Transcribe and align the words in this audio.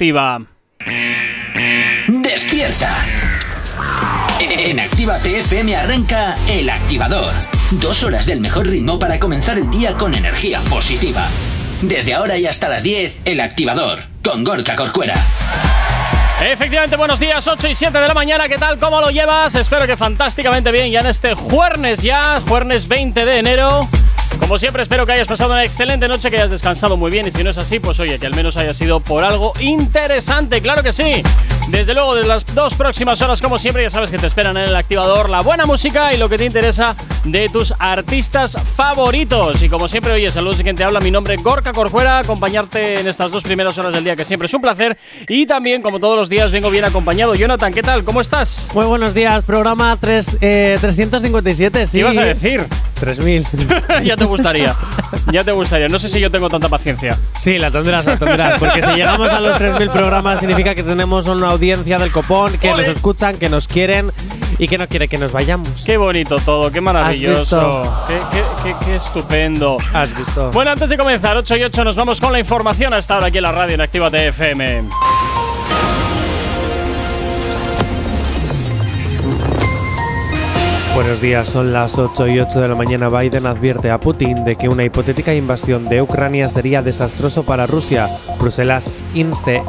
activa. 0.00 0.40
Despierta. 2.08 2.90
En 4.40 4.80
Activa 4.80 5.18
TFM 5.18 5.76
arranca 5.76 6.36
El 6.48 6.70
Activador. 6.70 7.34
Dos 7.72 8.02
horas 8.02 8.24
del 8.24 8.40
mejor 8.40 8.66
ritmo 8.66 8.98
para 8.98 9.20
comenzar 9.20 9.58
el 9.58 9.70
día 9.70 9.92
con 9.98 10.14
energía 10.14 10.62
positiva. 10.70 11.28
Desde 11.82 12.14
ahora 12.14 12.38
y 12.38 12.46
hasta 12.46 12.70
las 12.70 12.82
10, 12.82 13.20
El 13.26 13.40
Activador, 13.40 13.98
con 14.24 14.42
Gorka 14.42 14.74
Corcuera. 14.74 15.14
Efectivamente, 16.40 16.96
buenos 16.96 17.20
días, 17.20 17.46
8 17.46 17.68
y 17.68 17.74
7 17.74 18.00
de 18.00 18.08
la 18.08 18.14
mañana, 18.14 18.48
¿qué 18.48 18.56
tal? 18.56 18.78
¿Cómo 18.78 19.02
lo 19.02 19.10
llevas? 19.10 19.54
Espero 19.54 19.86
que 19.86 19.98
fantásticamente 19.98 20.72
bien 20.72 20.90
ya 20.90 21.00
en 21.00 21.08
este 21.08 21.34
jueves 21.34 22.00
ya, 22.00 22.40
jueves 22.48 22.88
20 22.88 23.22
de 23.26 23.38
enero. 23.38 23.86
Como 24.38 24.58
siempre, 24.58 24.82
espero 24.82 25.06
que 25.06 25.12
hayas 25.12 25.28
pasado 25.28 25.52
una 25.52 25.64
excelente 25.64 26.08
noche, 26.08 26.30
que 26.30 26.36
hayas 26.36 26.50
descansado 26.50 26.96
muy 26.96 27.10
bien 27.10 27.26
y 27.26 27.30
si 27.30 27.42
no 27.42 27.50
es 27.50 27.58
así, 27.58 27.78
pues 27.80 27.98
oye, 28.00 28.18
que 28.18 28.26
al 28.26 28.34
menos 28.34 28.56
haya 28.56 28.74
sido 28.74 29.00
por 29.00 29.24
algo 29.24 29.52
interesante, 29.60 30.60
claro 30.60 30.82
que 30.82 30.92
sí. 30.92 31.22
Desde 31.68 31.94
luego, 31.94 32.16
de 32.16 32.26
las 32.26 32.44
dos 32.52 32.74
próximas 32.74 33.22
horas, 33.22 33.40
como 33.40 33.58
siempre, 33.58 33.84
ya 33.84 33.90
sabes 33.90 34.10
que 34.10 34.18
te 34.18 34.26
esperan 34.26 34.56
en 34.56 34.64
el 34.64 34.76
activador 34.76 35.30
la 35.30 35.40
buena 35.40 35.66
música 35.66 36.12
y 36.12 36.16
lo 36.16 36.28
que 36.28 36.36
te 36.36 36.44
interesa 36.44 36.96
de 37.24 37.48
tus 37.48 37.72
artistas 37.78 38.58
favoritos. 38.74 39.62
Y 39.62 39.68
como 39.68 39.86
siempre, 39.86 40.12
oye, 40.12 40.30
saludos 40.30 40.58
de 40.58 40.64
quien 40.64 40.74
te 40.74 40.82
habla, 40.82 40.98
mi 40.98 41.12
nombre 41.12 41.34
es 41.34 41.42
Gorka 41.42 41.72
Corfuera, 41.72 42.18
acompañarte 42.18 42.98
en 42.98 43.06
estas 43.06 43.30
dos 43.30 43.44
primeras 43.44 43.78
horas 43.78 43.92
del 43.92 44.02
día, 44.02 44.16
que 44.16 44.24
siempre 44.24 44.46
es 44.46 44.54
un 44.54 44.62
placer. 44.62 44.98
Y 45.28 45.46
también, 45.46 45.80
como 45.80 46.00
todos 46.00 46.16
los 46.16 46.28
días, 46.28 46.50
vengo 46.50 46.70
bien 46.70 46.84
acompañado. 46.84 47.36
Jonathan, 47.36 47.72
¿qué 47.72 47.82
tal? 47.82 48.02
¿Cómo 48.02 48.20
estás? 48.20 48.68
Muy 48.74 48.86
buenos 48.86 49.14
días, 49.14 49.44
programa 49.44 49.96
3, 50.00 50.38
eh, 50.40 50.78
357, 50.80 51.86
sí. 51.86 51.92
¿Qué 51.92 51.98
ibas 51.98 52.18
a 52.18 52.22
decir? 52.22 52.64
3000. 52.98 53.46
ya 54.04 54.16
te 54.20 54.26
gustaría. 54.26 54.76
Ya 55.32 55.42
te 55.42 55.52
gustaría. 55.52 55.88
No 55.88 55.98
sé 55.98 56.08
si 56.08 56.20
yo 56.20 56.30
tengo 56.30 56.50
tanta 56.50 56.68
paciencia. 56.68 57.18
Sí, 57.40 57.58
la 57.58 57.70
tendrás, 57.70 58.04
la 58.04 58.18
tendrás. 58.18 58.60
Porque 58.60 58.82
si 58.82 58.90
llegamos 58.92 59.32
a 59.32 59.40
los 59.40 59.56
3000 59.56 59.88
programas, 59.90 60.40
significa 60.40 60.74
que 60.74 60.82
tenemos 60.82 61.26
una 61.26 61.48
audiencia 61.50 61.98
del 61.98 62.12
copón, 62.12 62.58
que 62.58 62.70
nos 62.70 62.80
escuchan, 62.80 63.38
que 63.38 63.48
nos 63.48 63.66
quieren 63.66 64.12
y 64.58 64.68
que 64.68 64.76
no 64.76 64.86
quiere 64.86 65.08
que 65.08 65.16
nos 65.16 65.32
vayamos. 65.32 65.68
Qué 65.86 65.96
bonito 65.96 66.38
todo, 66.40 66.70
qué 66.70 66.80
maravilloso. 66.80 68.04
Qué, 68.08 68.18
qué, 68.30 68.44
qué, 68.62 68.84
qué, 68.84 68.96
estupendo. 68.96 69.78
Has 69.94 70.14
visto. 70.16 70.50
Bueno, 70.50 70.72
antes 70.72 70.90
de 70.90 70.98
comenzar, 70.98 71.36
8 71.36 71.56
y 71.56 71.64
8, 71.64 71.84
nos 71.84 71.96
vamos 71.96 72.20
con 72.20 72.32
la 72.32 72.38
información 72.38 72.92
hasta 72.92 73.14
ahora 73.14 73.28
aquí 73.28 73.38
en 73.38 73.44
la 73.44 73.52
radio 73.52 73.74
en 73.74 73.80
Activa 73.80 74.10
TFM. 74.10 74.84
Buenos 81.00 81.22
días, 81.22 81.48
son 81.48 81.72
las 81.72 81.96
8 81.96 82.28
y 82.28 82.40
8 82.40 82.60
de 82.60 82.68
la 82.68 82.74
mañana. 82.74 83.08
Biden 83.08 83.46
advierte 83.46 83.90
a 83.90 83.98
Putin 83.98 84.44
de 84.44 84.56
que 84.56 84.68
una 84.68 84.84
hipotética 84.84 85.34
invasión 85.34 85.86
de 85.86 86.02
Ucrania 86.02 86.46
sería 86.50 86.82
desastroso 86.82 87.42
para 87.42 87.66
Rusia. 87.66 88.06
Bruselas 88.38 88.90
inste 89.14 89.62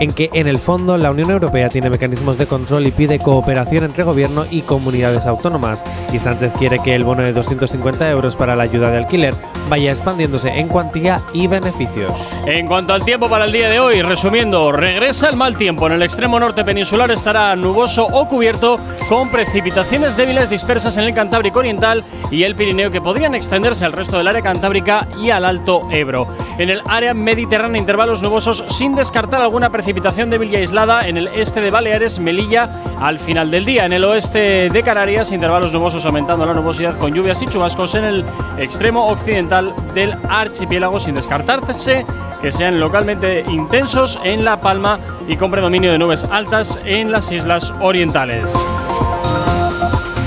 en 0.00 0.12
que 0.12 0.30
en 0.32 0.46
el 0.46 0.58
fondo 0.58 0.96
la 0.96 1.10
Unión 1.10 1.30
Europea 1.30 1.68
tiene 1.68 1.90
mecanismos 1.90 2.38
de 2.38 2.46
control 2.46 2.86
y 2.86 2.90
pide 2.92 3.18
cooperación 3.18 3.84
entre 3.84 4.04
gobierno 4.04 4.44
y 4.50 4.62
comunidades 4.62 5.26
autónomas. 5.26 5.84
Y 6.12 6.18
Sánchez 6.18 6.52
quiere 6.58 6.80
que 6.80 6.94
el 6.94 7.04
bono 7.04 7.22
de 7.22 7.32
250 7.32 8.10
euros 8.10 8.36
para 8.36 8.56
la 8.56 8.64
ayuda 8.64 8.90
de 8.90 8.98
alquiler 8.98 9.34
vaya 9.68 9.90
expandiéndose 9.90 10.48
en 10.48 10.68
cuantía 10.68 11.20
y 11.32 11.46
beneficios. 11.46 12.30
En 12.46 12.66
cuanto 12.66 12.92
al 12.92 13.04
tiempo 13.04 13.28
para 13.28 13.44
el 13.44 13.52
día 13.52 13.68
de 13.68 13.80
hoy, 13.80 14.02
resumiendo, 14.02 14.72
regresa 14.72 15.28
el 15.28 15.36
mal 15.36 15.56
tiempo. 15.56 15.86
En 15.86 15.94
el 15.94 16.02
extremo 16.02 16.38
norte 16.40 16.64
peninsular 16.64 17.10
estará 17.10 17.54
nuboso 17.56 18.06
o 18.06 18.28
cubierto 18.28 18.78
con 19.08 19.30
precipitaciones 19.30 20.16
débiles 20.16 20.50
dispersas 20.50 20.96
en 20.96 21.04
el 21.04 21.14
Cantábrico 21.14 21.60
Oriental 21.60 22.04
y 22.30 22.42
el 22.42 22.54
Pirineo 22.54 22.90
que 22.90 23.00
podrían 23.00 23.34
extenderse 23.34 23.84
al 23.84 23.92
resto 23.92 24.18
del 24.18 24.28
área 24.28 24.42
cantábrica 24.42 25.06
y 25.22 25.30
al 25.30 25.44
Alto 25.44 25.88
Ebro. 25.90 26.26
En 26.58 26.70
el 26.70 26.82
área 26.86 27.14
mediterránea 27.14 27.80
intervalos 27.80 28.22
nubosos 28.22 28.64
sin 28.68 28.94
descartar 28.94 29.40
alguna 29.40 29.70
precipitación 29.70 29.83
débil 29.84 30.50
y 30.50 30.56
aislada 30.56 31.06
en 31.06 31.16
el 31.16 31.28
este 31.28 31.60
de 31.60 31.70
Baleares, 31.70 32.18
Melilla 32.18 32.70
al 33.00 33.18
final 33.18 33.50
del 33.50 33.64
día. 33.64 33.84
En 33.84 33.92
el 33.92 34.04
oeste 34.04 34.70
de 34.70 34.82
Canarias 34.82 35.32
intervalos 35.32 35.72
nubosos 35.72 36.06
aumentando 36.06 36.46
la 36.46 36.54
nubosidad 36.54 36.98
con 36.98 37.12
lluvias 37.12 37.42
y 37.42 37.46
chubascos 37.46 37.94
en 37.94 38.04
el 38.04 38.24
extremo 38.58 39.06
occidental 39.08 39.74
del 39.94 40.14
archipiélago 40.28 40.98
sin 40.98 41.14
descartarse 41.14 42.06
que 42.40 42.52
sean 42.52 42.80
localmente 42.80 43.44
intensos 43.48 44.18
en 44.24 44.44
La 44.44 44.60
Palma 44.60 44.98
y 45.28 45.36
con 45.36 45.50
predominio 45.50 45.92
de 45.92 45.98
nubes 45.98 46.24
altas 46.24 46.80
en 46.84 47.12
las 47.12 47.30
islas 47.32 47.72
orientales. 47.80 48.54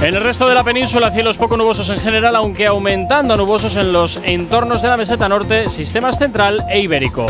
En 0.02 0.14
el 0.14 0.22
resto 0.22 0.48
de 0.48 0.54
la 0.54 0.64
península, 0.64 1.10
cielos 1.10 1.40
poco 1.40 1.58
nubosos 1.58 1.90
en 1.90 1.98
general, 2.00 2.36
aunque 2.36 2.68
aumentando 2.68 3.36
nubosos 3.36 3.76
en 3.78 3.92
los 3.92 4.20
entornos 4.24 4.84
de 4.84 4.90
la 4.90 4.98
meseta 4.98 5.28
norte, 5.28 5.70
sistemas 5.70 6.20
central 6.20 6.64
e 6.70 6.80
ibérico. 6.82 7.26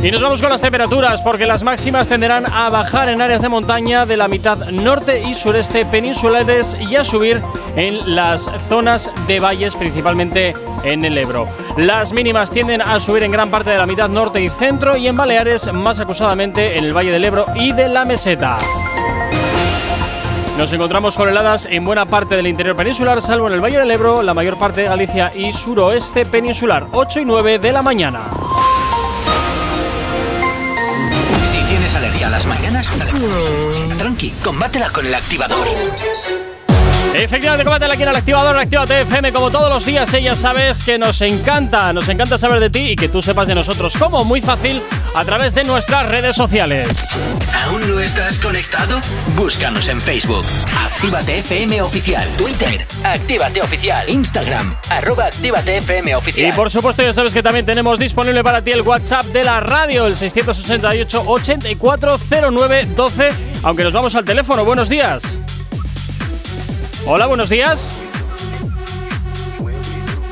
Y 0.00 0.12
nos 0.12 0.22
vamos 0.22 0.40
con 0.40 0.50
las 0.50 0.62
temperaturas, 0.62 1.20
porque 1.22 1.44
las 1.44 1.64
máximas 1.64 2.06
tenderán 2.06 2.46
a 2.46 2.70
bajar 2.70 3.08
en 3.08 3.20
áreas 3.20 3.42
de 3.42 3.48
montaña 3.48 4.06
de 4.06 4.16
la 4.16 4.28
mitad 4.28 4.56
norte 4.70 5.20
y 5.20 5.34
sureste 5.34 5.84
peninsulares 5.84 6.78
y 6.80 6.94
a 6.94 7.02
subir 7.02 7.42
en 7.74 8.14
las 8.14 8.48
zonas 8.68 9.10
de 9.26 9.40
valles, 9.40 9.74
principalmente 9.74 10.54
en 10.84 11.04
el 11.04 11.18
Ebro. 11.18 11.48
Las 11.76 12.12
mínimas 12.12 12.52
tienden 12.52 12.80
a 12.80 13.00
subir 13.00 13.24
en 13.24 13.32
gran 13.32 13.50
parte 13.50 13.70
de 13.70 13.78
la 13.78 13.86
mitad 13.86 14.08
norte 14.08 14.40
y 14.40 14.48
centro 14.48 14.96
y 14.96 15.08
en 15.08 15.16
Baleares 15.16 15.72
más 15.72 15.98
acusadamente 15.98 16.78
en 16.78 16.84
el 16.84 16.96
Valle 16.96 17.10
del 17.10 17.24
Ebro 17.24 17.46
y 17.56 17.72
de 17.72 17.88
la 17.88 18.04
Meseta. 18.04 18.58
Nos 20.56 20.72
encontramos 20.72 21.16
con 21.16 21.28
heladas 21.28 21.66
en 21.70 21.84
buena 21.84 22.06
parte 22.06 22.36
del 22.36 22.46
interior 22.46 22.76
peninsular, 22.76 23.20
salvo 23.20 23.48
en 23.48 23.54
el 23.54 23.60
Valle 23.60 23.80
del 23.80 23.90
Ebro, 23.90 24.22
la 24.22 24.34
mayor 24.34 24.58
parte 24.58 24.82
de 24.82 24.88
Galicia 24.88 25.32
y 25.34 25.52
suroeste 25.52 26.24
peninsular, 26.24 26.86
8 26.92 27.20
y 27.20 27.24
9 27.24 27.58
de 27.58 27.72
la 27.72 27.82
mañana. 27.82 28.30
A 32.22 32.30
las 32.30 32.46
mañanas, 32.46 32.90
tranqui, 33.96 34.30
combátela 34.42 34.90
con 34.90 35.06
el 35.06 35.14
activador. 35.14 35.66
Efectivamente, 37.14 37.64
combátela 37.64 37.94
aquí 37.94 38.02
en 38.02 38.10
el 38.10 38.16
activador, 38.16 38.56
Actívate 38.56 39.00
FM, 39.00 39.32
como 39.32 39.50
todos 39.50 39.70
los 39.70 39.84
días. 39.84 40.12
Ella 40.12 40.36
sabes 40.36 40.84
que 40.84 40.98
nos 40.98 41.20
encanta, 41.22 41.92
nos 41.92 42.08
encanta 42.08 42.38
saber 42.38 42.60
de 42.60 42.70
ti 42.70 42.90
y 42.90 42.96
que 42.96 43.08
tú 43.08 43.20
sepas 43.20 43.48
de 43.48 43.54
nosotros. 43.54 43.94
¿Cómo? 43.98 44.24
Muy 44.24 44.40
fácil, 44.40 44.80
a 45.14 45.24
través 45.24 45.54
de 45.54 45.64
nuestras 45.64 46.08
redes 46.08 46.36
sociales. 46.36 47.08
¿Aún 47.64 47.88
no 47.88 48.00
estás 48.00 48.38
conectado? 48.38 49.00
Búscanos 49.36 49.88
en 49.88 50.00
Facebook. 50.00 50.44
Actívate 50.84 51.38
FM 51.38 51.82
Oficial. 51.82 52.28
Twitter. 52.36 52.86
Actívate 53.02 53.62
Oficial. 53.62 54.08
Instagram. 54.08 54.76
Arroba 54.90 55.26
Actívate 55.26 55.78
FM 55.78 56.14
Oficial. 56.14 56.50
Y 56.50 56.52
por 56.52 56.70
supuesto, 56.70 57.02
ya 57.02 57.12
sabes 57.12 57.32
que 57.32 57.42
también 57.42 57.66
tenemos 57.66 57.98
disponible 57.98 58.44
para 58.44 58.62
ti 58.62 58.70
el 58.70 58.82
WhatsApp 58.82 59.26
de 59.26 59.44
la 59.44 59.60
radio, 59.60 60.06
el 60.06 60.14
688 60.14 61.24
840912 61.26 63.30
Aunque 63.62 63.84
nos 63.84 63.92
vamos 63.92 64.14
al 64.14 64.24
teléfono. 64.24 64.64
Buenos 64.64 64.88
días. 64.88 65.40
Hola, 67.10 67.24
buenos 67.24 67.48
días. 67.48 67.96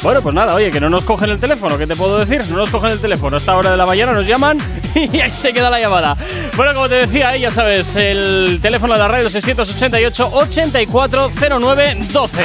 Bueno, 0.03 0.21
pues 0.21 0.35
nada, 0.35 0.53
oye, 0.53 0.71
que 0.71 0.79
no 0.79 0.91
nos 0.91 1.05
cogen 1.05 1.31
el 1.31 1.41
teléfono, 1.41 1.79
¿qué 1.79 1.87
te 1.87 1.97
puedo 1.97 2.19
decir? 2.19 2.45
No 2.51 2.59
nos 2.59 2.69
cogen 2.69 2.91
el 2.91 3.01
teléfono. 3.01 3.37
A 3.37 3.39
esta 3.39 3.57
hora 3.57 3.71
de 3.71 3.79
la 3.79 3.87
mañana 3.87 4.13
nos 4.13 4.27
llaman 4.27 4.59
y 4.95 5.19
ahí 5.19 5.31
se 5.31 5.55
queda 5.55 5.71
la 5.71 5.81
llamada. 5.81 6.19
Bueno, 6.55 6.75
como 6.75 6.91
te 6.91 6.97
decía, 6.97 7.35
ya 7.39 7.51
sabes, 7.51 7.97
el 7.97 8.59
teléfono 8.61 8.93
de 8.93 8.99
la 8.99 9.09
radio 9.09 9.31
688 9.31 10.29
840912 10.31 12.43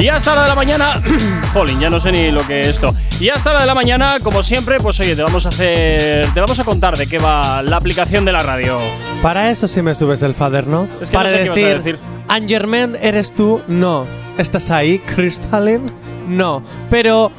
Y 0.00 0.08
hasta 0.08 0.34
la 0.34 0.42
de 0.42 0.48
la 0.48 0.56
mañana, 0.56 1.00
Jolín, 1.52 1.78
ya 1.78 1.90
no 1.90 2.00
sé 2.00 2.10
ni 2.10 2.32
lo 2.32 2.44
que 2.44 2.62
es 2.62 2.66
esto. 2.66 2.92
Y 3.20 3.28
hasta 3.28 3.52
la 3.52 3.60
de 3.60 3.66
la 3.66 3.74
mañana, 3.74 4.18
como 4.20 4.42
siempre, 4.42 4.80
pues 4.80 4.98
oye, 4.98 5.14
te 5.14 5.22
vamos 5.22 5.46
a 5.46 5.50
hacer, 5.50 6.26
te 6.34 6.40
vamos 6.40 6.58
a 6.58 6.64
contar 6.64 6.98
de 6.98 7.06
qué 7.06 7.20
va 7.20 7.62
la 7.62 7.76
aplicación 7.76 8.24
de 8.24 8.32
la 8.32 8.40
radio. 8.40 8.80
Para 9.22 9.48
eso 9.48 9.68
sí 9.68 9.80
me 9.80 9.94
subes 9.94 10.22
el 10.22 10.34
fader, 10.34 10.66
¿no? 10.66 10.88
Es 11.00 11.08
que 11.08 11.16
no 11.16 11.20
Para 11.20 11.30
sé 11.30 11.44
qué 11.44 11.50
vas 11.50 11.58
a 11.58 11.62
decir. 11.62 12.09
Angerman, 12.30 12.96
¿eres 13.02 13.32
tú? 13.34 13.60
No. 13.66 14.06
¿Estás 14.38 14.70
ahí, 14.70 15.00
Crystalline? 15.00 15.90
No. 16.28 16.62
Pero 16.88 17.30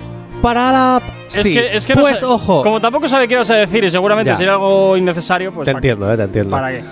para 0.41 0.71
la... 0.71 1.01
Es 1.29 1.43
sí. 1.43 1.53
que, 1.53 1.75
es 1.75 1.85
que 1.87 1.95
no 1.95 2.01
pues 2.01 2.19
sé- 2.19 2.25
ojo. 2.25 2.61
Como 2.61 2.81
tampoco 2.81 3.07
sabe 3.07 3.27
qué 3.27 3.37
vas 3.37 3.49
a 3.49 3.55
decir 3.55 3.83
y 3.85 3.89
seguramente 3.89 4.35
sería 4.35 4.53
algo 4.53 4.97
innecesario, 4.97 5.53
pues. 5.53 5.65
te 5.65 5.71
entiendo, 5.71 6.11
eh, 6.11 6.17
te 6.17 6.23
entiendo. 6.23 6.51
¿Para 6.51 6.71
qué? 6.71 6.83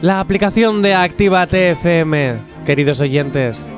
La 0.00 0.18
aplicación 0.20 0.80
de 0.80 0.94
Activa 0.94 1.46
TFM, 1.46 2.38
queridos 2.64 3.00
oyentes, 3.00 3.68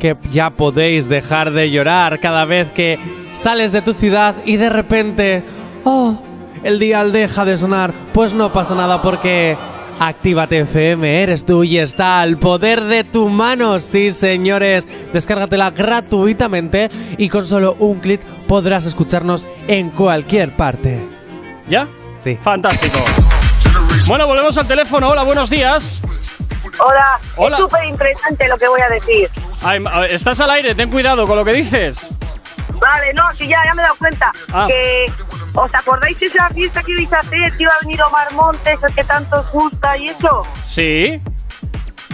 que 0.00 0.16
ya 0.32 0.50
podéis 0.50 1.08
dejar 1.08 1.52
de 1.52 1.70
llorar 1.70 2.18
cada 2.18 2.44
vez 2.44 2.72
que 2.72 2.98
sales 3.32 3.70
de 3.70 3.82
tu 3.82 3.92
ciudad 3.92 4.34
y 4.44 4.56
de 4.56 4.68
repente, 4.68 5.44
oh, 5.84 6.16
el 6.64 6.80
dial 6.80 7.12
deja 7.12 7.44
de 7.44 7.56
sonar. 7.56 7.92
Pues 8.12 8.34
no 8.34 8.52
pasa 8.52 8.74
nada 8.74 9.00
porque 9.00 9.56
Actívate 10.04 10.58
FM, 10.62 11.22
eres 11.22 11.44
tú 11.46 11.62
y 11.62 11.78
está 11.78 12.20
al 12.22 12.36
poder 12.36 12.82
de 12.82 13.04
tu 13.04 13.28
mano. 13.28 13.78
Sí, 13.78 14.10
señores, 14.10 14.88
descárgatela 15.12 15.70
gratuitamente 15.70 16.90
y 17.18 17.28
con 17.28 17.46
solo 17.46 17.76
un 17.78 18.00
clic 18.00 18.20
podrás 18.48 18.84
escucharnos 18.84 19.46
en 19.68 19.90
cualquier 19.90 20.56
parte. 20.56 21.00
¿Ya? 21.68 21.86
Sí. 22.18 22.36
Fantástico. 22.42 22.98
Bueno, 24.08 24.26
volvemos 24.26 24.58
al 24.58 24.66
teléfono. 24.66 25.08
Hola, 25.08 25.22
buenos 25.22 25.48
días. 25.48 26.02
Hola, 26.84 27.20
Hola. 27.36 27.56
es 27.58 27.62
súper 27.62 27.84
interesante 27.84 28.48
lo 28.48 28.58
que 28.58 28.66
voy 28.66 28.80
a 28.80 28.88
decir. 28.88 29.30
Ay, 29.62 29.84
estás 30.08 30.40
al 30.40 30.50
aire, 30.50 30.74
ten 30.74 30.90
cuidado 30.90 31.28
con 31.28 31.36
lo 31.36 31.44
que 31.44 31.52
dices. 31.52 32.12
Vale, 32.80 33.14
no, 33.14 33.22
si 33.36 33.46
ya, 33.46 33.58
ya 33.64 33.72
me 33.74 33.82
he 33.82 33.84
dado 33.84 33.96
cuenta 34.00 34.32
Ah. 34.52 34.66
que 34.66 35.06
¿Os 35.54 35.74
acordáis 35.74 36.18
de 36.18 36.26
esa 36.26 36.48
fiesta 36.48 36.82
que 36.82 36.92
ibais 36.92 37.12
a 37.12 37.18
hacer? 37.18 37.52
Que 37.56 37.64
iba 37.64 37.72
a 37.72 37.80
venir 37.80 38.02
Omar 38.02 38.32
Montes, 38.32 38.78
el 38.82 38.94
que 38.94 39.04
tanto 39.04 39.40
os 39.40 39.50
gusta 39.50 39.96
y 39.98 40.06
eso. 40.06 40.42
Sí. 40.62 41.20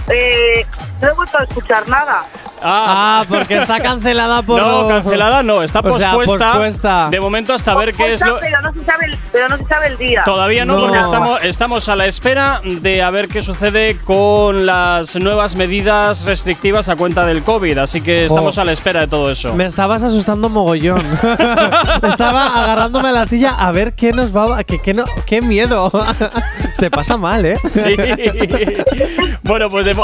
Eh, 0.09 0.67
no 1.01 1.09
he 1.09 1.13
vuelto 1.13 1.39
a 1.39 1.45
escuchar 1.45 1.89
nada. 1.89 2.27
Ah, 2.63 3.21
Ah, 3.21 3.25
porque 3.29 3.57
está 3.59 3.81
cancelada 3.81 4.43
por. 4.47 4.61
no, 4.61 4.89
cancelada 4.89 5.43
no, 5.43 5.63
está 5.63 5.81
O 5.81 5.93
sea, 5.97 6.13
pospuesta. 6.13 6.47
pospuesta. 6.53 7.09
De 7.11 7.21
momento 7.21 7.53
hasta 7.55 7.75
ver 7.75 7.93
qué 7.95 8.15
es 8.15 8.21
Pospuesta, 8.21 8.27
lo. 8.27 8.39
Pero 8.41 8.61
no 8.63 8.73
se 8.73 8.85
sabe 8.85 9.07
el, 9.07 9.19
pero 9.33 9.49
no 9.49 9.57
se 9.59 9.65
sabe 9.65 9.87
el 9.89 9.99
día. 9.99 10.23
Todavía 10.25 10.65
no, 10.65 10.75
No. 10.75 10.81
porque 10.87 11.01
estamos, 11.01 11.41
estamos 11.45 11.89
a 11.89 11.97
la 11.97 12.07
espera 12.07 12.61
de 12.65 13.03
a 13.03 13.11
ver 13.11 13.29
qué 13.29 13.43
sucede 13.43 13.97
con 14.05 14.67
las 14.67 15.17
nuevas 15.17 15.57
medidas 15.57 16.25
restrictivas 16.25 16.89
a 16.89 16.97
cuenta 16.97 17.25
del 17.27 17.43
COVID. 17.43 17.79
Así 17.79 18.01
que 18.01 18.25
estamos 18.27 18.59
Oh. 18.59 18.61
a 18.61 18.65
la 18.65 18.73
espera 18.73 19.01
de 19.01 19.09
todo 19.09 19.31
eso. 19.31 19.55
Me 19.55 19.65
estabas 19.67 20.03
asustando 20.03 20.49
mogollón. 20.49 21.01
Estaba 22.03 22.47
agarrándome 22.63 23.09
a 23.09 23.13
la 23.13 23.27
silla 23.27 23.51
a 23.59 23.71
ver 23.73 23.95
qué 23.95 24.13
nos 24.13 24.35
va. 24.35 24.63
Que, 24.65 24.81
qué 24.81 24.95
no, 24.95 25.05
¡Qué 25.27 25.41
miedo! 25.41 25.91
Se 26.75 26.91
pasa 26.91 27.17
mal, 27.17 27.45
¿eh? 27.47 27.59
Sí. 27.69 27.83
bueno, 29.43 29.69
pues 29.69 29.87
de 29.87 29.95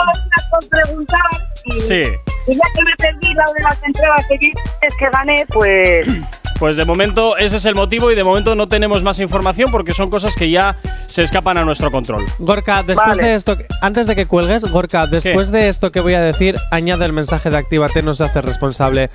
y, 1.67 1.73
Sí. 1.73 2.03
y 2.47 2.55
ya 2.55 2.63
que 2.75 2.83
me 2.85 2.97
perdí 2.99 3.35
la 3.35 3.45
de 3.57 3.63
las 3.63 3.83
entradas 3.83 4.25
que 4.29 4.39
dices 4.39 4.95
que 4.99 5.09
gané, 5.13 5.47
pues 5.49 6.07
Pues 6.61 6.77
de 6.77 6.85
momento 6.85 7.37
ese 7.37 7.57
es 7.57 7.65
el 7.65 7.75
motivo 7.75 8.13
y 8.13 8.15
de 8.15 8.23
momento 8.23 8.55
no 8.55 8.69
tenemos 8.69 9.03
más 9.03 9.19
información 9.19 9.73
porque 9.73 9.93
son 9.93 10.09
cosas 10.09 10.37
que 10.37 10.49
ya 10.51 10.77
se 11.07 11.23
escapan 11.23 11.59
a 11.59 11.65
nuestro 11.65 11.91
control. 11.91 12.25
Gorka, 12.39 12.85
después 12.85 13.09
Vale. 13.19 13.23
de 13.25 13.35
esto, 13.35 13.59
antes 13.83 14.07
de 14.07 14.15
que 14.15 14.27
cuelgues, 14.27 14.65
Gorka, 14.71 15.09
después 15.09 15.51
de 15.51 15.69
esto 15.69 15.91
que 15.91 15.99
voy 15.99 16.15
a 16.15 16.21
decir, 16.21 16.57
añade 16.71 17.07
el 17.07 17.13
mensaje 17.13 17.51
de 17.51 17.57
Actívate, 17.59 18.03
no 18.05 18.15
se 18.15 18.23
hace 18.25 18.41
responsable. 18.41 19.11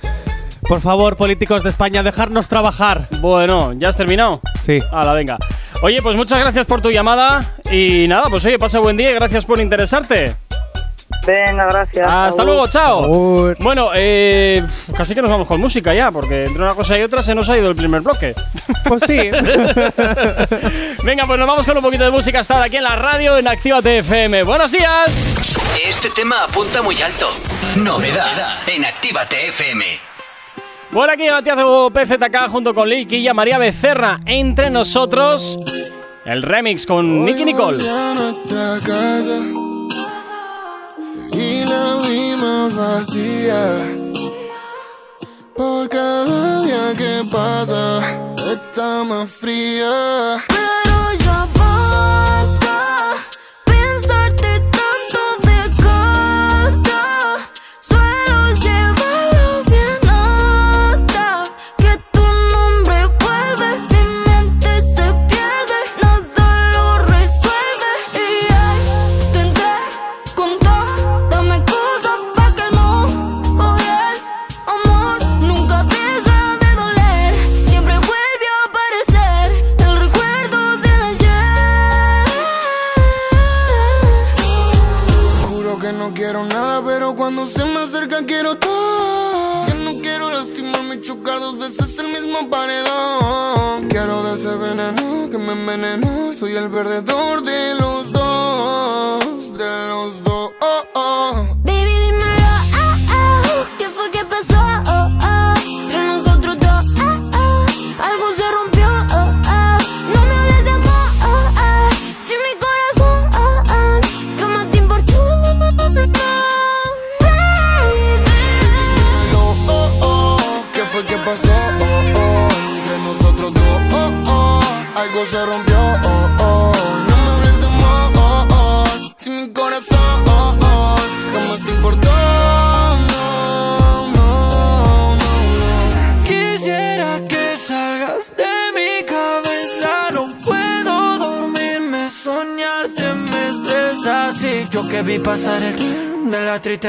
Por 0.67 0.81
favor, 0.81 1.15
políticos 1.15 1.63
de 1.63 1.69
España, 1.69 2.03
dejarnos 2.03 2.49
trabajar. 2.49 3.07
Bueno, 3.21 3.71
¿ya 3.71 3.87
has 3.87 3.95
terminado? 3.95 4.41
Sí. 4.59 4.79
Hala, 4.91 5.13
venga. 5.13 5.37
Oye, 5.81 6.01
pues 6.01 6.17
muchas 6.17 6.39
gracias 6.39 6.65
por 6.65 6.81
tu 6.81 6.91
llamada 6.91 7.39
y 7.71 8.05
nada, 8.09 8.29
pues 8.29 8.45
oye, 8.45 8.59
pasa 8.59 8.79
buen 8.79 8.97
día 8.97 9.11
y 9.11 9.15
gracias 9.15 9.45
por 9.45 9.61
interesarte. 9.61 10.35
Venga, 11.25 11.65
gracias. 11.65 12.11
Hasta 12.11 12.43
luego, 12.43 12.67
chao. 12.67 13.53
Bueno, 13.59 13.91
eh, 13.95 14.63
casi 14.95 15.15
que 15.15 15.21
nos 15.21 15.31
vamos 15.31 15.47
con 15.47 15.59
música 15.59 15.93
ya, 15.93 16.11
porque 16.11 16.45
entre 16.45 16.63
una 16.63 16.75
cosa 16.75 16.97
y 16.97 17.03
otra 17.03 17.23
se 17.23 17.35
nos 17.35 17.49
ha 17.49 17.57
ido 17.57 17.69
el 17.69 17.75
primer 17.75 18.01
bloque. 18.01 18.35
Pues 18.83 19.03
sí. 19.05 19.17
Venga, 21.03 21.25
pues 21.25 21.39
nos 21.39 21.47
vamos 21.47 21.65
con 21.65 21.77
un 21.77 21.83
poquito 21.83 22.03
de 22.03 22.11
música 22.11 22.39
hasta 22.39 22.63
aquí 22.63 22.77
en 22.77 22.83
la 22.83 22.95
radio 22.95 23.37
en 23.37 23.47
Actívate 23.47 23.99
FM. 23.99 24.43
¡Buenos 24.43 24.71
días! 24.71 25.37
Este 25.85 26.09
tema 26.09 26.43
apunta 26.43 26.81
muy 26.81 27.01
alto. 27.01 27.29
Novedad 27.77 28.57
en 28.67 28.85
Actívate 28.85 29.49
FM. 29.49 29.85
Bueno, 30.91 31.13
aquí 31.13 31.29
Matiazo 31.29 31.91
PZK 31.91 32.49
junto 32.49 32.73
con 32.73 32.89
Lil 32.89 33.07
Quilla, 33.07 33.33
María 33.33 33.59
Becerra 33.59 34.19
entre 34.25 34.69
nosotros. 34.71 35.59
El 36.25 36.41
remix 36.41 36.85
con 36.85 37.23
Nicky 37.25 37.45
Nicole. 37.45 37.83
Vacía. 42.75 43.61
Por 45.55 45.89
cada 45.89 46.61
día 46.63 46.95
que 46.97 47.29
pasa 47.31 48.01
está 48.51 49.03
más 49.03 49.29
fría. 49.29 50.37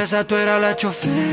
Tristeza, 0.01 0.25
tú 0.25 0.35
eras 0.37 0.61
la 0.61 0.75
chofer, 0.77 1.30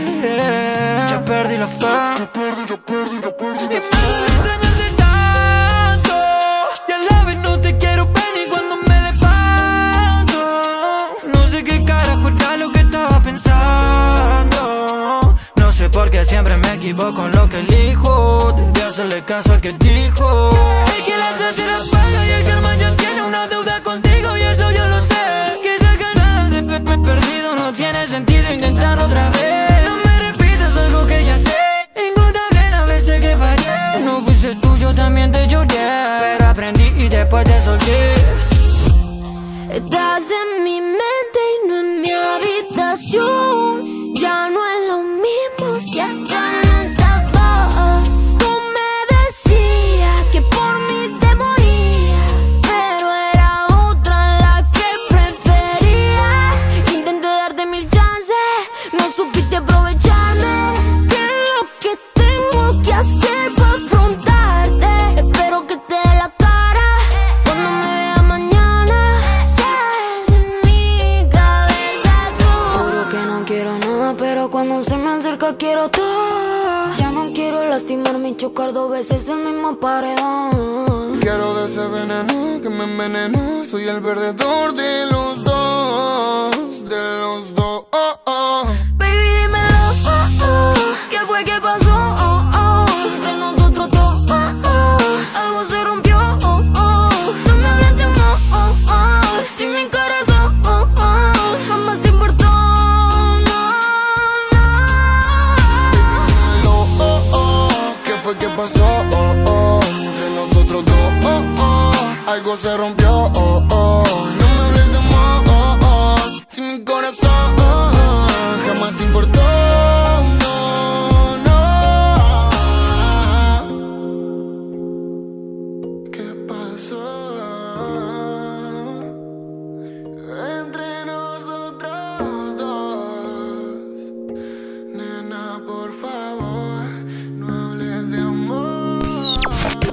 por 135.66 136.00
favor, 136.00 136.84
no 137.30 137.72
hables 137.72 138.12
de 138.12 138.18
amor. 138.20 139.04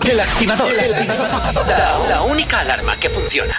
El 0.08 0.20
activador. 0.20 0.72
La, 1.66 2.08
la 2.08 2.22
única 2.22 2.60
alarma 2.60 2.96
que 2.96 3.08
funciona. 3.08 3.54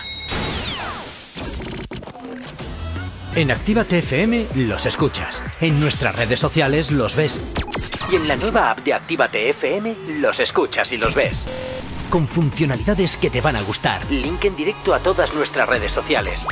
En 3.35 3.51
Actívate 3.51 3.99
FM 3.99 4.47
los 4.55 4.85
escuchas. 4.85 5.43
En 5.59 5.79
nuestras 5.79 6.15
redes 6.15 6.39
sociales 6.39 6.91
los 6.91 7.15
ves. 7.15 7.41
Y 8.11 8.15
en 8.15 8.27
la 8.27 8.35
nueva 8.35 8.71
app 8.71 8.79
de 8.79 8.93
Actívate 8.93 9.49
FM 9.49 9.95
los 10.19 10.39
escuchas 10.39 10.91
y 10.93 10.97
los 10.97 11.15
ves. 11.15 11.45
Con 12.09 12.27
funcionalidades 12.27 13.17
que 13.17 13.29
te 13.29 13.41
van 13.41 13.55
a 13.55 13.61
gustar. 13.61 13.99
Link 14.09 14.45
en 14.45 14.55
directo 14.55 14.93
a 14.93 14.99
todas 14.99 15.33
nuestras 15.33 15.67
redes 15.67 15.91
sociales. 15.91 16.45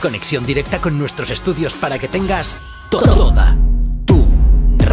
Conexión 0.00 0.44
directa 0.44 0.80
con 0.80 0.98
nuestros 0.98 1.30
estudios 1.30 1.74
para 1.74 1.98
que 1.98 2.08
tengas 2.08 2.58
toda 2.90 3.56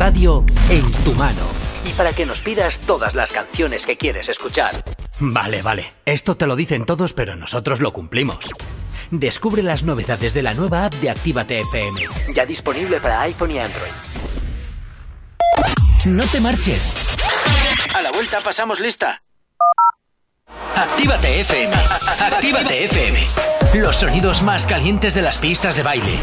radio 0.01 0.43
en 0.67 0.91
tu 1.03 1.13
mano. 1.13 1.43
Y 1.86 1.93
para 1.93 2.12
que 2.13 2.25
nos 2.25 2.41
pidas 2.41 2.79
todas 2.88 3.13
las 3.13 3.31
canciones 3.31 3.86
que 3.86 3.98
quieres 3.98 4.29
escuchar. 4.29 4.84
Vale, 5.20 5.62
vale. 5.62 5.93
Esto 6.05 6.36
te 6.36 6.48
lo 6.48 6.55
dicen 6.55 6.88
todos, 6.88 7.13
pero 7.13 7.36
nosotros 7.36 7.81
lo 7.81 7.93
cumplimos. 7.93 8.50
Descubre 9.12 9.62
las 9.62 9.84
novedades 9.84 10.34
de 10.34 10.41
la 10.41 10.55
nueva 10.55 10.86
app 10.86 10.96
de 10.96 11.12
Actívate 11.12 11.60
FM. 11.60 12.08
Ya 12.34 12.48
disponible 12.48 13.00
para 13.00 13.22
iPhone 13.22 13.51
y 13.51 13.60
Android. 13.60 13.91
No 16.05 16.25
te 16.25 16.41
marches. 16.41 16.96
A 17.96 18.01
la 18.01 18.12
vuelta 18.12 18.39
pasamos 18.39 18.79
lista. 18.79 19.22
Actívate 20.75 21.41
FM. 21.41 21.75
Actívate 22.20 22.86
FM. 22.86 23.20
Los 23.75 23.98
sonidos 23.98 24.41
más 24.41 24.65
calientes 24.65 25.13
de 25.13 25.22
las 25.22 25.38
pistas 25.38 25.75
de 25.75 25.84
baile. 25.84 26.20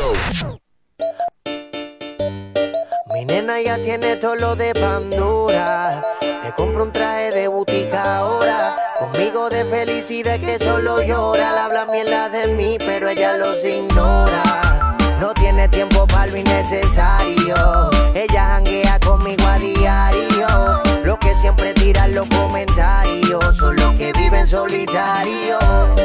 Nena 3.28 3.60
ya 3.60 3.76
tiene 3.76 4.16
todo 4.16 4.36
lo 4.36 4.56
de 4.56 4.72
Pandora. 4.72 6.00
Le 6.42 6.50
compro 6.54 6.84
un 6.84 6.92
traje 6.92 7.30
de 7.30 7.46
butica 7.46 8.20
ahora. 8.20 8.74
Conmigo 8.98 9.50
de 9.50 9.66
felicidad 9.66 10.40
que 10.40 10.58
solo 10.58 11.02
llora. 11.02 11.52
Le 11.52 11.58
habla 11.58 11.84
mierda 11.92 12.30
de 12.30 12.48
mí, 12.48 12.78
pero 12.78 13.10
ella 13.10 13.36
los 13.36 13.62
ignora. 13.62 14.96
No 15.20 15.34
tiene 15.34 15.68
tiempo 15.68 16.06
para 16.06 16.28
lo 16.28 16.38
innecesario. 16.38 17.90
Ella 18.14 18.44
janguea 18.46 18.98
conmigo 19.00 19.46
a 19.46 19.58
diario. 19.58 20.82
Lo 21.04 21.18
que 21.18 21.34
siempre 21.34 21.74
tiran 21.74 22.14
los 22.14 22.26
comentarios. 22.28 23.44
Son 23.58 23.76
los 23.76 23.92
que 23.96 24.10
viven 24.14 24.46
solitario. 24.46 25.58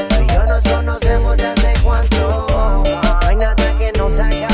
Tú 0.10 0.16
y 0.22 0.28
yo 0.28 0.44
nos 0.44 0.62
conocemos 0.64 1.38
de 1.38 1.48
hace 1.48 1.74
cuánto. 1.86 2.84
No 3.22 3.28
hay 3.30 3.36
nada 3.38 3.78
que 3.78 3.94
nos 3.94 4.20
haga 4.20 4.53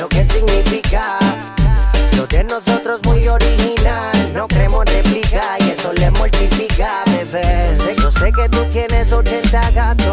lo 0.00 0.08
que 0.08 0.24
significa. 0.24 1.18
Lo 2.16 2.26
de 2.26 2.44
nosotros 2.44 3.00
muy 3.04 3.28
original, 3.28 4.32
no 4.34 4.48
creemos 4.48 4.84
réplica 4.84 5.56
y 5.60 5.70
eso 5.70 5.92
le 5.92 6.10
mortifica, 6.10 7.04
bebé. 7.06 7.74
Yo 7.76 7.84
sé, 7.84 7.96
yo 7.96 8.10
sé 8.10 8.32
que 8.32 8.48
tú 8.48 8.64
tienes 8.72 9.12
80 9.12 9.70
gatos 9.70 10.07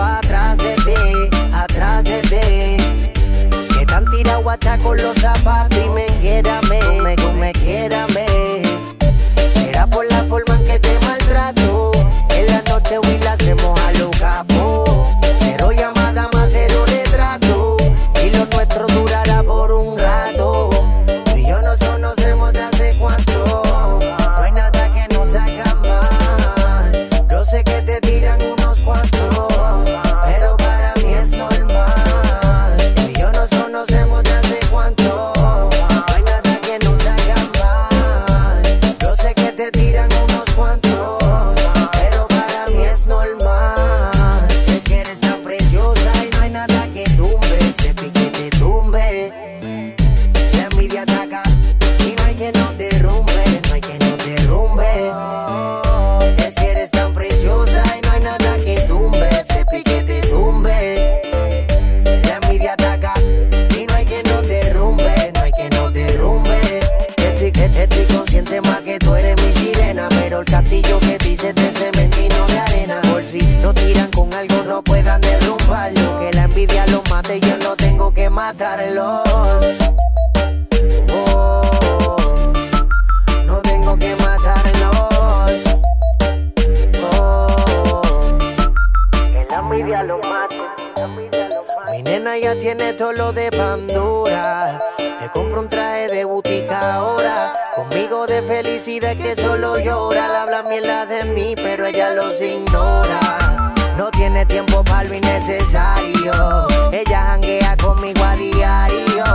matarlos. 78.46 79.24
Oh, 81.12 82.54
no 83.48 83.60
tengo 83.62 83.98
que 83.98 84.16
matarlos. 84.18 85.52
Oh, 87.12 88.02
que 89.10 89.48
la 89.50 89.58
envidia 89.58 90.04
lo 90.04 90.20
mate. 90.30 90.56
Mi 91.92 92.04
nena 92.04 92.38
ya 92.38 92.54
tiene 92.60 92.94
todo 92.94 93.14
lo 93.14 93.32
de 93.34 93.50
Pandora. 93.50 94.80
Le 95.22 95.30
compro 95.32 95.62
un 95.62 95.70
traje 95.70 96.10
de 96.10 96.26
butica 96.26 96.98
ahora. 96.98 97.52
Conmigo 97.76 98.28
de 98.28 98.44
felicidad 98.44 99.16
que 99.18 99.36
solo 99.36 99.80
llora. 99.80 100.28
Le 100.28 100.38
habla 100.38 100.64
mierda 100.70 101.08
de 101.08 101.24
mí, 101.26 101.56
pero 101.56 101.88
ella 101.88 102.14
los 102.14 102.40
ignora. 102.40 103.65
No 103.98 104.12
tiene 104.12 104.46
tiempo 104.46 104.84
para 104.84 105.06
lo 105.06 105.14
innecesario. 105.16 106.68
Ella 106.92 107.22
janguea 107.28 107.78
conmigo 107.78 108.24
a 108.24 108.36
diario. 108.36 109.26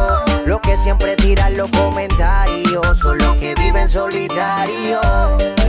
Lo 0.45 0.61
que 0.61 0.77
siempre 0.79 1.17
tiran 1.17 1.57
los 1.57 1.71
comentarios. 1.71 2.99
Son 2.99 3.17
los 3.19 3.37
que 3.37 3.55
viven 3.55 3.89
solitario. 3.89 5.01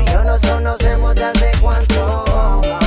Y 0.02 0.12
yo 0.12 0.24
nos 0.24 0.40
conocemos 0.42 1.16
de 1.16 1.24
hace 1.24 1.52
cuánto. 1.62 2.81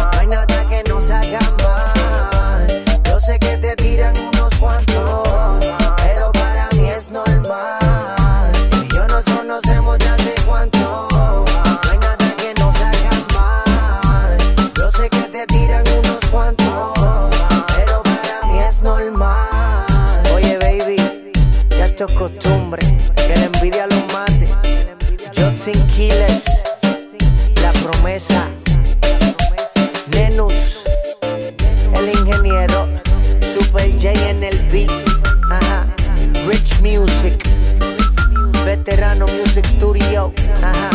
Ajá. 40.65 40.91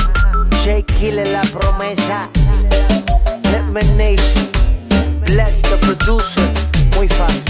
Jake 0.65 0.93
Hill 0.99 1.15
la 1.31 1.41
promesa. 1.41 2.29
Lemonation. 3.51 4.49
Bless 5.25 5.61
the 5.61 5.77
producer. 5.77 6.43
Muy 6.95 7.07
fácil. 7.07 7.43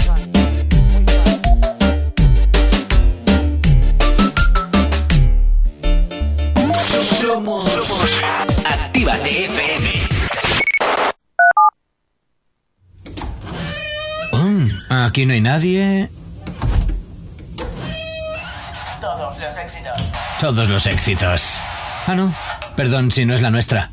Somos, 7.20 7.64
somos 7.64 8.10
mm, 14.32 14.92
aquí 14.92 15.26
no 15.26 15.32
hay 15.32 15.40
nadie. 15.40 16.10
Todos 19.00 19.38
los 19.38 19.58
éxitos. 19.58 20.00
Todos 20.40 20.68
los 20.68 20.86
éxitos. 20.86 21.60
Perdón 22.76 23.10
si 23.10 23.24
no 23.24 23.34
es 23.34 23.42
la 23.42 23.50
nuestra. 23.50 23.90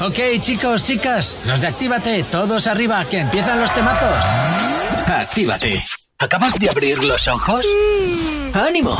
Ok, 0.00 0.18
chicos, 0.40 0.82
chicas, 0.82 1.36
los 1.44 1.60
de 1.60 1.66
Actívate, 1.66 2.22
todos 2.24 2.66
arriba, 2.66 3.04
que 3.04 3.18
empiezan 3.18 3.60
los 3.60 3.72
temazos. 3.72 4.24
Actívate. 5.06 5.82
¿Acabas 6.18 6.58
de 6.58 6.68
abrir 6.68 7.02
los 7.04 7.28
ojos? 7.28 7.66
¡Ánimo! 8.52 8.98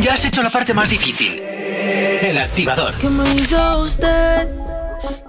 Ya 0.00 0.14
has 0.14 0.24
hecho 0.24 0.42
la 0.42 0.50
parte 0.50 0.74
más 0.74 0.88
difícil. 0.90 1.40
El 1.40 2.38
activador. 2.38 2.94
¿Qué 2.94 3.08
me 3.08 3.34
hizo 3.34 3.80
usted? 3.80 4.48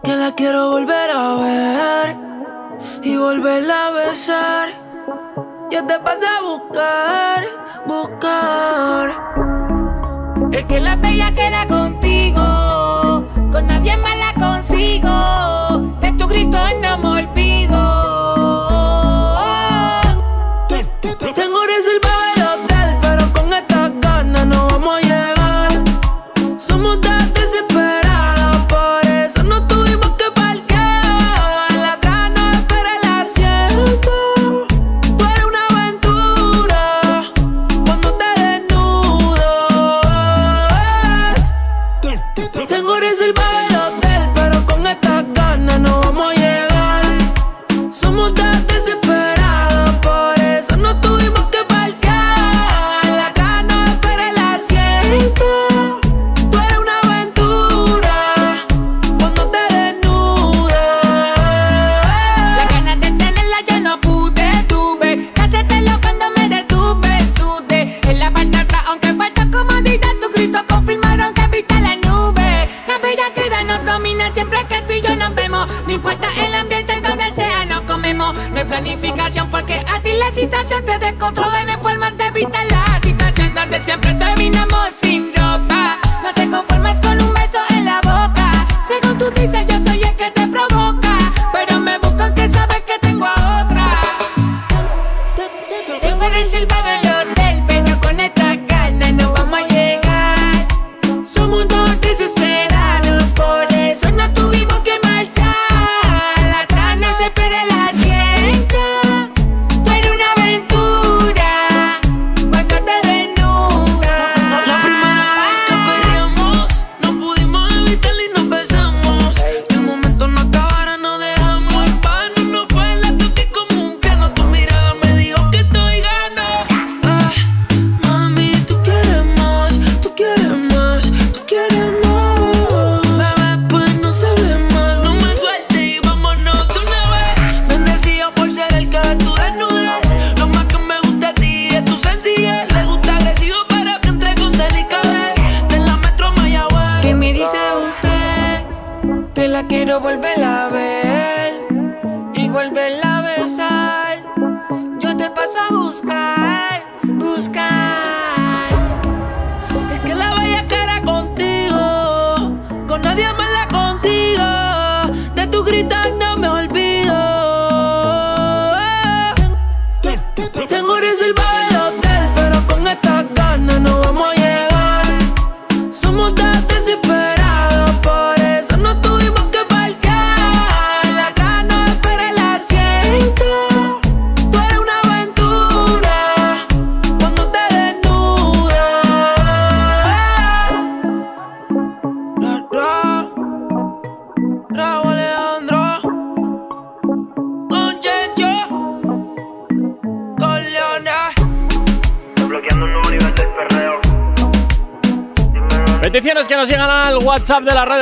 Que 0.03 0.15
la 0.15 0.33
quiero 0.35 0.71
volver 0.71 1.11
a 1.11 1.35
ver 1.35 2.15
y 3.03 3.15
volverla 3.15 3.87
a 3.87 3.91
besar. 3.91 4.69
Yo 5.71 5.85
te 5.85 5.99
paso 5.99 6.25
a 6.25 6.41
buscar, 6.41 7.45
buscar. 7.85 9.13
Es 10.51 10.63
que 10.65 10.79
la 10.79 10.95
bella 10.95 11.31
queda 11.31 11.67
contigo, 11.67 13.23
con 13.51 13.67
nadie 13.67 13.95
más 13.97 14.17
la 14.17 14.33
consigo. 14.33 15.48
la 80.19 80.31
situación 80.33 80.85
te 80.85 80.99
descontrola. 80.99 81.68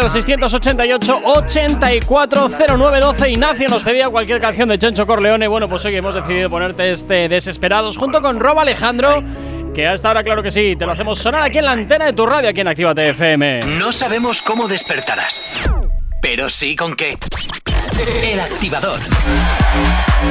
688 0.09 1.21
840912 1.23 3.29
Ignacio 3.29 3.67
nos 3.67 3.83
pedía 3.83 4.09
cualquier 4.09 4.39
canción 4.39 4.69
de 4.69 4.79
Chencho 4.79 5.05
Corleone. 5.05 5.47
Bueno, 5.47 5.67
pues 5.67 5.83
hoy 5.85 5.95
hemos 5.95 6.15
decidido 6.15 6.49
ponerte 6.49 6.91
este 6.91 7.27
Desesperados 7.27 7.97
junto 7.97 8.21
con 8.21 8.39
Rob 8.39 8.59
Alejandro. 8.59 9.23
Que 9.75 9.85
hasta 9.85 10.07
ahora, 10.07 10.23
claro 10.23 10.41
que 10.41 10.51
sí, 10.51 10.75
te 10.77 10.85
lo 10.85 10.93
hacemos 10.93 11.19
sonar 11.19 11.43
aquí 11.43 11.57
en 11.57 11.65
la 11.65 11.73
antena 11.73 12.05
de 12.05 12.13
tu 12.13 12.25
radio, 12.25 12.49
aquí 12.49 12.61
en 12.61 12.67
Actívate 12.67 13.09
FM. 13.09 13.59
No 13.79 13.91
sabemos 13.91 14.41
cómo 14.41 14.67
despertarás, 14.67 15.69
pero 16.21 16.49
sí 16.49 16.75
con 16.75 16.95
qué. 16.95 17.13
El 18.23 18.39
activador. 18.39 18.99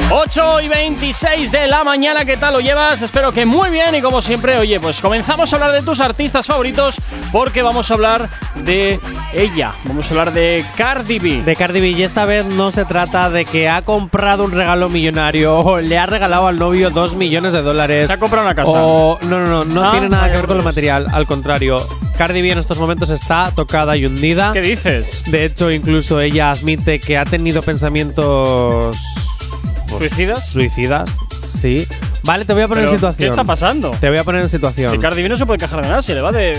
8 0.09 0.61
y 0.61 0.67
26 0.69 1.51
de 1.51 1.67
la 1.67 1.83
mañana, 1.83 2.23
¿qué 2.23 2.37
tal 2.37 2.53
lo 2.53 2.59
llevas? 2.61 3.01
Espero 3.01 3.33
que 3.33 3.45
muy 3.45 3.69
bien 3.69 3.93
y 3.93 4.01
como 4.01 4.21
siempre, 4.21 4.57
oye, 4.57 4.79
pues 4.79 5.01
comenzamos 5.01 5.51
a 5.51 5.57
hablar 5.57 5.73
de 5.73 5.81
tus 5.81 5.99
artistas 5.99 6.47
favoritos 6.47 6.95
porque 7.31 7.61
vamos 7.61 7.91
a 7.91 7.95
hablar 7.95 8.29
de 8.55 8.99
ella. 9.37 9.73
Vamos 9.85 10.07
a 10.07 10.09
hablar 10.09 10.33
de 10.33 10.65
Cardi 10.75 11.19
B. 11.19 11.41
De 11.43 11.55
Cardi 11.55 11.79
B, 11.79 11.89
y 11.89 12.03
esta 12.03 12.25
vez 12.25 12.45
no 12.45 12.71
se 12.71 12.85
trata 12.85 13.29
de 13.29 13.45
que 13.45 13.69
ha 13.69 13.81
comprado 13.83 14.43
un 14.45 14.51
regalo 14.51 14.89
millonario 14.89 15.59
o 15.59 15.79
le 15.79 15.97
ha 15.97 16.05
regalado 16.05 16.47
al 16.47 16.57
novio 16.59 16.89
dos 16.89 17.15
millones 17.15 17.53
de 17.53 17.61
dólares. 17.61 18.07
Se 18.07 18.13
ha 18.13 18.17
comprado 18.17 18.45
una 18.45 18.55
casa. 18.55 18.71
O, 18.73 19.19
no, 19.23 19.39
no, 19.39 19.63
no, 19.63 19.65
no 19.65 19.83
Ah, 19.87 19.91
tiene 19.91 20.09
nada 20.09 20.31
que 20.31 20.37
ver 20.37 20.47
con 20.47 20.57
lo 20.57 20.63
material. 20.63 21.07
Al 21.11 21.25
contrario, 21.25 21.77
Cardi 22.17 22.41
B 22.41 22.51
en 22.51 22.57
estos 22.57 22.79
momentos 22.79 23.09
está 23.09 23.51
tocada 23.55 23.95
y 23.95 24.05
hundida. 24.05 24.51
¿Qué 24.53 24.61
dices? 24.61 25.23
De 25.27 25.45
hecho, 25.45 25.71
incluso 25.71 26.19
ella 26.19 26.51
admite 26.51 26.99
que 26.99 27.17
ha 27.17 27.25
tenido 27.25 27.61
pensamientos. 27.61 28.97
pues, 29.89 30.09
¿Suicidas? 30.11 30.49
Suicidas, 30.49 31.17
sí. 31.47 31.87
Vale, 32.23 32.43
te 32.43 32.53
voy 32.53 32.63
a 32.63 32.67
poner 32.67 32.83
en 32.83 32.89
Pero, 32.89 32.97
situación. 32.99 33.27
¿Qué 33.27 33.29
está 33.31 33.43
pasando? 33.45 33.91
Te 33.91 34.09
voy 34.09 34.17
a 34.17 34.23
poner 34.23 34.41
en 34.41 34.49
situación. 34.49 34.91
Si 34.91 34.97
Cardi 34.97 35.21
B 35.23 35.29
no 35.29 35.37
se 35.37 35.45
puede 35.45 35.59
quejar 35.59 35.81
de 35.81 35.87
nada, 35.89 36.01
si 36.01 36.13
le 36.13 36.21
va 36.21 36.31
de. 36.31 36.57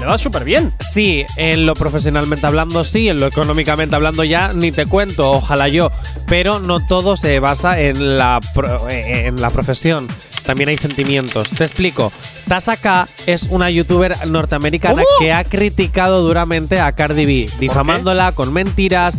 Le 0.00 0.06
va 0.06 0.16
súper 0.18 0.44
bien. 0.44 0.72
Sí, 0.80 1.24
en 1.36 1.66
lo 1.66 1.74
profesionalmente 1.74 2.46
hablando 2.46 2.82
sí, 2.84 3.08
en 3.10 3.20
lo 3.20 3.26
económicamente 3.26 3.94
hablando 3.94 4.24
ya 4.24 4.52
ni 4.54 4.72
te 4.72 4.86
cuento, 4.86 5.30
ojalá 5.30 5.68
yo. 5.68 5.90
Pero 6.26 6.58
no 6.58 6.84
todo 6.86 7.16
se 7.18 7.38
basa 7.38 7.78
en 7.80 8.16
la, 8.16 8.40
pro- 8.54 8.88
eh, 8.88 9.26
en 9.26 9.40
la 9.40 9.50
profesión. 9.50 10.08
También 10.44 10.70
hay 10.70 10.78
sentimientos. 10.78 11.50
Te 11.50 11.64
explico. 11.64 12.10
Tasha 12.48 12.76
K 12.78 13.08
es 13.26 13.42
una 13.50 13.68
youtuber 13.70 14.26
norteamericana 14.26 15.02
¿Cómo? 15.02 15.18
que 15.20 15.32
ha 15.34 15.44
criticado 15.44 16.22
duramente 16.22 16.80
a 16.80 16.92
Cardi 16.92 17.26
B, 17.26 17.50
difamándola 17.60 18.32
con 18.32 18.52
mentiras, 18.52 19.16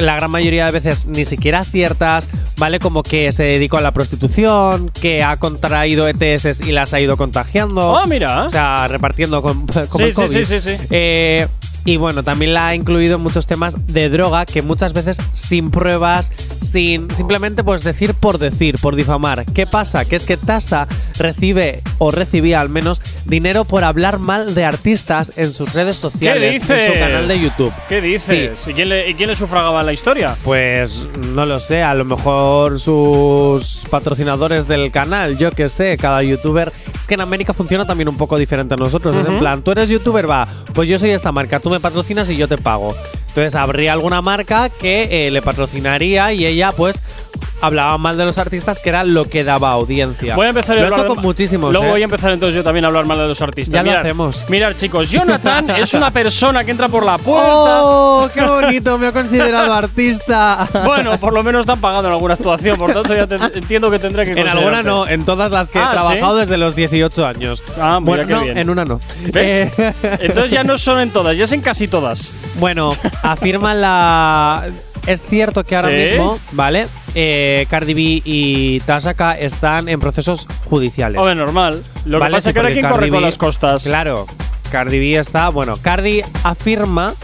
la 0.00 0.16
gran 0.16 0.30
mayoría 0.30 0.66
de 0.66 0.72
veces 0.72 1.06
ni 1.06 1.24
siquiera 1.24 1.64
ciertas, 1.64 2.28
¿vale? 2.56 2.78
Como 2.78 3.02
que 3.02 3.32
se 3.32 3.44
dedicó 3.44 3.78
a 3.78 3.80
la 3.80 3.92
prostitución, 3.92 4.90
que 4.90 5.22
ha 5.22 5.36
contraído 5.38 6.08
ETS 6.08 6.60
y 6.60 6.72
las 6.72 6.94
ha 6.94 7.00
ido 7.00 7.16
contagiando. 7.16 7.96
Ah, 7.96 8.06
mira. 8.06 8.44
O 8.44 8.50
sea, 8.50 8.88
repartiendo 8.88 9.42
con, 9.42 9.66
como 9.88 9.98
Sí, 9.98 10.02
el 10.04 10.14
sí, 10.14 10.28
sí, 10.28 10.44
sí, 10.44 10.60
sí. 10.60 10.76
Eh, 10.90 11.46
y 11.84 11.98
bueno, 11.98 12.22
también 12.22 12.54
la 12.54 12.68
ha 12.68 12.74
incluido 12.74 13.16
en 13.16 13.22
muchos 13.22 13.46
temas 13.46 13.86
de 13.86 14.08
droga 14.08 14.46
que 14.46 14.62
muchas 14.62 14.94
veces 14.94 15.18
sin 15.34 15.70
pruebas, 15.70 16.32
sin 16.62 17.14
simplemente 17.14 17.62
pues 17.62 17.84
decir 17.84 18.14
por 18.14 18.38
decir, 18.38 18.76
por 18.80 18.96
difamar. 18.96 19.44
¿Qué 19.52 19.66
pasa? 19.66 20.04
Que 20.04 20.16
es 20.16 20.24
que 20.24 20.36
Tasa 20.36 20.88
recibe 21.18 21.82
o 21.98 22.10
recibía 22.10 22.60
al 22.60 22.70
menos 22.70 23.02
dinero 23.26 23.64
por 23.64 23.84
hablar 23.84 24.18
mal 24.18 24.54
de 24.54 24.64
artistas 24.64 25.32
en 25.36 25.52
sus 25.52 25.72
redes 25.74 25.96
sociales, 25.96 26.68
en 26.68 26.94
su 26.94 26.98
canal 26.98 27.28
de 27.28 27.40
YouTube. 27.40 27.72
¿Qué 27.88 28.00
dices? 28.00 28.66
¿Y, 28.66 28.72
quién 28.72 28.88
le, 28.88 29.10
¿Y 29.10 29.14
quién 29.14 29.28
le 29.28 29.36
sufragaba 29.36 29.82
la 29.82 29.92
historia? 29.92 30.36
Pues 30.42 31.06
no 31.34 31.44
lo 31.44 31.60
sé, 31.60 31.82
a 31.82 31.94
lo 31.94 32.04
mejor 32.06 32.80
sus 32.80 33.84
patrocinadores 33.90 34.66
del 34.66 34.90
canal, 34.90 35.36
yo 35.36 35.50
que 35.50 35.68
sé, 35.68 35.96
cada 35.98 36.22
youtuber. 36.22 36.72
Es 36.98 37.06
que 37.06 37.14
en 37.14 37.20
América 37.20 37.52
funciona 37.52 37.86
también 37.86 38.08
un 38.08 38.16
poco 38.16 38.38
diferente 38.38 38.74
a 38.74 38.76
nosotros. 38.78 39.16
Es 39.16 39.26
en 39.26 39.38
plan, 39.38 39.62
tú 39.62 39.70
eres 39.70 39.90
youtuber, 39.90 40.28
va, 40.30 40.48
pues 40.72 40.88
yo 40.88 40.98
soy 40.98 41.10
esta 41.10 41.30
marca, 41.30 41.60
tú 41.60 41.73
me 41.74 41.80
patrocinas 41.80 42.30
y 42.30 42.36
yo 42.36 42.48
te 42.48 42.56
pago. 42.56 42.94
Entonces 43.28 43.54
habría 43.54 43.92
alguna 43.92 44.22
marca 44.22 44.68
que 44.68 45.26
eh, 45.26 45.30
le 45.30 45.42
patrocinaría 45.42 46.32
y 46.32 46.46
ella, 46.46 46.70
pues, 46.72 47.02
hablaba 47.66 47.98
mal 47.98 48.16
de 48.16 48.24
los 48.24 48.38
artistas, 48.38 48.78
que 48.80 48.88
era 48.90 49.04
lo 49.04 49.24
que 49.28 49.44
daba 49.44 49.72
audiencia. 49.72 50.34
Voy 50.36 50.46
a 50.46 50.50
empezar 50.50 50.72
a 50.76 50.80
Lo 50.80 50.82
he 50.82 50.84
hablar 50.86 51.00
hecho 51.06 51.14
con 51.14 51.22
muchísimos. 51.24 51.72
Luego 51.72 51.86
¿eh? 51.86 51.90
voy 51.90 52.00
a 52.02 52.04
empezar 52.04 52.32
entonces 52.32 52.56
yo 52.56 52.64
también 52.64 52.84
a 52.84 52.88
hablar 52.88 53.04
mal 53.06 53.18
de 53.18 53.28
los 53.28 53.40
artistas. 53.42 53.84
Ya 53.84 53.92
lo 53.92 53.98
hacemos. 53.98 54.44
Mirad, 54.48 54.74
chicos, 54.74 55.10
Jonathan 55.10 55.70
es 55.70 55.94
una 55.94 56.10
persona 56.12 56.64
que 56.64 56.70
entra 56.70 56.88
por 56.88 57.04
la 57.04 57.18
puerta. 57.18 57.44
¡Oh, 57.82 58.28
qué 58.34 58.42
bonito! 58.42 58.98
Me 58.98 59.08
ha 59.08 59.12
considerado 59.12 59.72
artista. 59.72 60.68
Bueno, 60.84 61.16
por 61.18 61.32
lo 61.32 61.42
menos 61.42 61.60
están 61.60 61.80
pagando 61.80 62.08
en 62.08 62.14
alguna 62.14 62.34
actuación, 62.34 62.76
por 62.76 62.92
tanto 62.92 63.14
ya 63.14 63.26
te- 63.26 63.36
entiendo 63.58 63.90
que 63.90 63.98
tendré 63.98 64.24
que 64.24 64.32
En 64.40 64.48
alguna 64.48 64.82
no, 64.82 65.06
en 65.08 65.24
todas 65.24 65.50
las 65.50 65.68
que 65.70 65.78
Ah, 65.78 65.88
he 65.88 65.92
trabajado 65.94 66.34
¿sí? 66.34 66.40
desde 66.40 66.56
los 66.58 66.76
18 66.76 67.26
años. 67.26 67.62
Ah, 67.80 67.98
mira 68.00 68.24
bueno, 68.24 68.26
qué 68.26 68.34
no, 68.34 68.40
bien. 68.42 68.58
en 68.58 68.70
una 68.70 68.84
no. 68.84 69.00
¿Ves? 69.32 69.72
Eh, 69.78 69.94
Entonces 70.20 70.50
ya 70.52 70.62
no 70.64 70.76
son 70.78 71.00
en 71.00 71.10
todas, 71.10 71.36
ya 71.36 71.44
es 71.44 71.52
en 71.52 71.60
casi 71.62 71.88
todas. 71.88 72.32
bueno, 72.58 72.94
afirma 73.22 73.72
la. 73.74 74.64
Es 75.06 75.22
cierto 75.22 75.64
que 75.64 75.76
ahora 75.76 75.90
¿Sí? 75.90 75.96
mismo, 75.96 76.38
¿vale? 76.52 76.86
Eh, 77.14 77.66
Cardi 77.70 77.94
B 77.94 78.22
y 78.24 78.80
Tasaka 78.80 79.38
están 79.38 79.88
en 79.88 80.00
procesos 80.00 80.48
judiciales. 80.68 81.18
Hombre, 81.18 81.34
normal. 81.34 81.82
Lo 82.04 82.18
Vale, 82.18 82.30
que 82.30 82.36
pasa 82.36 82.42
sí, 82.42 82.48
es 82.48 82.52
que 82.52 82.58
ahora 82.58 82.72
quién 82.72 82.88
corre 82.88 83.08
con 83.10 83.22
las 83.22 83.38
costas. 83.38 83.84
Claro, 83.84 84.26
Cardi 84.70 84.98
B 84.98 85.18
está. 85.18 85.48
Bueno, 85.48 85.78
Cardi 85.80 86.22
afirma 86.42 87.14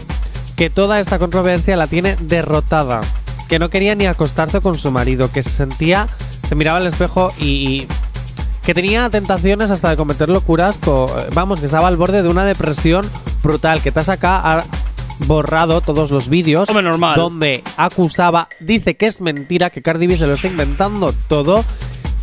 que 0.55 0.69
toda 0.69 0.99
esta 0.99 1.19
controversia 1.19 1.75
la 1.75 1.87
tiene 1.87 2.15
derrotada. 2.19 3.01
Que 3.49 3.59
no 3.59 3.69
quería 3.69 3.95
ni 3.95 4.05
acostarse 4.05 4.61
con 4.61 4.77
su 4.77 4.91
marido, 4.91 5.29
que 5.31 5.43
se 5.43 5.49
sentía. 5.49 6.07
Se 6.47 6.55
miraba 6.55 6.77
al 6.77 6.87
espejo 6.87 7.33
y. 7.39 7.45
y 7.45 7.87
que 8.63 8.75
tenía 8.75 9.09
tentaciones 9.09 9.71
hasta 9.71 9.89
de 9.89 9.97
cometer 9.97 10.29
locuras. 10.29 10.79
vamos, 11.33 11.59
que 11.59 11.65
estaba 11.65 11.87
al 11.87 11.97
borde 11.97 12.21
de 12.21 12.29
una 12.29 12.45
depresión 12.45 13.09
brutal. 13.43 13.81
Que 13.81 13.91
Tasaka 13.91 14.37
ha 14.37 14.63
borrado 15.27 15.81
todos 15.81 16.11
los 16.11 16.29
vídeos 16.29 16.69
Hombre, 16.69 16.83
normal. 16.83 17.15
donde 17.15 17.63
acusaba, 17.77 18.47
dice 18.59 18.95
que 18.95 19.07
es 19.07 19.21
mentira, 19.21 19.69
que 19.69 19.81
Cardi 19.81 20.07
B 20.07 20.17
se 20.17 20.27
lo 20.27 20.33
está 20.33 20.47
inventando 20.47 21.13
todo. 21.27 21.63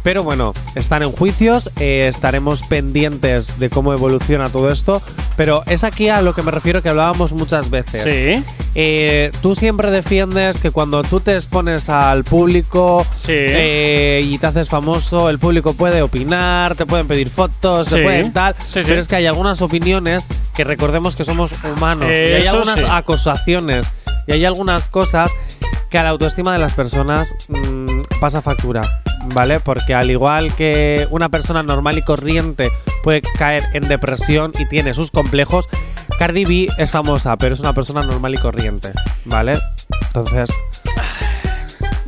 Pero 0.02 0.22
bueno, 0.22 0.52
están 0.74 1.02
en 1.02 1.12
juicios, 1.12 1.70
eh, 1.80 2.06
estaremos 2.08 2.62
pendientes 2.62 3.58
de 3.58 3.68
cómo 3.68 3.92
evoluciona 3.92 4.48
todo 4.48 4.70
esto. 4.70 5.02
Pero 5.36 5.62
es 5.66 5.84
aquí 5.84 6.08
a 6.08 6.22
lo 6.22 6.34
que 6.34 6.42
me 6.42 6.50
refiero 6.50 6.82
que 6.82 6.88
hablábamos 6.88 7.32
muchas 7.32 7.68
veces. 7.70 8.02
Sí. 8.04 8.42
Eh, 8.74 9.30
tú 9.42 9.54
siempre 9.54 9.90
defiendes 9.90 10.58
que 10.58 10.70
cuando 10.70 11.02
tú 11.02 11.20
te 11.20 11.34
expones 11.34 11.88
al 11.88 12.24
público 12.24 13.04
Sí. 13.10 13.32
eh, 13.34 14.20
y 14.24 14.38
te 14.38 14.46
haces 14.46 14.68
famoso, 14.68 15.30
el 15.30 15.38
público 15.38 15.74
puede 15.74 16.00
opinar, 16.02 16.74
te 16.76 16.86
pueden 16.86 17.06
pedir 17.08 17.28
fotos, 17.28 17.88
Sí. 17.88 17.96
te 17.96 18.02
pueden 18.02 18.32
tal. 18.32 18.54
Sí, 18.58 18.80
sí. 18.80 18.82
Pero 18.86 19.00
es 19.00 19.08
que 19.08 19.16
hay 19.16 19.26
algunas 19.26 19.60
opiniones 19.62 20.26
que 20.54 20.64
recordemos 20.64 21.16
que 21.16 21.24
somos 21.24 21.52
humanos. 21.64 22.06
y 22.08 22.12
hay 22.12 22.46
algunas 22.46 22.82
acusaciones 22.88 23.94
y 24.26 24.32
hay 24.32 24.44
algunas 24.44 24.88
cosas 24.88 25.30
que 25.90 25.98
a 25.98 26.04
la 26.04 26.10
autoestima 26.10 26.52
de 26.52 26.58
las 26.58 26.72
personas 26.74 27.34
mm, 27.48 28.02
pasa 28.20 28.42
factura. 28.42 29.02
¿Vale? 29.34 29.60
Porque 29.60 29.94
al 29.94 30.10
igual 30.10 30.54
que 30.54 31.06
una 31.10 31.28
persona 31.28 31.62
normal 31.62 31.98
y 31.98 32.02
corriente 32.02 32.70
puede 33.02 33.20
caer 33.22 33.62
en 33.74 33.86
depresión 33.88 34.52
y 34.58 34.66
tiene 34.66 34.94
sus 34.94 35.10
complejos, 35.10 35.68
Cardi 36.18 36.44
B 36.44 36.68
es 36.78 36.90
famosa, 36.90 37.36
pero 37.36 37.54
es 37.54 37.60
una 37.60 37.72
persona 37.72 38.02
normal 38.02 38.34
y 38.34 38.38
corriente. 38.38 38.92
¿Vale? 39.24 39.58
Entonces, 40.08 40.50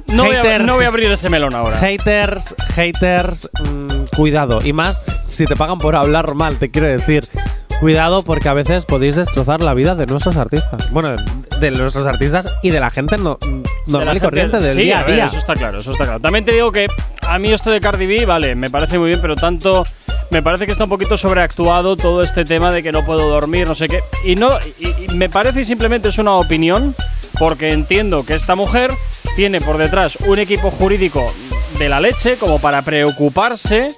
No 0.09 0.25
voy, 0.25 0.37
a, 0.37 0.59
no 0.59 0.75
voy 0.75 0.85
a 0.85 0.89
abrir 0.89 1.11
ese 1.13 1.29
melón 1.29 1.55
ahora. 1.55 1.77
haters, 1.79 2.55
haters, 2.75 3.49
mm, 3.63 4.17
cuidado. 4.17 4.59
Y 4.65 4.73
más 4.73 5.07
si 5.27 5.47
te 5.47 5.55
pagan 5.57 5.79
por 5.79 5.95
hablar 5.95 6.35
mal, 6.35 6.57
te 6.57 6.71
quiero 6.71 6.89
decir. 6.89 7.25
Cuidado 7.81 8.23
porque 8.23 8.49
a 8.49 8.55
veces 8.55 8.85
podéis 8.85 9.17
destrozar 9.17 9.63
la 9.63 9.73
vida 9.73 9.95
de 9.95 10.05
nuestros 10.07 10.37
artistas. 10.37 10.91
Bueno, 10.91 11.17
de 11.61 11.71
nuestros 11.71 12.07
artistas 12.07 12.53
y 12.63 12.71
de 12.71 12.79
la 12.79 12.91
gente 12.91 13.17
no- 13.17 13.39
normal 13.87 14.17
y 14.17 14.21
corriente 14.21 14.61
del 14.61 14.75
sí, 14.77 14.83
día 14.83 15.01
a 15.01 15.05
ver, 15.05 15.15
día. 15.15 15.27
Eso 15.27 15.39
está 15.39 15.55
claro, 15.55 15.79
eso 15.79 15.93
está 15.93 16.05
claro. 16.05 16.21
También 16.21 16.45
te 16.45 16.53
digo 16.53 16.71
que 16.73 16.89
a 17.27 17.39
mí 17.39 17.51
esto 17.53 17.71
de 17.71 17.81
Cardi 17.81 18.07
B, 18.07 18.27
vale, 18.27 18.55
me 18.55 18.69
parece 18.69 18.99
muy 18.99 19.09
bien, 19.09 19.21
pero 19.23 19.35
tanto. 19.35 19.83
Me 20.31 20.43
parece 20.43 20.65
que 20.65 20.71
está 20.73 20.85
un 20.85 20.91
poquito 20.91 21.17
sobreactuado 21.17 21.97
todo 21.97 22.23
este 22.23 22.45
tema 22.45 22.71
de 22.73 22.85
que 22.85 22.93
no 22.93 23.05
puedo 23.05 23.29
dormir, 23.29 23.67
no 23.67 23.75
sé 23.75 23.89
qué. 23.89 24.01
Y 24.25 24.37
no. 24.37 24.59
y- 24.79 25.07
y 25.07 25.09
me 25.17 25.29
parece 25.29 25.63
y 25.63 25.65
simplemente 25.65 26.09
es 26.11 26.19
una 26.19 26.35
opinión, 26.35 26.95
porque 27.39 27.73
entiendo 27.73 28.25
que 28.25 28.35
esta 28.35 28.55
mujer 28.55 28.93
tiene 29.37 29.61
por 29.61 29.77
detrás 29.79 30.17
un 30.27 30.39
equipo 30.39 30.71
jurídico 30.71 31.33
de 31.79 31.89
la 31.89 31.99
leche 31.99 32.37
como 32.37 32.61
para 32.61 32.83
preocuparse 32.83 33.89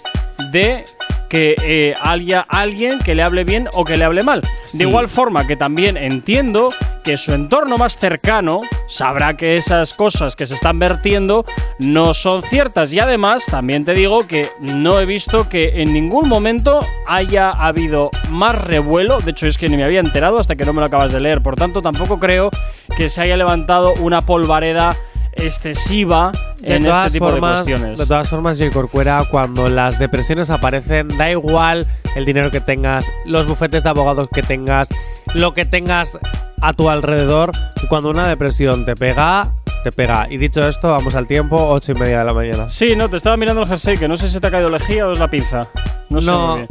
de 0.52 0.84
que 1.32 1.54
eh, 1.64 1.94
haya 2.02 2.44
alguien 2.46 2.98
que 2.98 3.14
le 3.14 3.22
hable 3.22 3.44
bien 3.44 3.66
o 3.72 3.86
que 3.86 3.96
le 3.96 4.04
hable 4.04 4.22
mal. 4.22 4.42
Sí. 4.64 4.76
De 4.76 4.84
igual 4.84 5.08
forma 5.08 5.46
que 5.46 5.56
también 5.56 5.96
entiendo 5.96 6.68
que 7.02 7.16
su 7.16 7.32
entorno 7.32 7.78
más 7.78 7.96
cercano 7.96 8.60
sabrá 8.86 9.34
que 9.34 9.56
esas 9.56 9.94
cosas 9.94 10.36
que 10.36 10.46
se 10.46 10.54
están 10.54 10.78
vertiendo 10.78 11.46
no 11.78 12.12
son 12.12 12.42
ciertas. 12.42 12.92
Y 12.92 13.00
además, 13.00 13.46
también 13.46 13.86
te 13.86 13.94
digo 13.94 14.18
que 14.28 14.46
no 14.60 15.00
he 15.00 15.06
visto 15.06 15.48
que 15.48 15.80
en 15.80 15.94
ningún 15.94 16.28
momento 16.28 16.80
haya 17.06 17.48
habido 17.48 18.10
más 18.28 18.54
revuelo. 18.54 19.18
De 19.18 19.30
hecho, 19.30 19.46
es 19.46 19.56
que 19.56 19.70
ni 19.70 19.78
me 19.78 19.84
había 19.84 20.00
enterado 20.00 20.38
hasta 20.38 20.54
que 20.54 20.66
no 20.66 20.74
me 20.74 20.80
lo 20.80 20.86
acabas 20.86 21.12
de 21.12 21.20
leer. 21.20 21.42
Por 21.42 21.56
tanto, 21.56 21.80
tampoco 21.80 22.20
creo 22.20 22.50
que 22.94 23.08
se 23.08 23.22
haya 23.22 23.38
levantado 23.38 23.94
una 24.02 24.20
polvareda 24.20 24.94
excesiva 25.36 26.32
De 26.58 26.76
en 26.76 26.84
todas, 26.84 27.06
este 27.06 27.18
tipo 27.18 27.30
formas, 27.30 27.64
de 27.64 27.72
cuestiones. 27.72 27.98
de 27.98 28.06
todas 28.06 28.28
formas, 28.28 28.58
J. 28.58 28.70
Corcuera, 28.70 29.24
cuando 29.30 29.66
las 29.68 29.98
depresiones 29.98 30.50
aparecen, 30.50 31.08
da 31.16 31.30
igual 31.30 31.86
el 32.16 32.24
dinero 32.24 32.50
que 32.50 32.60
tengas, 32.60 33.10
los 33.26 33.46
bufetes 33.46 33.82
de 33.82 33.88
abogados 33.90 34.28
que 34.32 34.42
tengas, 34.42 34.88
lo 35.34 35.54
que 35.54 35.64
tengas 35.64 36.18
a 36.60 36.72
tu 36.74 36.88
alrededor, 36.90 37.52
cuando 37.88 38.10
una 38.10 38.28
depresión 38.28 38.84
te 38.84 38.94
pega, 38.94 39.52
te 39.82 39.90
pega. 39.90 40.26
Y 40.30 40.36
dicho 40.36 40.66
esto, 40.66 40.90
vamos 40.90 41.14
al 41.14 41.26
tiempo, 41.26 41.56
ocho 41.56 41.92
y 41.92 41.94
media 41.96 42.20
de 42.20 42.24
la 42.26 42.34
mañana. 42.34 42.70
Sí, 42.70 42.94
no, 42.96 43.08
te 43.08 43.16
estaba 43.16 43.36
mirando 43.36 43.62
el 43.62 43.68
jersey, 43.68 43.96
que 43.96 44.06
no 44.08 44.16
sé 44.16 44.28
si 44.28 44.38
te 44.38 44.46
ha 44.46 44.50
caído 44.50 44.68
lejía 44.68 45.08
o 45.08 45.12
es 45.12 45.18
la 45.18 45.28
pinza. 45.28 45.62
No, 46.10 46.20
sé. 46.20 46.30
muy 46.30 46.56
bien. 46.58 46.68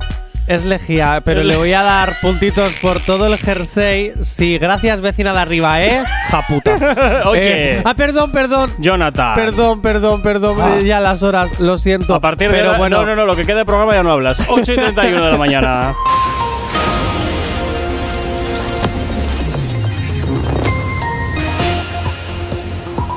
Es 0.47 0.63
lejía, 0.65 1.21
pero 1.23 1.43
le 1.43 1.55
voy 1.55 1.73
a 1.73 1.81
dar 1.83 2.19
puntitos 2.21 2.73
por 2.81 2.99
todo 2.99 3.25
el 3.27 3.37
jersey. 3.37 4.13
Sí, 4.21 4.57
gracias, 4.57 5.01
vecina 5.01 5.33
de 5.33 5.39
arriba, 5.39 5.81
¿eh? 5.81 6.03
Japuta. 6.29 7.21
Oye. 7.25 7.77
Eh, 7.77 7.81
ah, 7.85 7.93
perdón, 7.93 8.31
perdón. 8.31 8.69
Jonathan. 8.79 9.35
Perdón, 9.35 9.81
perdón, 9.81 10.21
perdón. 10.21 10.57
eh, 10.79 10.83
Ya 10.85 10.99
las 10.99 11.23
horas, 11.23 11.59
lo 11.59 11.77
siento. 11.77 12.15
A 12.15 12.19
partir 12.19 12.51
de 12.51 12.57
pero 12.57 12.77
bueno, 12.77 12.97
No, 13.01 13.05
no, 13.05 13.15
no, 13.15 13.25
lo 13.25 13.35
que 13.35 13.43
queda 13.43 13.57
de 13.59 13.65
programa 13.65 13.93
ya 13.93 14.03
no 14.03 14.11
hablas. 14.11 14.41
8 14.47 14.73
y 14.73 14.75
31 14.75 15.25
de 15.25 15.31
la 15.31 15.37
mañana. 15.37 15.93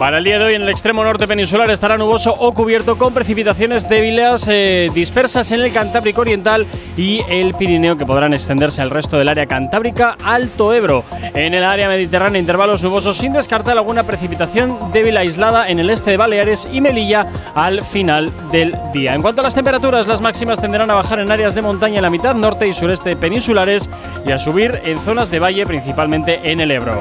Para 0.05 0.19
el 0.19 0.25
día 0.25 0.39
de 0.39 0.45
hoy 0.45 0.55
en 0.55 0.61
el 0.61 0.69
extremo 0.69 1.03
norte 1.03 1.27
peninsular 1.27 1.71
estará 1.71 1.97
nuboso 1.97 2.35
o 2.39 2.53
cubierto 2.53 2.99
con 2.99 3.15
precipitaciones 3.15 3.89
débiles 3.89 4.47
eh, 4.53 4.91
dispersas 4.95 5.51
en 5.51 5.63
el 5.63 5.73
Cantábrico 5.73 6.21
Oriental 6.21 6.67
y 6.95 7.23
el 7.27 7.55
Pirineo 7.55 7.97
que 7.97 8.05
podrán 8.05 8.35
extenderse 8.35 8.83
al 8.83 8.91
resto 8.91 9.17
del 9.17 9.31
área 9.31 9.47
cantábrica 9.47 10.19
Alto 10.23 10.75
Ebro. 10.75 11.05
En 11.33 11.55
el 11.55 11.65
área 11.65 11.89
mediterránea 11.89 12.39
intervalos 12.39 12.83
nubosos 12.83 13.17
sin 13.17 13.33
descartar 13.33 13.79
alguna 13.79 14.03
precipitación 14.03 14.93
débil 14.93 15.17
aislada 15.17 15.71
en 15.71 15.79
el 15.79 15.89
este 15.89 16.11
de 16.11 16.17
Baleares 16.19 16.69
y 16.71 16.83
Melilla 16.83 17.25
al 17.55 17.83
final 17.83 18.31
del 18.53 18.77
día. 18.93 19.15
En 19.15 19.23
cuanto 19.23 19.41
a 19.41 19.45
las 19.45 19.55
temperaturas, 19.55 20.07
las 20.07 20.21
máximas 20.21 20.61
tenderán 20.61 20.91
a 20.91 20.97
bajar 20.97 21.21
en 21.21 21.33
áreas 21.33 21.55
de 21.55 21.63
montaña 21.63 21.97
en 21.97 22.03
la 22.03 22.11
mitad 22.11 22.35
norte 22.35 22.69
y 22.69 22.75
sureste 22.75 23.17
peninsulares 23.17 23.89
y 24.27 24.33
a 24.33 24.39
subir 24.39 24.83
en 24.85 24.99
zonas 24.99 25.31
de 25.31 25.39
valle 25.39 25.65
principalmente 25.65 26.41
en 26.43 26.61
el 26.61 26.73
Ebro. 26.73 27.01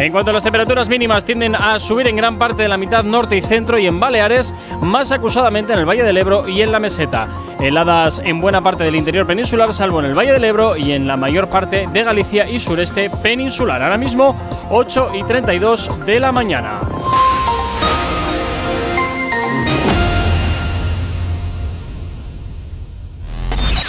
En 0.00 0.12
cuanto 0.12 0.30
a 0.30 0.32
las 0.32 0.42
temperaturas 0.42 0.88
mínimas, 0.88 1.26
tienden 1.26 1.54
a 1.54 1.78
subir 1.78 2.06
en 2.06 2.16
gran 2.16 2.38
parte 2.38 2.62
de 2.62 2.70
la 2.70 2.78
mitad 2.78 3.04
norte 3.04 3.36
y 3.36 3.42
centro 3.42 3.78
y 3.78 3.86
en 3.86 4.00
Baleares, 4.00 4.54
más 4.80 5.12
acusadamente 5.12 5.74
en 5.74 5.78
el 5.78 5.84
Valle 5.84 6.02
del 6.02 6.16
Ebro 6.16 6.48
y 6.48 6.62
en 6.62 6.72
la 6.72 6.78
Meseta. 6.78 7.28
Heladas 7.60 8.22
en 8.24 8.40
buena 8.40 8.62
parte 8.62 8.82
del 8.82 8.94
interior 8.94 9.26
peninsular, 9.26 9.74
salvo 9.74 10.00
en 10.00 10.06
el 10.06 10.16
Valle 10.16 10.32
del 10.32 10.44
Ebro 10.44 10.74
y 10.74 10.92
en 10.92 11.06
la 11.06 11.18
mayor 11.18 11.50
parte 11.50 11.86
de 11.86 12.02
Galicia 12.02 12.48
y 12.48 12.58
sureste 12.58 13.10
peninsular. 13.10 13.82
Ahora 13.82 13.98
mismo, 13.98 14.34
8 14.70 15.10
y 15.16 15.22
32 15.24 16.06
de 16.06 16.18
la 16.18 16.32
mañana. 16.32 16.80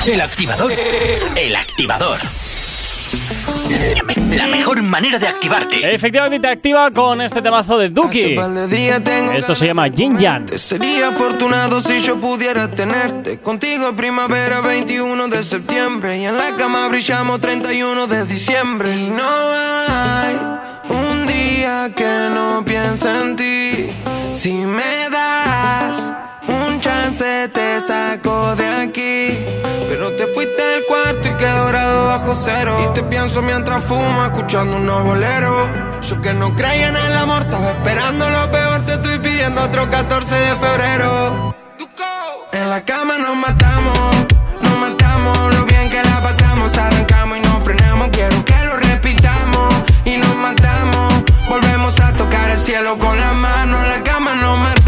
El 0.06 0.19
activador. 0.19 0.74
El 1.38 1.56
activador. 1.56 2.17
La 4.36 4.47
mejor 4.47 4.81
manera 4.81 5.19
de 5.19 5.27
activarte. 5.27 5.93
Efectivamente 5.93 6.39
te 6.39 6.47
activa 6.47 6.91
con 6.91 7.21
este 7.21 7.41
temazo 7.41 7.77
de 7.77 7.89
Duki. 7.89 8.36
Esto 9.36 9.55
se 9.55 9.67
llama 9.67 9.88
Yin 9.88 10.17
Yang. 10.17 10.45
Te 10.45 10.57
sería 10.57 11.10
afortunado 11.10 11.81
si 11.81 11.99
yo 11.99 12.17
pudiera 12.17 12.69
tenerte 12.69 13.39
contigo 13.39 13.93
primavera 13.93 14.62
21 14.62 15.27
de 15.27 15.43
septiembre 15.43 16.19
y 16.19 16.25
en 16.25 16.38
la 16.38 16.55
cama 16.55 16.88
brillamos 16.88 17.39
31 17.39 18.07
de 18.07 18.25
diciembre. 18.25 18.95
Y 18.95 19.10
no 19.10 19.23
hay 19.88 20.38
un 20.89 21.27
día 21.27 21.91
que 21.95 22.29
no 22.34 22.63
piense 22.65 23.10
en 23.10 23.36
ti. 23.36 23.91
Si 24.34 24.53
me 24.65 25.10
das 25.12 26.13
chance 27.02 27.50
te 27.54 27.80
saco 27.80 28.56
de 28.56 28.68
aquí. 28.68 29.46
Pero 29.90 30.16
te 30.16 30.28
fuiste 30.28 30.62
del 30.62 30.86
cuarto 30.86 31.28
y 31.28 31.34
quedé 31.36 31.52
dorado 31.52 32.08
bajo 32.08 32.36
cero. 32.36 32.78
Y 32.84 32.94
te 32.94 33.04
pienso 33.04 33.42
mientras 33.42 33.84
fumo, 33.84 34.26
escuchando 34.26 34.78
unos 34.78 35.04
boleros. 35.04 35.70
Yo 36.08 36.22
que 36.22 36.34
no 36.34 36.56
creía 36.56 36.90
en 36.90 36.98
el 36.98 37.18
amor, 37.18 37.42
estaba 37.44 37.72
esperando 37.72 38.30
lo 38.30 38.52
peor. 38.52 38.86
Te 38.86 38.94
estoy 38.94 39.20
pidiendo 39.20 39.62
otro 39.62 39.90
14 39.90 40.36
de 40.36 40.56
febrero. 40.56 41.56
En 42.54 42.70
la 42.70 42.82
cama 42.82 43.18
nos 43.18 43.36
matamos, 43.36 44.10
nos 44.62 44.78
matamos. 44.78 45.56
Lo 45.56 45.66
bien 45.66 45.90
que 45.90 46.02
la 46.04 46.22
pasamos, 46.22 46.78
arrancamos 46.78 47.38
y 47.38 47.42
nos 47.42 47.64
frenamos. 47.64 48.10
Quiero 48.10 48.46
que 48.46 48.66
lo 48.66 48.78
repitamos 48.78 49.74
y 50.06 50.18
nos 50.18 50.36
matamos. 50.36 51.14
Volvemos 51.50 52.00
a 52.00 52.14
tocar 52.14 52.50
el 52.50 52.60
cielo 52.60 52.98
con 52.98 53.20
la 53.20 53.34
mano. 53.34 53.82
En 53.82 53.90
la 53.90 54.04
cama 54.04 54.36
nos 54.36 54.58
matamos, 54.58 54.81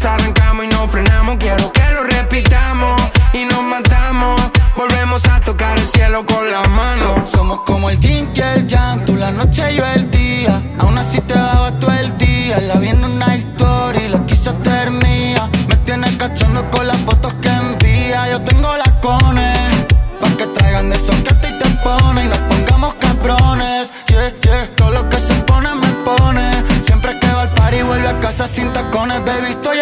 arrancamos 0.00 0.64
y 0.64 0.68
nos 0.68 0.90
frenamos. 0.90 1.36
Quiero 1.36 1.70
que 1.72 1.82
lo 1.94 2.04
repitamos 2.04 3.00
y 3.34 3.44
nos 3.44 3.62
matamos. 3.62 4.40
Volvemos 4.74 5.22
a 5.28 5.40
tocar 5.40 5.78
el 5.78 5.86
cielo 5.86 6.24
con 6.24 6.50
las 6.50 6.66
manos. 6.68 7.30
Somos 7.30 7.60
como 7.66 7.90
el 7.90 7.98
yin 8.00 8.30
y 8.34 8.40
el 8.40 8.66
yang, 8.66 9.04
tú 9.04 9.14
la 9.16 9.30
noche 9.30 9.62
y 9.70 9.76
yo 9.76 9.84
el 9.94 10.10
día. 10.10 10.62
Aún 10.78 10.96
así 10.96 11.20
te 11.20 11.34
daba 11.34 11.70
todo 11.78 11.92
el 11.92 12.16
día. 12.16 12.58
La 12.60 12.76
vi 12.76 12.88
en 12.88 13.04
una 13.04 13.36
historia 13.36 14.06
y 14.06 14.08
la 14.08 14.18
hacer 14.18 14.90
mía. 14.90 15.48
Me 15.68 15.76
tienes 15.76 16.16
cachando 16.16 16.68
con 16.70 16.86
las 16.86 16.96
fotos 16.98 17.34
que 17.34 17.48
envía. 17.48 18.30
Yo 18.30 18.40
tengo 18.40 18.74
las 18.76 18.92
cones, 19.06 19.86
pa' 20.20 20.36
que 20.38 20.46
traigan 20.46 20.88
de 20.90 20.96
esos 20.96 21.16
que 21.16 21.34
ti 21.34 21.48
te 21.58 21.68
ponen. 21.84 22.26
Y 22.26 22.28
nos 22.28 22.38
pongamos 22.38 22.94
cabrones, 22.94 23.92
yeah, 24.06 24.32
yeah. 24.42 24.70
Todo 24.76 24.90
lo 24.90 25.08
que 25.10 25.18
se 25.18 25.34
pone 25.44 25.74
me 25.74 25.88
pone. 26.04 26.50
Siempre 26.82 27.18
que 27.20 27.28
va 27.28 27.42
al 27.42 27.54
party 27.54 27.82
vuelve 27.82 28.08
a 28.08 28.18
casa 28.20 28.48
sin 28.48 28.72
tacones, 28.72 29.24
baby. 29.24 29.50
Estoy 29.50 29.80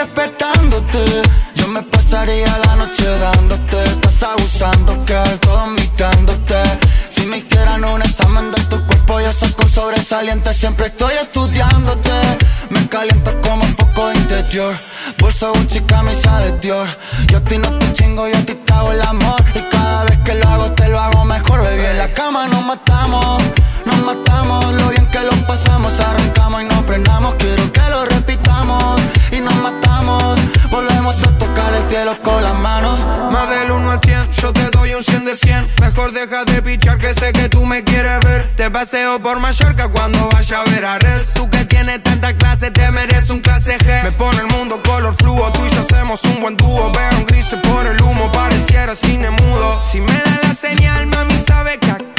Yo 1.54 1.68
me 1.68 1.82
pasaría 1.82 2.58
la 2.66 2.76
noche 2.76 3.06
dándote. 3.06 3.84
Estás 3.84 4.22
abusando, 4.24 5.04
que 5.04 5.14
todo 5.40 5.66
invitándote. 5.68 6.56
Si 7.08 7.26
me 7.26 7.38
hicieran 7.38 7.84
un 7.84 8.02
examen 8.02 8.50
de 8.50 8.60
tu 8.64 8.84
cuerpo, 8.86 9.20
yo 9.20 9.32
saco 9.32 9.68
sobresaliente. 9.68 10.52
Siempre 10.52 10.86
estoy 10.86 11.14
estudiándote. 11.22 12.10
Me 12.70 12.88
caliento 12.88 13.32
como 13.42 13.62
foco 13.64 14.08
de 14.08 14.16
interior. 14.16 14.74
Bolsa 15.18 15.48
Gucci, 15.50 15.80
camisa 15.82 16.40
de 16.40 16.58
Dior. 16.58 16.88
Yo 17.28 17.38
a 17.38 17.40
ti 17.42 17.58
no 17.58 17.78
te 17.78 17.92
chingo, 17.92 18.26
yo 18.26 18.36
a 18.36 18.40
ti 18.40 18.54
te 18.54 18.72
hago 18.72 18.90
el 18.90 19.02
amor. 19.02 19.40
Y 19.54 19.60
cada 19.70 20.04
vez 20.04 20.18
que 20.24 20.34
lo 20.34 20.48
hago, 20.48 20.72
te 20.72 20.88
lo 20.88 20.98
hago 20.98 21.24
mejor, 21.24 21.62
baby. 21.62 21.84
En 21.86 21.98
la 21.98 22.12
cama 22.12 22.48
nos 22.48 22.64
matamos, 22.64 23.42
nos 23.86 23.98
matamos. 23.98 24.74
Lo 24.74 24.88
bien 24.88 25.06
que 25.10 25.20
lo 25.20 25.46
pasamos, 25.46 26.00
arrancamos 26.00 26.62
y 26.62 26.64
nos 26.64 26.84
frenamos. 26.84 27.34
Quiero 27.38 27.70
que 27.72 27.90
lo 27.90 28.04
repitamos 28.06 29.00
y 29.30 29.40
nos 29.40 29.54
matamos. 29.54 30.40
Volvemos 30.70 31.22
a 31.24 31.38
tocar 31.38 31.74
el 31.74 31.88
cielo 31.88 32.16
con 32.22 32.42
las 32.42 32.54
manos. 32.54 32.98
Más 33.32 33.50
del 33.50 33.72
1 33.72 33.90
al 33.90 34.00
100, 34.00 34.30
yo 34.32 34.52
te 34.52 34.70
doy 34.70 34.94
un 34.94 35.02
100 35.02 35.24
de 35.24 35.36
100. 35.36 35.70
Mejor 35.80 36.12
deja 36.12 36.44
de 36.44 36.62
pichar 36.62 36.98
que 36.98 37.12
sé 37.14 37.32
que 37.32 37.48
tú 37.48 37.66
me 37.66 37.82
quieres 37.82 38.20
ver. 38.20 38.54
Te 38.56 38.70
paseo 38.70 39.20
por 39.20 39.40
Mallorca 39.40 39.88
cuando 39.88 40.28
vaya 40.32 40.60
a 40.60 40.70
ver 40.70 40.84
a 40.84 40.98
Red. 40.98 41.22
Tú 41.34 41.50
que 41.50 41.64
tienes 41.64 42.02
tanta 42.02 42.36
clase, 42.36 42.70
te 42.70 42.88
mereces 42.92 43.30
un 43.30 43.40
clase 43.40 43.78
G. 43.78 44.04
Me 44.04 44.12
pone 44.12 44.38
el 44.38 44.46
mundo 44.46 44.80
color 44.82 45.14
fluo, 45.18 45.50
tú 45.52 45.60
y 45.66 45.70
yo 45.70 45.80
hacemos 45.80 46.22
un 46.24 46.40
buen 46.40 46.56
dúo. 46.56 46.92
Veo 46.92 47.18
un 47.18 47.26
gris 47.26 47.46
por 47.62 47.86
el 47.86 48.00
humo, 48.00 48.30
pareciera 48.30 48.94
cine 48.94 49.30
mudo. 49.30 49.82
Si 49.90 50.00
me 50.00 50.12
da 50.12 50.40
la 50.44 50.54
señal, 50.54 51.06
mami 51.08 51.42
sabe 51.46 51.78
que 51.78 51.90
actúo. 51.90 52.09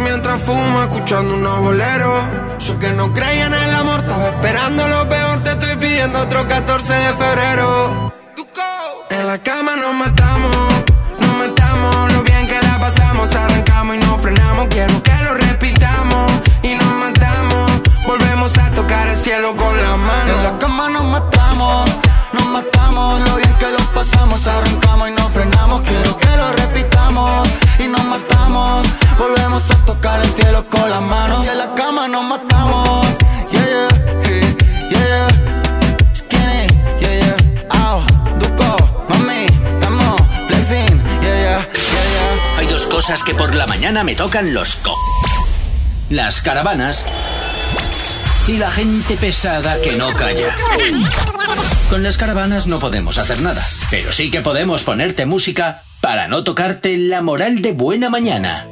Mientras 0.00 0.42
fumo, 0.42 0.82
escuchando 0.82 1.34
unos 1.34 1.60
boleros. 1.60 2.24
Yo 2.58 2.78
que 2.78 2.90
no 2.90 3.12
creía 3.12 3.46
en 3.46 3.54
el 3.54 3.74
amor, 3.74 4.00
estaba 4.00 4.26
esperando 4.26 4.86
lo 4.88 5.08
peor. 5.08 5.42
Te 5.42 5.50
estoy 5.50 5.76
pidiendo 5.76 6.20
otro 6.20 6.46
14 6.46 6.92
de 6.92 7.14
febrero. 7.14 8.12
En 9.10 9.26
la 9.26 9.38
cama 9.38 9.76
nos 9.76 9.94
matamos, 9.94 10.56
nos 11.18 11.36
matamos. 11.36 12.12
Lo 12.12 12.22
bien 12.22 12.46
que 12.46 12.60
la 12.60 12.78
pasamos, 12.78 13.34
arrancamos 13.34 13.96
y 13.96 13.98
nos 14.00 14.20
frenamos. 14.20 14.66
Quiero 14.68 15.02
que 15.02 15.12
lo 15.24 15.34
repitamos 15.34 16.32
y 16.62 16.74
nos 16.74 16.92
matamos. 16.94 17.70
Volvemos 18.06 18.58
a 18.58 18.70
tocar 18.72 19.06
el 19.08 19.16
cielo 19.16 19.56
con 19.56 19.76
las 19.80 19.96
manos. 19.96 20.36
En 20.36 20.42
la 20.42 20.58
cama 20.58 20.88
nos 20.90 21.04
matamos, 21.04 21.90
nos 22.46 22.62
matamos. 22.62 23.20
Lo 23.28 23.36
bien 23.36 23.54
que 23.58 23.70
lo 23.70 23.78
pasamos, 23.94 24.46
arrancamos 24.46 25.08
y 25.08 25.12
nos 25.12 25.30
frenamos. 25.30 25.82
Quiero 25.82 26.16
que 26.16 26.36
lo 26.36 26.52
repitamos 26.52 27.48
y 27.78 27.88
nos 27.88 28.04
matamos. 28.04 28.86
Volvemos 29.18 29.70
a 29.70 29.76
tocar 29.84 30.20
el 30.20 30.30
cielo 30.32 30.68
con 30.68 30.88
las 30.88 31.02
manos. 31.02 31.44
Y 31.44 31.48
en 31.48 31.58
la 31.58 31.74
cama 31.74 32.08
nos 32.08 32.24
matamos. 32.24 33.06
Yeah, 33.50 33.88
yeah, 34.24 34.54
yeah. 34.90 35.28
Skinny, 36.14 36.66
yeah, 37.00 37.20
yeah. 37.20 37.90
Ow, 37.90 38.04
Duco, 38.38 39.06
mami, 39.08 39.46
estamos 39.46 40.20
flexing, 40.48 41.02
yeah, 41.22 41.40
yeah, 41.44 41.60
yeah, 41.60 42.06
yeah. 42.14 42.58
Hay 42.58 42.66
dos 42.66 42.86
cosas 42.86 43.22
que 43.22 43.34
por 43.34 43.54
la 43.54 43.66
mañana 43.66 44.04
me 44.04 44.14
tocan 44.14 44.54
los 44.54 44.76
co. 44.76 44.94
Las 46.10 46.40
caravanas 46.40 47.04
y 48.48 48.58
la 48.58 48.70
gente 48.70 49.16
pesada 49.16 49.80
que 49.80 49.92
no 49.92 50.12
calla. 50.12 50.54
Con 51.90 52.02
las 52.02 52.16
caravanas 52.16 52.66
no 52.66 52.78
podemos 52.78 53.18
hacer 53.18 53.40
nada, 53.40 53.66
pero 53.90 54.12
sí 54.12 54.30
que 54.30 54.40
podemos 54.40 54.84
ponerte 54.84 55.26
música 55.26 55.82
para 56.00 56.28
no 56.28 56.44
tocarte 56.44 56.96
la 56.96 57.22
moral 57.22 57.60
de 57.60 57.72
buena 57.72 58.08
mañana. 58.08 58.68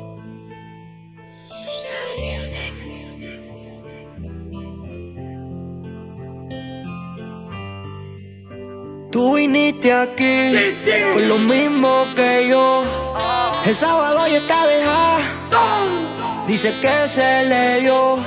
Tú 9.10 9.36
viniste 9.36 9.92
aquí 9.92 10.50
por 11.12 11.22
lo 11.22 11.38
mismo 11.38 12.06
que 12.14 12.48
yo. 12.48 12.84
El 13.64 13.74
sábado 13.74 14.26
ya 14.28 14.38
está 14.38 14.66
dejada. 14.66 16.13
Dice 16.46 16.74
que 16.80 17.08
se 17.08 17.44
le 17.46 17.80
dio 17.80 18.18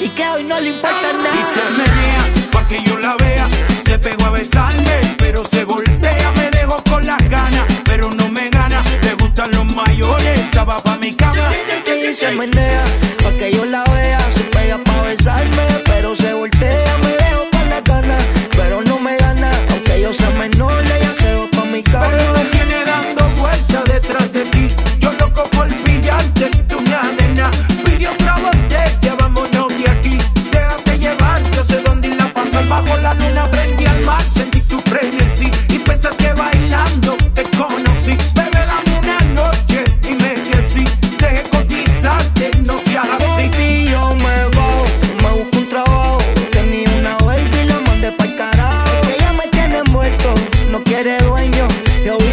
y 0.00 0.08
que 0.10 0.28
hoy 0.28 0.44
no 0.44 0.58
le 0.60 0.70
importa 0.70 1.08
Y 1.10 1.54
se 1.54 1.60
nada. 1.60 1.70
menea 1.78 2.50
pa' 2.50 2.66
que 2.66 2.82
yo 2.82 2.98
la 2.98 3.16
vea. 3.16 3.48
Se 3.86 3.98
pegó 3.98 4.26
a 4.26 4.30
besarme, 4.30 5.00
pero 5.18 5.44
se 5.44 5.64
voltea. 5.64 6.32
Me 6.36 6.50
dejó 6.50 6.82
con 6.90 7.06
las 7.06 7.22
ganas, 7.28 7.64
pero 7.84 8.10
no 8.10 8.28
me 8.28 8.50
gana. 8.50 8.82
Le 9.02 9.14
gustan 9.14 9.50
los 9.52 9.64
mayores, 9.64 10.40
esa 10.50 10.64
va 10.64 10.82
pa' 10.82 10.96
mi 10.96 11.14
cama. 11.14 11.50
Y 11.86 12.12
se 12.14 12.32
menea 12.32 12.82
pa' 13.22 13.30
que 13.38 13.52
yo 13.52 13.64
la 13.64 13.84
vea. 13.84 14.05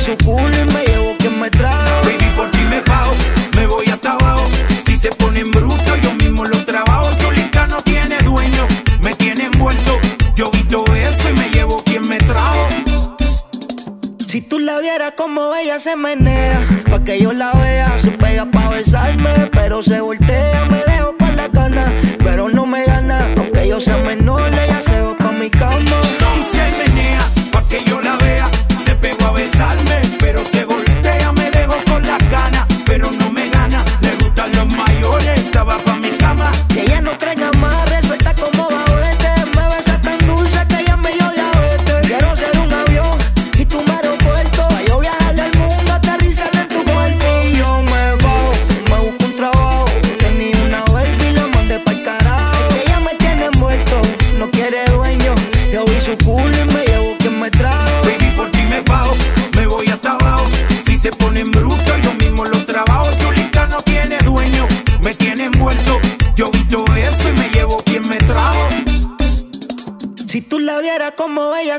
Su 0.04 0.18
culo 0.18 0.50
y 0.50 0.66
me 0.74 0.84
llevo 0.84 1.16
quien 1.18 1.40
me 1.40 1.50
trajo. 1.50 2.04
Baby, 2.04 2.30
por 2.36 2.52
ti 2.52 2.58
me 2.70 2.82
bajo, 2.82 3.14
me 3.56 3.68
voy 3.68 3.86
hasta 3.88 4.12
abajo. 4.12 4.44
Si 4.86 4.98
se 4.98 5.10
ponen 5.12 5.50
brutos, 5.52 6.02
yo 6.02 6.12
mismo 6.16 6.44
lo 6.44 6.58
trabajo. 6.66 7.10
Yolita 7.22 7.68
no 7.68 7.82
tiene 7.84 8.18
dueño, 8.18 8.68
me 9.02 9.16
tiene 9.16 9.46
envuelto. 9.46 10.00
Yo 10.36 10.52
vi 10.52 10.64
todo 10.64 10.86
eso 10.94 11.30
y 11.30 11.34
me 11.40 11.50
llevo 11.52 11.82
quien 11.86 12.06
me 12.10 12.18
trajo. 12.18 12.68
Si 14.28 14.42
tú 14.42 14.60
la 14.60 14.80
vieras 14.80 15.14
como 15.16 15.56
ella 15.56 15.80
se 15.80 15.96
menea, 15.96 16.60
pa' 16.90 17.04
que 17.06 17.22
yo 17.22 17.32
la 17.32 17.54
vea, 17.54 17.98
se 17.98 18.12
pega 18.12 18.46
pa' 18.46 18.70
besarme, 18.72 19.50
pero 19.54 19.84
se 19.84 20.02
voltea, 20.02 20.66
me 20.70 20.82
dejo 20.92 21.16
con 21.18 21.38
la 21.38 21.48
gana, 21.48 21.94
pero 22.24 22.50
no 22.50 22.66
me 22.66 22.84
gana, 22.84 23.26
aunque 23.38 23.70
yo 23.70 23.80
sea 23.80 23.98
menor, 23.98 24.52
ella 24.54 24.82
se 24.82 25.00
va 25.00 25.16
pa' 25.18 25.32
mi 25.32 25.50
cama. 25.50 26.02
Y 26.36 26.44
se 26.52 26.63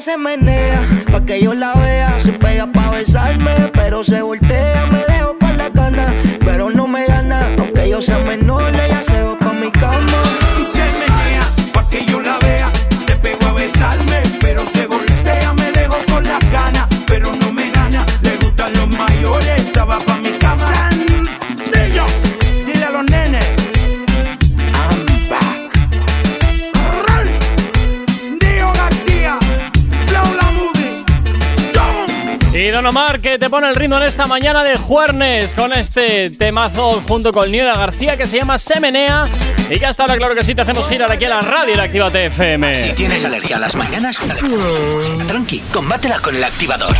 se 0.00 0.16
menea, 0.16 0.83
pa' 1.11 1.24
que 1.24 1.40
yo 1.40 1.54
la 1.54 1.72
vea, 1.74 2.12
se 2.20 2.33
pega 2.33 2.66
pa' 2.66 2.90
besarme, 2.90 3.70
pero 3.72 4.02
se 4.02 4.22
voltea, 4.22 4.84
te 33.38 33.51
pone 33.51 33.68
el 33.68 33.75
ritmo 33.75 33.97
en 33.97 34.05
esta 34.05 34.27
mañana 34.27 34.62
de 34.62 34.77
jueves 34.77 35.55
con 35.55 35.73
este 35.73 36.31
temazo 36.31 37.03
junto 37.07 37.33
con 37.33 37.51
Niela 37.51 37.75
García 37.75 38.16
que 38.16 38.27
se 38.27 38.38
llama 38.38 38.59
Semenea. 38.59 39.25
Y 39.70 39.79
ya 39.79 39.88
está, 39.88 40.05
claro 40.05 40.35
que 40.35 40.42
sí, 40.42 40.55
te 40.55 40.62
hacemos 40.62 40.88
girar 40.88 41.11
aquí 41.11 41.25
a 41.25 41.31
la 41.31 41.40
radio 41.40 41.75
la 41.75 41.85
Actívate 41.85 42.31
Si 42.31 42.42
FM. 42.42 42.92
tienes 42.94 43.25
alergia 43.25 43.57
a 43.57 43.61
las 43.61 43.75
mañanas, 43.75 44.20
tranqui, 45.27 45.61
combátela 45.73 46.18
con 46.20 46.37
el 46.37 46.44
activador. 46.44 46.94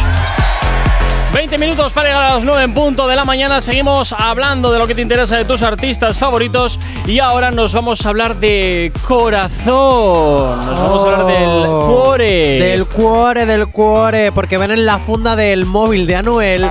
20 1.35 1.59
minutos 1.59 1.92
para 1.92 2.11
llegar 2.11 2.23
a 2.31 2.35
las 2.37 2.44
9 2.44 2.62
en 2.62 2.75
punto 2.75 3.09
de 3.09 3.16
la 3.16 3.25
mañana. 3.25 3.61
Seguimos 3.61 4.12
hablando 4.12 4.70
de 4.70 4.79
lo 4.79 4.87
que 4.87 4.94
te 4.94 5.03
interesa 5.03 5.37
de 5.37 5.44
tus 5.44 5.62
artistas 5.62 6.16
favoritos. 6.16 6.79
Y 7.07 7.18
ahora 7.18 7.51
nos 7.51 7.73
vamos 7.73 8.07
a 8.07 8.11
hablar 8.11 8.37
de 8.37 8.92
corazón. 9.05 10.61
Nos 10.61 10.81
vamos 10.81 11.05
a 11.05 11.11
hablar 11.11 11.27
del 11.27 11.66
cuore. 11.66 12.55
Oh. 12.55 12.64
Del 12.64 12.87
cuore, 12.87 13.47
del 13.47 13.66
cuore. 13.66 14.31
Porque 14.31 14.59
ven 14.59 14.70
en 14.70 14.87
la 14.87 15.01
funda 15.01 15.35
del 15.35 15.66
móvil 15.66 16.07
de 16.07 16.14
Anuel 16.14 16.70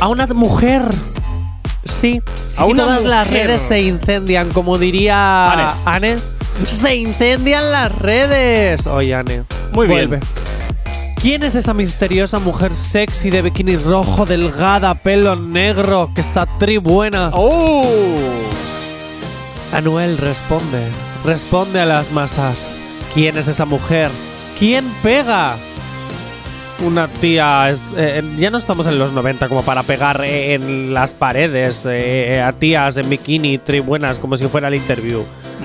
a 0.00 0.08
una 0.08 0.26
mujer. 0.26 0.82
Sí. 1.84 2.20
A 2.56 2.66
y 2.66 2.72
una 2.72 2.82
todas 2.82 3.04
las 3.04 3.30
redes 3.30 3.62
se 3.62 3.82
incendian, 3.82 4.50
como 4.50 4.78
diría 4.78 5.76
Anne. 5.84 6.16
Se 6.66 6.96
incendian 6.96 7.70
las 7.70 7.96
redes. 7.96 8.84
Oye, 8.88 9.14
Anne. 9.14 9.44
Muy 9.72 9.86
bien. 9.86 10.10
vuelve. 10.10 10.26
¿Quién 11.24 11.42
es 11.42 11.54
esa 11.54 11.72
misteriosa 11.72 12.38
mujer 12.38 12.74
sexy 12.74 13.30
de 13.30 13.40
bikini 13.40 13.78
rojo, 13.78 14.26
delgada, 14.26 14.94
pelo 14.94 15.34
negro, 15.34 16.10
que 16.14 16.20
está 16.20 16.44
tri 16.58 16.76
buena? 16.76 17.30
¡Oh! 17.32 17.82
Anuel 19.72 20.18
responde, 20.18 20.86
responde 21.24 21.80
a 21.80 21.86
las 21.86 22.12
masas. 22.12 22.70
¿Quién 23.14 23.38
es 23.38 23.48
esa 23.48 23.64
mujer? 23.64 24.10
¿Quién 24.58 24.84
pega? 25.02 25.56
Una 26.84 27.08
tía, 27.08 27.72
eh, 27.96 28.22
ya 28.36 28.50
no 28.50 28.58
estamos 28.58 28.86
en 28.86 28.98
los 28.98 29.12
90 29.12 29.48
como 29.48 29.62
para 29.62 29.82
pegar 29.82 30.22
eh, 30.26 30.52
en 30.52 30.92
las 30.92 31.14
paredes 31.14 31.86
eh, 31.88 32.42
a 32.42 32.52
tías 32.52 32.98
en 32.98 33.08
bikini 33.08 33.56
tribuenas 33.56 34.18
como 34.18 34.36
si 34.36 34.46
fuera 34.46 34.68
el 34.68 34.74
interview. 34.74 35.24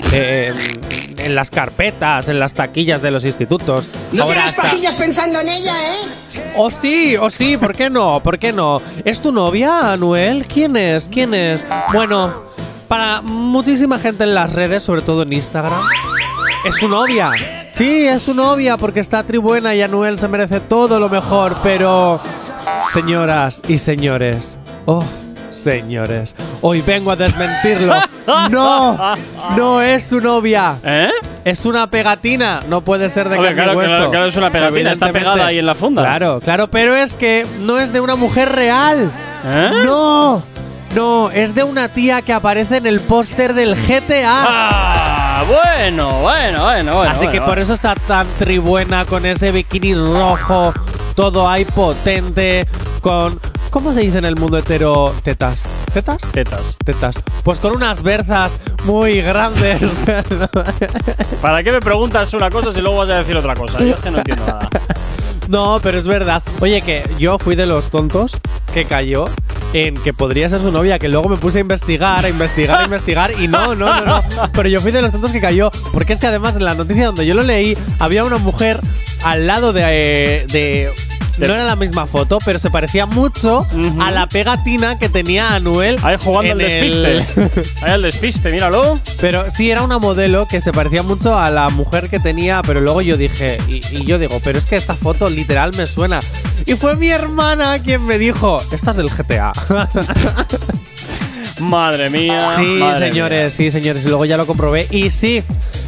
En, 1.20 1.36
las 1.36 1.52
carpetas, 1.52 2.28
en 2.28 2.40
las 2.40 2.54
taquillas 2.54 3.02
de 3.02 3.12
los 3.12 3.26
institutos. 3.26 3.90
No 4.12 4.24
Ahora 4.24 4.36
tienes 4.36 4.56
pajillas 4.56 4.94
pensando 4.96 5.40
en 5.40 5.50
ella, 5.50 5.74
¿eh? 5.74 6.54
Oh 6.56 6.72
sí, 6.72 7.16
oh 7.18 7.30
sí, 7.30 7.58
¿por 7.58 7.76
qué 7.76 7.90
no? 7.90 8.20
¿Por 8.22 8.40
qué 8.40 8.52
no? 8.52 8.82
¿Es 9.06 9.22
tu 9.22 9.32
novia, 9.32 9.92
Anuel? 9.92 10.46
¿Quién 10.46 10.76
es? 10.76 11.08
¿Quién 11.08 11.34
es? 11.34 11.66
Bueno, 11.94 12.44
para 12.88 13.22
muchísima 13.22 14.00
gente 14.00 14.24
en 14.24 14.34
las 14.34 14.52
redes, 14.54 14.84
sobre 14.84 15.02
todo 15.02 15.24
en 15.24 15.34
Instagram, 15.34 15.82
es 16.66 16.76
su 16.76 16.88
novia. 16.88 17.30
Sí, 17.74 18.08
es 18.08 18.24
su 18.24 18.34
novia 18.34 18.78
porque 18.78 19.00
está 19.00 19.24
tribuena 19.24 19.74
y 19.76 19.82
Anuel 19.82 20.18
se 20.18 20.28
merece 20.28 20.60
todo 20.60 21.00
lo 21.00 21.10
mejor, 21.10 21.58
pero... 21.64 22.20
Señoras 22.94 23.62
y 23.68 23.78
señores, 23.78 24.58
oh, 24.86 25.04
señores, 25.60 26.36
hoy 26.62 26.82
vengo 26.82 27.12
a 27.12 27.16
desmentirlo. 27.16 27.94
No, 28.52 29.16
no 29.58 29.82
es 29.82 30.04
su 30.04 30.20
novia. 30.20 30.76
¿Eh? 30.84 31.10
Es 31.44 31.66
una 31.66 31.90
pegatina, 31.90 32.60
no 32.70 32.82
puede 32.82 33.10
ser 33.10 33.28
de 33.28 33.38
carne 33.38 33.52
y 33.52 33.54
claro, 33.56 33.76
hueso. 33.76 33.96
claro, 33.96 34.12
claro, 34.12 34.26
es 34.28 34.38
una 34.38 34.52
pegatina, 34.52 34.92
está 34.92 35.12
pegada 35.12 35.48
ahí 35.48 35.58
en 35.58 35.66
la 35.66 35.74
funda. 35.74 36.04
Claro, 36.04 36.40
claro, 36.40 36.70
pero 36.70 36.96
es 36.96 37.16
que 37.16 37.48
no 37.62 37.80
es 37.80 37.92
de 37.92 38.02
una 38.02 38.16
mujer 38.16 38.52
real. 38.52 39.10
¿Eh? 39.44 39.72
No, 39.84 40.44
no, 40.96 41.32
es 41.32 41.56
de 41.56 41.64
una 41.64 41.90
tía 41.90 42.22
que 42.22 42.34
aparece 42.34 42.78
en 42.78 42.86
el 42.86 43.00
póster 43.00 43.56
del 43.56 43.76
GTA. 43.76 44.46
Ah, 44.48 45.44
bueno, 45.48 46.20
bueno, 46.20 46.64
bueno, 46.66 46.96
bueno. 46.98 47.12
Así 47.12 47.26
que 47.28 47.40
bueno, 47.40 47.46
por 47.48 47.58
eso 47.58 47.74
está 47.74 47.96
tan 47.96 48.28
tribuena 48.38 49.06
con 49.06 49.26
ese 49.26 49.52
bikini 49.52 49.96
rojo, 49.96 50.72
todo 51.16 51.50
ahí 51.50 51.66
potente, 51.66 52.68
con. 53.02 53.40
¿Cómo 53.70 53.94
se 53.94 54.00
dice 54.02 54.18
en 54.18 54.26
el 54.26 54.36
mundo 54.36 54.58
hetero? 54.58 55.14
¿Tetas? 55.24 55.66
¿Tetas? 55.94 56.18
Tetas. 56.32 56.78
Tetas. 56.84 57.16
Pues 57.44 57.60
con 57.60 57.76
unas 57.76 58.02
berzas 58.02 58.58
muy 58.86 59.22
grandes. 59.22 59.82
¿Para 61.42 61.64
qué 61.64 61.72
me 61.72 61.80
preguntas 61.80 62.34
una 62.34 62.50
cosa 62.50 62.72
si 62.72 62.82
luego 62.82 62.98
vas 63.00 63.10
a 63.10 63.18
decir 63.18 63.38
otra 63.38 63.54
cosa? 63.54 63.78
Yo 63.80 63.94
es 63.94 64.02
que 64.02 64.10
no 64.12 64.18
entiendo 64.20 64.46
nada. 64.46 64.70
No, 65.48 65.80
pero 65.82 65.98
es 65.98 66.06
verdad. 66.06 66.44
Oye, 66.60 66.84
que 66.84 67.02
yo 67.18 67.40
fui 67.40 67.56
de 67.56 67.66
los 67.66 67.90
tontos 67.90 68.38
que 68.72 68.86
cayó 68.86 69.26
en 69.74 69.96
que 69.96 70.14
podría 70.14 70.48
ser 70.48 70.62
su 70.62 70.72
novia, 70.72 71.00
que 71.00 71.08
luego 71.08 71.28
me 71.28 71.38
puse 71.38 71.58
a 71.58 71.62
investigar, 71.62 72.24
a 72.24 72.30
investigar, 72.30 72.82
a 72.82 72.84
investigar 72.84 73.32
y 73.32 73.48
no, 73.48 73.74
no, 73.74 74.06
no, 74.06 74.22
no. 74.22 74.52
Pero 74.54 74.70
yo 74.70 74.80
fui 74.80 74.92
de 74.92 75.02
los 75.02 75.12
tontos 75.12 75.32
que 75.32 75.42
cayó, 75.42 75.72
porque 75.92 76.14
es 76.14 76.20
que 76.20 76.28
además 76.28 76.56
en 76.56 76.66
la 76.66 76.76
noticia 76.76 77.08
donde 77.08 77.26
yo 77.26 77.34
lo 77.34 77.42
leí 77.42 77.76
había 77.98 78.26
una 78.26 78.38
mujer 78.38 78.80
al 79.24 79.48
lado 79.48 79.74
de... 79.74 79.82
eh, 79.88 80.46
de 80.52 80.92
no 81.48 81.54
era 81.54 81.64
la 81.64 81.76
misma 81.76 82.06
foto, 82.06 82.38
pero 82.46 82.60
se 82.60 82.70
parecía 82.70 83.06
mucho 83.06 83.66
a 84.00 84.12
la 84.12 84.28
pegatina 84.28 84.98
que 85.00 85.10
tenía 85.10 85.54
Anuel. 85.56 85.98
Ahí 86.04 86.18
jugando 86.24 86.52
al 86.54 86.62
el- 86.62 87.04
despiste. 87.04 87.72
Ahí 87.86 87.92
al 87.92 88.02
despiste, 88.02 88.52
míralo. 88.52 89.00
Pero 89.20 89.50
sí, 89.52 89.70
era 89.72 89.82
una 89.84 90.00
modelo 90.00 90.48
que 90.48 90.62
se 90.62 90.72
parecía 90.72 91.04
mucho 91.04 91.38
a 91.38 91.50
la 91.50 91.70
mujer 91.70 92.10
que 92.10 92.20
tenía, 92.20 92.62
pero 92.62 92.82
luego 92.82 93.02
yo 93.02 93.18
dije, 93.18 93.58
y, 93.68 93.82
y 93.96 94.06
yo 94.06 94.18
digo, 94.20 94.40
pero 94.44 94.58
es 94.58 94.66
que 94.66 94.76
esta 94.76 94.96
foto 94.96 95.30
literal 95.30 95.72
me 95.78 95.88
suena. 95.88 96.20
Y 96.66 96.74
fue 96.76 96.96
mi 96.96 97.10
hermana 97.10 97.80
quien 97.80 98.06
me 98.06 98.18
dijo, 98.18 98.58
esta 98.72 98.92
es 98.92 98.98
del 98.98 99.10
GTA. 99.10 99.52
Madre 101.60 102.10
mía. 102.10 102.52
sí, 102.58 102.62
madre 102.64 103.10
señores, 103.10 103.54
sí, 103.54 103.72
señores. 103.72 104.06
Y 104.06 104.10
luego 104.10 104.26
ya 104.26 104.38
lo 104.38 104.46
comprobé. 104.46 104.88
Y 104.92 105.10
sí, 105.10 105.44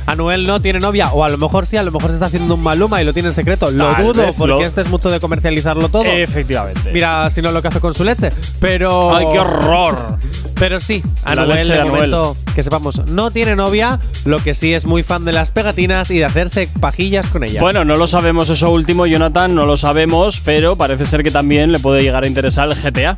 Anuel 0.05 0.45
no 0.47 0.59
tiene 0.61 0.79
novia. 0.79 1.11
O 1.13 1.23
a 1.23 1.29
lo 1.29 1.37
mejor 1.37 1.65
sí, 1.65 1.77
a 1.77 1.83
lo 1.83 1.91
mejor 1.91 2.09
se 2.09 2.15
está 2.15 2.25
haciendo 2.27 2.55
un 2.55 2.63
maluma 2.63 3.01
y 3.01 3.05
lo 3.05 3.13
tiene 3.13 3.29
en 3.29 3.33
secreto. 3.35 3.71
Lo 3.71 3.87
Tal 3.89 4.03
dudo, 4.05 4.33
porque 4.37 4.47
lo- 4.53 4.61
este 4.61 4.81
es 4.81 4.89
mucho 4.89 5.09
de 5.09 5.19
comercializarlo 5.19 5.89
todo. 5.89 6.03
Efectivamente. 6.03 6.91
Mira, 6.93 7.29
si 7.29 7.41
no 7.41 7.51
lo 7.51 7.61
que 7.61 7.67
hace 7.69 7.79
con 7.79 7.93
su 7.93 8.03
leche. 8.03 8.31
Pero. 8.59 9.15
Ay, 9.15 9.25
qué 9.31 9.39
horror. 9.39 10.17
Pero 10.55 10.79
sí, 10.79 11.01
Anuel 11.23 11.67
de 11.67 11.73
Anuel. 11.73 11.91
momento, 12.11 12.37
que 12.53 12.61
sepamos, 12.61 13.03
no 13.07 13.31
tiene 13.31 13.55
novia, 13.55 13.99
lo 14.25 14.37
que 14.37 14.53
sí 14.53 14.75
es 14.75 14.85
muy 14.85 15.01
fan 15.01 15.25
de 15.25 15.31
las 15.31 15.51
pegatinas 15.51 16.11
y 16.11 16.19
de 16.19 16.25
hacerse 16.25 16.69
pajillas 16.79 17.29
con 17.29 17.43
ellas. 17.43 17.61
Bueno, 17.63 17.83
no 17.83 17.95
lo 17.95 18.05
sabemos 18.05 18.47
eso 18.51 18.69
último, 18.69 19.07
Jonathan, 19.07 19.55
no 19.55 19.65
lo 19.65 19.75
sabemos, 19.75 20.39
pero 20.45 20.75
parece 20.75 21.07
ser 21.07 21.23
que 21.23 21.31
también 21.31 21.71
le 21.71 21.79
puede 21.79 22.03
llegar 22.03 22.25
a 22.25 22.27
interesar 22.27 22.69
el 22.69 22.75
GTA. 22.79 23.15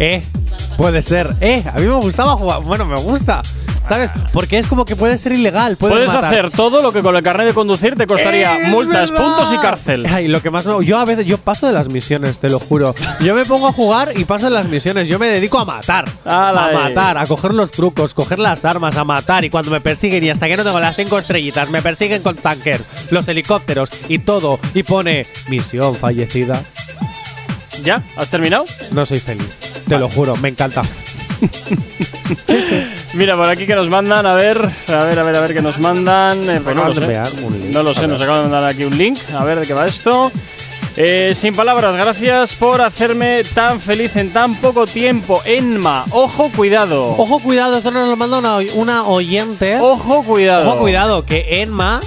Eh, 0.00 0.22
puede 0.78 1.02
ser. 1.02 1.34
Eh, 1.42 1.62
a 1.70 1.78
mí 1.78 1.86
me 1.86 1.96
gustaba 1.96 2.36
jugar. 2.36 2.62
Bueno, 2.62 2.86
me 2.86 2.96
gusta. 2.98 3.42
¿Sabes? 3.88 4.10
Porque 4.34 4.58
es 4.58 4.66
como 4.66 4.84
que 4.84 4.96
puede 4.96 5.16
ser 5.16 5.32
ilegal. 5.32 5.76
Puedes, 5.78 5.94
Puedes 5.96 6.08
matar. 6.12 6.26
hacer 6.26 6.50
todo 6.50 6.82
lo 6.82 6.92
que 6.92 7.00
con 7.00 7.16
el 7.16 7.22
carnet 7.22 7.46
de 7.46 7.54
conducir 7.54 7.94
te 7.96 8.06
costaría 8.06 8.56
¡Eh, 8.58 8.60
es 8.66 8.70
multas, 8.70 9.10
verdad! 9.10 9.24
puntos 9.24 9.54
y 9.54 9.56
cárcel. 9.56 10.06
Ay, 10.12 10.28
lo 10.28 10.42
que 10.42 10.50
más 10.50 10.66
me- 10.66 10.84
Yo 10.84 10.98
a 10.98 11.06
veces 11.06 11.24
yo 11.24 11.38
paso 11.38 11.66
de 11.66 11.72
las 11.72 11.88
misiones, 11.88 12.38
te 12.38 12.50
lo 12.50 12.58
juro. 12.60 12.94
Yo 13.20 13.34
me 13.34 13.46
pongo 13.46 13.66
a 13.66 13.72
jugar 13.72 14.12
y 14.14 14.26
paso 14.26 14.50
de 14.50 14.54
las 14.54 14.68
misiones. 14.68 15.08
Yo 15.08 15.18
me 15.18 15.28
dedico 15.28 15.58
a 15.58 15.64
matar. 15.64 16.04
A 16.26 16.68
eh. 16.70 16.74
matar, 16.74 17.16
a 17.16 17.24
coger 17.24 17.54
los 17.54 17.70
trucos, 17.70 18.12
coger 18.12 18.38
las 18.38 18.66
armas, 18.66 18.94
a 18.98 19.04
matar. 19.04 19.46
Y 19.46 19.48
cuando 19.50 19.70
me 19.70 19.80
persiguen 19.80 20.22
y 20.22 20.28
hasta 20.28 20.46
que 20.48 20.58
no 20.58 20.64
tengo 20.64 20.78
las 20.80 20.94
cinco 20.94 21.18
estrellitas, 21.18 21.70
me 21.70 21.80
persiguen 21.80 22.22
con 22.22 22.36
tanques, 22.36 22.82
los 23.10 23.26
helicópteros 23.26 23.88
y 24.10 24.18
todo. 24.18 24.60
Y 24.74 24.82
pone 24.82 25.26
misión 25.48 25.94
fallecida. 25.96 26.62
¿Ya? 27.82 28.02
¿Has 28.16 28.30
terminado? 28.30 28.64
No 28.92 29.06
soy 29.06 29.18
feliz. 29.18 29.48
Te 29.88 29.98
lo 29.98 30.08
juro, 30.08 30.36
me 30.36 30.48
encanta. 30.48 30.82
Mira, 33.14 33.36
por 33.36 33.46
aquí 33.46 33.66
que 33.66 33.74
nos 33.74 33.88
mandan, 33.88 34.26
a 34.26 34.34
ver, 34.34 34.58
a 34.88 35.04
ver, 35.04 35.18
a 35.18 35.22
ver, 35.22 35.36
a 35.36 35.40
ver, 35.40 35.54
que 35.54 35.62
nos 35.62 35.78
mandan. 35.78 36.50
Eh, 36.50 36.60
pues 36.62 36.76
no 36.76 36.84
lo 36.86 36.94
sé. 36.94 37.20
No 37.72 37.82
lo 37.82 37.94
sé, 37.94 38.06
nos 38.06 38.20
acaban 38.20 38.44
de 38.44 38.50
mandar 38.50 38.70
aquí 38.70 38.84
un 38.84 38.96
link. 38.96 39.18
A 39.34 39.44
ver 39.44 39.60
de 39.60 39.66
qué 39.66 39.74
va 39.74 39.86
esto. 39.86 40.30
Eh, 40.96 41.32
sin 41.34 41.54
palabras, 41.54 41.94
gracias 41.94 42.54
por 42.54 42.80
hacerme 42.82 43.44
tan 43.54 43.80
feliz 43.80 44.16
en 44.16 44.32
tan 44.32 44.56
poco 44.56 44.86
tiempo. 44.86 45.40
Enma, 45.44 46.04
ojo, 46.10 46.50
cuidado. 46.54 47.14
Ojo, 47.16 47.38
cuidado, 47.38 47.78
esto 47.78 47.92
nos 47.92 48.08
lo 48.08 48.16
manda 48.16 48.38
una, 48.38 48.56
una 48.74 49.04
oyente. 49.04 49.78
Ojo, 49.80 50.24
cuidado. 50.24 50.68
Ojo, 50.68 50.80
cuidado, 50.80 51.24
que 51.24 51.62
Enma 51.62 52.00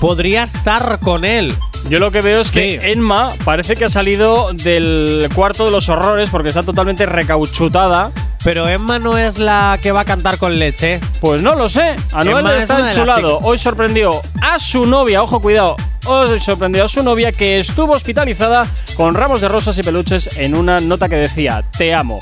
podría 0.00 0.44
estar 0.44 0.98
con 1.00 1.24
él. 1.26 1.54
Yo 1.88 1.98
lo 1.98 2.10
que 2.10 2.20
veo 2.20 2.40
es 2.40 2.50
que 2.50 2.80
Sí. 2.80 2.88
Enma 2.90 3.32
parece 3.44 3.76
que 3.76 3.84
ha 3.84 3.88
salido 3.88 4.50
del 4.52 5.28
cuarto 5.34 5.64
de 5.64 5.70
los 5.70 5.88
horrores 5.88 6.30
porque 6.30 6.48
está 6.48 6.62
totalmente 6.62 7.06
recauchutada. 7.06 8.10
Pero 8.44 8.68
Emma 8.68 8.98
no 8.98 9.18
es 9.18 9.38
la 9.38 9.78
que 9.80 9.92
va 9.92 10.00
a 10.00 10.04
cantar 10.04 10.36
con 10.38 10.58
leche. 10.58 11.00
Pues 11.20 11.42
no 11.42 11.54
lo 11.54 11.68
sé. 11.68 11.94
Anuel 12.12 12.38
Emma 12.38 12.56
es 12.56 12.62
está 12.62 12.90
enchulado. 12.90 13.38
Hoy 13.38 13.58
sorprendió 13.58 14.20
a 14.40 14.58
su 14.58 14.84
novia, 14.84 15.22
ojo, 15.22 15.40
cuidado. 15.40 15.76
Hoy 16.06 16.40
sorprendió 16.40 16.84
a 16.84 16.88
su 16.88 17.02
novia 17.04 17.30
que 17.30 17.60
estuvo 17.60 17.94
hospitalizada 17.94 18.66
con 18.96 19.14
ramos 19.14 19.40
de 19.40 19.46
rosas 19.48 19.78
y 19.78 19.82
peluches 19.82 20.38
en 20.38 20.56
una 20.56 20.78
nota 20.78 21.08
que 21.08 21.16
decía: 21.16 21.62
Te 21.78 21.94
amo. 21.94 22.18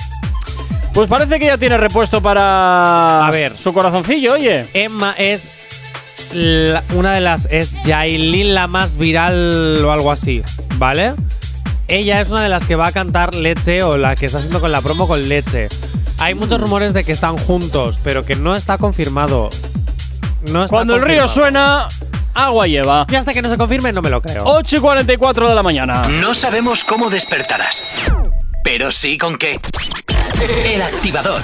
Pues 0.92 1.08
parece 1.08 1.38
que 1.38 1.46
ya 1.46 1.56
tiene 1.56 1.78
repuesto 1.78 2.20
para. 2.20 3.26
A 3.26 3.30
ver. 3.30 3.56
Su 3.56 3.72
corazoncillo, 3.72 4.34
oye. 4.34 4.66
Emma 4.74 5.14
es 5.16 5.48
la- 6.32 6.82
una 6.94 7.12
de 7.12 7.20
las. 7.20 7.46
Es 7.50 7.82
Yailin 7.84 8.54
la 8.54 8.66
más 8.66 8.96
viral 8.96 9.84
o 9.84 9.92
algo 9.92 10.10
así, 10.12 10.42
¿vale? 10.76 11.14
Ella 11.88 12.20
es 12.20 12.28
una 12.30 12.42
de 12.42 12.48
las 12.48 12.64
que 12.64 12.76
va 12.76 12.86
a 12.88 12.92
cantar 12.92 13.34
leche 13.34 13.82
o 13.82 13.96
la 13.96 14.14
que 14.14 14.26
está 14.26 14.38
haciendo 14.38 14.60
con 14.60 14.70
la 14.70 14.80
promo 14.80 15.08
con 15.08 15.28
leche. 15.28 15.68
Hay 16.18 16.34
muchos 16.34 16.60
rumores 16.60 16.92
de 16.92 17.02
que 17.02 17.12
están 17.12 17.36
juntos, 17.36 17.98
pero 18.04 18.24
que 18.24 18.36
no 18.36 18.54
está 18.54 18.78
confirmado. 18.78 19.48
No 20.52 20.64
está 20.64 20.76
Cuando 20.76 20.94
el 20.96 21.02
río 21.02 21.26
suena, 21.26 21.88
agua 22.34 22.66
lleva. 22.66 23.06
Y 23.10 23.14
hasta 23.16 23.32
que 23.32 23.42
no 23.42 23.48
se 23.48 23.56
confirme, 23.56 23.92
no 23.92 24.02
me 24.02 24.10
lo 24.10 24.22
creo. 24.22 24.44
8 24.46 24.76
y 24.76 24.80
44 24.80 25.48
de 25.48 25.54
la 25.54 25.62
mañana. 25.62 26.02
No 26.20 26.34
sabemos 26.34 26.84
cómo 26.84 27.10
despertarás, 27.10 28.10
pero 28.62 28.92
sí 28.92 29.18
con 29.18 29.36
qué. 29.36 29.56
El 30.66 30.82
activador. 30.82 31.42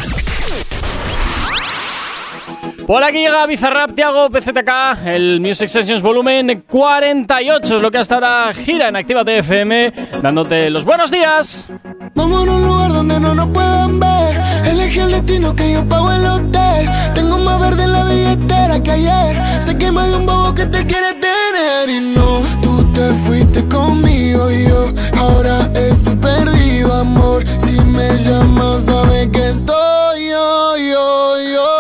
Por 2.86 3.02
aquí 3.02 3.18
llega 3.18 3.44
Bizarrap, 3.46 3.96
Tiago, 3.96 4.30
PZK, 4.30 5.06
el 5.06 5.40
Music 5.40 5.66
Sessions 5.66 6.02
volumen 6.02 6.62
48 6.68 7.76
es 7.76 7.82
lo 7.82 7.90
que 7.90 7.98
hasta 7.98 8.14
ahora 8.14 8.52
gira 8.54 8.88
en 8.88 8.94
Actívate 8.94 9.38
FM, 9.38 9.92
dándote 10.22 10.70
los 10.70 10.84
buenos 10.84 11.10
días. 11.10 11.66
Vamos 12.14 12.46
a 12.46 12.52
un 12.52 12.64
lugar 12.64 12.92
donde 12.92 13.18
no 13.18 13.34
nos 13.34 13.48
puedan 13.48 13.98
ver. 13.98 14.40
Elegí 14.70 15.00
el 15.00 15.10
destino 15.10 15.56
que 15.56 15.72
yo 15.72 15.84
pago 15.88 16.12
el 16.12 16.26
hotel. 16.26 16.88
Tengo 17.12 17.38
más 17.38 17.60
verde 17.60 17.82
en 17.82 17.92
la 17.92 18.04
billetera 18.04 18.80
que 18.80 18.90
ayer. 18.92 19.42
Sé 19.60 19.76
que 19.76 19.90
más 19.90 20.08
de 20.08 20.16
un 20.18 20.26
bobo 20.26 20.54
que 20.54 20.66
te 20.66 20.86
quiere 20.86 21.12
tener. 21.14 21.90
Y 21.90 22.14
no, 22.14 22.40
tú 22.62 22.84
te 22.92 23.12
fuiste 23.26 23.66
conmigo 23.66 24.48
y 24.50 24.68
yo 24.68 24.92
ahora 25.18 25.68
estoy 25.74 26.14
perdido, 26.16 26.94
amor. 26.94 27.44
Si 27.58 27.80
me 27.80 28.16
llamas, 28.18 28.84
sabes 28.84 29.26
que 29.32 29.48
estoy 29.48 30.28
yo, 30.30 30.76
yo, 30.76 31.40
yo. 31.52 31.75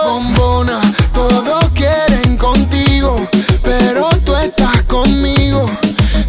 Pero 3.62 4.08
tú 4.24 4.34
estás 4.36 4.82
conmigo. 4.82 5.70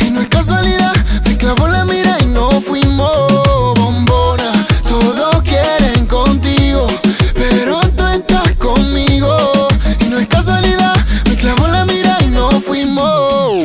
Y 0.05 0.11
no 0.11 0.21
es 0.21 0.29
casualidad, 0.29 0.93
me 1.25 1.37
clavó 1.37 1.67
la 1.67 1.85
mira 1.85 2.17
y 2.21 2.25
no 2.27 2.49
fuimos 2.49 3.27
bombona. 3.75 4.51
Todos 4.87 5.43
quieren 5.43 6.05
contigo, 6.05 6.87
pero 7.33 7.79
tú 7.95 8.07
estás 8.07 8.55
conmigo. 8.57 9.67
Y 10.01 10.05
no 10.09 10.19
es 10.19 10.27
casualidad, 10.27 10.95
me 11.29 11.35
clavó 11.35 11.67
la 11.67 11.85
mira 11.85 12.17
y 12.21 12.27
no 12.29 12.49
fuimos. 12.49 13.63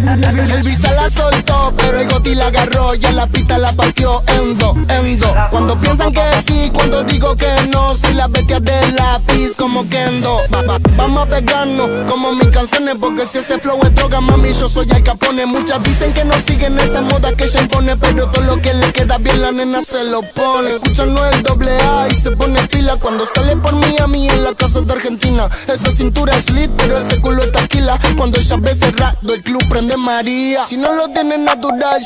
pero 1.76 1.98
el 2.00 2.08
goti 2.08 2.34
la 2.34 2.46
agarró 2.46 2.94
y 2.94 3.04
en 3.04 3.16
la 3.16 3.26
pista 3.26 3.58
la 3.58 3.72
partió 3.72 4.22
en 4.26 4.58
dos, 4.58 4.76
en 4.88 5.18
dos. 5.18 5.30
Cuando 5.50 5.76
piensan 5.78 6.12
que 6.12 6.22
sí, 6.46 6.70
cuando 6.72 7.02
digo 7.04 7.36
que 7.36 7.48
no, 7.68 7.94
soy 7.94 8.14
la 8.14 8.28
bestia 8.28 8.60
del 8.60 8.94
lápiz 8.96 9.56
como 9.56 9.88
Kendo. 9.88 10.38
Va- 10.54 10.62
va- 10.62 10.78
Vamos 10.96 11.22
a 11.26 11.30
pegarnos 11.30 11.88
como 12.10 12.32
mis 12.32 12.48
canciones, 12.48 12.96
porque 13.00 13.24
si 13.26 13.38
ese 13.38 13.58
flow 13.58 13.78
es 13.82 13.94
droga, 13.94 14.20
mami, 14.20 14.52
yo 14.52 14.68
soy 14.68 14.86
el 14.90 15.02
capone. 15.02 15.46
Muchas 15.46 15.82
dicen 15.82 16.12
que 16.12 16.24
no 16.24 16.34
siguen 16.46 16.78
esa 16.78 17.00
moda 17.00 17.32
que 17.34 17.44
ella 17.44 17.60
impone, 17.62 17.96
pero 17.96 18.28
todo 18.30 18.44
lo 18.44 18.60
que 18.60 18.74
le 18.74 18.92
queda 18.92 19.16
bien 19.18 19.40
la 19.40 19.50
nena 19.50 19.82
se 19.82 20.04
lo 20.04 20.20
pone. 20.34 20.70
Escuchan 20.74 21.14
no 21.14 21.24
el 21.26 21.42
doble 21.42 21.70
A 21.80 22.06
y 22.10 22.14
se 22.20 22.30
pone 22.32 22.60
pila 22.68 22.96
cuando 22.96 23.24
sale 23.34 23.56
por 23.56 23.74
Miami 23.74 24.28
en 24.28 24.44
la 24.44 24.52
casa 24.54 24.80
de 24.82 24.92
Argentina. 24.92 25.48
Esa 25.68 25.90
cintura 25.92 26.36
es 26.36 26.50
lit, 26.50 26.70
pero 26.76 26.98
ese 26.98 27.18
culo 27.20 27.42
es 27.42 27.52
taquila. 27.52 27.98
Cuando 28.16 28.38
ella 28.38 28.56
ve 28.58 28.74
cerrado, 28.74 29.34
el 29.34 29.42
club 29.42 29.62
prende 29.70 29.96
María. 29.96 30.66
Si 30.66 30.76
no 30.76 30.92
lo 30.92 31.08
tiene 31.08 31.38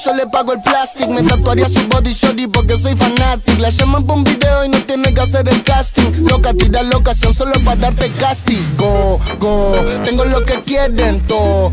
yo 0.05 0.12
le 0.14 0.26
pago 0.26 0.52
el 0.52 0.62
plástico. 0.62 1.11
Me 1.11 1.22
tatuaría 1.22 1.68
su 1.68 1.86
body 1.88 2.12
shorty 2.12 2.46
porque 2.46 2.76
soy 2.76 2.96
fanatic. 2.96 3.59
La 3.61 3.70
llaman 3.70 4.05
por 4.05 4.18
un 4.18 4.24
video 4.24 4.64
y 4.64 4.68
no 4.68 4.78
tiene 4.80 5.12
que 5.14 5.20
hacer 5.20 5.48
el 5.48 5.62
casting. 5.62 6.26
Loca, 6.28 6.52
tira 6.55 6.82
la 6.82 6.96
ocasión 6.96 7.34
solo 7.34 7.52
para 7.64 7.76
darte 7.76 8.11
castigo. 8.12 9.18
Go, 9.38 9.76
tengo 10.05 10.24
lo 10.24 10.44
que 10.44 10.61
quieren 10.62 11.20
todo. 11.26 11.72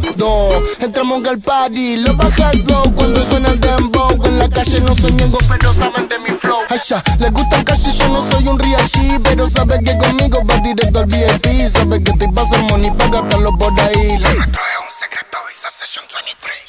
Entramos 0.80 1.26
al 1.26 1.40
party, 1.40 1.98
lo 1.98 2.16
bajas 2.16 2.64
low 2.66 2.94
cuando 2.96 3.24
suena 3.24 3.50
el 3.50 3.60
dembow. 3.60 4.26
En 4.26 4.40
la 4.40 4.50
calle 4.50 4.80
no 4.82 4.96
soy 4.96 5.14
ñengo, 5.14 5.40
pero 5.48 5.74
saben 5.74 6.08
de 6.08 6.20
mi 6.20 6.30
flow. 6.30 6.60
Asha, 6.70 7.04
les 7.20 7.32
gusta 7.32 7.58
el 7.58 7.62
y 7.62 7.98
yo 7.98 8.08
no 8.10 8.32
soy 8.32 8.48
un 8.48 8.60
real 8.60 8.88
G, 8.88 9.20
pero 9.24 9.50
sabe 9.50 9.80
que 9.84 9.98
conmigo 9.98 10.42
va 10.50 10.58
directo 10.58 11.00
al 11.00 11.06
VIP. 11.06 11.70
Sabe 11.72 12.04
que 12.04 12.12
estoy 12.12 12.28
pasando 12.32 12.68
money 12.70 12.92
para 12.92 13.10
gastarlo 13.10 13.58
por 13.58 13.80
ahí. 13.82 14.20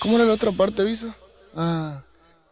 ¿Cómo 0.00 0.16
era 0.16 0.24
la 0.24 0.32
otra 0.32 0.50
parte, 0.50 0.82
Visa? 0.82 1.14
Ah. 1.56 2.02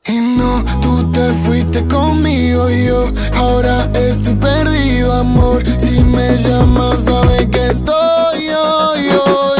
Y 0.06 0.18
no, 0.18 0.64
tú 0.80 1.10
te 1.12 1.32
fuiste 1.44 1.84
conmigo 1.88 2.70
y 2.70 2.86
yo 2.86 3.12
ahora 3.34 3.90
estoy 3.94 4.34
perdido, 4.36 5.12
amor. 5.12 5.64
Si 5.80 6.00
me 6.04 6.36
llamas, 6.38 7.04
sabes 7.04 7.48
que 7.48 7.66
estoy 7.70 8.46
yo, 8.46 8.96
yo, 8.96 9.54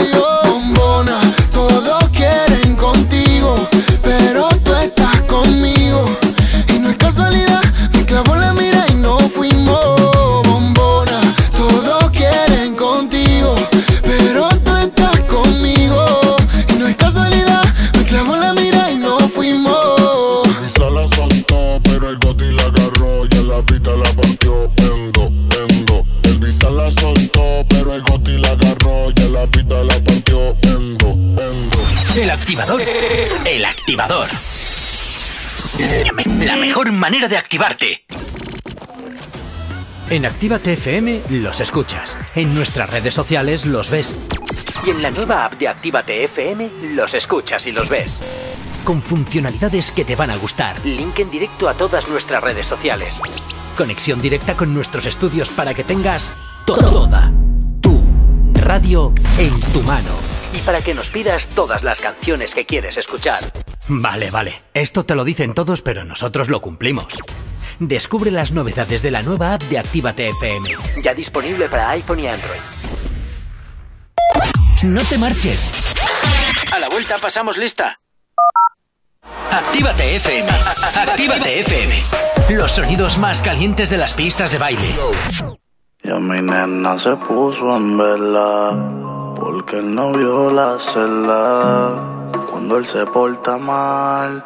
El 32.21 32.31
activador. 32.31 32.83
El 33.47 33.65
activador. 33.65 34.29
La 36.45 36.57
mejor 36.57 36.93
manera 36.93 37.29
de 37.29 37.37
activarte. 37.39 38.05
En 40.11 40.27
Actívate 40.27 40.75
FM 40.75 41.23
los 41.31 41.61
escuchas. 41.61 42.19
En 42.35 42.55
nuestras 42.55 42.91
redes 42.91 43.15
sociales 43.15 43.65
los 43.65 43.89
ves. 43.91 44.15
Y 44.87 44.91
en 44.91 45.03
la 45.03 45.11
nueva 45.11 45.45
app 45.47 45.55
de 45.55 45.69
Actívate 45.69 46.25
FM 46.25 46.69
los 46.95 47.15
escuchas 47.15 47.67
y 47.67 47.73
los 47.73 47.89
ves. 47.89 48.21
Con 48.85 49.01
funcionalidades 49.03 49.91
que 49.93 50.05
te 50.05 50.17
van 50.17 50.31
a 50.31 50.37
gustar. 50.37 50.77
Link 50.85 51.19
en 51.21 51.31
directo 51.31 51.69
a 51.69 51.75
todas 51.75 52.09
nuestras 52.09 52.43
redes 52.43 52.67
sociales. 52.67 53.21
conexión 53.77 54.21
directa 54.21 54.55
con 54.57 54.75
nuestros 54.75 55.07
estudios 55.07 55.49
para 55.49 55.73
que 55.73 55.85
tengas 55.85 56.35
to- 56.67 56.77
toda 56.77 57.33
tu 57.81 58.03
radio 58.55 59.15
en 59.39 59.59
tu 59.73 59.83
mano. 59.83 60.30
Para 60.65 60.83
que 60.83 60.95
nos 60.95 61.11
pidas 61.11 61.47
todas 61.49 61.83
las 61.83 62.01
canciones 62.01 62.55
que 62.55 62.67
quieres 62.67 62.97
escuchar. 62.97 63.53
Vale, 63.89 64.31
vale. 64.31 64.63
Esto 64.75 65.05
te 65.05 65.15
lo 65.15 65.25
dicen 65.25 65.55
todos, 65.55 65.83
pero 65.83 66.05
nosotros 66.05 66.49
lo 66.49 66.61
cumplimos. 66.61 67.19
Descubre 67.81 68.31
las 68.31 68.53
novedades 68.53 69.03
de 69.03 69.11
la 69.11 69.23
nueva 69.23 69.55
app 69.55 69.63
de 69.65 69.79
Actívate 69.79 70.29
FM. 70.29 70.69
Ya 71.03 71.15
disponible 71.15 71.69
para 71.69 71.91
iPhone 71.91 72.21
y 72.21 72.27
Android. 72.27 72.61
No 74.85 75.03
te 75.05 75.19
marches. 75.19 75.73
A 76.73 76.79
la 76.79 76.89
vuelta 76.89 77.19
pasamos 77.19 77.57
lista. 77.57 78.01
Actívate 79.51 80.17
FM. 80.17 80.49
Actívate 80.95 81.61
FM. 81.61 81.95
Los 82.51 82.73
sonidos 82.73 83.19
más 83.19 83.43
calientes 83.43 83.91
de 83.91 83.97
las 83.97 84.13
pistas 84.13 84.53
de 84.53 84.59
baile. 84.59 84.95
Y 86.03 86.11
a 86.11 86.21
mi 86.21 86.41
nena 86.41 86.99
se 86.99 87.17
puso 87.17 87.77
en 87.77 87.97
vela 87.97 89.10
porque 89.41 89.79
el 89.79 89.95
novio 89.95 90.51
la 90.51 90.79
cela. 90.79 92.31
Cuando 92.51 92.77
él 92.77 92.87
se 92.87 93.07
porta 93.07 93.57
mal, 93.59 94.45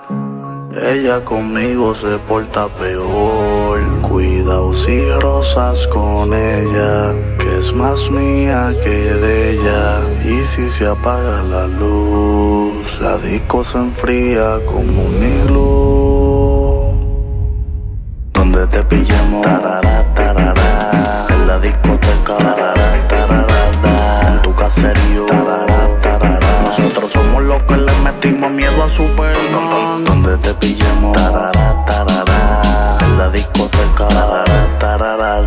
ella 0.93 1.25
conmigo 1.25 1.95
se 1.95 2.19
porta 2.21 2.69
peor. 2.69 3.81
Cuidado 4.03 4.73
si 4.73 5.11
rosas 5.21 5.87
con 5.89 6.33
ella, 6.33 7.13
que 7.39 7.59
es 7.59 7.73
más 7.75 8.11
mía 8.11 8.73
que 8.83 8.99
de 9.25 9.51
ella. 9.53 9.85
Y 10.25 10.45
si 10.45 10.71
se 10.71 10.87
apaga 10.87 11.43
la 11.43 11.67
luz, 11.67 13.01
la 13.01 13.19
disco 13.19 13.65
se 13.65 13.79
enfría 13.79 14.65
como 14.67 15.03
un 15.03 15.17
iglú. 15.39 15.75
Donde 18.33 18.67
te 18.69 18.83
pillemos, 18.85 19.43
tarara, 19.43 20.15
tarara, 20.15 21.27
en 21.31 21.47
la 21.47 21.59
discoteca, 21.59 22.37
tu 23.09 23.44
caserío. 24.65 25.27
Nosotros 26.63 27.13
somos 27.13 27.45
los 27.45 27.63
que 27.65 27.77
le 27.77 27.93
metimos 27.99 28.51
miedo 28.51 28.83
a 28.83 28.89
Superman. 28.89 30.05
Donde 30.05 30.39
te 30.39 30.55
pillemos, 30.55 31.13
tarara, 31.13 31.85
tarara, 31.85 32.99
en 33.03 33.19
la 33.19 33.29
discoteca, 33.29 34.09
tarara, 34.09 34.79
tarara, 34.79 35.41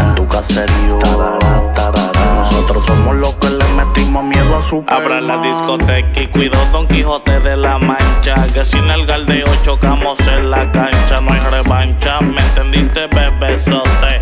en 0.00 0.14
tu 0.16 0.26
caserío, 0.26 0.98
tarara, 0.98 1.74
tarara. 1.74 2.34
Nosotros 2.34 2.84
somos 2.84 3.16
los 3.16 3.34
que 3.36 3.50
le 3.50 3.68
metimos 3.68 4.24
miedo 4.24 4.56
a 4.56 4.62
Superman. 4.62 5.02
Abra 5.02 5.20
la 5.20 5.40
discoteca 5.42 6.20
y 6.20 6.26
cuido 6.26 6.58
Don 6.72 6.88
Quijote 6.88 7.38
de 7.38 7.56
la 7.56 7.78
Mancha. 7.78 8.34
Que 8.52 8.64
sin 8.64 8.90
el 8.90 9.06
galdeo 9.06 9.46
chocamos 9.62 10.18
en 10.26 10.50
la 10.50 10.72
cancha. 10.72 11.20
No 11.20 11.32
hay 11.32 11.40
revancha, 11.52 12.20
¿me 12.20 12.40
entendiste, 12.40 13.06
bebesote? 13.06 14.18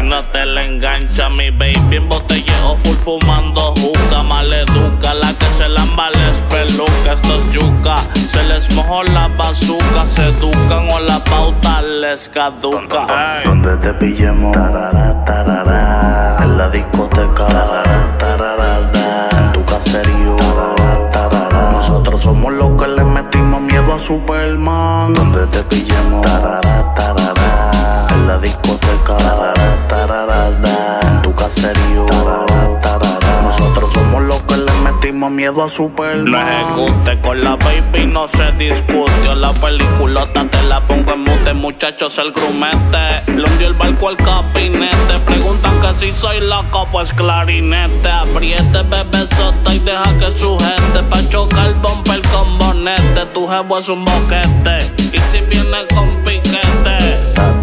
Si 0.00 0.06
no 0.06 0.24
te 0.32 0.46
la 0.46 0.64
engancha, 0.64 1.28
mi 1.28 1.50
baby 1.50 1.96
en 1.96 2.08
botelleo 2.08 2.74
full 2.76 2.96
fumando 2.96 3.74
juca. 3.74 4.22
Maleduca, 4.22 5.12
la 5.12 5.34
que 5.34 5.44
se 5.58 5.68
lamba 5.68 6.08
les 6.08 6.38
peluca. 6.48 7.12
Esto 7.12 7.34
es 7.34 7.52
yuca, 7.52 7.96
se 8.14 8.42
les 8.44 8.74
mojó 8.74 9.02
la 9.02 9.28
bazuca. 9.28 10.06
Se 10.06 10.26
educan 10.28 10.88
o 10.90 11.00
la 11.00 11.22
pauta 11.24 11.82
les 11.82 12.30
caduca. 12.30 13.42
Donde 13.44 13.76
te 13.76 13.92
pillemos, 13.94 14.52
tarara, 14.52 15.22
tarara, 15.26 16.38
en 16.44 16.56
la 16.56 16.70
discoteca, 16.70 17.46
tarara, 18.18 19.28
en 19.32 19.52
tu 19.52 19.62
caserío. 19.66 20.36
Nosotros 21.72 22.22
somos 22.22 22.54
los 22.54 22.70
que 22.80 22.88
le 22.88 23.04
metimos 23.04 23.60
miedo 23.60 23.94
a 23.94 23.98
Superman. 23.98 25.12
Donde 25.12 25.46
te 25.48 25.62
pillemos, 25.64 26.22
tarara, 26.22 26.94
tarara, 26.94 27.49
en 28.20 28.26
la 28.26 28.38
discoteca, 28.38 29.16
en 31.02 31.22
tu 31.22 31.34
caserío. 31.34 32.06
Nosotros 33.42 33.92
somos 33.92 34.22
los 34.24 34.42
que 34.42 34.56
le 34.56 34.72
metimos 34.84 35.30
miedo 35.30 35.64
a 35.64 35.68
Superman. 35.68 36.30
Lo 36.30 36.38
ejecute 36.40 37.20
con 37.20 37.42
la 37.42 37.56
baby, 37.56 38.06
no 38.06 38.28
se 38.28 38.52
discute. 38.52 39.34
La 39.34 39.52
peliculota 39.52 40.48
te 40.48 40.62
la 40.62 40.80
pongo 40.86 41.12
en 41.14 41.24
mute, 41.24 41.54
muchachos, 41.54 42.18
el 42.18 42.32
grumete. 42.32 43.24
Le 43.26 43.44
hundió 43.44 43.68
el 43.68 43.74
barco 43.74 44.08
al 44.08 44.16
capinete. 44.16 45.18
Preguntan 45.24 45.80
que 45.80 45.94
si 45.94 46.12
soy 46.12 46.40
loco, 46.40 46.88
pues 46.92 47.12
clarinete. 47.12 48.10
Apriete, 48.10 48.82
bebé 48.82 49.26
sota 49.36 49.74
y 49.74 49.78
deja 49.80 50.18
que 50.18 50.38
sujete. 50.38 51.02
Pa' 51.08 51.28
chocar 51.28 51.74
bumper 51.80 52.22
con 52.28 52.58
bonete. 52.58 53.26
Tu 53.32 53.48
jevo 53.48 53.78
es 53.78 53.88
un 53.88 54.04
boquete. 54.04 54.92
Y 55.12 55.18
si 55.30 55.40
viene 55.40 55.86
con 55.94 56.08
piquete, 56.24 56.59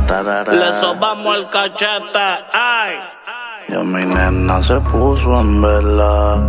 le 0.07 0.71
sobamos 0.79 1.37
el 1.37 1.49
cachete. 1.49 2.45
Ay. 2.53 2.95
Y 3.67 3.73
a 3.73 3.83
mi 3.83 4.05
nena 4.05 4.61
se 4.63 4.79
puso 4.79 5.37
en 5.41 5.61
vela 5.61 6.41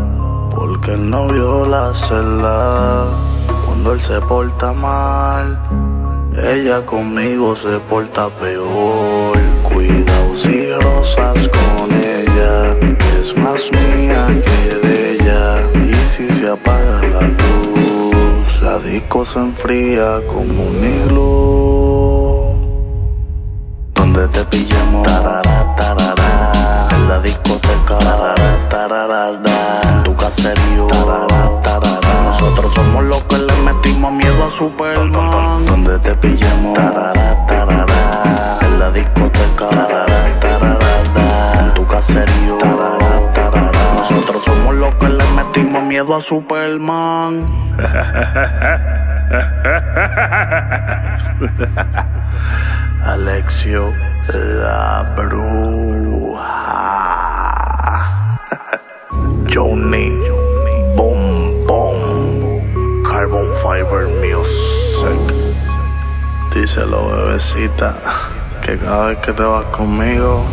porque 0.55 0.93
el 0.93 1.11
novio 1.11 1.67
la 1.67 1.93
cela. 1.93 3.07
Cuando 3.67 3.93
él 3.93 4.01
se 4.01 4.21
porta 4.21 4.73
mal, 4.75 5.59
ella 6.41 6.87
conmigo 6.87 7.57
se 7.57 7.81
porta 7.81 8.29
peor. 8.31 9.37
Cuidado 9.65 10.37
si 10.37 10.73
rosas 10.75 11.49
con 11.49 11.91
ella, 11.93 12.77
es 13.19 13.37
más 13.37 13.63
mía 13.73 14.41
que 14.41 14.87
de 14.87 15.13
ella. 15.15 15.69
Y 15.85 16.07
si 16.07 16.29
se 16.29 16.49
apaga 16.49 17.03
la 17.09 17.23
luz, 17.23 18.63
la 18.63 18.79
disco 18.79 19.25
se 19.25 19.41
enfría 19.41 20.25
como 20.29 20.63
un 20.63 20.85
iglú. 20.85 21.88
Donde 24.19 24.37
te 24.37 24.45
pillemos, 24.47 25.05
tarara, 25.05 25.77
tarara, 25.77 26.89
en 26.91 27.09
la 27.09 27.21
discoteca, 27.21 27.99
tarara, 27.99 28.69
tarara, 28.69 29.31
en 29.85 30.03
tu 30.03 30.17
caserío, 30.17 30.89
tarara, 30.89 31.63
tarara. 31.63 32.23
Nosotros 32.25 32.75
somos 32.75 33.05
los 33.05 33.23
que 33.23 33.39
le 33.39 33.55
metimos 33.63 34.11
miedo 34.11 34.45
a 34.45 34.51
Superman. 34.51 35.67
Donde 35.67 36.01
te 36.01 36.17
pillemos, 36.17 36.75
tarara, 36.75 37.47
tarara, 37.47 38.59
en 38.63 38.81
la 38.81 38.91
discoteca, 38.91 39.69
en 41.61 41.75
tu 41.75 41.87
caserío. 41.87 42.59
Nosotros 43.95 44.43
somos 44.43 44.75
los 44.75 44.93
que 44.97 45.11
le 45.11 45.25
metimos 45.31 45.85
miedo 45.85 46.17
a 46.17 46.21
Superman. 46.21 47.47
Alexio 53.05 53.93
la 54.33 55.05
bruja. 55.17 56.49
Johnny 59.53 60.09
Boom 60.97 61.21
Boom 61.67 62.63
Carbon 63.05 63.53
Fiber 63.61 64.09
Music. 64.23 65.21
Díselo, 66.55 67.01
bebecita, 67.09 67.93
que 68.63 68.79
cada 68.79 69.09
vez 69.09 69.19
que 69.19 69.35
te 69.35 69.43
vas 69.43 69.65
conmigo, 69.67 70.47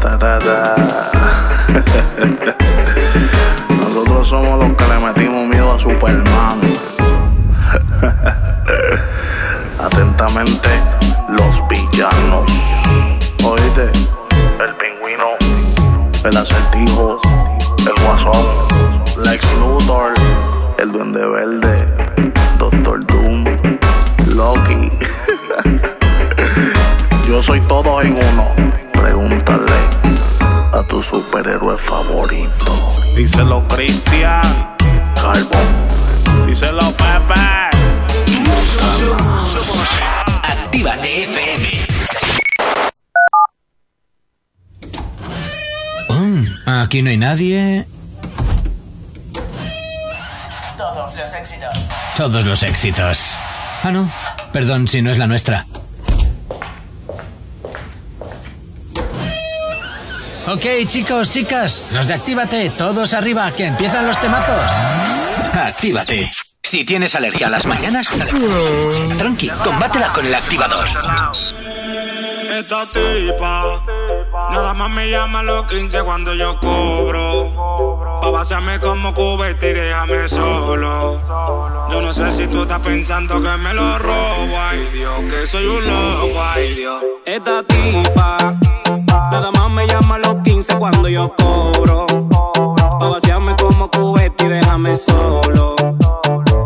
tarara. 0.00 0.76
Nosotros 3.70 4.28
somos 4.28 4.58
los 4.58 4.76
que 4.76 4.86
le 4.86 4.98
metimos 4.98 5.47
Superman. 5.78 6.60
Atentamente, 9.78 10.68
los 11.28 11.62
villanos. 11.68 12.50
Oíste, 13.44 13.90
el 14.64 14.74
pingüino, 14.76 15.36
el 16.24 16.36
acertijo, 16.36 17.20
el 17.78 18.04
guasón, 18.04 18.44
Lex 19.24 19.44
Luthor, 19.58 20.14
el 20.78 20.90
duende 20.90 21.24
verde, 21.26 22.32
Doctor 22.58 23.06
Doom, 23.06 23.44
Loki. 24.34 24.90
Yo 27.28 27.40
soy 27.42 27.60
todos 27.62 28.04
en 28.04 28.14
uno. 28.14 28.46
Pregúntale 28.92 29.76
a 30.72 30.82
tu 30.88 31.00
superhéroe 31.00 31.78
favorito. 31.78 32.74
Díselo, 33.16 33.66
Cristian. 33.68 34.77
Carbon. 35.28 36.46
Díselo, 36.46 36.90
Pepe. 36.96 37.40
Actívate 40.42 41.24
FM. 41.24 41.68
Mm, 46.08 46.68
aquí 46.68 47.02
no 47.02 47.10
hay 47.10 47.16
nadie. 47.18 47.86
Todos 50.78 51.14
los 51.14 51.34
éxitos. 51.34 51.76
Todos 52.16 52.44
los 52.46 52.62
éxitos. 52.62 53.36
Ah, 53.82 53.90
no. 53.90 54.10
Perdón 54.52 54.88
si 54.88 55.02
no 55.02 55.10
es 55.10 55.18
la 55.18 55.26
nuestra. 55.26 55.66
Ok, 60.50 60.64
chicos, 60.86 61.28
chicas, 61.28 61.82
los 61.90 62.06
de 62.06 62.14
Actívate, 62.14 62.70
todos 62.70 63.12
arriba, 63.12 63.50
que 63.50 63.66
empiezan 63.66 64.06
los 64.06 64.18
temazos. 64.18 65.17
Actívate. 65.54 66.28
Si 66.62 66.84
tienes 66.84 67.14
alergia 67.14 67.46
a 67.46 67.50
las 67.50 67.66
mañanas, 67.66 68.08
tranqui, 69.16 69.48
combátela 69.64 70.08
con 70.08 70.26
el 70.26 70.34
activador. 70.34 70.86
Esta 72.58 72.84
tipa 72.86 73.64
Nada 74.50 74.74
más 74.74 74.90
me 74.90 75.10
llama 75.10 75.42
los 75.42 75.62
15 75.64 76.02
cuando 76.02 76.34
yo 76.34 76.58
cobro. 76.58 78.18
Pa' 78.20 78.30
vaciarme 78.30 78.78
como 78.80 79.14
cubeta 79.14 79.66
y 79.66 79.72
déjame 79.72 80.28
solo. 80.28 81.20
Yo 81.90 82.02
no 82.02 82.12
sé 82.12 82.30
si 82.32 82.46
tú 82.48 82.62
estás 82.62 82.80
pensando 82.80 83.40
que 83.40 83.56
me 83.56 83.72
lo 83.74 83.98
robo. 83.98 84.58
Ay 84.58 84.88
Dios, 84.92 85.20
que 85.30 85.46
soy 85.46 85.66
un 85.66 85.86
loco, 85.86 86.42
ay 86.42 86.74
Dios. 86.74 87.02
Esta 87.24 87.62
tipa 87.62 88.54
Nada 89.30 89.50
más 89.52 89.70
me 89.70 89.86
llama 89.86 90.16
a 90.16 90.18
los 90.18 90.42
15 90.42 90.76
cuando 90.76 91.08
yo 91.08 91.32
cobro 91.34 92.27
Pa' 92.98 93.08
vaciarme 93.08 93.54
como 93.56 93.88
cubeta 93.88 94.44
y 94.44 94.48
déjame 94.48 94.96
solo 94.96 95.76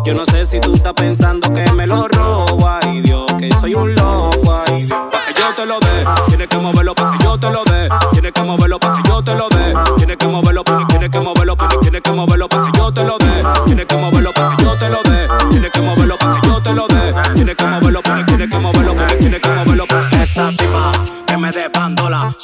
Yo 0.03 0.13
no 0.13 0.25
sé 0.25 0.45
si 0.45 0.59
tú 0.59 0.73
estás 0.73 0.93
pensando 0.93 1.53
que 1.53 1.71
me 1.73 1.85
lo 1.85 2.07
robo 2.07 2.67
Ay 2.81 3.01
Dios, 3.01 3.25
que 3.37 3.51
soy 3.53 3.75
un 3.75 3.93
loco, 3.93 4.63
ay 4.67 4.83
Dios 4.83 4.99
Pa' 5.11 5.21
que 5.21 5.39
yo 5.39 5.53
te 5.55 5.65
lo 5.65 5.79
dé, 5.79 6.05
tienes 6.27 6.47
que 6.47 6.57
moverlo 6.57 6.95
pa' 6.95 7.11
que 7.11 7.23
yo 7.23 7.37
te 7.37 7.51
lo 7.51 7.63
dé 7.65 7.87
Tienes 8.11 8.31
que 8.31 8.43
moverlo 8.43 8.79
pa' 8.79 8.93
que 8.93 9.09
yo 9.09 9.23
te 9.23 9.35
lo 9.35 9.47
dé 9.49 9.73
Tienes 9.97 10.17
que 10.17 10.27
moverlo, 10.27 10.63
tienes 10.63 11.09
que 11.11 11.19
moverlo, 11.19 11.55
tienes 11.81 12.01
que 12.01 12.11
moverlo 12.11 12.49
pa' 12.49 12.61
que 12.61 12.77
yo 12.77 12.91
te 12.91 13.03
lo 13.03 13.17
dé 13.19 13.43
Tienes 13.65 13.85
que 13.85 13.97
moverlo 13.97 14.31
pa' 14.33 14.55
que 14.55 14.63
yo 14.63 14.77
te 14.77 14.89
lo 14.89 15.03
dé 15.03 15.27
Tienes 15.51 15.71
que 15.71 15.81
moverlo 15.81 16.17
pa' 16.17 16.39
que 16.41 16.47
yo 16.47 16.61
te 16.61 16.73
lo 16.73 16.87
dé 16.87 17.13
Tienes 17.35 17.55
que 17.55 17.67
moverlo, 17.67 18.01
tienes 18.25 18.49
que 18.49 18.59
moverlo, 18.59 18.95
tienes 19.19 19.41
que 19.41 19.49
moverlo 19.49 19.72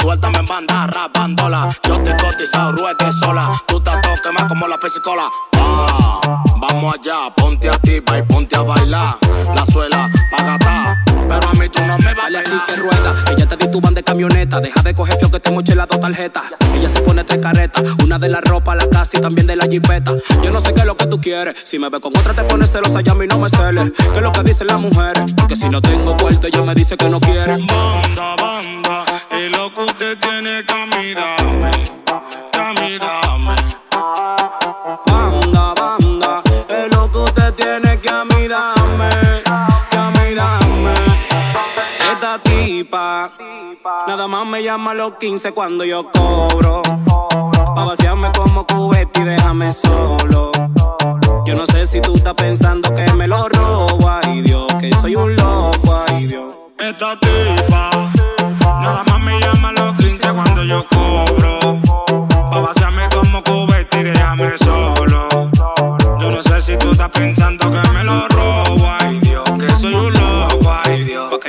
suéltame 0.10 0.40
en 0.40 0.46
banda, 0.48 0.88
rapándola. 0.88 1.70
Yo 1.88 2.02
te 2.02 2.16
cotizado, 2.18 2.72
ruede 2.72 3.14
sola. 3.14 3.52
Tú 3.68 3.80
todo 3.80 4.00
quemado 4.24 4.48
como 4.48 4.68
la 4.68 4.78
pesicola. 4.80 5.30
Ah, 5.54 6.20
vamos 6.58 6.96
allá, 6.96 7.30
ponte 7.36 7.70
activa 7.70 8.18
y 8.18 8.24
ponte 8.24 8.56
a 8.56 8.64
bailar. 8.64 9.18
La 9.54 9.64
suela 9.68 10.10
Dale 12.30 12.46
así 12.46 12.60
que 12.68 12.76
rueda, 12.76 13.16
ella 13.36 13.48
te 13.48 13.58
tituban 13.58 13.96
de 13.96 14.04
camioneta. 14.04 14.60
Deja 14.60 14.84
de 14.84 14.94
coger 14.94 15.18
fio 15.18 15.32
que 15.32 15.40
te 15.40 15.50
moche 15.50 15.74
las 15.74 15.88
tarjetas. 15.88 16.44
Ella 16.76 16.88
se 16.88 17.02
pone 17.02 17.24
tres 17.24 17.40
caretas. 17.40 17.84
Una 18.04 18.20
de 18.20 18.30
la 18.30 18.40
ropa, 18.40 18.76
la 18.76 18.88
casa 18.88 19.18
y 19.18 19.20
también 19.20 19.48
de 19.48 19.56
la 19.56 19.66
jipeta. 19.66 20.12
Yo 20.44 20.52
no 20.52 20.62
sé 20.62 20.72
qué 20.76 20.82
es 20.82 20.86
lo 20.86 20.96
que 20.96 21.08
tú 21.08 21.20
quieres. 21.20 21.58
Si 21.64 21.80
me 21.80 21.90
ve 21.90 22.00
con 22.00 22.16
otra 22.16 22.36
te 22.36 22.44
pones 22.44 22.72
celosa 22.72 23.02
y 23.04 23.10
a 23.10 23.16
mí 23.16 23.26
no 23.26 23.40
me 23.40 23.50
celes 23.50 23.92
¿Qué 23.98 24.18
es 24.18 24.22
lo 24.22 24.32
que 24.32 24.44
dicen 24.44 24.68
las 24.68 24.78
mujeres? 24.78 25.34
Porque 25.34 25.56
si 25.56 25.70
no 25.70 25.82
tengo 25.82 26.16
cuarto 26.18 26.46
ella 26.46 26.62
me 26.62 26.76
dice 26.76 26.96
que 26.98 27.10
no 27.10 27.20
quiere. 27.20 27.58
Banda, 27.66 28.36
banda 28.36 29.06
Y 29.32 29.50
lo 29.50 29.74
que 29.74 29.82
usted 29.82 30.16
tiene 30.20 30.64
que 30.64 30.74
a 33.02 33.29
Nada 44.08 44.28
más 44.28 44.48
me 44.48 44.64
llama 44.64 44.92
a 44.92 44.94
los 44.94 45.16
15 45.18 45.52
cuando 45.52 45.84
yo 45.84 46.10
cobro. 46.12 46.82
Pa' 47.76 47.84
vaciarme 47.84 48.32
como 48.32 48.66
cubeta 48.66 49.20
y 49.20 49.24
déjame 49.24 49.72
solo. 49.72 50.52
Yo 51.46 51.56
no 51.56 51.66
sé 51.66 51.86
si 51.86 52.00
tú 52.00 52.16
estás 52.16 52.36
pensando 52.36 52.94
que 52.94 53.12
me 53.14 53.28
lo 53.28 53.50
robo. 53.50 54.10
Ay 54.10 54.42
Dios, 54.42 54.68
que 54.80 54.94
soy 54.94 55.16
un 55.16 55.36
loco, 55.36 56.04
ay 56.08 56.28
Dios. 56.28 56.56
Esta 56.80 57.20
tipa 57.20 57.90
Nada 58.82 59.04
más 59.06 59.20
me 59.20 59.40
llama 59.42 59.70
a 59.70 59.74
los 59.74 59.94
15 59.94 60.30
cuando 60.32 60.64
yo 60.64 60.86
cobro. 60.88 61.80
Pa' 62.50 62.60
vaciarme 62.62 63.10
como 63.10 63.44
cubeta 63.44 64.00
y 64.00 64.04
déjame 64.04 64.58
solo. 64.58 65.50
Yo 66.20 66.32
no 66.32 66.42
sé 66.42 66.62
si 66.62 66.78
tú 66.78 66.92
estás 66.92 67.10
pensando 67.10 67.70
que 67.70 67.90
me 67.90 68.04
lo 68.06 68.28
robo. 68.30 68.88
Ay 69.00 69.20
Dios, 69.20 69.44
que 69.60 69.70
soy 69.72 69.94
un 69.94 70.14
loco, 70.14 70.19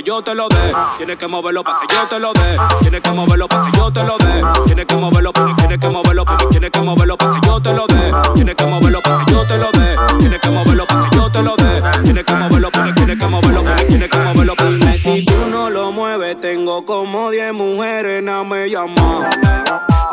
que 0.03 0.07
yo 0.07 0.23
te 0.23 0.35
lo 0.35 0.49
dé, 0.49 0.73
tienes 0.97 1.17
que 1.17 1.27
moverlo 1.27 1.63
pa' 1.63 1.77
que 1.81 1.95
yo 1.95 2.07
te 2.09 2.19
lo 2.19 2.33
dé, 2.33 2.57
tienes 2.81 3.03
que 3.03 3.11
moverlo 3.13 3.49
pa' 3.49 3.63
que 3.63 3.77
yo 3.77 3.93
te 3.93 4.05
lo 4.05 4.17
dé, 4.19 4.43
tienes 4.67 4.87
que 4.87 4.97
moverlo, 4.97 5.33
tienes 5.33 5.79
que 5.79 5.89
moverlo, 5.89 6.25
tienes 6.51 6.71
que 6.71 6.81
moverlo 6.81 7.17
pa' 7.19 7.31
que 7.31 7.47
yo 7.47 7.61
te 7.61 7.75
lo 7.75 7.87
dé, 7.87 8.13
tienes 8.35 8.55
que 8.55 8.67
moverlo 8.67 9.01
pa' 9.03 9.25
que 9.25 9.33
yo 9.33 9.47
te 9.47 9.59
lo 9.59 9.71
dé, 9.73 9.97
tienes 10.19 10.41
que 10.41 10.51
moverlo 10.51 10.87
pa' 10.87 11.01
que 11.01 11.17
yo 11.17 11.31
te 11.31 11.43
lo 11.43 11.57
dé, 11.57 11.83
tienes 12.03 12.25
que 12.25 12.35
moverlo, 12.35 12.71
tienes 12.71 13.19
que 13.19 13.27
moverlo, 13.27 13.63
tienes 13.89 14.11
que 14.11 14.19
moverlo 14.19 14.57
pa' 14.57 14.65
Dime 14.65 14.99
si 14.99 15.25
tú 15.25 15.47
no 15.51 15.71
lo 15.71 15.93
mueves, 15.93 16.41
tengo 16.41 16.85
como 16.85 17.31
10 17.31 17.53
mujeres, 17.53 18.23
no 18.23 18.45
me 18.45 18.71
llamarle, 18.71 19.65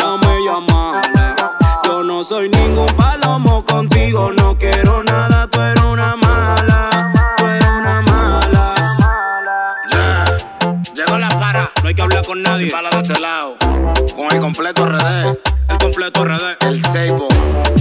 no 0.02 0.18
me 0.18 0.44
llamarle. 0.46 1.36
Yo 1.86 2.04
no 2.04 2.24
soy 2.24 2.50
ningún 2.50 2.88
palomo 2.88 3.64
contigo, 3.64 4.32
no 4.34 4.58
quiero 4.58 5.04
nada, 5.04 5.48
tú 5.48 5.62
eres 5.62 5.84
una 5.84 6.16
mala, 6.18 7.14
No 11.84 11.90
hay 11.90 11.96
que 11.96 12.02
hablar 12.02 12.26
con 12.26 12.42
nadie. 12.42 12.70
sin 12.70 12.72
bala 12.72 12.90
de 12.90 13.02
este 13.02 13.20
lado. 13.20 13.56
Con 14.16 14.32
el 14.32 14.40
completo 14.40 14.86
RD, 14.86 15.38
El 15.70 15.78
completo 15.78 16.24
RD. 16.26 16.58
el 16.62 16.84
Seibo. 16.86 17.28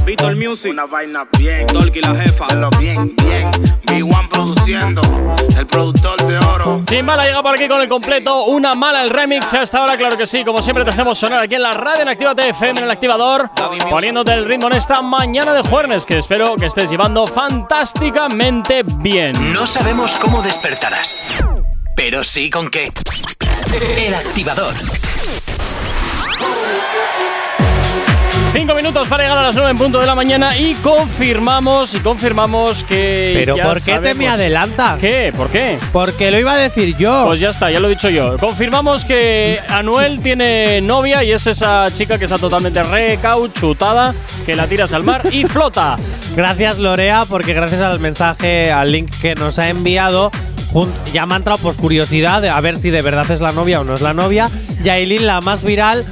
Víctor 0.05 0.37
Music. 0.37 0.71
Una 0.73 0.87
vaina 0.87 1.27
bien. 1.39 1.67
Dolky 1.69 2.01
la 2.01 2.15
jefa. 2.15 2.47
Hazlo 2.47 2.71
bien, 2.79 3.15
bien. 3.17 3.51
B1 3.87 4.29
produciendo, 4.29 5.01
el 5.57 5.67
productor 5.67 6.21
de 6.27 6.39
oro. 6.39 6.83
Sin 6.89 7.05
mala 7.05 7.25
llega 7.25 7.43
por 7.43 7.55
aquí 7.55 7.67
con 7.69 7.81
el 7.81 7.89
completo, 7.89 8.45
una 8.45 8.75
mala 8.75 9.03
el 9.03 9.11
remix. 9.11 9.53
A 9.55 9.63
esta 9.63 9.83
hora, 9.83 9.97
claro 9.97 10.17
que 10.17 10.27
sí, 10.27 10.45
como 10.45 10.61
siempre 10.63 10.85
te 10.85 10.91
hacemos 10.91 11.19
sonar 11.19 11.43
aquí 11.43 11.55
en 11.55 11.63
la 11.63 11.73
radio 11.73 12.03
en 12.03 12.09
Activa 12.09 12.35
FM 12.37 12.79
en 12.81 12.85
el 12.85 12.91
activador, 12.91 13.49
poniéndote 13.89 14.33
el 14.33 14.45
ritmo 14.45 14.67
en 14.69 14.75
esta 14.75 15.03
mañana 15.03 15.55
de 15.55 15.63
jueves, 15.63 16.05
que 16.05 16.19
espero 16.19 16.57
que 16.57 16.67
estés 16.67 16.91
llevando 16.91 17.27
fantásticamente 17.27 18.83
bien. 18.99 19.33
No 19.53 19.67
sabemos 19.67 20.17
cómo 20.17 20.43
despertarás, 20.43 21.43
pero 21.95 22.23
sí 22.25 22.51
con 22.51 22.69
qué. 22.69 22.89
El 23.75 24.15
activador. 24.15 24.75
Cinco 28.53 28.75
minutos 28.75 29.07
para 29.09 29.25
llegar 29.25 29.39
a 29.39 29.43
las 29.43 29.55
9 29.55 29.71
en 29.71 29.77
punto 29.77 30.01
de 30.01 30.07
la 30.07 30.15
mañana 30.15 30.57
y 30.57 30.75
confirmamos 30.77 31.93
y 31.93 32.01
confirmamos 32.01 32.85
que. 32.85 33.33
Pero 33.35 33.57
ya 33.57 33.65
¿por 33.65 33.83
qué 33.83 33.99
te 33.99 34.15
me 34.15 34.29
adelantas? 34.29 34.99
¿Qué? 34.99 35.33
¿Por 35.37 35.49
qué? 35.51 35.79
Porque 35.93 36.31
lo 36.31 36.39
iba 36.39 36.53
a 36.53 36.57
decir 36.57 36.97
yo. 36.97 37.25
Pues 37.27 37.41
ya 37.41 37.51
está, 37.51 37.71
ya 37.71 37.81
lo 37.81 37.89
he 37.89 37.91
dicho 37.91 38.09
yo. 38.09 38.39
Confirmamos 38.39 39.05
que 39.05 39.61
Anuel 39.69 40.21
tiene 40.23 40.81
novia 40.81 41.23
y 41.23 41.33
es 41.33 41.47
esa 41.47 41.87
chica 41.93 42.19
que 42.19 42.25
está 42.25 42.39
totalmente 42.39 42.83
recauchutada, 42.83 44.15
que 44.47 44.57
la 44.57 44.67
tiras 44.67 44.93
al 44.95 45.03
mar 45.03 45.23
y 45.31 45.45
flota. 45.45 45.99
Gracias 46.35 46.79
Lorea, 46.79 47.27
porque 47.29 47.53
gracias 47.53 47.83
al 47.83 48.01
mensaje, 48.01 48.73
al 48.73 48.91
link 48.91 49.11
que 49.21 49.35
nos 49.35 49.59
ha 49.59 49.69
enviado, 49.69 50.31
ya 51.13 51.27
me 51.27 51.35
ha 51.35 51.37
entrado 51.39 51.59
por 51.59 51.77
curiosidad 51.77 52.43
de 52.43 52.51
a 52.51 52.61
ver 52.61 52.77
si 52.77 52.91
de 52.91 53.03
verdad 53.03 53.31
es 53.31 53.41
la 53.41 53.53
novia 53.53 53.81
o 53.81 53.85
no 53.85 53.95
es 53.95 54.01
la 54.01 54.15
novia. 54.15 54.51
Yailin, 54.83 55.27
la 55.27 55.41
más 55.41 55.65
viral. 55.65 56.05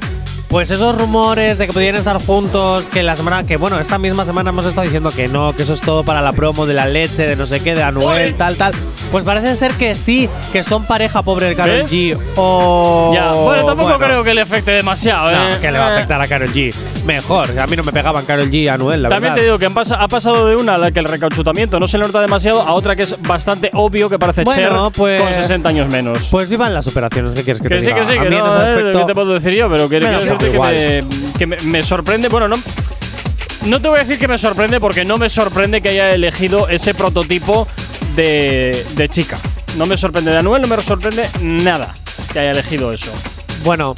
Pues 0.55 0.71
esos 0.71 0.97
rumores 0.97 1.59
de 1.59 1.67
que 1.67 1.73
podían 1.73 1.97
estar 1.97 2.17
juntos, 2.25 2.89
que 2.89 3.03
la 3.03 3.17
semana, 3.17 3.45
que 3.45 3.57
bueno, 3.57 3.81
esta 3.81 3.99
misma 3.99 4.25
semana 4.25 4.51
hemos 4.51 4.65
estado 4.65 4.85
diciendo 4.85 5.11
que 5.11 5.27
no, 5.27 5.53
que 5.53 5.65
eso 5.65 5.75
es 5.75 5.81
todo 5.81 6.05
para 6.05 6.23
la 6.23 6.33
promo 6.33 6.65
de 6.65 6.75
la 6.75 6.87
leche, 6.87 7.27
de 7.27 7.35
no 7.35 7.45
sé 7.45 7.59
qué, 7.61 7.75
de 7.75 7.83
Anuel, 7.83 8.37
tal, 8.37 8.55
tal. 8.55 8.73
Pues 9.11 9.25
parece 9.25 9.57
ser 9.57 9.73
que 9.73 9.97
sí, 9.97 10.29
que 10.53 10.63
son 10.63 10.85
pareja 10.85 11.23
pobre 11.23 11.47
de 11.47 11.57
Karol 11.57 11.79
¿Ves? 11.83 11.93
G. 11.93 12.17
O. 12.37 13.11
ya, 13.13 13.33
bueno, 13.33 13.65
tampoco 13.67 13.89
bueno. 13.99 13.99
creo 14.07 14.23
que 14.23 14.33
le 14.33 14.43
afecte 14.43 14.71
demasiado, 14.71 15.29
No, 15.33 15.55
¿eh? 15.57 15.59
que 15.61 15.73
le 15.73 15.79
va 15.79 15.89
a 15.89 15.91
Eh, 15.91 15.95
afectar 15.97 16.21
a 16.23 16.29
Karol 16.29 16.53
G. 16.53 16.73
Mejor, 17.05 17.59
a 17.59 17.67
mí 17.67 17.77
no 17.77 17.83
me 17.83 17.93
pegaban 17.93 18.25
Karol 18.25 18.49
G 18.49 18.55
y 18.55 18.69
Anuel, 18.69 19.03
la 19.03 19.09
También 19.09 19.33
verdad. 19.35 19.37
te 19.37 19.43
digo 19.43 19.59
que 19.59 19.67
han 19.67 19.75
pas- 19.75 19.97
ha 19.99 20.07
pasado 20.09 20.47
de 20.47 20.55
una 20.55 20.77
a 20.77 20.79
la 20.79 20.93
que 20.93 21.01
el 21.01 21.05
recauchutamiento 21.07 21.81
no 21.81 21.89
se 21.89 21.99
le 21.99 22.07
nota 22.07 22.21
demasiado 22.21 22.63
a 22.63 22.75
otra 22.75 22.95
que 22.95 23.03
es 23.03 23.21
bastante 23.23 23.71
obvio 23.75 24.09
que 24.09 24.21
parece 24.21 24.45
Bueno, 24.45 24.89
Cher 24.91 24.97
pues- 24.97 25.21
con 25.21 25.35
60 25.35 25.69
años 25.69 25.89
menos. 25.89 26.29
Pues 26.31 26.49
vivan 26.49 26.73
las 26.73 26.87
operaciones, 26.87 27.35
¿qué 27.35 27.43
quieres 27.43 27.61
que, 27.61 27.69
que 27.69 27.75
te 27.75 27.81
sí, 27.81 27.87
diga? 27.89 27.99
que 28.01 28.07
sí, 28.07 28.13
que 28.13 28.31
mí 28.31 28.37
en 28.37 28.45
no, 28.45 28.65
eh, 28.65 28.93
¿qué 28.93 29.05
te 29.05 29.15
puedo 29.15 29.33
decir 29.35 29.53
yo? 29.53 29.69
Pero 29.69 29.89
que, 29.89 29.99
Decirte 30.53 31.05
que, 31.39 31.47
me, 31.47 31.57
que 31.57 31.65
me- 31.65 31.71
me 31.71 31.83
sorprende, 31.83 32.29
bueno, 32.29 32.49
no, 32.49 32.57
no 33.67 33.81
te 33.81 33.89
voy 33.89 33.99
a 33.99 34.03
decir 34.03 34.19
que 34.19 34.29
me 34.29 34.39
sorprende 34.39 34.81
porque 34.81 35.05
no 35.05 35.17
me 35.19 35.29
sorprende 35.29 35.81
que 35.81 35.91
haya 35.91 36.13
elegido 36.13 36.69
ese 36.69 36.95
prototipo 36.95 37.67
de, 38.17 38.85
de 38.95 39.09
chica. 39.09 39.39
No 39.77 39.87
me 39.87 39.97
sorprende 39.97 40.31
de 40.31 40.39
Anuel, 40.39 40.63
no 40.63 40.69
me 40.69 40.83
sorprende 40.83 41.29
nada 41.41 41.95
que 42.33 42.39
haya 42.41 42.51
elegido 42.53 42.93
eso. 42.93 43.11
Bueno, 43.65 43.95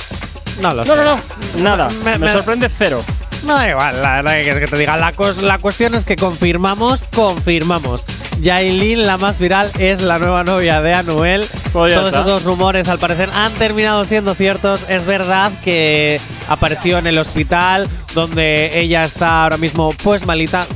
no 0.63 0.73
lo 0.75 0.85
No, 0.85 0.95
sé. 0.95 1.03
no, 1.05 1.17
no, 1.17 1.21
nada. 1.63 1.89
Me- 2.05 2.13
Me, 2.13 2.19
me- 2.19 2.33
sorprende 2.33 2.69
cero. 2.69 3.03
No 3.45 3.55
da 3.55 3.69
igual, 3.69 4.03
la, 4.03 4.23
la, 4.23 4.33
que 4.43 4.67
te 4.69 4.79
diga. 4.79 4.97
La, 4.97 5.13
la 5.43 5.59
cuestión 5.59 5.95
es 5.95 6.05
que 6.05 6.17
confirmamos, 6.17 7.05
confirmamos. 7.15 8.05
Yailin, 8.41 9.07
la 9.07 9.17
más 9.17 9.39
viral, 9.39 9.71
es 9.79 10.03
la 10.03 10.19
nueva 10.19 10.45
novia 10.45 10.81
de 10.83 10.95
Anuel. 10.95 11.45
Pues 11.73 11.93
ya 11.93 11.99
Todos 12.01 12.09
está. 12.15 12.21
esos 12.23 12.45
rumores, 12.45 12.89
al 12.89 12.99
parecer, 12.99 13.31
han 13.35 13.53
terminado 13.55 14.05
siendo 14.05 14.35
ciertos. 14.35 14.89
Es 14.89 15.05
verdad 15.07 15.51
que 15.65 16.21
apareció 16.49 16.99
en 16.99 17.07
el 17.07 17.19
hospital, 17.19 17.89
donde 18.15 18.79
ella 18.79 19.03
está 19.03 19.45
ahora 19.45 19.57
mismo, 19.57 19.95
pues 20.03 20.27
malita. 20.27 20.67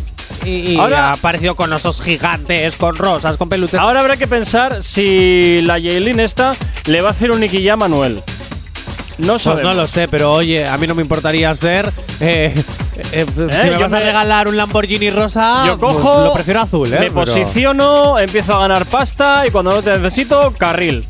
Y, 0.45 0.71
y 0.73 0.77
Ahora- 0.79 1.09
ha 1.09 1.13
aparecido 1.13 1.55
con 1.55 1.71
osos 1.73 2.01
gigantes, 2.01 2.77
con 2.77 2.97
rosas, 2.97 3.37
con 3.37 3.49
peluches. 3.51 3.79
Ahora 3.79 4.01
habrá 4.01 4.17
que 4.17 4.27
pensar 4.27 4.83
si 4.83 5.61
la 5.63 5.79
Yailin 5.79 6.19
esta 6.21 6.57
le 6.87 7.03
va 7.03 7.09
a 7.09 7.13
hacer 7.13 7.31
un 7.31 7.41
Nicky 7.41 7.69
a 7.69 7.75
Anuel. 7.75 8.23
No 9.19 9.33
Pues 9.35 9.43
sabemos. 9.43 9.75
no 9.75 9.83
lo 9.83 9.87
sé, 9.87 10.09
pero 10.09 10.33
oye, 10.33 10.67
a 10.67 10.79
mí 10.79 10.87
no 10.87 10.95
me 10.95 11.03
importaría 11.03 11.55
ser 11.55 11.93
eh, 12.21 12.55
eh, 13.13 13.27
si 13.35 13.41
me 13.41 13.71
yo 13.73 13.81
vas 13.81 13.93
a 13.93 13.97
me- 13.97 14.05
regalar 14.05 14.49
un 14.49 14.57
Lamborghini 14.57 15.11
rosa, 15.11 15.65
Yo 15.67 15.79
pues 15.79 15.95
cojo, 15.95 16.25
lo 16.25 16.33
prefiero 16.35 16.61
azul, 16.63 16.93
¿eh? 16.93 16.99
me 17.01 17.11
posiciono, 17.11 18.19
empiezo 18.19 18.55
a 18.57 18.61
ganar 18.61 18.85
pasta 18.87 19.47
y 19.47 19.51
cuando 19.51 19.71
no 19.73 19.83
te 19.83 19.97
necesito, 19.99 20.53
carril. 20.57 21.07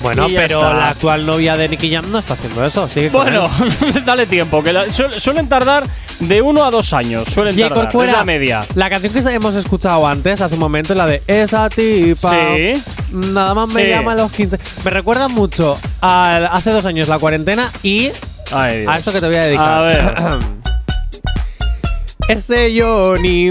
Bueno, 0.00 0.28
Y 0.28 0.34
pero 0.36 0.60
está. 0.60 0.74
la 0.74 0.88
actual 0.90 1.26
novia 1.26 1.56
de 1.56 1.68
Nicky 1.68 1.92
Jam 1.92 2.08
no 2.12 2.20
está 2.20 2.34
haciendo 2.34 2.64
eso. 2.64 2.88
Sigue 2.88 3.08
Bueno, 3.10 3.50
dale 4.06 4.26
tiempo, 4.26 4.62
que 4.62 4.72
la- 4.72 4.88
su- 4.90 5.10
suelen 5.18 5.48
tardar 5.48 5.84
de 6.20 6.40
uno 6.40 6.64
a 6.64 6.70
dos 6.70 6.92
años. 6.92 7.24
Suelen 7.28 7.54
J. 7.56 7.68
tardar, 7.68 7.84
Corcuera, 7.86 8.12
es 8.12 8.18
la 8.18 8.24
media. 8.24 8.64
La 8.76 8.90
canción 8.90 9.12
que 9.12 9.18
hemos 9.34 9.56
escuchado 9.56 10.06
antes, 10.06 10.40
hace 10.40 10.54
un 10.54 10.60
momento, 10.60 10.94
la 10.94 11.06
de 11.06 11.20
Esa 11.26 11.68
tipa. 11.68 12.30
Sí. 12.54 12.72
Nada 13.10 13.54
más 13.54 13.70
me 13.70 13.82
Sí. 13.86 13.88
llama 13.90 14.12
a 14.12 14.14
los 14.14 14.30
15. 14.30 14.58
Me 14.84 14.90
recuerda 14.92 15.26
mucho 15.26 15.76
a 16.00 16.48
hace 16.52 16.70
dos 16.70 16.84
años 16.86 17.08
la 17.08 17.18
cuarentena 17.18 17.68
y 17.82 18.10
Ay, 18.52 18.84
a 18.88 18.98
esto 18.98 19.12
que 19.12 19.18
te 19.20 19.26
voy 19.26 19.36
a 19.36 19.44
dedicar. 19.46 19.68
A 19.68 19.80
ver. 19.82 20.14
Ese 22.28 22.78
Johnny 22.78 23.48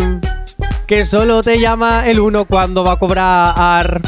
que 0.86 1.04
solo 1.04 1.42
te 1.42 1.60
llama 1.60 2.08
el 2.08 2.20
uno 2.20 2.46
cuando 2.46 2.84
va 2.84 2.94
a 2.94 3.00
cobrar. 3.00 4.02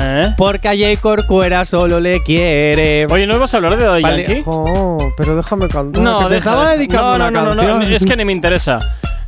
¿Eh? 0.00 0.34
Porque 0.38 0.68
a 0.68 0.72
J. 0.72 1.00
Corcuera 1.00 1.66
solo 1.66 2.00
le 2.00 2.22
quiere. 2.22 3.06
Oye, 3.06 3.26
¿no 3.26 3.36
ibas 3.36 3.52
a 3.52 3.58
hablar 3.58 3.76
de 3.76 3.84
Daddy 3.84 4.02
Vale. 4.02 4.26
Yankee? 4.26 4.42
Oh, 4.46 4.96
pero 5.16 5.36
déjame 5.36 5.68
cantar. 5.68 6.02
No, 6.02 6.18
que 6.20 6.24
te 6.24 6.34
deja, 6.34 6.50
estaba 6.50 6.70
dedicando 6.70 7.04
no, 7.04 7.18
no, 7.18 7.28
una 7.28 7.30
no, 7.30 7.54
no, 7.54 7.78
no, 7.80 7.82
es 7.82 8.06
que 8.06 8.16
ni 8.16 8.24
me 8.24 8.32
interesa. 8.32 8.78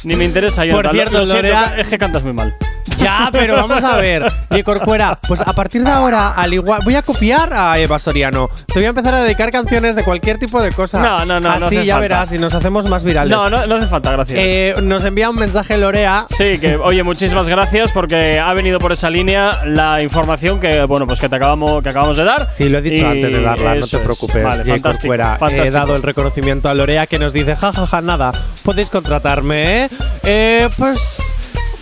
Ni 0.07 0.17
me 0.17 0.25
interesa, 0.25 0.63
Por 0.63 0.71
Jonathan. 0.71 0.87
Lo- 0.87 0.93
cierto, 0.95 1.19
lo 1.19 1.35
Lorea- 1.35 1.75
es 1.79 1.89
que 1.89 1.99
cantas 1.99 2.23
muy 2.23 2.33
mal. 2.33 2.55
Ya, 2.99 3.29
pero 3.31 3.57
vamos 3.57 3.83
a 3.85 3.97
ver. 3.97 4.25
Y 4.51 4.63
Corcuera, 4.63 5.19
pues 5.29 5.41
a 5.43 5.53
partir 5.53 5.83
de 5.85 5.91
ahora, 5.91 6.33
al 6.33 6.55
igual. 6.55 6.81
Voy 6.85 6.95
a 6.95 7.03
copiar 7.03 7.53
a 7.53 7.79
Eva 7.79 7.99
Soriano. 7.99 8.49
Te 8.67 8.75
voy 8.75 8.85
a 8.85 8.89
empezar 8.89 9.13
a 9.15 9.23
dedicar 9.23 9.51
canciones 9.51 9.97
de 9.97 10.05
cualquier 10.05 10.39
tipo 10.39 10.63
de 10.63 10.71
cosa. 10.73 11.01
No, 11.03 11.19
no, 11.27 11.39
no, 11.41 11.41
no 11.41 11.67
Así 11.67 11.77
hace 11.77 11.85
ya 11.85 11.95
falta. 11.95 11.99
verás 12.01 12.33
y 12.33 12.39
nos 12.39 12.55
hacemos 12.55 12.89
más 12.89 13.05
virales. 13.05 13.37
No, 13.37 13.51
no, 13.51 13.67
no 13.67 13.75
hace 13.75 13.87
falta, 13.89 14.13
gracias. 14.13 14.39
Eh, 14.41 14.75
nos 14.83 15.05
envía 15.05 15.29
un 15.29 15.37
mensaje 15.37 15.77
Lorea. 15.77 16.25
Sí, 16.31 16.59
que 16.59 16.77
oye, 16.77 17.03
muchísimas 17.03 17.49
gracias 17.49 17.91
porque 17.93 18.39
ha 18.39 18.55
venido 18.55 18.79
por 18.79 18.93
esa 18.93 19.11
línea 19.11 19.65
la 19.67 20.03
información 20.03 20.59
que 20.61 20.85
bueno, 20.85 21.07
pues 21.07 21.21
que 21.21 21.29
te 21.29 21.37
acabamos 21.37 21.83
que 21.83 21.89
acabamos 21.91 22.17
de 22.17 22.25
dar. 22.25 22.49
Sí, 22.57 22.69
lo 22.71 22.79
he 22.79 22.83
dicho 22.83 23.07
antes 23.07 23.33
de 23.33 23.43
darla, 23.43 23.75
no 23.75 23.87
te 23.87 23.97
es. 23.97 24.03
preocupes. 24.03 24.43
Vale, 24.45 24.65
fantástico, 24.65 25.15
Corcuera. 25.15 25.39
He 25.51 25.71
dado 25.71 25.97
el 25.97 26.03
reconocimiento 26.03 26.69
a 26.71 26.75
Lorea 26.75 27.07
que 27.07 27.19
nos 27.19 27.33
dice, 27.35 27.57
jajaja, 27.57 28.01
nada, 28.01 28.33
podéis 28.65 28.89
contratarme, 28.91 29.85
¿eh? 29.85 29.89
Eh, 30.25 30.69
pues... 30.77 31.19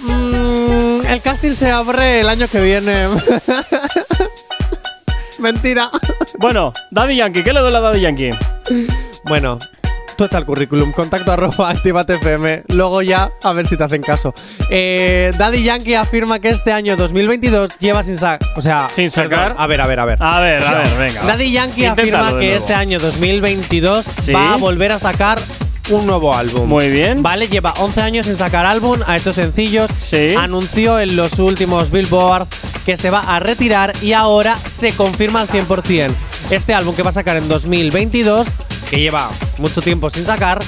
mm, 0.03 1.07
el 1.09 1.21
casting 1.23 1.53
se 1.53 1.71
abre 1.71 2.21
el 2.21 2.29
año 2.29 2.47
que 2.49 2.61
viene. 2.61 3.09
Mentira. 5.39 5.91
Bueno, 6.39 6.73
Daddy 6.91 7.17
Yankee, 7.17 7.43
¿qué 7.43 7.53
le 7.53 7.61
duele 7.61 7.77
a 7.77 7.81
Daddy 7.81 8.01
Yankee? 8.01 8.31
Bueno, 9.25 9.59
tú 10.17 10.25
echa 10.25 10.39
el 10.39 10.47
currículum, 10.47 10.93
contacto 10.93 11.33
arroba 11.33 11.71
activate 11.71 12.15
FM, 12.15 12.65
luego 12.69 13.03
ya 13.03 13.31
a 13.43 13.53
ver 13.53 13.67
si 13.67 13.77
te 13.77 13.85
hacen 13.85 14.03
caso. 14.03 14.33
Eh, 14.71 15.33
Daddy 15.37 15.65
Yankee 15.65 15.95
afirma 15.95 16.39
que 16.39 16.51
este 16.51 16.73
año 16.73 16.97
2022 16.97 17.79
lleva 17.79 18.03
sin 18.05 18.17
sacar, 18.17 18.49
o 18.57 18.63
sea, 18.63 18.89
Sin 18.89 19.11
sacar. 19.11 19.29
perdón, 19.49 19.57
a 19.59 19.67
ver, 19.67 19.81
a 19.81 19.87
ver, 19.87 20.01
a 20.01 20.05
ver. 20.05 20.19
A 20.23 20.41
ver, 20.41 20.63
a 20.65 20.73
ver, 20.79 20.89
venga. 20.99 21.23
Daddy 21.25 21.53
Yankee 21.53 21.87
Inténtalo 21.87 22.25
afirma 22.25 22.41
que 22.41 22.57
este 22.57 22.75
año 22.75 22.99
2022 22.99 24.07
Sí. 24.21 24.33
va 24.33 24.55
a 24.55 24.57
volver 24.57 24.93
a 24.93 24.99
sacar 24.99 25.39
un 25.91 26.07
nuevo 26.07 26.35
álbum. 26.35 26.69
Muy 26.69 26.91
bien. 26.91 27.23
Vale, 27.23 27.49
lleva 27.49 27.75
11 27.79 28.01
años 28.01 28.27
sin 28.27 28.37
sacar 28.37 28.67
álbum, 28.67 29.01
a 29.07 29.17
estos 29.17 29.37
sencillos. 29.37 29.91
Sí. 29.99 30.35
Anunció 30.37 30.99
en 30.99 31.17
los 31.17 31.39
últimos 31.39 31.91
Billboard 31.91 32.47
que 32.87 32.97
se 32.97 33.11
va 33.11 33.21
a 33.21 33.41
retirar 33.41 33.93
y 34.03 34.13
ahora 34.13 34.57
se 34.59 34.93
confirma 34.93 35.41
al 35.41 35.49
100%. 35.49 36.11
Este 36.51 36.75
álbum 36.75 36.95
que 36.95 37.03
va 37.03 37.11
a 37.11 37.15
sacar 37.15 37.37
en 37.37 37.49
2022, 37.49 38.47
que 38.91 39.01
lleva 39.01 39.31
mucho 39.59 39.81
tiempo 39.83 40.11
sin 40.11 40.25
sacar, 40.25 40.61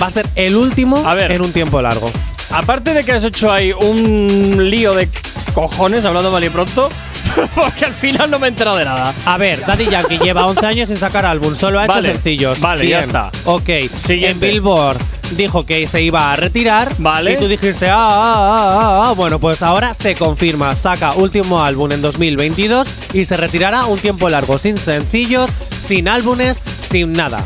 va 0.00 0.06
a 0.06 0.10
ser 0.10 0.26
el 0.34 0.56
último 0.56 0.96
A 1.06 1.14
ver. 1.14 1.32
en 1.32 1.42
un 1.42 1.52
tiempo 1.52 1.80
largo. 1.82 2.10
Aparte 2.50 2.94
de 2.94 3.04
que 3.04 3.12
has 3.12 3.24
hecho 3.24 3.52
ahí 3.52 3.72
un 3.72 4.70
lío 4.70 4.94
de 4.94 5.08
cojones, 5.52 6.04
hablando 6.04 6.30
mal 6.30 6.42
y 6.44 6.48
pronto, 6.50 6.88
porque 7.54 7.84
al 7.84 7.94
final 7.94 8.30
no 8.30 8.38
me 8.38 8.46
he 8.46 8.50
enterado 8.50 8.76
de 8.76 8.84
nada. 8.84 9.12
A 9.24 9.36
ver, 9.36 9.64
Daddy 9.64 9.88
Yankee 9.88 10.18
lleva 10.18 10.46
11 10.46 10.66
años 10.66 10.88
sin 10.88 10.96
sacar 10.98 11.24
álbum, 11.26 11.54
solo 11.54 11.78
ha 11.80 11.84
hecho 11.84 11.94
Vale, 11.94 12.12
sencillos. 12.12 12.60
vale, 12.60 12.86
ya 12.86 12.98
Bien, 12.98 13.08
está. 13.08 13.30
Ok, 13.44 13.68
Siguiente. 13.98 14.46
en 14.46 14.52
Billboard 14.54 14.98
dijo 15.32 15.66
que 15.66 15.86
se 15.86 16.00
iba 16.02 16.32
a 16.32 16.36
retirar. 16.36 16.90
Vale. 16.98 17.32
Y 17.32 17.36
tú 17.36 17.48
dijiste, 17.48 17.88
ah, 17.90 17.96
ah, 17.98 18.34
ah, 18.34 18.76
ah, 18.80 19.08
ah. 19.08 19.12
Bueno, 19.14 19.38
pues 19.38 19.62
ahora 19.62 19.92
se 19.94 20.14
confirma. 20.14 20.74
Saca 20.74 21.12
último 21.12 21.62
álbum 21.62 21.92
en 21.92 22.00
2022 22.00 22.88
y 23.12 23.24
se 23.26 23.36
retirará 23.36 23.84
un 23.86 23.98
tiempo 23.98 24.28
largo, 24.30 24.58
sin 24.58 24.78
sencillos, 24.78 25.50
sin 25.80 26.08
álbumes, 26.08 26.60
sin 26.82 27.12
nada. 27.12 27.44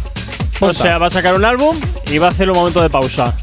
O 0.57 0.67
Punto. 0.67 0.75
sea, 0.75 0.99
va 0.99 1.07
a 1.07 1.11
sacar 1.11 1.35
un 1.35 1.45
álbum 1.45 1.77
y 2.09 2.19
va 2.19 2.29
a 2.29 2.31
hacer 2.31 2.49
un 2.49 2.57
momento 2.57 2.81
de 2.81 2.89
pausa. 2.89 3.35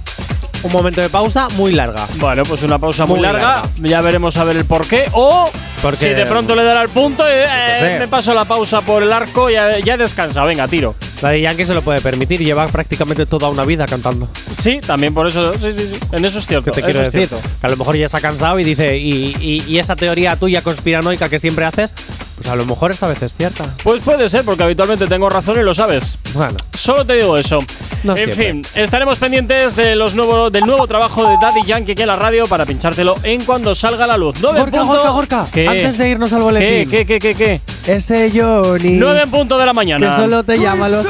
Un 0.63 0.71
momento 0.71 1.01
de 1.01 1.09
pausa 1.09 1.47
muy 1.55 1.73
larga. 1.73 2.05
Bueno, 2.17 2.43
pues 2.43 2.63
una 2.63 2.77
pausa 2.77 3.05
muy, 3.05 3.17
Muy 3.19 3.25
larga. 3.25 3.47
larga. 3.55 3.69
Ya 3.77 4.01
veremos 4.01 4.35
a 4.37 4.43
ver 4.43 4.57
el 4.57 4.65
porqué. 4.65 5.05
O 5.13 5.49
Porque- 5.81 5.97
si 5.97 6.09
de 6.09 6.25
pronto 6.25 6.55
le 6.55 6.63
dará 6.63 6.81
el 6.81 6.89
punto, 6.89 7.27
eh, 7.27 7.45
eh, 7.45 7.77
sé. 7.79 7.99
me 7.99 8.07
paso 8.07 8.33
la 8.33 8.45
pausa 8.45 8.81
por 8.81 9.03
el 9.03 9.11
arco 9.13 9.49
y 9.49 9.53
ya, 9.53 9.79
ya 9.79 9.93
he 9.93 9.97
descansado. 9.97 10.47
Venga, 10.47 10.67
tiro. 10.67 10.95
Daddy 11.21 11.41
Yankee 11.41 11.65
se 11.65 11.73
lo 11.73 11.81
puede 11.81 11.99
permitir, 12.01 12.41
lleva 12.43 12.67
prácticamente 12.67 13.25
toda 13.25 13.49
una 13.49 13.65
vida 13.65 13.85
cantando. 13.85 14.27
Sí, 14.57 14.79
también 14.85 15.13
por 15.13 15.27
eso. 15.27 15.53
Sí, 15.55 15.71
sí, 15.73 15.87
sí. 15.93 15.99
En 16.11 16.23
eso 16.25 16.39
es 16.39 16.47
cierto. 16.47 16.71
¿Qué 16.71 16.81
te 16.81 16.83
quiero 16.83 16.99
decir? 17.09 17.27
Que 17.29 17.67
a 17.67 17.69
lo 17.69 17.77
mejor 17.77 17.95
ya 17.97 18.07
se 18.07 18.17
ha 18.17 18.21
cansado 18.21 18.59
y 18.59 18.63
dice, 18.63 18.97
y, 18.97 19.35
y- 19.39 19.63
y 19.67 19.79
esa 19.79 19.95
teoría 19.95 20.35
tuya 20.37 20.61
conspiranoica 20.61 21.27
que 21.29 21.39
siempre 21.39 21.65
haces, 21.65 21.93
pues 22.35 22.47
a 22.47 22.55
lo 22.55 22.65
mejor 22.65 22.91
esta 22.91 23.07
vez 23.07 23.21
es 23.21 23.33
cierta. 23.33 23.65
Pues 23.83 24.01
puede 24.01 24.29
ser, 24.29 24.45
porque 24.45 24.63
habitualmente 24.63 25.07
tengo 25.07 25.29
razón 25.29 25.59
y 25.59 25.63
lo 25.63 25.73
sabes. 25.73 26.17
Bueno, 26.33 26.55
Solo 26.77 27.03
te 27.05 27.13
digo 27.15 27.37
eso. 27.37 27.59
No 28.05 28.13
en 28.15 28.17
siempre. 28.33 28.53
fin, 28.53 28.61
estaremos 28.75 29.17
pendientes 29.17 29.75
de 29.75 29.93
los 29.97 30.15
nuevo, 30.15 30.49
del 30.49 30.65
nuevo 30.65 30.87
trabajo 30.87 31.27
de 31.27 31.35
Daddy 31.41 31.63
Yankee 31.65 31.91
aquí 31.91 32.01
en 32.03 32.07
la 32.07 32.15
radio 32.15 32.45
para 32.45 32.65
pinchártelo 32.65 33.17
en 33.23 33.43
cuando 33.43 33.75
salga 33.75 34.07
la 34.07 34.15
luz. 34.17 34.35
9 34.41 34.57
en 34.57 34.63
Gorka. 34.71 34.83
Gorka, 34.85 35.09
Gorka, 35.09 35.47
¿Qué? 35.51 35.67
antes 35.67 35.97
de 35.97 36.09
irnos 36.09 36.31
al 36.31 36.39
¿Qué, 36.39 36.43
boletín. 36.45 36.89
qué, 36.89 37.05
qué, 37.05 37.19
qué, 37.19 37.35
qué? 37.35 37.61
Ese 37.85 38.31
Johnny. 38.33 38.91
9 38.93 39.21
en 39.23 39.29
punto 39.31 39.57
de 39.57 39.65
la 39.65 39.73
mañana. 39.73 40.09
Que 40.09 40.15
solo 40.15 40.43
te 40.45 40.57
llama 40.57 40.87
los. 40.87 41.05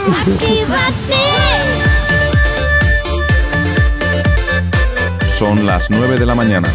Son 5.37 5.65
las 5.65 5.89
9 5.89 6.17
de 6.19 6.25
la 6.25 6.35
mañana. 6.35 6.69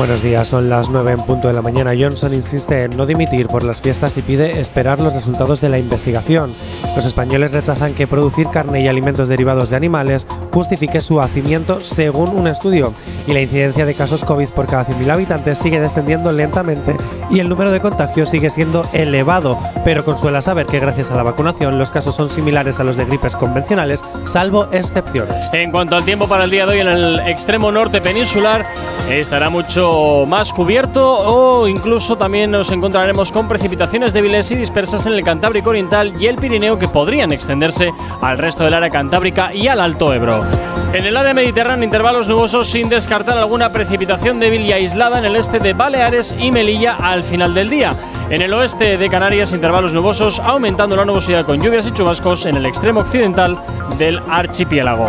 Buenos 0.00 0.22
días, 0.22 0.48
son 0.48 0.70
las 0.70 0.88
9 0.88 1.12
en 1.12 1.20
punto 1.26 1.48
de 1.48 1.52
la 1.52 1.60
mañana. 1.60 1.92
Johnson 1.92 2.32
insiste 2.32 2.84
en 2.84 2.96
no 2.96 3.04
dimitir 3.04 3.48
por 3.48 3.62
las 3.62 3.82
fiestas 3.82 4.16
y 4.16 4.22
pide 4.22 4.58
esperar 4.58 4.98
los 4.98 5.12
resultados 5.12 5.60
de 5.60 5.68
la 5.68 5.78
investigación. 5.78 6.54
Los 6.96 7.04
españoles 7.04 7.52
rechazan 7.52 7.92
que 7.92 8.06
producir 8.06 8.48
carne 8.48 8.80
y 8.80 8.88
alimentos 8.88 9.28
derivados 9.28 9.68
de 9.68 9.76
animales 9.76 10.26
justifique 10.52 11.02
su 11.02 11.20
hacimiento 11.20 11.82
según 11.82 12.30
un 12.30 12.48
estudio. 12.48 12.94
Y 13.26 13.34
la 13.34 13.42
incidencia 13.42 13.84
de 13.84 13.92
casos 13.92 14.24
COVID 14.24 14.48
por 14.48 14.66
cada 14.66 14.86
100.000 14.86 15.10
habitantes 15.10 15.58
sigue 15.58 15.78
descendiendo 15.78 16.32
lentamente 16.32 16.96
y 17.28 17.40
el 17.40 17.50
número 17.50 17.70
de 17.70 17.80
contagios 17.80 18.30
sigue 18.30 18.48
siendo 18.48 18.88
elevado. 18.94 19.58
Pero 19.84 20.06
consuela 20.06 20.40
saber 20.40 20.64
que 20.64 20.80
gracias 20.80 21.10
a 21.10 21.16
la 21.16 21.24
vacunación 21.24 21.78
los 21.78 21.90
casos 21.90 22.16
son 22.16 22.30
similares 22.30 22.80
a 22.80 22.84
los 22.84 22.96
de 22.96 23.04
gripes 23.04 23.36
convencionales, 23.36 24.02
salvo 24.24 24.66
excepciones. 24.72 25.52
En 25.52 25.70
cuanto 25.70 25.94
al 25.94 26.06
tiempo 26.06 26.26
para 26.26 26.44
el 26.44 26.50
día 26.50 26.64
de 26.64 26.72
hoy 26.72 26.80
en 26.80 26.88
el 26.88 27.20
extremo 27.20 27.70
norte 27.70 28.00
peninsular, 28.00 28.64
estará 29.10 29.50
mucho 29.50 29.89
más 30.26 30.52
cubierto 30.52 31.06
o 31.06 31.68
incluso 31.68 32.16
también 32.16 32.50
nos 32.50 32.70
encontraremos 32.70 33.32
con 33.32 33.48
precipitaciones 33.48 34.12
débiles 34.12 34.50
y 34.50 34.56
dispersas 34.56 35.06
en 35.06 35.14
el 35.14 35.24
Cantábrico 35.24 35.70
Oriental 35.70 36.14
y 36.18 36.26
el 36.26 36.36
Pirineo 36.36 36.78
que 36.78 36.88
podrían 36.88 37.32
extenderse 37.32 37.90
al 38.20 38.38
resto 38.38 38.64
del 38.64 38.74
área 38.74 38.90
cantábrica 38.90 39.54
y 39.54 39.68
al 39.68 39.80
Alto 39.80 40.12
Ebro. 40.12 40.44
En 40.92 41.06
el 41.06 41.16
área 41.16 41.34
mediterránea 41.34 41.84
intervalos 41.84 42.28
nubosos 42.28 42.68
sin 42.68 42.88
descartar 42.88 43.38
alguna 43.38 43.70
precipitación 43.72 44.40
débil 44.40 44.62
y 44.62 44.72
aislada 44.72 45.18
en 45.18 45.24
el 45.24 45.36
este 45.36 45.58
de 45.58 45.72
Baleares 45.72 46.34
y 46.38 46.50
Melilla 46.50 46.96
al 46.96 47.22
final 47.22 47.54
del 47.54 47.70
día. 47.70 47.94
En 48.28 48.42
el 48.42 48.52
oeste 48.54 48.96
de 48.96 49.08
Canarias 49.08 49.52
intervalos 49.52 49.92
nubosos 49.92 50.38
aumentando 50.40 50.96
la 50.96 51.04
nubosidad 51.04 51.44
con 51.44 51.60
lluvias 51.60 51.86
y 51.86 51.92
chubascos 51.92 52.46
en 52.46 52.56
el 52.56 52.66
extremo 52.66 53.00
occidental 53.00 53.58
del 53.98 54.20
archipiélago. 54.28 55.08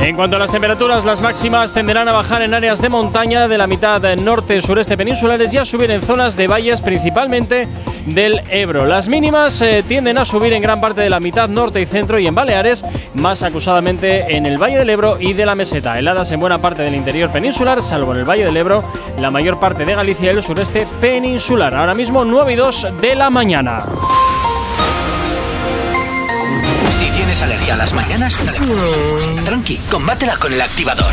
En 0.00 0.14
cuanto 0.14 0.36
a 0.36 0.38
las 0.38 0.52
temperaturas, 0.52 1.04
las 1.04 1.20
máximas 1.20 1.72
tenderán 1.72 2.08
a 2.08 2.12
bajar 2.12 2.42
en 2.42 2.54
áreas 2.54 2.80
de 2.80 2.88
montaña 2.88 3.48
de 3.48 3.58
la 3.58 3.66
mitad 3.66 4.00
norte-sureste 4.16 4.96
peninsulares 4.96 5.52
y 5.52 5.58
a 5.58 5.64
subir 5.64 5.90
en 5.90 6.02
zonas 6.02 6.36
de 6.36 6.46
valles, 6.46 6.80
principalmente 6.80 7.66
del 8.06 8.42
Ebro. 8.48 8.86
Las 8.86 9.08
mínimas 9.08 9.60
eh, 9.60 9.84
tienden 9.86 10.16
a 10.16 10.24
subir 10.24 10.52
en 10.52 10.62
gran 10.62 10.80
parte 10.80 11.00
de 11.00 11.10
la 11.10 11.18
mitad 11.18 11.48
norte 11.48 11.80
y 11.80 11.86
centro 11.86 12.18
y 12.18 12.28
en 12.28 12.34
Baleares, 12.34 12.86
más 13.14 13.42
acusadamente 13.42 14.36
en 14.36 14.46
el 14.46 14.56
Valle 14.56 14.78
del 14.78 14.90
Ebro 14.90 15.18
y 15.20 15.32
de 15.32 15.44
la 15.44 15.56
Meseta. 15.56 15.98
Heladas 15.98 16.30
en 16.30 16.40
buena 16.40 16.58
parte 16.58 16.82
del 16.82 16.94
interior 16.94 17.30
peninsular, 17.30 17.82
salvo 17.82 18.12
en 18.12 18.20
el 18.20 18.24
Valle 18.28 18.44
del 18.44 18.56
Ebro, 18.56 18.82
la 19.18 19.30
mayor 19.30 19.58
parte 19.58 19.84
de 19.84 19.94
Galicia 19.94 20.32
y 20.32 20.36
el 20.36 20.42
sureste 20.42 20.86
peninsular. 21.00 21.74
Ahora 21.74 21.94
mismo 21.94 22.24
9 22.24 22.52
y 22.52 22.56
2 22.56 22.88
de 23.00 23.14
la 23.16 23.30
mañana. 23.30 23.80
Tienes 27.28 27.40
¿Tienes 27.40 27.42
alergia 27.42 27.74
a 27.74 27.76
las 27.76 27.92
mañanas? 27.92 28.38
Tranqui, 29.44 29.76
combátela 29.90 30.36
con 30.36 30.50
el 30.50 30.62
activador. 30.62 31.12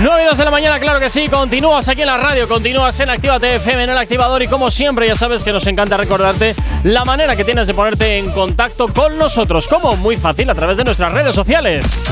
9 0.00 0.22
y 0.24 0.26
2 0.26 0.38
de 0.38 0.44
la 0.44 0.50
mañana, 0.50 0.80
claro 0.80 0.98
que 0.98 1.08
sí. 1.08 1.28
Continúas 1.28 1.88
aquí 1.88 2.00
en 2.00 2.08
la 2.08 2.16
radio, 2.16 2.48
continúas 2.48 2.98
en 2.98 3.10
Actívate 3.10 3.56
FM 3.56 3.84
en 3.84 3.90
el 3.90 3.98
activador. 3.98 4.42
Y 4.42 4.48
como 4.48 4.70
siempre, 4.70 5.06
ya 5.06 5.14
sabes 5.14 5.44
que 5.44 5.52
nos 5.52 5.66
encanta 5.68 5.96
recordarte 5.96 6.56
la 6.82 7.04
manera 7.04 7.36
que 7.36 7.44
tienes 7.44 7.68
de 7.68 7.74
ponerte 7.74 8.18
en 8.18 8.30
contacto 8.32 8.88
con 8.88 9.16
nosotros. 9.16 9.68
Como 9.68 9.94
muy 9.96 10.16
fácil 10.16 10.50
a 10.50 10.54
través 10.54 10.78
de 10.78 10.84
nuestras 10.84 11.12
redes 11.12 11.34
sociales. 11.34 12.02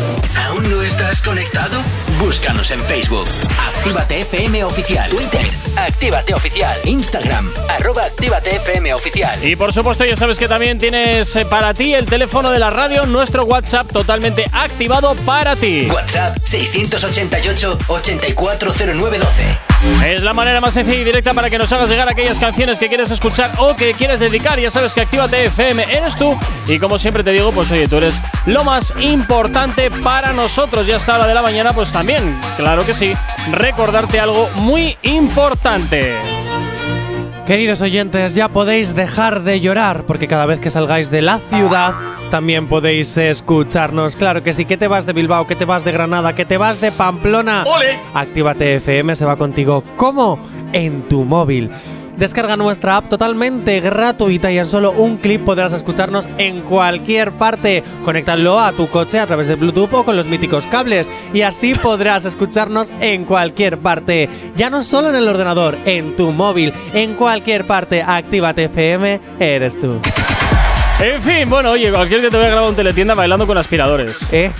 ¿Aún 0.46 0.70
no 0.70 0.80
estás 0.82 1.20
conectado? 1.22 1.80
Búscanos 2.20 2.70
en 2.70 2.78
Facebook. 2.78 3.26
Actívate 3.74 4.20
FM 4.20 4.62
Oficial. 4.62 5.10
Twitter. 5.10 5.44
Actívate 5.76 6.34
Oficial. 6.34 6.78
Instagram. 6.84 7.52
Arroba 7.68 8.02
Actívate 8.02 8.56
FM 8.56 8.94
Oficial. 8.94 9.44
Y 9.44 9.56
por 9.56 9.72
supuesto, 9.72 10.04
ya 10.04 10.16
sabes 10.16 10.38
que 10.38 10.46
también 10.46 10.78
tienes 10.78 11.34
eh, 11.34 11.44
para 11.44 11.74
ti 11.74 11.94
el 11.94 12.06
teléfono 12.06 12.52
de 12.52 12.60
la 12.60 12.70
radio, 12.70 13.06
nuestro 13.06 13.44
WhatsApp 13.44 13.90
totalmente 13.90 14.44
activado 14.52 15.16
para 15.26 15.56
ti. 15.56 15.88
WhatsApp 15.90 16.38
688 16.44 17.71
840912. 17.78 19.72
Es 20.06 20.22
la 20.22 20.32
manera 20.32 20.60
más 20.60 20.74
sencilla 20.74 21.00
y 21.00 21.04
directa 21.04 21.34
para 21.34 21.50
que 21.50 21.58
nos 21.58 21.72
hagas 21.72 21.90
llegar 21.90 22.08
aquellas 22.08 22.38
canciones 22.38 22.78
que 22.78 22.88
quieres 22.88 23.10
escuchar 23.10 23.52
o 23.58 23.74
que 23.74 23.94
quieres 23.94 24.20
dedicar. 24.20 24.60
Ya 24.60 24.70
sabes 24.70 24.94
que 24.94 25.00
Actívate 25.00 25.44
FM 25.44 25.82
eres 25.92 26.14
tú. 26.14 26.38
Y 26.68 26.78
como 26.78 26.98
siempre 26.98 27.24
te 27.24 27.30
digo, 27.30 27.50
pues 27.52 27.70
oye, 27.72 27.88
tú 27.88 27.96
eres 27.96 28.20
lo 28.46 28.62
más 28.64 28.94
importante 29.00 29.90
para 29.90 30.32
nosotros. 30.32 30.86
Ya 30.86 30.96
hasta 30.96 31.16
hora 31.16 31.26
de 31.26 31.34
la 31.34 31.42
mañana, 31.42 31.72
pues 31.74 31.90
también, 31.90 32.38
claro 32.56 32.86
que 32.86 32.94
sí, 32.94 33.12
recordarte 33.50 34.20
algo 34.20 34.48
muy 34.54 34.96
importante. 35.02 36.16
Queridos 37.46 37.82
oyentes, 37.82 38.36
ya 38.36 38.48
podéis 38.48 38.94
dejar 38.94 39.42
de 39.42 39.58
llorar 39.58 40.04
porque 40.06 40.28
cada 40.28 40.46
vez 40.46 40.60
que 40.60 40.70
salgáis 40.70 41.10
de 41.10 41.22
la 41.22 41.40
ciudad 41.52 41.92
también 42.30 42.68
podéis 42.68 43.16
escucharnos. 43.16 44.16
Claro 44.16 44.44
que 44.44 44.52
sí, 44.52 44.64
que 44.64 44.76
te 44.76 44.86
vas 44.86 45.06
de 45.06 45.12
Bilbao, 45.12 45.46
que 45.46 45.56
te 45.56 45.64
vas 45.64 45.84
de 45.84 45.90
Granada, 45.90 46.36
que 46.36 46.44
te 46.44 46.56
vas 46.56 46.80
de 46.80 46.92
Pamplona. 46.92 47.64
¡Ole! 47.66 47.98
Actívate 48.14 48.76
FM 48.76 49.16
se 49.16 49.24
va 49.24 49.36
contigo. 49.36 49.82
¿Cómo? 49.96 50.38
En 50.72 51.02
tu 51.08 51.24
móvil. 51.24 51.70
Descarga 52.16 52.56
nuestra 52.56 52.96
app 52.96 53.08
totalmente 53.08 53.80
gratuita 53.80 54.52
y 54.52 54.58
en 54.58 54.66
solo 54.66 54.92
un 54.92 55.16
clip 55.16 55.44
podrás 55.44 55.72
escucharnos 55.72 56.28
en 56.38 56.60
cualquier 56.62 57.32
parte. 57.32 57.82
Conéctalo 58.04 58.60
a 58.60 58.72
tu 58.72 58.88
coche 58.88 59.18
a 59.18 59.26
través 59.26 59.46
de 59.46 59.56
Bluetooth 59.56 59.92
o 59.92 60.04
con 60.04 60.16
los 60.16 60.26
míticos 60.26 60.66
cables 60.66 61.10
y 61.32 61.42
así 61.42 61.74
podrás 61.74 62.24
escucharnos 62.24 62.92
en 63.00 63.24
cualquier 63.24 63.78
parte. 63.78 64.28
Ya 64.56 64.70
no 64.70 64.82
solo 64.82 65.08
en 65.08 65.16
el 65.16 65.28
ordenador, 65.28 65.78
en 65.84 66.16
tu 66.16 66.32
móvil, 66.32 66.72
en 66.92 67.14
cualquier 67.14 67.66
parte. 67.66 68.02
Actívate 68.02 68.64
FM, 68.64 69.20
eres 69.40 69.80
tú. 69.80 69.98
En 71.00 71.20
fin, 71.22 71.50
bueno, 71.50 71.70
oye, 71.70 71.90
cualquier 71.90 72.20
que 72.20 72.30
te 72.30 72.36
vea 72.36 72.48
grabado 72.48 72.68
en 72.68 72.76
teletienda 72.76 73.14
bailando 73.14 73.46
con 73.46 73.58
aspiradores. 73.58 74.28
¿Eh? 74.30 74.52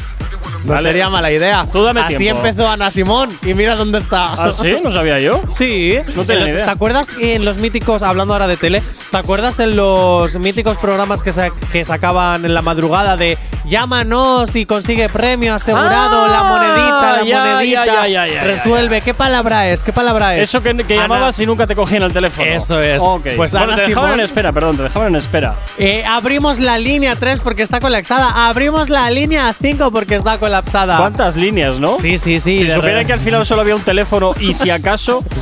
No 0.64 0.74
Vale. 0.74 0.90
sería 0.90 1.08
mala 1.08 1.30
idea. 1.32 1.66
Tú 1.72 1.82
dame 1.82 2.00
Así 2.02 2.16
tiempo. 2.18 2.44
empezó 2.46 2.68
Ana 2.68 2.90
Simón 2.90 3.28
y 3.42 3.54
mira 3.54 3.74
dónde 3.74 3.98
está. 3.98 4.32
¿Ah, 4.34 4.50
sí? 4.52 4.76
¿No 4.82 4.90
sabía 4.90 5.18
yo? 5.18 5.40
Sí. 5.50 5.94
No 6.14 6.22
tenía 6.24 6.34
En 6.34 6.40
los- 6.40 6.48
ni 6.48 6.54
idea. 6.54 6.64
¿Te 6.66 6.70
acuerdas 6.70 7.08
en 7.20 7.44
los 7.44 7.58
míticos, 7.58 8.02
hablando 8.02 8.34
ahora 8.34 8.46
de 8.46 8.56
tele, 8.56 8.82
¿te 9.10 9.16
acuerdas 9.16 9.58
en 9.58 9.74
los 9.76 10.36
míticos 10.38 10.78
programas 10.78 11.22
que, 11.22 11.32
que 11.72 11.84
sacaban 11.84 12.44
en 12.44 12.54
la 12.54 12.62
madrugada 12.62 13.16
de 13.16 13.36
llámanos 13.64 14.54
y 14.54 14.66
consigue 14.66 15.08
premio 15.08 15.54
asegurado, 15.54 16.24
Ah, 16.24 16.28
la 16.28 16.42
monedita, 16.44 17.16
la 17.16 17.24
ya, 17.24 17.38
monedita, 17.54 18.08
ya, 18.08 18.26
ya, 18.28 18.40
resuelve? 18.44 19.00
¿Qué 19.00 19.14
palabra 19.14 19.68
es? 19.68 19.82
¿Qué 19.82 19.92
palabra 19.92 20.36
es? 20.36 20.42
Eso 20.48 20.62
que, 20.62 20.76
que 20.76 20.94
llamabas 20.96 21.38
y 21.40 21.46
nunca 21.46 21.66
te 21.66 21.74
cogían 21.74 22.04
el 22.04 22.12
teléfono. 22.12 22.48
Eso 22.48 22.78
es. 22.78 23.02
Ok. 23.02 23.30
Pues 23.36 23.52
bueno, 23.52 23.66
Ana 23.72 23.76
te 23.76 23.88
dejaban 23.88 24.10
Simón- 24.10 24.20
en 24.20 24.24
espera, 24.24 24.52
perdón, 24.52 24.76
te 24.76 24.82
dejaban 24.84 25.08
en 25.08 25.16
espera. 25.16 25.54
Eh, 25.78 26.04
abrimos 26.06 26.60
la 26.60 26.78
línea 26.78 27.16
3 27.16 27.40
porque 27.40 27.62
está 27.62 27.80
colapsada. 27.80 28.48
Abrimos 28.48 28.88
la 28.90 29.10
línea 29.10 29.52
5 29.60 29.90
porque 29.90 30.14
está 30.16 30.38
colapsada. 30.38 30.51
¿Cuántas 30.98 31.36
líneas, 31.36 31.78
no? 31.78 31.94
Sí, 31.94 32.18
sí, 32.18 32.40
sí. 32.40 32.58
Si 32.58 32.70
supiera 32.70 32.98
re- 32.98 33.06
que 33.06 33.12
al 33.14 33.20
final 33.20 33.46
solo 33.46 33.62
había 33.62 33.74
un 33.74 33.82
teléfono 33.82 34.34
y 34.40 34.52
si 34.52 34.70
acaso. 34.70 35.24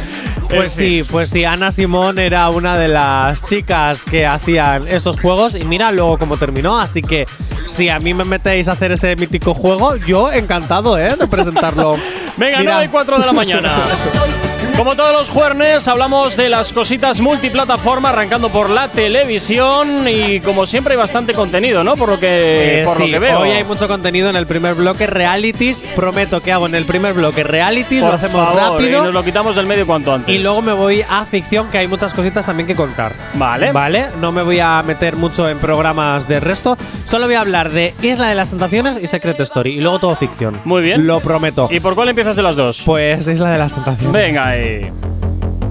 Pues 0.51 0.73
sí, 0.73 1.03
pues 1.09 1.31
sí, 1.31 1.45
Ana 1.45 1.71
Simón 1.71 2.19
era 2.19 2.49
una 2.49 2.77
de 2.77 2.89
las 2.89 3.45
chicas 3.45 4.03
que 4.03 4.27
hacían 4.27 4.89
esos 4.89 5.21
juegos 5.21 5.55
y 5.55 5.63
mira 5.63 5.93
luego 5.93 6.19
cómo 6.19 6.37
terminó, 6.39 6.77
así 6.81 7.03
que 7.03 7.25
si 7.69 7.89
a 7.89 8.01
mí 8.01 8.15
me 8.15 8.25
metéis 8.25 8.67
a 8.67 8.73
hacer 8.73 8.91
ese 8.91 9.15
mítico 9.15 9.55
juego, 9.55 9.95
yo 9.95 10.33
encantado, 10.33 10.99
¿eh? 10.99 11.15
De 11.15 11.29
presentarlo. 11.29 11.99
Venga, 12.37 12.59
Mira. 12.59 12.73
9 12.73 12.85
y 12.87 12.89
4 12.89 13.19
de 13.21 13.27
la 13.27 13.33
mañana. 13.33 13.71
Como 14.81 14.97
todos 14.97 15.13
los 15.13 15.29
jueves, 15.29 15.87
hablamos 15.89 16.39
de 16.39 16.49
las 16.49 16.73
cositas 16.73 17.21
multiplataforma, 17.21 18.09
arrancando 18.09 18.49
por 18.49 18.71
la 18.71 18.89
televisión 18.89 20.09
y 20.09 20.41
como 20.41 20.65
siempre 20.65 20.95
hay 20.95 20.97
bastante 20.99 21.35
contenido, 21.35 21.85
¿no? 21.85 21.97
Por 21.97 22.09
lo 22.09 22.19
que, 22.19 22.81
Eh, 22.81 22.85
por 22.87 22.97
sí, 22.97 23.09
lo 23.09 23.13
que 23.13 23.19
veo. 23.19 23.41
Hoy 23.41 23.51
hay 23.51 23.65
mucho 23.65 23.87
contenido 23.89 24.31
en 24.31 24.37
el 24.37 24.47
primer 24.47 24.75
bloque, 24.75 25.07
realities. 25.07 25.83
Prometo 25.95 26.41
que 26.41 26.51
hago 26.51 26.65
en 26.65 26.75
el 26.75 26.87
primer 26.87 27.13
bloque 27.13 27.43
realities, 27.45 28.01
Por 28.01 28.09
lo 28.13 28.17
hacemos 28.17 28.43
favor, 28.55 28.73
rápido. 28.81 29.01
y 29.03 29.05
nos 29.05 29.13
lo 29.13 29.23
quitamos 29.23 29.55
del 29.55 29.67
medio 29.67 29.87
cuanto 29.87 30.15
antes. 30.15 30.35
Y 30.35 30.39
luego 30.39 30.63
me 30.63 30.73
voy 30.73 31.03
a 31.07 31.27
ficción, 31.27 31.71
que 31.71 31.77
hay 31.77 31.87
muchas 31.87 32.15
cositas 32.15 32.47
también 32.47 32.67
que 32.67 32.75
contar. 32.75 33.13
Vale. 33.35 33.73
Vale, 33.73 34.07
no 34.23 34.33
me 34.33 34.43
voy 34.43 34.61
a 34.61 34.83
meter 34.83 35.15
mucho 35.17 35.47
en 35.47 35.59
programas 35.59 36.27
de 36.27 36.41
resto. 36.41 36.79
Solo 37.05 37.27
voy 37.27 37.35
a 37.35 37.43
hablar 37.43 37.71
de 37.71 37.93
Isla 38.01 38.29
de 38.29 38.35
las 38.35 38.49
Tentaciones 38.49 38.97
y 39.03 39.07
Secret 39.09 39.39
Story. 39.41 39.77
Y 39.77 39.81
luego 39.83 39.99
todo 39.99 40.17
ficción. 40.17 40.59
Muy 40.65 40.81
bien. 40.81 41.07
Lo 41.07 41.21
prometo. 41.21 41.69
¿Y 41.71 41.81
por 41.81 41.95
cuál 41.95 42.09
empiezas 42.09 42.35
de 42.37 42.43
las 42.43 42.57
dos? 42.57 42.81
Pues 42.87 43.29
Isla 43.29 43.51
de 43.51 43.59
las 43.59 43.75
Tentaciones. 43.75 44.13
Venga, 44.13 44.49
ahí. 44.49 44.70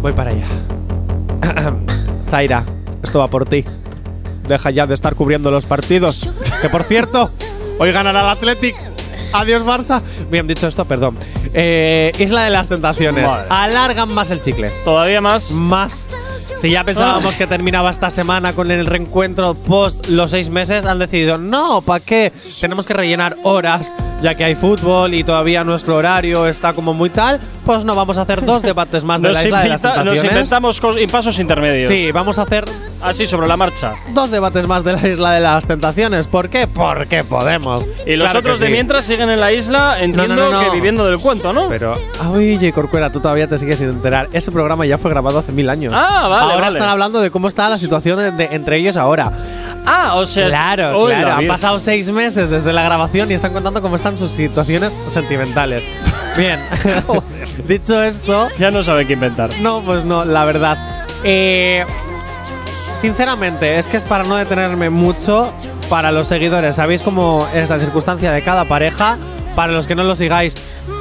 Voy 0.01 0.13
para 0.13 0.31
allá. 0.31 0.47
Zaira, 2.31 2.65
esto 3.03 3.19
va 3.19 3.29
por 3.29 3.45
ti. 3.45 3.65
Deja 4.47 4.71
ya 4.71 4.87
de 4.87 4.93
estar 4.93 5.15
cubriendo 5.15 5.51
los 5.51 5.65
partidos. 5.65 6.29
que 6.61 6.69
por 6.69 6.83
cierto, 6.83 7.29
hoy 7.79 7.91
ganará 7.91 8.21
el 8.21 8.29
Athletic. 8.29 8.75
Adiós 9.33 9.63
Barça. 9.63 10.01
Bien 10.29 10.47
dicho 10.47 10.67
esto, 10.67 10.85
perdón. 10.85 11.17
Eh, 11.53 12.11
Isla 12.17 12.43
de 12.43 12.49
las 12.49 12.67
Tentaciones. 12.67 13.31
Alargan 13.49 14.13
más 14.13 14.31
el 14.31 14.41
chicle. 14.41 14.71
Todavía 14.83 15.21
más. 15.21 15.51
Más. 15.51 16.09
Si 16.57 16.69
ya 16.71 16.83
pensábamos 16.83 17.35
que 17.35 17.47
terminaba 17.47 17.89
esta 17.89 18.11
semana 18.11 18.53
con 18.53 18.69
el 18.71 18.85
reencuentro 18.85 19.53
post 19.55 20.07
los 20.09 20.31
seis 20.31 20.49
meses, 20.49 20.85
han 20.85 20.99
decidido, 20.99 21.37
no, 21.37 21.81
¿para 21.81 22.03
qué? 22.03 22.33
Tenemos 22.59 22.85
que 22.85 22.93
rellenar 22.93 23.37
horas, 23.43 23.93
ya 24.21 24.35
que 24.35 24.43
hay 24.43 24.55
fútbol 24.55 25.13
y 25.13 25.23
todavía 25.23 25.63
nuestro 25.63 25.95
horario 25.95 26.47
está 26.47 26.73
como 26.73 26.93
muy 26.93 27.09
tal, 27.09 27.39
pues 27.65 27.85
no, 27.85 27.95
vamos 27.95 28.17
a 28.17 28.23
hacer 28.23 28.43
dos 28.45 28.61
debates 28.61 29.03
más 29.03 29.21
de 29.21 29.29
la 29.31 29.43
Isla 29.43 29.61
de 29.63 29.69
las 29.69 29.81
inventa- 29.81 30.03
nos 30.03 30.13
Tentaciones. 30.21 30.31
inventamos 30.33 30.81
pasos 31.11 31.39
intermedios. 31.39 31.87
Sí, 31.87 32.11
vamos 32.11 32.39
a 32.39 32.43
hacer 32.43 32.65
Así 33.01 33.25
sobre 33.25 33.47
la 33.47 33.55
marcha. 33.57 33.93
dos 34.13 34.29
debates 34.31 34.67
más 34.67 34.83
de 34.83 34.93
la 34.93 35.07
Isla 35.07 35.31
de 35.31 35.39
las 35.39 35.65
Tentaciones. 35.65 36.27
¿Por 36.27 36.49
qué? 36.49 36.67
Porque 36.67 37.23
podemos. 37.23 37.85
Y 38.05 38.15
los 38.15 38.25
Claro 38.25 38.39
otros 38.39 38.59
de 38.59 38.67
sí. 38.67 38.71
mientras 38.71 39.05
siguen 39.05 39.29
en 39.29 39.39
la 39.39 39.51
isla, 39.53 40.01
entiendo 40.01 40.35
no, 40.35 40.51
no. 40.51 40.59
que 40.59 40.69
viviendo 40.71 41.05
del 41.05 41.19
cuento, 41.19 41.53
¿no? 41.53 41.67
Pero, 41.69 41.97
oye, 42.31 42.71
Corcuera, 42.73 43.11
tú 43.11 43.19
todavía 43.19 43.47
te 43.47 43.57
sigues 43.57 43.77
sin 43.79 43.89
enterar. 43.89 44.29
Ese 44.33 44.51
programa 44.51 44.85
ya 44.85 44.97
fue 44.97 45.09
grabado 45.09 45.39
hace 45.39 45.51
mil 45.51 45.69
años. 45.69 45.93
Ah, 45.95 46.27
vale, 46.27 46.43
Ahora 46.53 46.61
vale. 46.65 46.77
están 46.77 46.89
hablando 46.89 47.21
de 47.21 47.31
cómo 47.31 47.47
está 47.47 47.69
la 47.69 47.77
situación 47.77 48.17
de- 48.19 48.31
de- 48.31 48.55
entre 48.55 48.77
ellos 48.77 48.97
ahora. 48.97 49.31
Ah, 49.85 50.15
o 50.15 50.25
sea, 50.25 50.47
Claro, 50.47 50.99
claro. 51.05 51.33
Han 51.33 51.47
pasado 51.47 51.79
seis 51.79 52.11
meses 52.11 52.49
desde 52.49 52.73
la 52.73 52.83
grabación 52.83 53.31
y 53.31 53.33
están 53.33 53.53
contando 53.53 53.81
cómo 53.81 53.95
están 53.95 54.17
sus 54.17 54.31
situaciones 54.31 54.99
sentimentales. 55.07 55.89
Bien. 56.37 56.59
Dicho 57.67 58.01
esto, 58.03 58.47
Ya 58.59 58.71
no 58.71 58.83
sabe 58.83 59.05
qué 59.07 59.13
inventar. 59.13 59.49
no, 59.61 59.81
pues 59.81 60.03
no, 60.05 60.25
la 60.25 60.45
verdad. 60.45 60.77
Eh, 61.23 61.85
sinceramente, 62.99 63.79
es 63.79 63.87
que 63.87 63.97
es 63.97 64.05
para 64.05 64.23
no 64.23 64.35
detenerme 64.35 64.89
mucho 64.89 65.53
para 65.89 66.11
los 66.11 66.27
seguidores. 66.27 66.75
Sabéis 66.75 67.01
cómo 67.01 67.47
es 67.53 67.69
la 67.69 67.79
circunstancia 67.79 68.31
de 68.31 68.41
cada 68.41 68.65
pareja. 68.65 69.17
Para 69.55 69.73
los 69.73 69.87
que 69.87 69.95
no 69.95 70.03
lo 70.03 70.15
sigáis, 70.15 70.55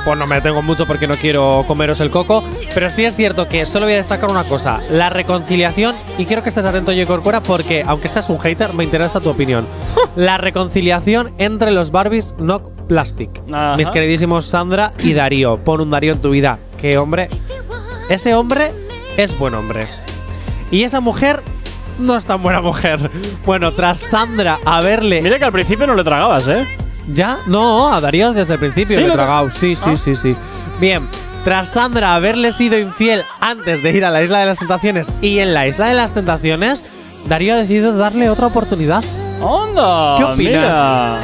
pues 0.04 0.18
no 0.18 0.26
me 0.26 0.36
detengo 0.36 0.62
mucho 0.62 0.86
porque 0.86 1.06
no 1.06 1.14
quiero 1.14 1.64
comeros 1.66 2.00
el 2.00 2.10
coco. 2.10 2.42
Pero 2.74 2.90
sí 2.90 3.04
es 3.04 3.14
cierto 3.14 3.46
que 3.46 3.66
solo 3.66 3.86
voy 3.86 3.94
a 3.94 3.98
destacar 3.98 4.30
una 4.30 4.44
cosa: 4.44 4.80
la 4.90 5.10
reconciliación. 5.10 5.94
Y 6.16 6.24
quiero 6.24 6.42
que 6.42 6.48
estés 6.48 6.64
atento, 6.64 6.92
Corcuera, 7.06 7.40
porque 7.40 7.82
aunque 7.86 8.08
seas 8.08 8.28
un 8.30 8.38
hater, 8.38 8.74
me 8.74 8.84
interesa 8.84 9.20
tu 9.20 9.28
opinión. 9.28 9.66
la 10.16 10.38
reconciliación 10.38 11.32
entre 11.38 11.70
los 11.70 11.90
Barbies 11.90 12.34
Knock 12.38 12.70
Plastic. 12.88 13.42
Ajá. 13.52 13.76
Mis 13.76 13.90
queridísimos 13.90 14.46
Sandra 14.46 14.92
y 14.98 15.12
Darío. 15.14 15.58
Pon 15.58 15.80
un 15.80 15.90
Darío 15.90 16.12
en 16.12 16.20
tu 16.20 16.30
vida. 16.30 16.58
Que 16.80 16.96
hombre, 16.98 17.28
ese 18.08 18.34
hombre 18.34 18.72
es 19.16 19.38
buen 19.38 19.54
hombre. 19.54 19.88
Y 20.70 20.82
esa 20.82 21.00
mujer 21.00 21.42
no 21.98 22.16
es 22.16 22.24
tan 22.24 22.42
buena 22.42 22.60
mujer. 22.60 23.10
Bueno, 23.44 23.72
tras 23.72 23.98
Sandra 23.98 24.58
haberle. 24.64 25.20
Mira 25.22 25.38
que 25.38 25.44
al 25.44 25.52
principio 25.52 25.86
no 25.86 25.94
le 25.94 26.04
tragabas, 26.04 26.48
¿eh? 26.48 26.66
¿Ya? 27.12 27.38
No, 27.46 27.92
a 27.92 28.00
Darío 28.00 28.32
desde 28.32 28.54
el 28.54 28.58
principio 28.58 28.94
¿Sí? 28.94 29.00
le 29.00 29.06
he 29.06 29.08
¿Lo- 29.08 29.14
tragado. 29.14 29.50
Sí, 29.50 29.74
sí, 29.74 29.90
Ah. 29.92 29.96
sí, 29.96 30.14
sí. 30.16 30.36
Bien, 30.80 31.08
tras 31.44 31.70
Sandra 31.70 32.14
haberle 32.14 32.52
sido 32.52 32.78
infiel 32.78 33.22
antes 33.40 33.82
de 33.82 33.90
ir 33.92 34.04
a 34.04 34.10
la 34.10 34.22
Isla 34.22 34.40
de 34.40 34.46
las 34.46 34.58
Tentaciones 34.58 35.10
y 35.22 35.38
en 35.38 35.54
la 35.54 35.66
Isla 35.66 35.88
de 35.88 35.94
las 35.94 36.12
Tentaciones, 36.12 36.84
Darío 37.26 37.54
ha 37.54 37.56
decidido 37.56 37.96
darle 37.96 38.28
otra 38.30 38.46
oportunidad. 38.48 39.02
¡Onda! 39.40 40.16
¿Qué 40.18 40.24
opinas? 40.24 40.54
mira. 40.62 41.20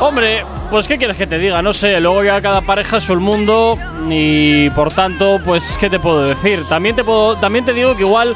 Hombre, 0.00 0.42
pues 0.70 0.86
¿qué 0.88 0.96
quieres 0.98 1.16
que 1.16 1.26
te 1.26 1.38
diga? 1.38 1.62
No 1.62 1.72
sé, 1.72 2.00
luego 2.00 2.22
ya 2.22 2.40
cada 2.42 2.60
pareja 2.60 2.98
es 2.98 3.04
su 3.04 3.14
mundo 3.16 3.78
y 4.10 4.68
por 4.70 4.92
tanto, 4.92 5.38
pues 5.44 5.78
¿qué 5.80 5.88
te 5.88 5.98
puedo 5.98 6.22
decir? 6.22 6.60
También 6.68 6.94
te 6.96 7.02
puedo 7.04 7.34
también 7.36 7.64
te 7.64 7.72
digo 7.72 7.96
que 7.96 8.02
igual 8.02 8.34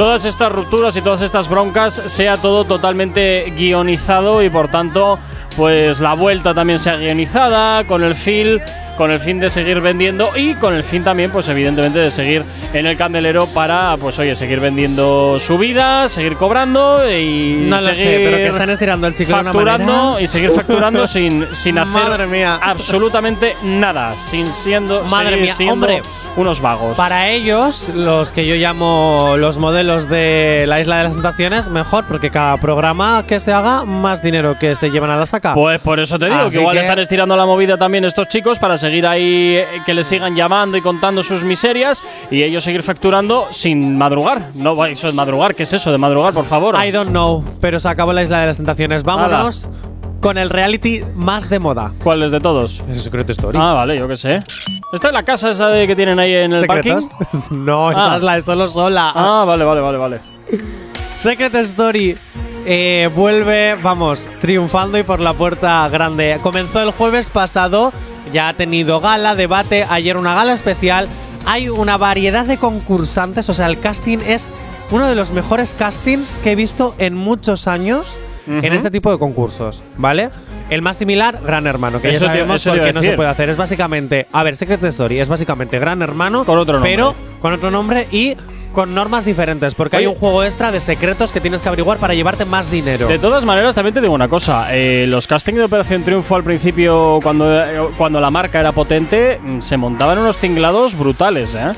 todas 0.00 0.24
estas 0.24 0.50
rupturas 0.50 0.96
y 0.96 1.02
todas 1.02 1.20
estas 1.20 1.46
broncas 1.50 2.00
sea 2.06 2.38
todo 2.38 2.64
totalmente 2.64 3.52
guionizado 3.54 4.42
y 4.42 4.48
por 4.48 4.68
tanto 4.68 5.18
pues 5.60 6.00
la 6.00 6.14
vuelta 6.14 6.54
también 6.54 6.78
sea 6.78 6.96
guionizada, 6.96 7.84
con 7.84 8.02
el 8.02 8.14
fin, 8.14 8.58
con 8.96 9.10
el 9.10 9.20
fin 9.20 9.38
de 9.40 9.50
seguir 9.50 9.82
vendiendo 9.82 10.30
y 10.34 10.54
con 10.54 10.72
el 10.74 10.82
fin 10.82 11.04
también, 11.04 11.30
pues 11.30 11.48
evidentemente, 11.48 11.98
de 11.98 12.10
seguir 12.10 12.44
en 12.72 12.86
el 12.86 12.96
candelero 12.96 13.46
para, 13.46 13.98
pues 13.98 14.18
oye, 14.18 14.34
seguir 14.34 14.58
vendiendo 14.60 15.38
su 15.38 15.58
vida, 15.58 16.08
seguir 16.08 16.36
cobrando 16.36 17.02
y 17.10 17.66
No 17.68 17.76
lo 17.78 17.92
seguir 17.92 18.16
sé, 18.16 18.20
pero 18.24 18.36
que 18.38 18.46
están 18.46 18.70
estirando 18.70 19.06
el 19.06 19.12
chicle 19.14 19.34
de 19.34 19.40
una 19.42 19.52
facturando 19.52 19.92
manera. 19.92 20.22
y 20.22 20.26
seguir 20.26 20.50
facturando 20.52 21.06
sin, 21.06 21.46
sin 21.54 21.78
hacer 21.78 21.92
Madre 22.08 22.26
mía. 22.26 22.58
absolutamente 22.62 23.54
nada, 23.62 24.16
sin 24.16 24.46
siendo, 24.46 25.02
Madre 25.04 25.36
mía, 25.36 25.52
siendo 25.52 25.74
hombre. 25.74 26.02
unos 26.36 26.62
vagos. 26.62 26.96
Para 26.96 27.28
ellos, 27.28 27.86
los 27.94 28.32
que 28.32 28.46
yo 28.46 28.54
llamo 28.54 29.34
los 29.36 29.58
modelos 29.58 30.08
de 30.08 30.64
la 30.66 30.80
Isla 30.80 30.96
de 30.98 31.04
las 31.04 31.12
Tentaciones, 31.12 31.68
mejor, 31.68 32.04
porque 32.06 32.30
cada 32.30 32.56
programa 32.56 33.24
que 33.26 33.40
se 33.40 33.52
haga, 33.52 33.84
más 33.84 34.22
dinero 34.22 34.56
que 34.58 34.74
se 34.74 34.90
llevan 34.90 35.10
a 35.10 35.16
la 35.16 35.26
saca. 35.26 35.49
Pues 35.54 35.80
por 35.80 36.00
eso 36.00 36.18
te 36.18 36.26
digo, 36.26 36.38
Así 36.38 36.50
que 36.50 36.60
igual 36.60 36.74
que- 36.76 36.80
están 36.82 36.98
estirando 36.98 37.36
la 37.36 37.46
movida 37.46 37.76
también 37.76 38.04
estos 38.04 38.28
chicos 38.28 38.58
para 38.58 38.78
seguir 38.78 39.06
ahí, 39.06 39.56
eh, 39.56 39.64
que 39.86 39.94
les 39.94 40.06
sigan 40.06 40.34
llamando 40.34 40.76
y 40.76 40.80
contando 40.80 41.22
sus 41.22 41.42
miserias 41.44 42.04
y 42.30 42.42
ellos 42.42 42.64
seguir 42.64 42.82
facturando 42.82 43.46
sin 43.50 43.96
madrugar. 43.98 44.50
No, 44.54 44.74
va, 44.76 44.88
eso 44.90 45.08
es 45.08 45.14
madrugar, 45.14 45.54
¿qué 45.54 45.62
es 45.64 45.72
eso 45.72 45.92
de 45.92 45.98
madrugar, 45.98 46.32
por 46.34 46.44
favor? 46.46 46.76
I 46.84 46.90
don't 46.90 47.10
know, 47.10 47.44
pero 47.60 47.78
se 47.80 47.88
acabó 47.88 48.12
la 48.12 48.22
Isla 48.22 48.40
de 48.40 48.46
las 48.46 48.56
Tentaciones. 48.56 49.02
Vámonos 49.04 49.68
con 50.20 50.36
el 50.36 50.50
reality 50.50 51.00
más 51.14 51.48
de 51.48 51.58
moda. 51.58 51.92
¿Cuál 52.02 52.22
es 52.22 52.30
de 52.30 52.40
todos? 52.40 52.82
El 52.88 52.98
Secret 52.98 53.30
Story. 53.30 53.58
Ah, 53.60 53.72
vale, 53.72 53.96
yo 53.96 54.06
qué 54.06 54.16
sé. 54.16 54.38
¿Esta 54.92 55.06
es 55.08 55.12
la 55.14 55.22
casa 55.22 55.50
esa 55.50 55.68
de 55.68 55.86
que 55.86 55.96
tienen 55.96 56.18
ahí 56.18 56.34
en 56.34 56.52
el 56.52 56.60
¿Secretos? 56.60 57.08
parking? 57.18 57.38
no, 57.64 57.90
esa 57.90 58.12
Ah. 58.12 58.16
es 58.16 58.22
la 58.22 58.34
de 58.34 58.42
solo 58.42 58.68
sola. 58.68 59.12
Ah, 59.14 59.44
vale, 59.46 59.64
vale, 59.64 59.80
vale, 59.80 59.96
vale. 59.98 60.18
Secret 61.18 61.54
Story 61.54 62.16
eh, 62.66 63.08
vuelve, 63.14 63.76
vamos, 63.82 64.26
triunfando 64.40 64.98
y 64.98 65.02
por 65.02 65.20
la 65.20 65.32
puerta 65.32 65.88
grande. 65.88 66.38
Comenzó 66.42 66.80
el 66.80 66.90
jueves 66.90 67.30
pasado, 67.30 67.92
ya 68.32 68.48
ha 68.48 68.52
tenido 68.52 69.00
gala, 69.00 69.34
debate, 69.34 69.84
ayer 69.88 70.16
una 70.16 70.34
gala 70.34 70.52
especial. 70.52 71.08
Hay 71.46 71.68
una 71.68 71.96
variedad 71.96 72.44
de 72.44 72.58
concursantes, 72.58 73.48
o 73.48 73.54
sea, 73.54 73.66
el 73.66 73.80
casting 73.80 74.18
es 74.26 74.52
uno 74.90 75.06
de 75.06 75.14
los 75.14 75.30
mejores 75.30 75.74
castings 75.74 76.36
que 76.42 76.52
he 76.52 76.54
visto 76.54 76.94
en 76.98 77.14
muchos 77.14 77.66
años 77.66 78.18
en 78.46 78.58
Ujú. 78.58 78.74
este 78.74 78.90
tipo 78.90 79.10
de 79.10 79.18
concursos, 79.18 79.84
¿vale? 79.96 80.30
El 80.70 80.82
más 80.82 80.96
similar, 80.96 81.38
Gran 81.44 81.66
Hermano, 81.66 82.00
que 82.00 82.10
Eso 82.10 82.26
ya 82.26 82.32
sabemos 82.32 82.64
por 82.64 82.80
qué 82.80 82.92
no 82.92 83.02
se 83.02 83.12
puede 83.12 83.28
hacer. 83.28 83.48
Es 83.50 83.56
básicamente, 83.56 84.26
a 84.32 84.42
ver, 84.42 84.56
Secret 84.56 84.82
Story 84.84 85.20
es 85.20 85.28
básicamente 85.28 85.78
Gran 85.78 86.02
Hermano, 86.02 86.44
Con 86.44 86.58
otro 86.58 86.74
nombre. 86.74 86.90
pero 86.92 87.14
con 87.40 87.52
otro 87.52 87.70
nombre 87.70 88.06
y 88.12 88.36
con 88.72 88.94
normas 88.94 89.24
diferentes, 89.24 89.74
porque 89.74 89.96
hay 89.96 90.06
Oye. 90.06 90.14
un 90.14 90.20
juego 90.20 90.44
extra 90.44 90.70
de 90.70 90.80
secretos 90.80 91.32
que 91.32 91.40
tienes 91.40 91.60
que 91.60 91.68
averiguar 91.68 91.98
para 91.98 92.14
llevarte 92.14 92.44
más 92.44 92.70
dinero. 92.70 93.08
De 93.08 93.18
todas 93.18 93.44
maneras, 93.44 93.74
también 93.74 93.94
te 93.94 94.00
digo 94.00 94.14
una 94.14 94.28
cosa. 94.28 94.68
eh, 94.70 95.06
los 95.08 95.26
castings 95.26 95.58
de 95.58 95.64
Operación 95.64 96.04
Triunfo 96.04 96.36
al 96.36 96.44
principio, 96.44 97.18
cuando, 97.20 97.52
eh, 97.52 97.80
cuando 97.98 98.20
la 98.20 98.30
marca 98.30 98.60
era 98.60 98.70
potente, 98.70 99.40
mm, 99.42 99.60
se 99.60 99.76
montaban 99.76 100.18
unos 100.18 100.38
tinglados 100.38 100.96
brutales, 100.96 101.56
¿eh? 101.56 101.72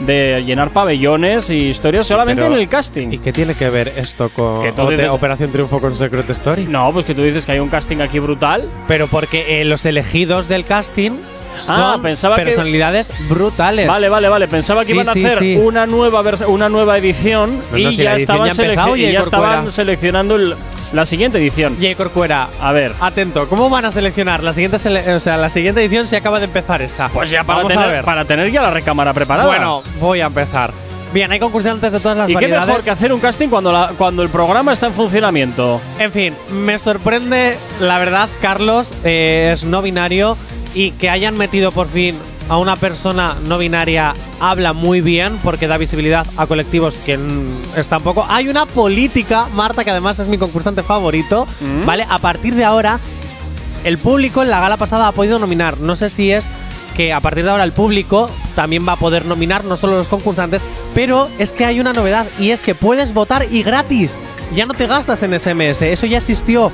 De 0.00 0.42
llenar 0.44 0.70
pabellones 0.70 1.48
y 1.48 1.68
historias 1.68 2.06
solamente 2.06 2.44
en 2.44 2.52
el 2.52 2.68
casting. 2.68 3.08
¿Y 3.12 3.18
qué 3.18 3.32
tiene 3.32 3.54
que 3.54 3.70
ver 3.70 3.92
esto 3.96 4.28
con 4.28 4.62
dices- 4.90 5.10
Operación 5.10 5.50
Triunfo 5.52 5.78
con 5.80 5.96
Secret 5.96 6.28
Story? 6.30 6.64
No, 6.66 6.92
pues 6.92 7.06
que 7.06 7.14
tú 7.14 7.22
dices 7.22 7.46
que 7.46 7.52
hay 7.52 7.60
un 7.60 7.68
casting 7.70 7.98
aquí 8.02 8.18
brutal. 8.18 8.68
Pero 8.88 9.06
porque 9.06 9.60
eh, 9.60 9.64
los 9.64 9.86
elegidos 9.86 10.48
del 10.48 10.64
casting 10.64 11.12
son 11.58 11.80
Ah, 11.80 11.98
pensaba 12.02 12.36
que- 12.36 12.44
personalidades 12.44 13.12
brutales. 13.28 13.86
Vale, 13.88 14.08
vale, 14.08 14.28
vale. 14.28 14.48
Pensaba 14.48 14.80
que 14.82 14.86
Sí, 14.88 14.92
iban 14.92 15.08
a 15.08 15.10
hacer 15.12 15.38
sí. 15.38 15.56
una 15.56 15.86
nueva 15.86 16.22
una 16.48 16.68
nueva 16.68 16.98
edición 16.98 17.60
No, 17.72 17.78
y 17.78 17.84
no, 17.84 17.90
si 17.92 17.98
la 17.98 18.04
ya 18.04 18.10
edición 18.16 18.18
estaban, 18.46 18.50
ya 18.56 18.62
empezado, 18.62 18.96
y 18.96 19.12
ya 19.12 19.20
estaban 19.20 19.70
seleccionando 19.72 20.36
el- 20.36 20.56
la 20.92 21.04
siguiente 21.04 21.38
edición. 21.38 21.76
J. 21.80 21.94
Corcuera, 21.96 22.48
A 22.60 22.72
ver. 22.72 22.92
atento, 23.00 23.48
¿cómo 23.48 23.68
van 23.70 23.84
a 23.84 23.90
seleccionar 23.90 24.42
la 24.42 24.52
siguiente 24.52 24.78
sele- 24.78 25.14
o 25.14 25.20
sea, 25.20 25.36
la 25.36 25.48
siguiente 25.48 25.80
edición 25.82 26.06
si 26.06 26.16
acaba 26.16 26.38
de 26.38 26.46
empezar 26.46 26.80
esta? 26.82 27.08
Pues 27.08 27.28
ya 27.30 27.42
para 27.44 27.58
Vamos 27.58 27.72
tener, 27.72 27.88
a 27.88 27.92
ver. 27.92 28.04
para 28.04 28.24
tener 28.24 28.50
ya 28.50 28.62
la 28.62 28.70
recámara 28.70 29.12
preparada. 29.12 29.46
Bueno, 29.48 29.82
voy 30.00 30.20
a 30.20 30.26
empezar. 30.26 30.72
Bien, 31.12 31.30
hay 31.32 31.38
concursantes 31.38 31.92
de 31.92 32.00
todas 32.00 32.16
las 32.18 32.26
¿Y 32.28 32.32
qué 32.32 32.34
variedades. 32.34 32.66
mejor 32.66 32.82
que 32.84 32.90
hacer 32.90 33.12
un 33.12 33.20
casting 33.20 33.48
cuando, 33.48 33.72
la- 33.72 33.92
cuando 33.96 34.22
el 34.22 34.28
programa 34.28 34.72
está 34.72 34.86
en 34.86 34.92
funcionamiento? 34.92 35.80
En 35.98 36.12
fin, 36.12 36.34
me 36.50 36.78
sorprende, 36.78 37.56
la 37.80 37.98
verdad, 37.98 38.28
Carlos 38.42 38.94
eh, 39.04 39.50
es 39.52 39.64
no 39.64 39.82
binario 39.82 40.36
y 40.76 40.90
que 40.92 41.10
hayan 41.10 41.36
metido 41.36 41.72
por 41.72 41.88
fin 41.88 42.14
a 42.48 42.58
una 42.58 42.76
persona 42.76 43.36
no 43.46 43.58
binaria 43.58 44.14
habla 44.38 44.72
muy 44.72 45.00
bien 45.00 45.38
porque 45.42 45.66
da 45.66 45.78
visibilidad 45.78 46.24
a 46.36 46.46
colectivos 46.46 46.94
que 47.04 47.18
están 47.76 48.02
poco. 48.02 48.24
Hay 48.28 48.48
una 48.48 48.66
política, 48.66 49.48
Marta, 49.54 49.82
que 49.82 49.90
además 49.90 50.18
es 50.20 50.28
mi 50.28 50.38
concursante 50.38 50.82
favorito, 50.84 51.46
Mm. 51.60 51.84
¿vale? 51.86 52.06
A 52.08 52.18
partir 52.18 52.54
de 52.54 52.64
ahora, 52.64 53.00
el 53.84 53.98
público 53.98 54.42
en 54.42 54.50
la 54.50 54.60
gala 54.60 54.76
pasada 54.76 55.08
ha 55.08 55.12
podido 55.12 55.38
nominar. 55.38 55.80
No 55.80 55.96
sé 55.96 56.10
si 56.10 56.30
es 56.30 56.48
que 56.94 57.12
a 57.12 57.20
partir 57.20 57.44
de 57.44 57.50
ahora 57.50 57.64
el 57.64 57.72
público 57.72 58.30
también 58.54 58.86
va 58.86 58.92
a 58.92 58.96
poder 58.96 59.24
nominar, 59.26 59.64
no 59.64 59.76
solo 59.76 59.96
los 59.96 60.08
concursantes, 60.08 60.64
pero 60.94 61.28
es 61.38 61.52
que 61.52 61.64
hay 61.64 61.80
una 61.80 61.92
novedad 61.92 62.26
y 62.38 62.50
es 62.50 62.60
que 62.62 62.74
puedes 62.74 63.12
votar 63.12 63.46
y 63.50 63.62
gratis. 63.62 64.20
Ya 64.54 64.66
no 64.66 64.74
te 64.74 64.86
gastas 64.86 65.22
en 65.22 65.38
SMS, 65.38 65.82
eso 65.82 66.06
ya 66.06 66.18
existió. 66.18 66.70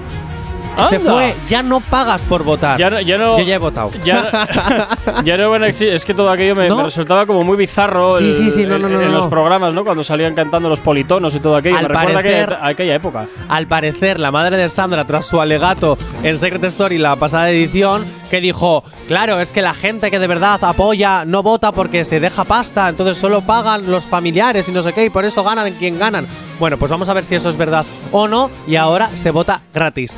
Se 0.89 0.99
fue, 0.99 1.35
ya 1.49 1.63
no 1.63 1.81
pagas 1.81 2.25
por 2.25 2.43
votar. 2.45 2.79
Ya 2.79 2.91
no- 2.91 3.01
ya 3.01 3.19
no- 3.19 3.39
Yo 3.39 3.45
ya 3.45 3.55
he 3.55 3.59
votado. 3.59 3.91
Ya, 4.05 4.49
ya 5.25 5.37
no 5.37 5.51
van 5.51 5.65
a 5.65 5.69
Es 5.69 6.05
que 6.05 6.15
todo 6.15 6.31
aquello 6.31 6.55
me, 6.55 6.69
¿No? 6.69 6.77
me 6.77 6.83
resultaba 6.85 7.27
como 7.27 7.45
muy 7.45 7.57
bizarro 7.57 8.13
Sí, 8.13 8.25
el- 8.25 8.33
sí, 8.35 8.51
sí, 8.51 8.63
no, 8.65 8.79
no, 8.79 8.87
el- 8.89 8.93
no, 8.95 9.01
en 9.03 9.09
no, 9.13 9.19
los 9.19 9.27
programas, 9.27 9.75
¿no? 9.75 9.85
Cuando 9.85 10.03
salían 10.05 10.35
cantando 10.35 10.69
los 10.69 10.81
politonos 10.81 11.35
y 11.35 11.41
todo 11.41 11.57
aquello. 11.57 11.77
Al 11.79 11.89
me 11.89 11.95
recuerda 11.95 12.19
aquella, 12.21 12.59
aquella 12.67 12.95
época. 12.95 13.27
Al 13.49 13.67
parecer, 13.67 14.19
la 14.21 14.31
madre 14.31 14.57
de 14.57 14.69
Sandra, 14.69 15.05
tras 15.05 15.27
su 15.27 15.41
alegato 15.41 15.97
en 16.23 16.39
Secret 16.39 16.65
Story 16.65 16.99
la 16.99 17.17
pasada 17.17 17.51
edición, 17.51 18.05
que 18.31 18.41
dijo, 18.41 18.83
claro, 19.09 19.41
es 19.41 19.53
que 19.53 19.63
la 19.63 19.75
gente 19.75 20.11
que 20.11 20.19
de 20.19 20.27
verdad 20.27 20.59
apoya 20.65 21.25
no 21.25 21.43
vota 21.43 21.73
porque 21.73 22.05
se 22.05 22.19
deja 22.21 22.45
pasta, 22.45 22.89
entonces 22.89 23.19
solo 23.19 23.43
pagan 23.43 23.91
los 23.91 24.05
familiares 24.05 24.69
y 24.69 24.73
no 24.73 24.83
sé 24.83 24.93
qué, 24.93 25.05
y 25.05 25.11
por 25.11 25.25
eso 25.25 25.45
ganan 25.45 25.73
quien 25.75 25.99
ganan. 25.99 26.27
Bueno, 26.59 26.77
pues 26.79 26.91
vamos 26.91 27.09
a 27.09 27.13
ver 27.15 27.25
si 27.25 27.35
eso 27.35 27.49
es 27.51 27.57
verdad 27.57 27.85
o 28.11 28.27
no, 28.29 28.51
y 28.67 28.77
ahora 28.77 29.11
se 29.15 29.31
vota 29.31 29.61
gratis. 29.75 30.15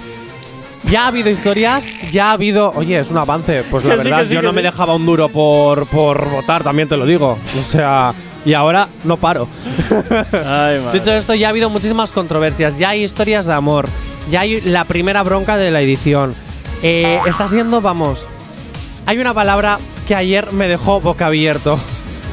Ya 0.91 1.05
ha 1.05 1.07
habido 1.09 1.31
historias, 1.31 1.89
ya 2.13 2.31
ha 2.31 2.33
habido. 2.33 2.73
Oye, 2.77 2.99
es 2.99 3.11
un 3.11 3.19
avance. 3.19 3.65
Pues 3.71 3.85
la 3.85 3.95
Que 3.97 4.03
sí, 4.03 4.09
verdad, 4.09 4.21
que 4.23 4.27
sí, 4.29 4.35
yo 4.35 4.43
no 4.43 4.53
me 4.53 4.61
sí. 4.61 4.67
dejaba 4.67 4.95
un 4.95 5.07
duro 5.07 5.29
por, 5.29 5.87
por 5.87 6.29
votar, 6.31 6.63
también 6.63 6.89
te 6.89 6.97
lo 6.97 7.07
digo. 7.07 7.39
O 7.61 7.65
sea, 7.65 8.13
y 8.45 8.53
ahora 8.53 8.89
no 9.03 9.17
paro. 9.17 9.49
Ay. 10.47 10.81
Dicho 10.93 11.13
esto, 11.13 11.35
ya 11.35 11.47
ha 11.49 11.51
habido 11.51 11.71
muchísimas 11.71 12.13
controversias, 12.13 12.79
ya 12.79 12.91
hay 12.91 13.03
historias 13.03 13.47
de 13.47 13.55
amor, 13.55 13.89
ya 14.31 14.41
hay 14.41 14.61
la 14.63 14.85
primera 14.85 15.23
bronca 15.23 15.57
de 15.57 15.71
la 15.71 15.81
edición. 15.81 16.35
Eh, 16.83 17.19
está 17.27 17.49
siendo, 17.49 17.81
vamos, 17.81 18.29
hay 19.07 19.19
una 19.19 19.33
palabra 19.33 19.79
que 20.07 20.15
ayer 20.15 20.53
me 20.53 20.69
dejó 20.69 21.01
boca 21.01 21.27
abierto. 21.27 21.79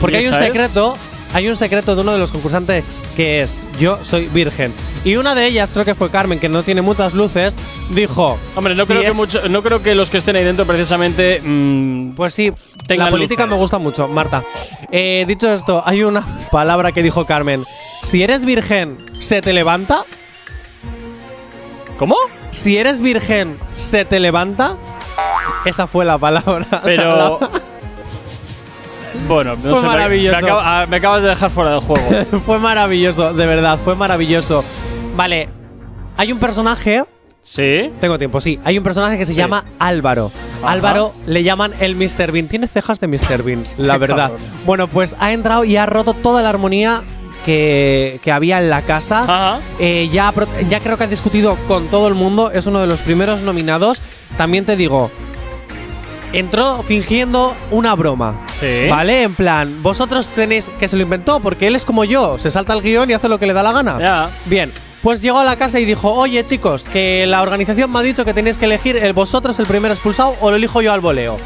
Porque 0.02 0.18
¿Y 0.18 0.20
hay 0.20 0.28
un 0.28 0.34
esa 0.34 0.46
es? 0.48 0.52
secreto, 0.54 0.96
hay 1.34 1.48
un 1.48 1.56
secreto 1.56 1.96
de 1.96 2.02
uno 2.02 2.12
de 2.14 2.20
los 2.20 2.32
concursantes 2.32 3.12
que 3.16 3.42
es 3.42 3.64
yo 3.80 3.98
soy 4.04 4.26
virgen. 4.28 4.74
Y 5.04 5.16
una 5.16 5.34
de 5.34 5.48
ellas, 5.48 5.72
creo 5.74 5.84
que 5.84 5.96
fue 5.96 6.12
Carmen, 6.12 6.40
que 6.40 6.48
no 6.48 6.62
tiene 6.62 6.82
muchas 6.84 7.14
luces, 7.16 7.58
dijo... 7.90 8.38
Hombre, 8.56 8.76
no, 8.76 8.84
"Si 8.84 8.90
creo 8.90 9.02
es- 9.02 9.08
que 9.08 9.14
mucho- 9.14 9.50
no 9.50 9.64
creo 9.64 9.82
que 9.82 9.96
los 9.96 10.12
que 10.12 10.20
estén 10.20 10.36
ahí 10.36 10.44
dentro 10.44 10.66
precisamente. 10.66 11.42
mm, 11.44 12.12
Pues 12.14 12.34
sí, 12.36 12.52
la 12.88 13.10
política 13.10 13.44
luces. 13.46 13.56
me 13.58 13.62
gusta 13.62 13.80
mucho, 13.80 14.08
Marta. 14.08 14.44
Eh, 14.92 15.26
dicho 15.28 15.52
esto, 15.52 15.82
hay 15.86 16.04
una 16.04 16.24
palabra 16.52 16.92
que 16.92 17.02
dijo 17.02 17.26
Carmen. 17.26 17.64
Si 18.04 18.22
eres 18.22 18.46
virgen, 18.46 18.98
¿se 19.20 19.42
te 19.42 19.54
levanta? 19.54 20.04
¿Cómo? 21.98 22.16
Si 22.52 22.78
eres 22.78 23.02
virgen, 23.02 23.58
¿se 23.76 24.06
te 24.06 24.20
levanta? 24.20 24.76
Esa 25.66 25.88
fue 25.88 26.06
la 26.06 26.18
palabra. 26.20 26.66
Pero. 26.84 27.40
bueno, 29.28 29.56
no 29.56 29.72
Fue 29.72 29.80
sé. 29.82 29.86
maravilloso. 29.86 30.48
Ah, 30.60 30.86
me 30.90 30.98
acabas 30.98 31.22
de 31.24 31.30
dejar 31.30 31.52
fuera 31.52 31.72
del 31.72 31.80
juego. 31.82 32.06
fue 32.46 32.60
maravilloso, 32.60 33.34
de 33.34 33.46
verdad, 33.46 33.80
fue 33.84 33.96
maravilloso. 33.96 34.64
Vale, 35.16 35.50
hay 36.18 36.32
un 36.32 36.40
personaje. 36.40 37.04
¿Sí? 37.44 37.92
Tengo 38.00 38.20
tiempo, 38.20 38.40
sí. 38.40 38.60
Hay 38.64 38.78
un 38.78 38.84
personaje 38.84 39.18
que 39.18 39.26
se 39.26 39.34
Sí. 39.34 39.38
llama 39.40 39.66
Álvaro. 39.80 40.32
Ajá. 40.62 40.72
Álvaro 40.74 41.12
le 41.26 41.42
llaman 41.42 41.74
el 41.80 41.96
Mr. 41.96 42.32
Bean. 42.32 42.48
Tiene 42.48 42.68
cejas 42.68 43.00
de 43.00 43.08
Mr. 43.08 43.42
Bean, 43.44 43.64
la 43.78 43.98
verdad. 43.98 44.32
Bueno, 44.66 44.88
pues 44.88 45.16
ha 45.20 45.32
entrado 45.32 45.64
y 45.64 45.76
ha 45.78 45.88
roto 45.88 46.14
toda 46.14 46.44
la 46.44 46.50
armonía 46.50 47.02
que, 47.46 48.20
que 48.24 48.32
había 48.32 48.60
en 48.60 48.70
la 48.70 48.84
casa. 48.84 49.60
Eh, 49.80 50.08
ya, 50.12 50.32
creo 50.32 50.98
que 50.98 51.04
ha 51.04 51.08
discutido 51.08 51.56
con 51.68 51.88
todo 51.88 52.08
el 52.08 52.14
mundo. 52.14 52.52
Es 52.52 52.68
uno 52.68 52.80
de 52.80 52.86
los 52.86 53.00
primeros 53.02 53.42
nominados. 53.42 54.04
También 54.38 54.64
te 54.66 54.76
digo, 54.76 55.10
entró 56.34 56.84
fingiendo 56.84 57.56
una 57.72 57.96
broma. 57.96 58.36
Sí. 58.60 58.88
¿Vale? 58.88 59.24
En 59.24 59.34
plan, 59.34 59.82
vosotros 59.82 60.30
tenéis 60.30 60.70
que 60.80 60.88
se 60.88 60.96
lo 60.96 61.02
inventó 61.02 61.40
porque 61.40 61.66
él 61.66 61.76
es 61.76 61.86
como 61.86 62.04
yo, 62.04 62.38
se 62.38 62.52
salta 62.52 62.74
el 62.74 62.82
guion 62.84 63.10
y 63.10 63.14
hace 63.14 63.28
lo 63.28 63.40
que 63.40 63.48
le 63.48 63.54
da 63.54 63.64
la 63.64 63.72
gana. 63.72 63.98
Ya. 64.00 64.30
Bien, 64.46 64.72
pues 65.02 65.22
llegó 65.22 65.40
a 65.40 65.44
la 65.44 65.56
casa 65.56 65.80
y 65.80 65.86
dijo, 65.86 66.12
oye 66.14 66.46
chicos, 66.46 66.84
que 66.84 67.26
la 67.28 67.42
organización 67.42 67.92
me 67.92 68.00
ha 68.00 68.02
dicho 68.04 68.24
que 68.26 68.34
tenéis 68.34 68.58
que 68.58 68.66
elegir 68.66 68.98
el 68.98 69.14
vosotros 69.14 69.58
el 69.60 69.66
primer 69.66 69.92
expulsado 69.92 70.34
o 70.42 70.50
lo 70.50 70.56
elijo 70.56 70.82
yo 70.82 70.94
al 70.94 71.02
voleo. 71.02 71.38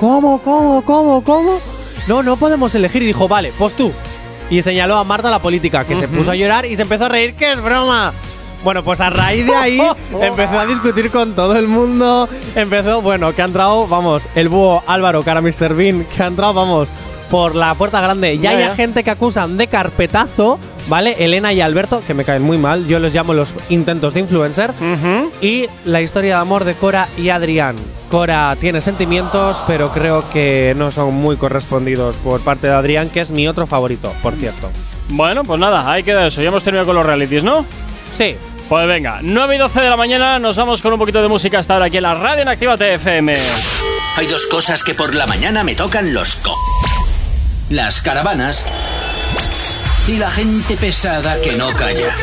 ¿Cómo, 0.00 0.40
cómo, 0.42 0.82
cómo, 0.82 1.22
cómo? 1.22 1.58
No, 2.08 2.22
no 2.22 2.36
podemos 2.36 2.74
elegir. 2.74 3.02
Y 3.02 3.06
dijo, 3.06 3.28
vale, 3.28 3.52
pues 3.58 3.74
tú. 3.74 3.92
Y 4.50 4.60
señaló 4.62 4.96
a 4.96 5.04
Marta 5.04 5.30
la 5.30 5.38
política, 5.38 5.84
que 5.84 5.96
se 5.96 6.08
puso 6.08 6.32
a 6.32 6.34
llorar 6.34 6.66
y 6.66 6.76
se 6.76 6.82
empezó 6.82 7.06
a 7.06 7.08
reír, 7.08 7.34
que 7.34 7.52
es 7.52 7.62
broma. 7.62 8.12
Bueno, 8.62 8.82
pues 8.82 9.00
a 9.00 9.10
raíz 9.10 9.46
de 9.46 9.54
ahí 9.54 9.78
empezó 10.20 10.58
a 10.58 10.66
discutir 10.66 11.10
con 11.10 11.34
todo 11.34 11.56
el 11.56 11.68
mundo. 11.68 12.28
Empezó, 12.54 13.00
bueno, 13.00 13.34
que 13.34 13.42
ha 13.42 13.44
entrado, 13.46 13.86
vamos, 13.86 14.28
el 14.34 14.48
búho 14.48 14.82
Álvaro, 14.86 15.22
cara 15.22 15.40
Mr. 15.40 15.74
Bean, 15.74 16.04
que 16.04 16.22
ha 16.22 16.26
entrado, 16.26 16.52
vamos, 16.54 16.88
por 17.30 17.54
la 17.54 17.74
puerta 17.74 18.00
grande. 18.00 18.36
Ya, 18.38 18.52
Ya, 18.52 18.58
hay 18.58 18.64
ya. 18.64 18.74
gente 18.74 19.02
que 19.04 19.10
acusan 19.10 19.56
de 19.56 19.66
carpetazo, 19.68 20.58
¿vale? 20.88 21.16
Elena 21.18 21.52
y 21.52 21.60
Alberto, 21.60 22.02
que 22.06 22.14
me 22.14 22.24
caen 22.24 22.42
muy 22.42 22.58
mal. 22.58 22.86
Yo 22.86 22.98
los 22.98 23.14
llamo 23.14 23.34
los 23.34 23.52
intentos 23.68 24.14
de 24.14 24.20
influencer. 24.20 24.72
Y 25.40 25.66
la 25.84 26.00
historia 26.00 26.36
de 26.36 26.40
amor 26.40 26.64
de 26.64 26.74
Cora 26.74 27.08
y 27.16 27.28
Adrián. 27.30 27.76
Cora 28.10 28.56
tiene 28.60 28.80
sentimientos, 28.80 29.62
pero 29.66 29.92
creo 29.92 30.24
que 30.32 30.74
no 30.76 30.90
son 30.92 31.14
muy 31.14 31.36
correspondidos 31.36 32.16
por 32.18 32.40
parte 32.42 32.68
de 32.68 32.74
Adrián, 32.74 33.10
que 33.10 33.20
es 33.20 33.30
mi 33.30 33.48
otro 33.48 33.66
favorito, 33.66 34.12
por 34.22 34.34
cierto. 34.34 34.70
Bueno, 35.08 35.42
pues 35.42 35.58
nada, 35.58 35.90
ahí 35.90 36.02
queda 36.02 36.26
eso. 36.26 36.42
Ya 36.42 36.48
hemos 36.48 36.62
terminado 36.62 36.86
con 36.86 36.96
los 36.96 37.06
realities, 37.06 37.42
¿no? 37.42 37.66
Sí. 38.16 38.36
Pues 38.68 38.88
venga, 38.88 39.18
9 39.20 39.56
y 39.56 39.58
12 39.58 39.80
de 39.82 39.90
la 39.90 39.96
mañana, 39.96 40.38
nos 40.38 40.56
vamos 40.56 40.80
con 40.80 40.90
un 40.94 40.98
poquito 40.98 41.20
de 41.20 41.28
música 41.28 41.58
hasta 41.58 41.74
ahora 41.74 41.86
aquí 41.86 41.98
en 41.98 42.04
la 42.04 42.14
radio 42.14 42.40
en 42.40 42.48
Activa 42.48 42.78
TFM. 42.78 43.34
Hay 44.16 44.26
dos 44.26 44.46
cosas 44.46 44.82
que 44.82 44.94
por 44.94 45.14
la 45.14 45.26
mañana 45.26 45.62
me 45.64 45.74
tocan 45.74 46.14
los 46.14 46.36
co. 46.36 46.56
Las 47.68 48.00
caravanas 48.00 48.64
y 50.06 50.18
la 50.18 50.30
gente 50.30 50.76
pesada 50.76 51.40
que 51.40 51.52
no 51.52 51.72
calla. 51.72 52.14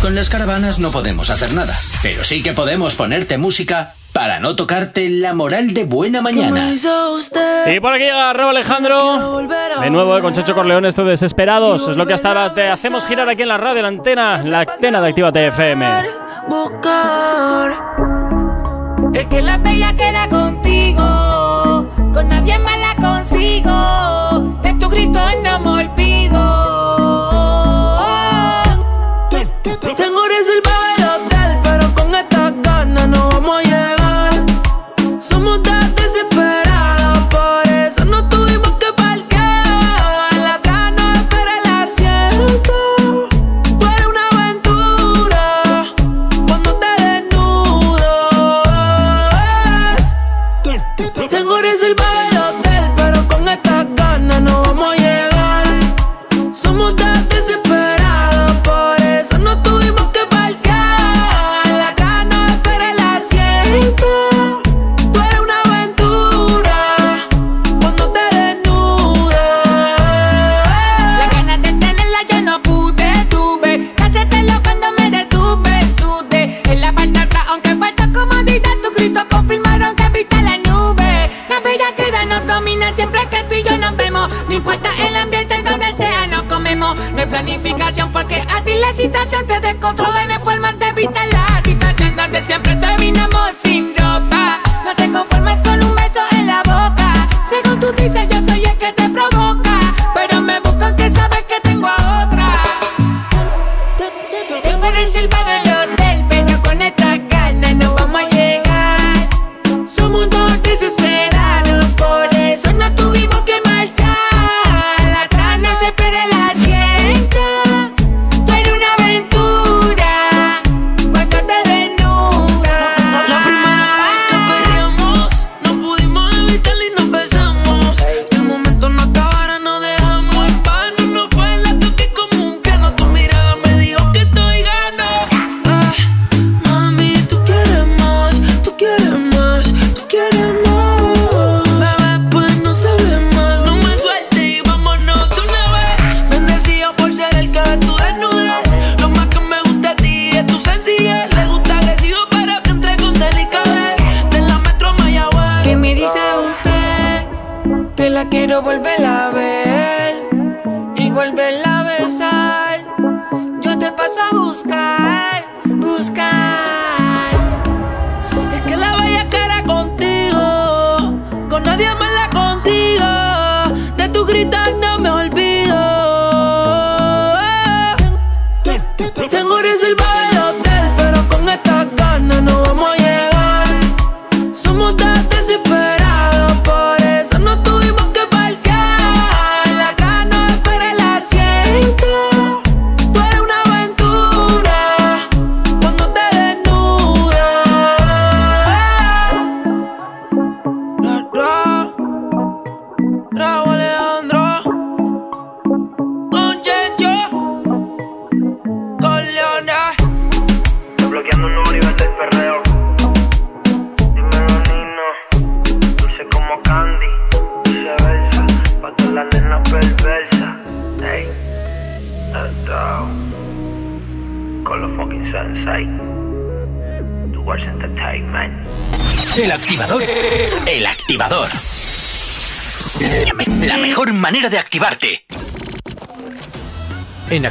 Con 0.00 0.14
las 0.14 0.28
caravanas 0.28 0.78
no 0.78 0.90
podemos 0.90 1.30
hacer 1.30 1.52
nada, 1.52 1.74
pero 2.02 2.24
sí 2.24 2.42
que 2.42 2.52
podemos 2.52 2.94
ponerte 2.94 3.36
música 3.38 3.94
para 4.12 4.40
no 4.40 4.56
tocarte 4.56 5.10
la 5.10 5.34
moral 5.34 5.74
de 5.74 5.84
buena 5.84 6.22
mañana. 6.22 6.72
Y 7.66 7.80
por 7.80 7.92
aquí 7.92 8.04
llega 8.04 8.32
Raúl 8.32 8.56
Alejandro. 8.56 9.46
De 9.80 9.90
nuevo, 9.90 10.16
eh, 10.16 10.22
con 10.22 10.32
Checho 10.32 10.54
Corleone, 10.54 10.88
esto 10.88 11.04
de 11.04 11.10
desesperados. 11.10 11.86
Es 11.88 11.96
lo 11.98 12.06
que 12.06 12.14
hasta 12.14 12.28
ahora 12.28 12.54
te 12.54 12.68
hacemos 12.68 13.06
girar 13.06 13.28
aquí 13.28 13.42
en 13.42 13.48
la 13.48 13.58
radio, 13.58 13.78
en 13.78 13.82
la 13.82 13.88
antena, 13.88 14.42
la 14.42 14.60
antena 14.60 15.02
de 15.02 15.08
Activa 15.08 15.32
TFM. 15.32 15.86
buscar. 16.48 17.76
Es 19.12 19.26
que 19.26 19.42
la 19.42 19.58
bella 19.58 19.92
queda 19.94 20.28
contigo, 20.28 21.90
con 22.14 22.28
nadie 22.28 22.58
más 22.58 22.78
la 22.78 22.94
consigo. 22.96 24.60
De 24.62 24.72
tu 24.74 24.88
grito 24.88 25.20
no 25.42 25.60
a 89.06 89.08
ti 89.08 89.12
la 89.12 89.20
situación 89.20 89.46
te 89.46 89.52
descontrola. 89.54 89.75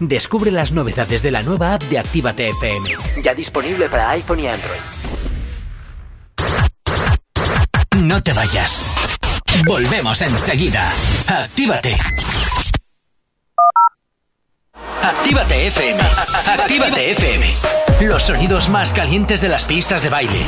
Descubre 0.00 0.50
las 0.50 0.72
novedades 0.72 1.22
de 1.22 1.30
la 1.30 1.42
nueva 1.42 1.74
app 1.74 1.82
de 1.84 1.98
Actívate 1.98 2.50
FM. 2.50 2.90
Ya 3.22 3.34
disponible 3.34 3.88
para 3.88 4.10
iPhone 4.10 4.40
y 4.40 4.46
Android. 4.46 4.80
No 8.02 8.22
te 8.22 8.32
vayas. 8.34 8.84
Volvemos 9.66 10.20
enseguida. 10.20 10.86
Actívate. 11.28 11.96
Actívate 15.02 15.66
FM. 15.68 16.00
Actívate 16.46 17.12
FM. 17.12 17.46
Los 18.02 18.24
sonidos 18.24 18.68
más 18.68 18.92
calientes 18.92 19.40
de 19.40 19.48
las 19.48 19.64
pistas 19.64 20.02
de 20.02 20.10
baile. 20.10 20.46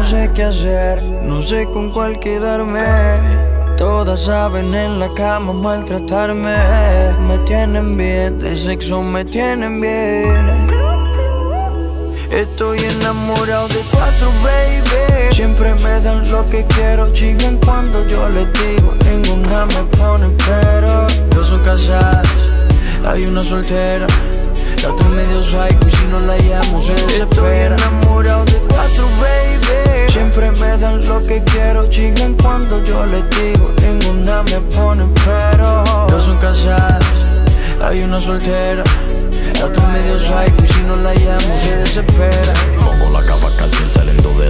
No 0.00 0.08
sé 0.08 0.30
qué 0.34 0.44
hacer, 0.44 1.02
no 1.02 1.42
sé 1.42 1.66
con 1.74 1.90
cuál 1.90 2.18
quedarme. 2.20 2.80
Todas 3.76 4.24
saben 4.24 4.74
en 4.74 4.98
la 4.98 5.12
cama 5.12 5.52
maltratarme. 5.52 6.56
Me 7.28 7.36
tienen 7.46 7.98
bien, 7.98 8.38
de 8.38 8.56
sexo 8.56 9.02
me 9.02 9.26
tienen 9.26 9.78
bien. 9.78 10.70
Estoy 12.30 12.78
enamorado 12.78 13.68
de 13.68 13.82
cuatro, 13.92 14.32
baby. 14.42 15.34
Siempre 15.34 15.74
me 15.74 16.00
dan 16.00 16.30
lo 16.30 16.46
que 16.46 16.64
quiero, 16.74 17.12
chingan 17.12 17.58
cuando 17.58 18.06
yo 18.06 18.26
les 18.30 18.48
digo. 18.54 18.94
Ninguna 19.04 19.66
me 19.66 19.84
pone 19.98 20.28
pero. 20.46 21.06
Dos 21.34 21.48
son 21.48 21.62
casadas, 21.62 22.26
hay 23.04 23.26
una 23.26 23.42
soltera. 23.42 24.06
La 24.82 24.88
otra 24.92 25.06
es 25.06 25.12
medio 25.12 25.42
psycho 25.42 25.88
y 25.88 25.90
si 25.90 26.04
no 26.06 26.20
la 26.20 26.36
llamo 26.38 26.80
se 26.80 26.92
desespera. 26.94 27.76
Estoy 27.76 27.88
enamorado 27.88 28.44
de 28.46 28.60
cuatro, 28.66 29.04
baby. 29.20 30.10
Siempre 30.10 30.50
me 30.52 30.76
dan 30.78 31.06
lo 31.06 31.20
que 31.20 31.42
quiero, 31.44 31.82
chingan 31.88 32.34
cuando 32.34 32.82
yo 32.84 33.04
les 33.06 33.28
digo. 33.30 33.72
Ninguna 33.82 34.42
me 34.44 34.60
pone 34.74 35.06
pero. 35.24 35.84
Dos 36.08 36.24
son 36.24 36.36
casadas, 36.38 37.04
hay 37.82 38.02
una 38.02 38.18
soltera. 38.18 38.82
La 39.58 39.66
otra 39.66 39.82
es 39.82 40.04
medio 40.04 40.18
psycho 40.18 40.64
y 40.64 40.68
si 40.68 40.80
no 40.82 40.96
la 40.96 41.14
llamo 41.14 41.60
se 41.62 41.76
desespera. 41.76 42.52
Pongo 42.78 43.10
la 43.12 43.26
capa 43.26 43.50
saliendo 43.58 43.89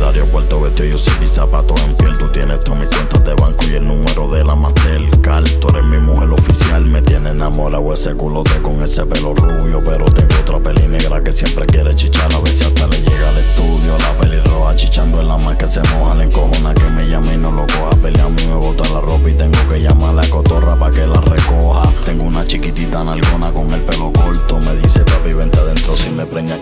del 0.00 0.08
aeropuerto 0.08 0.60
Vestido 0.60 0.90
yo 0.90 0.98
sin 0.98 1.20
mis 1.20 1.30
zapatos 1.30 1.80
en 1.82 1.94
piel. 1.94 2.16
Tú 2.18 2.28
tienes 2.28 2.62
todas 2.64 2.80
mis 2.80 2.88
cuentas 2.88 3.24
de 3.24 3.34
banco 3.34 3.64
y 3.70 3.74
el 3.74 3.86
número 3.86 4.28
de 4.30 4.44
la 4.44 4.54
Mastercard. 4.56 5.48
Tú 5.60 5.68
eres 5.68 5.84
mi 5.84 5.98
mujer 5.98 6.30
oficial 6.30 6.84
Me 6.86 7.02
tiene 7.02 7.30
enamorado 7.30 7.92
ese 7.92 8.14
culote 8.14 8.60
con 8.62 8.82
ese 8.82 9.04
pelo 9.04 9.34
rubio. 9.34 9.82
Pero 9.84 10.06
tengo 10.06 10.34
otra 10.40 10.58
peli 10.58 10.88
negra 10.88 11.22
que 11.22 11.32
siempre 11.32 11.66
quiere 11.66 11.94
chichar. 11.94 12.32
A 12.34 12.38
ver 12.38 12.52
si 12.52 12.64
hasta 12.64 12.86
le 12.86 12.96
llega 13.02 13.28
al 13.28 13.38
estudio 13.38 13.98
La 13.98 14.16
peli 14.18 14.40
roja 14.40 14.76
chichando 14.76 15.20
en 15.20 15.28
la 15.28 15.38
más 15.38 15.56
que 15.56 15.66
se 15.66 15.80
moja 15.94 16.14
La 16.14 16.24
encojona 16.24 16.74
que 16.74 16.84
me 16.84 17.06
llama 17.06 17.34
y 17.34 17.36
no 17.36 17.50
lo 17.50 17.66
coja. 17.66 17.90
Pelea 18.02 18.24
a 18.24 18.28
mí 18.30 18.46
me 18.46 18.54
bota 18.54 18.88
la 18.90 19.00
ropa 19.00 19.28
y 19.28 19.34
tengo 19.34 19.68
que 19.68 19.80
llamar 19.80 20.10
a 20.10 20.12
la 20.14 20.28
cotorra 20.30 20.78
pa' 20.78 20.90
que 20.90 21.06
la 21.06 21.20
recoja. 21.20 21.90
Tengo 22.06 22.24
una 22.24 22.44
chiquitita 22.46 23.04
nalgona 23.04 23.52
con 23.52 23.70
el 23.72 23.82
pelo 23.82 24.12
corto 24.12 24.58
Me 24.60 24.74
dice 24.76 25.00
papi 25.00 25.34
vente 25.34 25.58
adentro 25.58 25.94
si 25.96 26.08
me 26.10 26.24
preña 26.24 26.58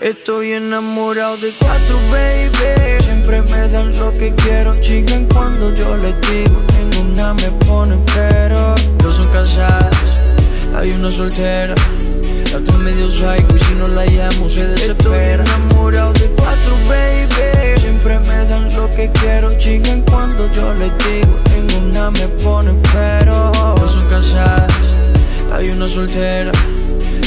Estoy 0.00 0.52
enamorado 0.52 1.36
de 1.38 1.50
cuatro, 1.58 1.98
baby. 2.12 3.02
Siempre 3.02 3.42
me 3.42 3.68
dan 3.68 3.98
lo 3.98 4.12
que 4.12 4.32
quiero, 4.32 4.72
chican 4.74 5.24
cuando 5.24 5.74
yo 5.74 5.96
les 5.96 6.14
digo. 6.20 6.54
Ninguna 6.78 7.34
me 7.34 7.50
pone 7.66 7.98
pero. 8.14 8.76
Dos 8.98 9.16
son 9.16 9.26
casadas, 9.32 9.90
hay 10.76 10.92
una 10.92 11.10
soltera. 11.10 11.74
La 12.52 12.58
otra 12.58 12.76
medio 12.76 13.10
psycho 13.10 13.56
y 13.56 13.58
si 13.58 13.74
no 13.74 13.88
la 13.88 14.06
llamo 14.06 14.48
se 14.48 14.68
desespera. 14.68 15.42
Estoy 15.42 15.56
enamorado 15.56 16.12
de 16.12 16.28
cuatro, 16.28 16.76
baby. 16.88 17.80
Siempre 17.80 18.20
me 18.20 18.48
dan 18.48 18.72
lo 18.76 18.88
que 18.90 19.10
quiero, 19.10 19.50
chican 19.58 20.02
cuando 20.02 20.48
yo 20.52 20.74
les 20.74 20.92
digo. 20.98 21.32
Ninguna 21.56 22.12
me 22.12 22.28
pone 22.40 22.72
pero. 22.92 23.50
Dos 23.74 23.94
son 23.94 24.08
casadas, 24.08 24.72
hay 25.52 25.70
una 25.70 25.88
soltera. 25.88 26.52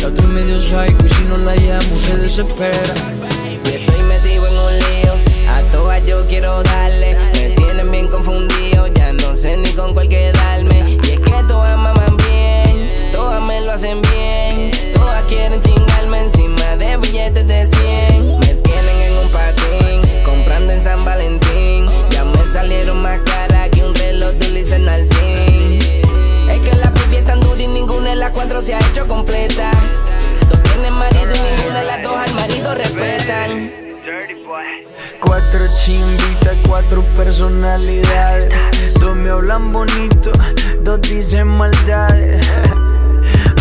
La 0.01 0.07
otra 0.07 0.23
es 0.23 0.29
medio 0.31 0.59
psycho 0.59 1.05
y 1.05 1.09
si 1.09 1.23
no 1.25 1.37
la 1.37 1.55
llamo 1.55 1.95
se 2.03 2.17
desespera. 2.17 2.93
Y 3.63 3.69
estoy 3.69 4.03
metido 4.05 4.47
en 4.47 4.57
un 4.57 4.79
lío, 4.79 5.13
a 5.47 5.61
todas 5.71 6.03
yo 6.07 6.25
quiero 6.27 6.63
darle. 6.63 7.15
Me 7.35 7.49
tienen 7.49 7.91
bien 7.91 8.07
confundido, 8.07 8.87
ya 8.87 9.13
no 9.13 9.35
sé 9.35 9.57
ni 9.57 9.69
con 9.73 9.93
cuál 9.93 10.09
quedarme. 10.09 10.89
Y 10.89 10.95
es 10.95 11.19
que 11.19 11.43
todas 11.47 11.77
maman 11.77 12.17
bien, 12.17 13.11
todas 13.11 13.43
me 13.43 13.61
lo 13.61 13.73
hacen 13.73 14.01
bien. 14.01 14.71
Todas 14.95 15.23
quieren 15.25 15.61
chingarme 15.61 16.23
encima 16.23 16.77
de 16.77 16.97
billetes 16.97 17.47
de 17.47 17.67
100. 17.67 18.39
Me 18.39 18.55
tienen 18.55 19.01
en 19.01 19.17
un 19.19 19.29
patín, 19.29 20.01
comprando 20.25 20.73
en 20.73 20.81
San 20.81 21.05
Valentín. 21.05 21.85
Ya 22.09 22.25
me 22.25 22.43
salieron 22.51 23.01
más 23.01 23.19
caras 23.19 23.69
que 23.69 23.83
un 23.83 23.93
reloj 23.93 24.31
de 24.31 24.49
Luis 24.49 24.69
Nardín. 24.69 25.10
Las 28.21 28.31
cuatro 28.33 28.59
se 28.59 28.75
ha 28.75 28.77
hecho 28.77 29.01
completa. 29.07 29.71
Dos 30.47 30.61
tienen 30.61 30.93
marido 30.93 31.31
y 31.33 31.57
ninguna 31.57 31.79
de 31.79 31.85
las 31.85 32.03
dos 32.03 32.15
al 32.15 32.33
marido 32.35 32.75
respetan. 32.75 33.71
Cuatro 35.19 35.59
chimbitas, 35.83 36.55
cuatro 36.67 37.01
personalidades. 37.17 38.53
Dos 38.99 39.15
me 39.15 39.31
hablan 39.31 39.73
bonito, 39.73 40.31
dos 40.83 41.01
dicen 41.01 41.47
maldades. 41.47 42.47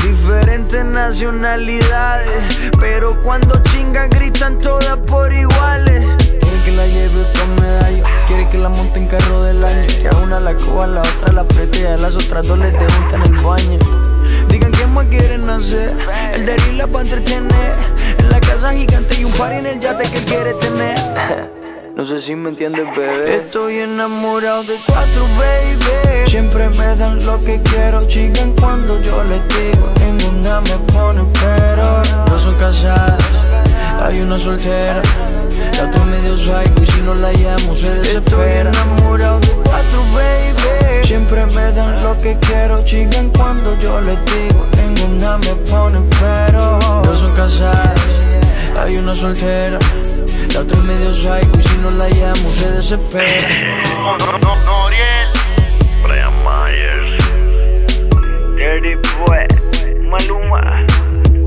Diferentes 0.03 0.85
nacionalidades, 0.85 2.71
pero 2.79 3.19
cuando 3.23 3.63
chingan 3.63 4.11
gritan 4.11 4.59
todas 4.59 4.99
por 5.07 5.33
iguales. 5.33 6.05
Quiere 6.39 6.63
que 6.67 6.73
la 6.73 6.87
lleve 6.87 7.25
con 7.39 7.55
medallo, 7.65 8.03
quiere 8.27 8.47
que 8.47 8.59
la 8.59 8.69
monte 8.69 9.01
en 9.01 9.07
carro 9.07 9.43
del 9.43 9.65
año. 9.65 9.87
Que 9.87 10.09
a 10.09 10.17
una 10.19 10.39
la 10.39 10.55
coja, 10.55 10.85
a 10.85 10.87
la 10.87 11.01
otra 11.01 11.33
la 11.33 11.41
apriete 11.41 11.89
a 11.89 11.97
las 11.97 12.15
otras 12.15 12.47
dos 12.47 12.59
les 12.59 12.75
en 12.75 13.23
el 13.23 13.41
baño. 13.41 14.20
Más 15.01 15.09
quieren 15.09 15.49
hacer, 15.49 15.97
el 16.35 16.45
de 16.45 16.73
la 16.75 16.87
para 16.87 17.05
entretener. 17.05 17.73
En 18.19 18.29
la 18.29 18.39
casa 18.39 18.75
gigante 18.75 19.19
y 19.19 19.25
un 19.25 19.33
par 19.33 19.51
en 19.51 19.65
el 19.65 19.81
yate 19.81 20.07
que 20.11 20.19
él 20.19 20.25
quiere 20.27 20.55
tener. 20.55 20.99
No 21.97 22.07
sé 22.07 22.19
si 22.19 22.35
me 22.35 22.49
entiendes, 22.51 22.87
bebé. 22.97 23.37
Estoy 23.37 23.81
enamorado 23.81 24.63
de 24.63 24.77
cuatro, 24.87 25.27
baby. 25.39 26.31
Siempre 26.31 26.69
me 26.71 26.97
dan 26.97 27.27
lo 27.27 27.39
que 27.41 27.61
quiero, 27.63 28.01
chican 28.07 28.55
cuando 28.59 29.01
yo 29.03 29.23
les 29.25 29.43
digo. 29.49 29.91
Ninguna 30.01 30.61
me 30.63 30.79
pone 30.93 31.25
pero. 31.41 32.01
Dos 32.27 32.43
son 32.43 32.55
casadas, 32.55 33.23
hay 34.03 34.21
una 34.21 34.37
soltera. 34.37 35.03
La 35.81 35.87
otra 35.87 36.05
medio 36.05 36.37
psycho 36.37 36.83
y 36.83 36.85
si 36.85 37.01
no 37.01 37.15
la 37.15 37.33
llamo 37.33 37.75
se 37.75 37.95
desespera. 37.95 38.71
Estoy 38.71 38.83
enamorado 38.85 39.41
de 39.41 39.49
cuatro, 39.65 40.05
baby. 40.13 41.07
Siempre 41.07 41.47
me 41.47 41.73
dan 41.73 42.03
lo 42.03 42.15
que 42.19 42.37
quiero, 42.41 42.85
chican 42.85 43.31
cuando 43.31 43.75
yo 43.79 43.99
les 44.03 44.19
digo. 44.27 44.67
Ninguna 44.77 45.39
me 45.39 45.55
pone 45.71 46.03
pero. 46.21 46.79
Dos 47.03 47.21
son 47.21 47.35
casadas, 47.35 47.99
hay 48.79 48.99
una 48.99 49.15
soltera. 49.15 49.79
La 50.53 50.61
otra 50.61 50.79
medio 50.81 51.15
psycho 51.15 51.59
y 51.59 51.63
si 51.63 51.79
no 51.79 51.89
la 51.93 52.11
llamo 52.11 52.51
se 52.51 52.71
desespera. 52.73 53.49
Brian 56.03 56.35
Myers. 56.45 57.17
Dirty 58.55 58.97
Boy. 59.25 59.47
Maluma. 60.11 60.85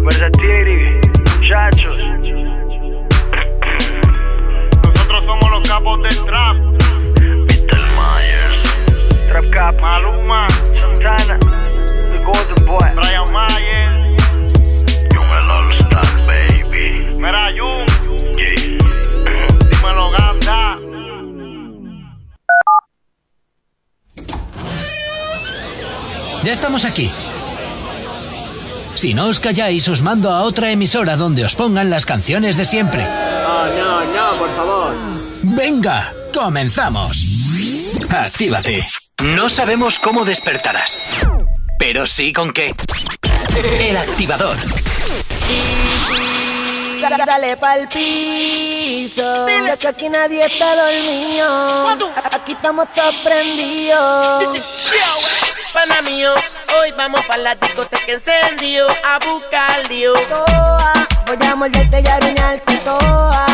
Versatiri. 0.03 0.99
Muchachos. 1.37 2.42
Capos 5.83 6.01
del 6.03 6.25
trap. 6.25 6.55
Mr. 7.19 7.81
Myers. 7.97 8.57
Trap 9.29 9.49
Cap. 9.51 9.81
Maluma. 9.81 10.47
Santana. 10.79 11.37
The 11.39 12.19
Golden 12.23 12.65
Boy. 12.65 12.89
Brian 12.95 13.25
Myers. 13.33 14.17
Jung 15.13 15.27
el 15.27 15.51
All 15.51 15.71
Star, 15.73 16.05
baby. 16.25 17.15
Mira, 17.17 17.51
Jung. 17.57 17.85
Dímelo, 19.69 20.11
Ganda. 20.11 20.79
Ya 26.43 26.51
estamos 26.51 26.85
aquí. 26.85 27.11
Si 28.95 29.13
no 29.13 29.27
os 29.27 29.39
calláis, 29.39 29.89
os 29.89 30.01
mando 30.01 30.29
a 30.29 30.43
otra 30.43 30.71
emisora 30.71 31.17
donde 31.17 31.43
os 31.43 31.55
pongan 31.55 31.89
las 31.89 32.05
canciones 32.05 32.55
de 32.55 32.65
siempre. 32.65 33.22
Venga, 35.55 36.11
comenzamos. 36.33 37.17
Actívate. 38.11 38.83
No 39.23 39.49
sabemos 39.49 39.99
cómo 39.99 40.25
despertarás, 40.25 40.97
pero 41.79 42.05
sí 42.07 42.33
con 42.33 42.51
qué. 42.51 42.71
El 43.79 43.97
activador. 43.97 44.57
Da- 47.01 47.25
Dale 47.25 47.57
pa'l 47.57 47.87
piso. 47.89 49.47
Ya 49.67 49.77
que 49.77 49.87
aquí 49.87 50.09
nadie 50.09 50.45
está 50.45 50.75
dormido. 50.75 51.87
Aquí 52.31 52.53
estamos 52.53 52.87
todos 52.95 53.15
prendidos. 53.17 54.57
Pana 55.73 56.01
mío, 56.03 56.31
hoy 56.79 56.91
vamos 56.97 57.21
pa' 57.27 57.37
la 57.37 57.55
discoteca 57.55 58.11
encendido 58.11 58.87
a 58.89 59.19
buscar 59.25 59.87
lío. 59.89 60.13
Toa, 60.29 60.93
voy 61.27 61.47
a 61.47 61.55
morderte 61.55 62.01
y 62.03 62.07
aruñarte 62.07 62.77
toa. 62.77 63.52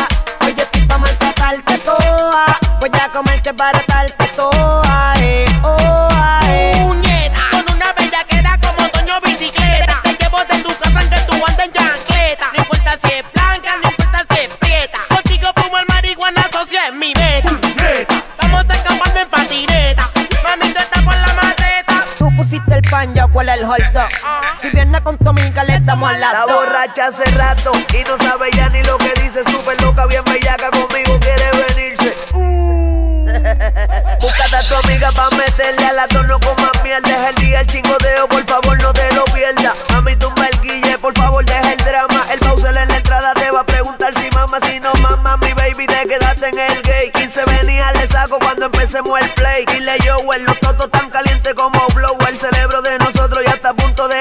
Voy 2.80 2.90
a 2.98 3.08
comerte 3.10 3.52
para 3.52 3.84
darte 3.86 4.26
toa. 4.28 5.12
Eh, 5.18 5.44
oa, 5.62 6.40
eh. 6.46 6.72
Puñeta, 6.80 7.40
con 7.50 7.76
una 7.76 7.92
bellaquera 7.92 8.58
como 8.58 8.88
Toño 8.88 9.20
Bicicleta. 9.20 10.00
Te 10.02 10.16
llevo 10.16 10.38
de 10.38 10.62
tu 10.62 10.74
casa 10.78 10.98
aunque 10.98 11.20
tú 11.28 11.34
andes 11.46 11.66
en 11.66 11.72
chancleta. 11.72 12.46
No 12.54 12.62
importa 12.62 12.98
si 13.02 13.12
es 13.12 13.24
blanca, 13.34 13.76
no 13.82 13.90
importa 13.90 14.24
si 14.30 14.40
es 14.40 14.48
prieta. 14.58 14.98
Contigo 15.10 15.48
fumo 15.56 15.78
el 15.78 15.86
marihuana, 15.88 16.48
socia 16.50 16.88
es 16.88 16.94
mi 16.94 17.12
meta. 17.14 17.50
Vamos 18.38 18.64
a 18.66 18.72
escapando 18.72 19.20
en 19.20 19.28
patineta. 19.28 20.10
Mami, 20.42 20.72
tú 20.72 20.78
estás 20.80 21.02
por 21.02 21.14
la 21.14 21.34
maceta. 21.34 22.04
Tú 22.18 22.34
pusiste 22.34 22.74
el 22.74 22.82
pan, 22.90 23.14
yo 23.14 23.28
cuál 23.30 23.50
el 23.50 23.66
hot 23.66 23.82
dog. 23.92 24.08
Si 24.56 24.70
viene 24.70 25.02
con 25.02 25.18
tu 25.18 25.28
amiga, 25.28 25.64
le 25.64 25.80
damos 25.80 26.08
a 26.08 26.14
la 26.14 26.32
La 26.32 26.46
borracha 26.46 27.08
hace 27.08 27.30
rato 27.32 27.72
y 27.92 28.04
no 28.08 28.16
sabe 28.24 28.50
ya 28.54 28.70
ni 28.70 28.82
lo 28.84 28.96
que 28.96 29.12
dice. 29.22 29.44
Súper 29.50 29.79
amiga 34.84 35.12
pa' 35.12 35.30
meterle 35.36 35.86
a 35.86 35.92
la 35.92 36.08
tono 36.08 36.38
con 36.40 36.56
más. 36.56 36.70
Deja 36.90 37.28
el 37.28 37.34
día 37.36 37.60
el 37.60 37.66
chingodeo, 37.68 38.26
por 38.26 38.44
favor 38.46 38.76
no 38.82 38.92
te 38.92 39.14
lo 39.14 39.24
pierdas. 39.26 39.76
Mami, 39.90 40.16
tumba 40.16 40.44
el 40.48 40.60
guille, 40.60 40.98
por 40.98 41.16
favor 41.16 41.44
deja 41.44 41.72
el 41.72 41.78
drama. 41.78 42.26
El 42.32 42.40
Bowser 42.40 42.76
en 42.76 42.88
la 42.88 42.96
entrada 42.96 43.32
te 43.34 43.48
va 43.52 43.60
a 43.60 43.64
preguntar 43.64 44.12
si 44.18 44.28
mama, 44.34 44.58
si 44.66 44.80
no 44.80 44.92
mama. 44.94 45.36
Mi 45.36 45.52
baby, 45.52 45.86
te 45.86 46.08
quedaste 46.08 46.48
en 46.48 46.58
el 46.58 46.82
gay. 46.82 47.12
15 47.12 47.44
venía, 47.44 47.92
le 47.92 48.08
saco 48.08 48.40
cuando 48.40 48.66
empecemos 48.66 49.20
el 49.20 49.32
play. 49.34 49.64
Dile 49.66 49.98
yo, 50.04 50.20
los 50.40 50.58
totos 50.58 50.90
tan 50.90 51.08
calientes 51.10 51.29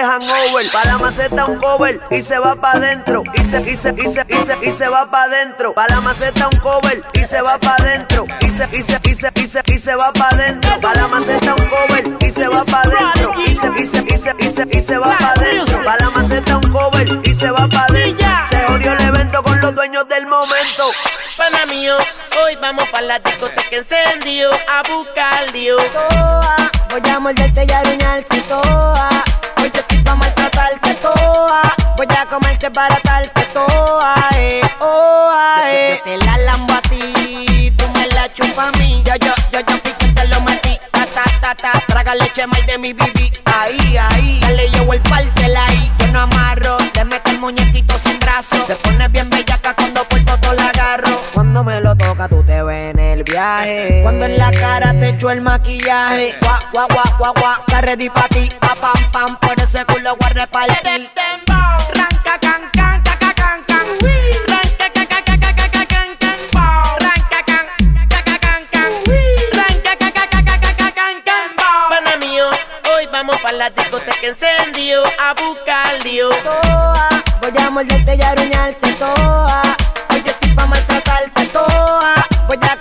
hangover. 0.10 0.66
Para 0.72 0.92
la 0.92 0.98
maceta 0.98 1.46
un 1.46 1.60
cover 1.60 2.00
y 2.10 2.24
se 2.24 2.40
va 2.40 2.56
pa' 2.56 2.72
adentro. 2.72 3.24
Y 3.34 3.42
se, 3.42 3.62
y 3.62 3.78
se, 3.78 3.94
y 3.98 4.04
se, 4.04 4.26
y 4.28 4.36
se, 4.46 4.58
y 4.62 4.72
se 4.72 4.90
va 4.90 5.10
pa' 5.10 5.24
adentro. 5.24 5.74
Para 5.74 5.96
la 5.96 6.02
maceta 6.02 6.48
un 6.52 6.60
cover 6.60 7.02
y 7.14 7.20
se 7.20 7.42
va 7.42 7.58
pa' 7.60 7.76
adentro. 7.76 8.26
Y 8.42 8.48
se, 8.48 8.68
y 8.72 8.84
se, 8.84 9.00
y 9.04 9.16
se, 9.16 9.32
y 9.36 9.48
se, 9.48 9.62
y 9.66 9.80
se 9.80 9.96
va 9.96 10.12
pa' 10.14 10.30
adentro. 10.30 10.80
Para 10.82 11.02
la 11.02 11.08
maceta 11.08 11.56
un 11.56 11.68
cover 11.68 12.18
y 12.20 12.32
se 12.32 12.48
va 12.48 12.64
pa' 12.64 12.82
adentro. 12.82 13.34
Y 13.46 13.56
se, 13.56 13.68
y 13.78 13.88
se, 13.88 14.04
y 14.08 14.18
se, 14.18 14.36
y 14.40 14.52
se, 14.52 14.78
y 14.78 14.82
se 14.82 14.98
va 14.98 15.18
pa' 15.18 15.34
adentro. 15.38 15.84
Para 15.84 16.06
la 16.06 16.10
maceta 16.12 16.58
un 16.58 16.72
cover 16.72 17.20
y 17.24 17.36
se 17.36 17.52
va 17.52 17.68
pa' 17.68 17.86
adentro. 17.90 18.28
Se 18.50 18.64
jodió 18.64 18.94
el 18.94 19.02
evento 19.02 19.44
con 19.44 19.62
los 19.62 19.76
dueños 19.76 20.08
del 20.08 20.26
momento. 20.28 20.86
Pana 21.38 21.66
mío, 21.68 21.96
hoy 22.44 22.58
vamos 22.62 22.88
pa' 22.90 23.02
la 23.02 23.20
discoteca 23.20 23.76
encendido 23.76 24.52
a 24.54 24.84
buscar 24.90 25.52
lío. 25.54 25.78
Toa, 25.94 26.56
voy 26.90 27.10
a 27.10 27.20
morderte 27.20 27.66
y 27.68 27.72
aruñarte 27.72 28.42
toa. 28.42 29.09
Darte 32.70 33.44
toa. 33.54 34.16
Eh, 34.36 34.62
oa, 34.80 35.62
eh. 35.66 35.98
Yo 35.98 36.04
te 36.04 36.26
la 36.26 36.38
lambo 36.38 36.74
a 36.74 36.82
ti, 36.82 37.74
tú 37.78 37.86
me 37.94 38.08
la 38.08 38.32
chupas 38.34 38.74
a 38.74 38.78
mí. 38.78 39.02
Yo, 39.06 39.16
yo, 39.16 39.34
yo, 39.52 39.60
yo 39.60 39.78
fui 39.78 39.92
que 39.94 40.08
te 40.08 40.28
lo 40.28 40.42
metí. 40.42 40.78
Ta, 40.92 41.06
ta, 41.06 41.24
ta, 41.42 41.56
ta. 41.56 41.84
Traga 41.88 42.16
leche 42.16 42.46
más 42.48 42.66
de 42.66 42.78
mi 42.78 42.94
bibi. 42.94 43.32
Ahí, 43.46 43.98
ahí. 43.98 44.40
Dale 44.42 44.70
yo 44.72 44.92
el 44.94 45.02
partela 45.02 45.66
ahí. 45.68 45.92
Yo 46.00 46.08
no 46.08 46.22
amarro. 46.22 46.78
Te 46.94 47.04
meto 47.06 47.32
el 47.32 47.40
muñequito 47.40 47.98
sin 48.00 48.20
brazo. 48.20 48.56
Se 48.68 48.76
pone 48.76 49.08
bien 49.08 49.30
bellaca 49.30 49.74
cuando 49.74 50.04
por 50.06 50.20
todo 50.26 50.54
la 50.54 50.70
agarro. 50.70 51.22
Cuando 51.34 51.64
me 51.64 51.82
lo 51.82 51.96
toca, 51.96 52.28
tú 52.28 52.44
te 52.44 52.62
ves 52.64 52.92
en 52.92 52.99
el 53.20 53.24
viaje. 53.24 54.00
Cuando 54.02 54.26
en 54.26 54.38
la 54.38 54.52
cara 54.52 54.94
te 54.94 55.10
echo 55.10 55.30
el 55.30 55.42
maquillaje. 55.42 56.36
Guau, 56.42 56.60
guau, 56.72 56.88
guau, 56.88 57.06
guau, 57.18 57.34
guau. 57.34 57.62
Está 57.68 57.82
ready 57.82 58.10
pa' 58.10 58.28
ti. 58.30 58.50
Pa, 58.60 58.76
pam, 58.76 59.12
pam. 59.12 59.38
Por 59.38 59.60
ese 59.60 59.84
culo 59.86 60.16
voy 60.16 60.30
a 60.30 60.34
repartir. 60.34 61.10
Ranca, 61.96 62.40
can, 62.40 62.62
can, 62.72 63.04
ca, 63.04 63.18
ca, 63.20 63.34
can, 63.34 63.64
can. 63.68 63.88
Ranca, 64.48 64.90
ca, 64.94 65.06
ca, 65.06 65.22
ca, 65.24 65.38
ca, 65.38 65.52
ca, 65.56 65.68
ca, 65.70 65.86
can, 65.86 66.10
can. 66.20 66.40
Ranca, 67.04 67.40
can, 67.46 67.66
ca, 68.10 68.20
ca, 68.26 68.40
can, 68.40 68.62
can. 68.72 68.92
Ranca, 69.58 69.96
ca, 70.00 70.12
ca, 70.12 70.26
ca, 70.30 70.42
ca, 70.44 70.58
ca, 70.62 70.74
ca, 70.78 70.92
can, 70.96 71.22
can. 71.28 71.50
Pana 71.90 72.16
mío, 72.18 72.46
hoy 72.94 73.06
vamos 73.12 73.38
pa' 73.42 73.52
la 73.52 73.70
discoteca 73.70 74.28
encendido 74.28 75.04
a 75.06 75.34
buscar 75.34 76.04
lío. 76.06 76.30
Toa, 76.44 77.10
voy 77.42 77.64
a 77.64 77.70
morderte 77.70 78.16
y 78.16 78.22
aruñarte 78.22 78.94
toa. 78.94 79.69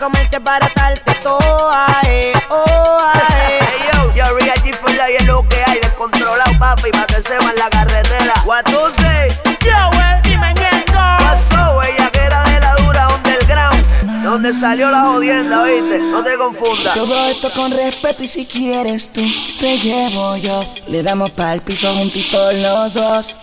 Comerte 0.09 0.41
para 0.41 0.73
darte 0.75 1.15
toa. 1.23 1.87
Eh, 2.07 2.33
oa, 2.49 3.13
eh. 3.15 3.61
Hey 3.69 3.81
yo, 3.93 4.15
yo 4.15 4.25
Real 4.39 4.59
G 4.65 4.75
for 4.81 4.95
la 4.95 5.11
y 5.11 5.17
es 5.17 5.27
lo 5.27 5.47
que 5.49 5.63
hay 5.67 5.79
descontrolado, 5.81 6.51
papi, 6.59 6.91
pa' 6.91 7.07
que 7.07 7.21
sepa 7.21 7.51
en 7.51 7.57
la 7.57 7.69
carretera. 7.69 8.35
What 8.47 8.65
to 8.65 8.91
say? 9.01 9.29
Yo, 9.61 9.81
el 10.11 10.23
dime. 10.23 10.55
Pasó, 10.95 11.83
ella 11.83 12.11
que 12.11 12.21
era 12.21 12.43
de 12.45 12.61
la 12.61 12.75
dura 12.77 13.09
underground. 13.17 14.23
De 14.23 14.29
donde 14.29 14.55
salió 14.55 14.91
la 14.91 15.03
jodienda, 15.03 15.65
¿viste? 15.65 15.99
No 15.99 16.23
te 16.23 16.37
confundas. 16.37 16.95
Todo 16.95 17.29
esto 17.29 17.51
con 17.53 17.71
respeto 17.73 18.25
y 18.25 18.29
si 18.29 18.47
quieres 18.47 19.13
tú 19.13 19.23
te 19.61 19.79
llevo 19.79 20.37
yo. 20.39 20.65
Le 20.87 21.03
damos 21.03 21.31
pa'l 21.33 21.61
piso 21.61 21.93
juntitos 21.95 22.55
los 22.55 22.95
dos. 22.95 23.37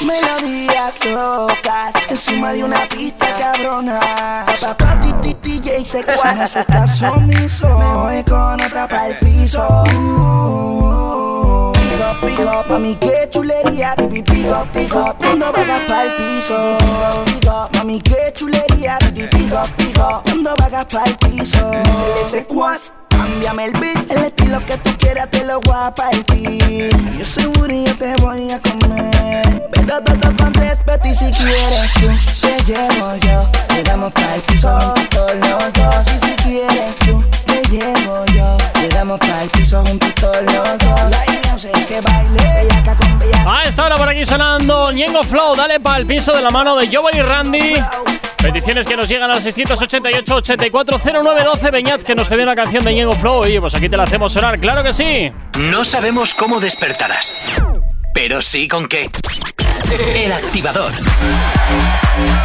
Melodías 0.00 0.94
locas 1.04 1.92
encima 2.08 2.52
de 2.52 2.64
una 2.64 2.88
pista 2.88 3.26
cabrona. 3.38 4.46
Papá 4.60 4.98
ti, 5.20 5.36
DJ 5.42 5.84
se 5.84 6.02
cuadra, 6.02 6.46
se 6.46 6.64
caso 6.64 7.12
omiso. 7.12 7.66
Me 7.78 7.94
voy 7.94 8.24
con 8.24 8.60
otra 8.60 8.88
pa'l 8.88 9.18
piso. 9.18 9.82
Uh, 9.94 11.72
Pico, 11.72 12.26
pico, 12.26 12.64
mami 12.68 12.94
qué 12.96 13.28
chulería, 13.30 13.94
pipi, 13.96 14.22
pico, 14.72 15.14
cuando 15.18 15.52
vayas 15.52 15.80
pa'l 15.86 16.10
piso. 16.16 16.78
Pico, 17.26 17.68
mami 17.74 18.00
qué 18.00 18.32
chulería, 18.34 18.98
pipi, 18.98 19.26
pico, 19.28 20.22
cuando 20.24 20.54
vayas 20.56 20.86
pa'l 20.86 21.16
piso. 21.18 21.70
Ese 22.26 22.44
cuas, 22.44 22.92
cámbiame 23.32 23.64
el 23.66 23.72
beat, 23.72 24.10
el 24.10 24.24
estilo 24.24 24.64
que 24.66 24.76
tú 24.78 24.90
quieras 24.98 25.30
te 25.30 25.44
lo 25.44 25.60
voy 25.60 25.74
a 25.76 25.94
partir. 25.94 26.90
Yo 27.18 27.24
seguro 27.24 27.72
yo 27.72 27.96
te 27.96 28.14
voy 28.22 28.50
a 28.50 28.60
comer, 28.60 29.68
pero 29.72 30.02
todo 30.02 30.36
con 30.36 30.54
respeto 30.54 31.08
y 31.08 31.14
si 31.14 31.30
quieres 31.30 31.92
tú 31.94 32.08
te 32.40 32.72
llevo 32.72 33.16
yo. 33.16 33.48
Le 33.74 33.82
damos 33.84 34.12
pa'l 34.12 34.40
piso 34.42 34.78
juntitos 34.80 35.34
los 35.36 35.72
dos 35.72 36.06
y 36.06 36.26
si 36.26 36.34
quieres 36.36 36.96
tú 37.06 37.31
te 37.62 37.76
llevo 37.76 38.24
yo. 38.26 38.56
Le 38.80 38.88
damos 38.88 39.18
pa'l 39.18 39.48
piso 39.50 39.84
juntitos 39.84 40.36
los 40.42 40.78
dos. 40.78 41.00
Y 41.28 41.48
no 41.48 41.58
sé 41.58 41.70
que 41.88 42.00
baile, 42.00 42.64
bellaca 42.64 42.96
con 42.96 43.18
bellaca. 43.18 43.60
A 43.60 43.64
esta 43.64 43.84
hora 43.84 43.96
por 43.96 44.08
aquí 44.08 44.24
sonando 44.24 44.90
Ñengo 44.92 45.22
Flow, 45.24 45.54
dale 45.54 45.80
para 45.80 45.98
el 45.98 46.06
piso 46.06 46.32
de 46.32 46.42
la 46.42 46.50
mano 46.50 46.76
de 46.76 46.94
Joel 46.94 47.16
y 47.16 47.22
Randy. 47.22 47.74
Peticiones 48.38 48.86
que 48.86 48.96
nos 48.96 49.08
llegan 49.08 49.30
al 49.30 49.40
688 49.40 50.34
840912 50.34 51.70
Beñat 51.70 52.02
que 52.02 52.14
nos 52.14 52.28
pide 52.28 52.42
una 52.42 52.56
canción 52.56 52.84
de 52.84 52.94
Ñengo 52.94 53.14
Flow. 53.14 53.40
Oye, 53.40 53.60
pues 53.60 53.74
aquí 53.74 53.88
te 53.88 53.96
la 53.96 54.04
hacemos 54.04 54.32
sonar, 54.32 54.58
claro 54.58 54.82
que 54.82 54.92
sí. 54.92 55.30
No 55.58 55.84
sabemos 55.84 56.34
cómo 56.34 56.60
despertarás, 56.60 57.62
pero 58.12 58.42
sí 58.42 58.66
con 58.66 58.88
qué. 58.88 59.06
El 60.16 60.32
activador. 60.32 60.92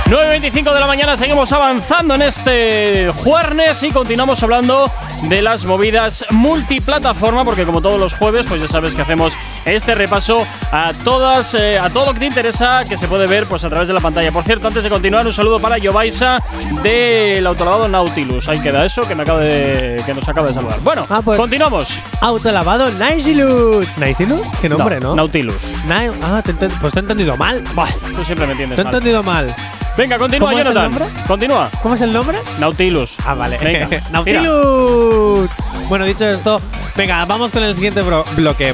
9.25 0.06 0.74
de 0.74 0.80
la 0.80 0.88
mañana 0.88 1.18
seguimos 1.18 1.52
avanzando 1.52 2.16
en 2.16 2.22
este 2.22 3.12
jueves 3.12 3.84
y 3.84 3.92
continuamos 3.92 4.42
hablando 4.42 4.90
de 5.24 5.42
las 5.42 5.66
movidas 5.66 6.26
multiplataforma 6.32 7.44
porque 7.44 7.66
como 7.66 7.82
todos 7.82 8.00
los 8.00 8.14
jueves 8.14 8.46
pues 8.48 8.62
ya 8.62 8.68
sabes 8.68 8.94
que 8.94 9.02
hacemos 9.02 9.38
este 9.66 9.96
repaso 9.96 10.48
a 10.72 10.94
todas 11.04 11.54
eh, 11.56 11.78
a 11.78 11.90
todo 11.90 12.06
lo 12.06 12.14
que 12.14 12.20
te 12.20 12.26
interesa 12.26 12.86
que 12.88 12.96
se 12.96 13.08
puede 13.08 13.28
ver 13.28 13.48
pues 13.48 13.66
a 13.66 13.70
través 13.70 13.90
de 13.90 13.94
la 13.94 14.00
pantalla. 14.00 14.32
Por 14.32 14.44
cierto, 14.44 14.68
antes 14.68 14.84
de 14.84 14.90
continuar 14.90 15.26
un 15.26 15.34
saludo 15.34 15.60
para 15.60 15.78
Yobaisa 15.78 16.42
del 16.84 17.46
autolavado 17.46 17.90
Nautilus. 17.90 18.48
Ahí 18.48 18.62
queda 18.62 18.86
eso 18.86 19.02
que 19.02 19.16
me 19.16 19.24
acaba 19.24 19.40
de 19.40 20.02
que 20.06 20.14
nos 20.14 20.28
acaba 20.30 20.48
de 20.48 20.54
saludar. 20.54 20.80
Bueno, 20.82 21.06
continuamos. 21.26 22.02
Autolavado 22.22 22.90
Nautilus. 22.92 23.86
¿Nautilus? 23.98 24.48
¿Qué 24.62 24.70
nombre, 24.70 25.00
no? 25.00 25.16
Nautilus. 25.16 25.62
Ah, 25.90 26.42
te 26.44 26.54
pues 26.54 26.94
te 26.94 27.00
he 27.00 27.02
entendido 27.02 27.36
mal. 27.36 27.62
Bah, 27.74 27.90
tú 28.16 28.24
siempre 28.24 28.46
me 28.46 28.54
entiendes 28.54 28.78
Te 28.78 28.82
he 28.84 28.86
entendido 28.86 29.22
mal. 29.22 29.54
Venga, 29.98 30.18
continúa, 30.20 30.50
¿Cómo 30.50 30.60
es 30.60 30.66
el 30.68 30.74
Jonathan. 30.74 30.92
nombre? 30.92 31.24
Continúa. 31.28 31.72
¿Cómo 31.82 31.96
es 31.96 32.02
el 32.02 32.14
nombre? 32.14 32.38
Nautilus. 32.60 33.16
Ah, 33.26 33.34
vale. 33.34 33.58
Venga. 33.58 33.90
Nautilus. 34.12 35.50
Bueno, 35.90 36.06
dicho 36.06 36.26
esto, 36.26 36.62
venga, 36.96 37.26
vamos 37.26 37.52
con 37.52 37.64
el 37.64 37.74
siguiente 37.74 38.02
bloque. 38.36 38.74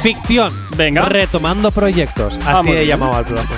Ficción. 0.00 0.52
Venga. 0.76 1.02
Retomando 1.02 1.70
proyectos. 1.70 2.38
Así 2.46 2.70
he 2.70 2.86
llamado 2.86 3.14
al 3.14 3.24
programa. 3.24 3.50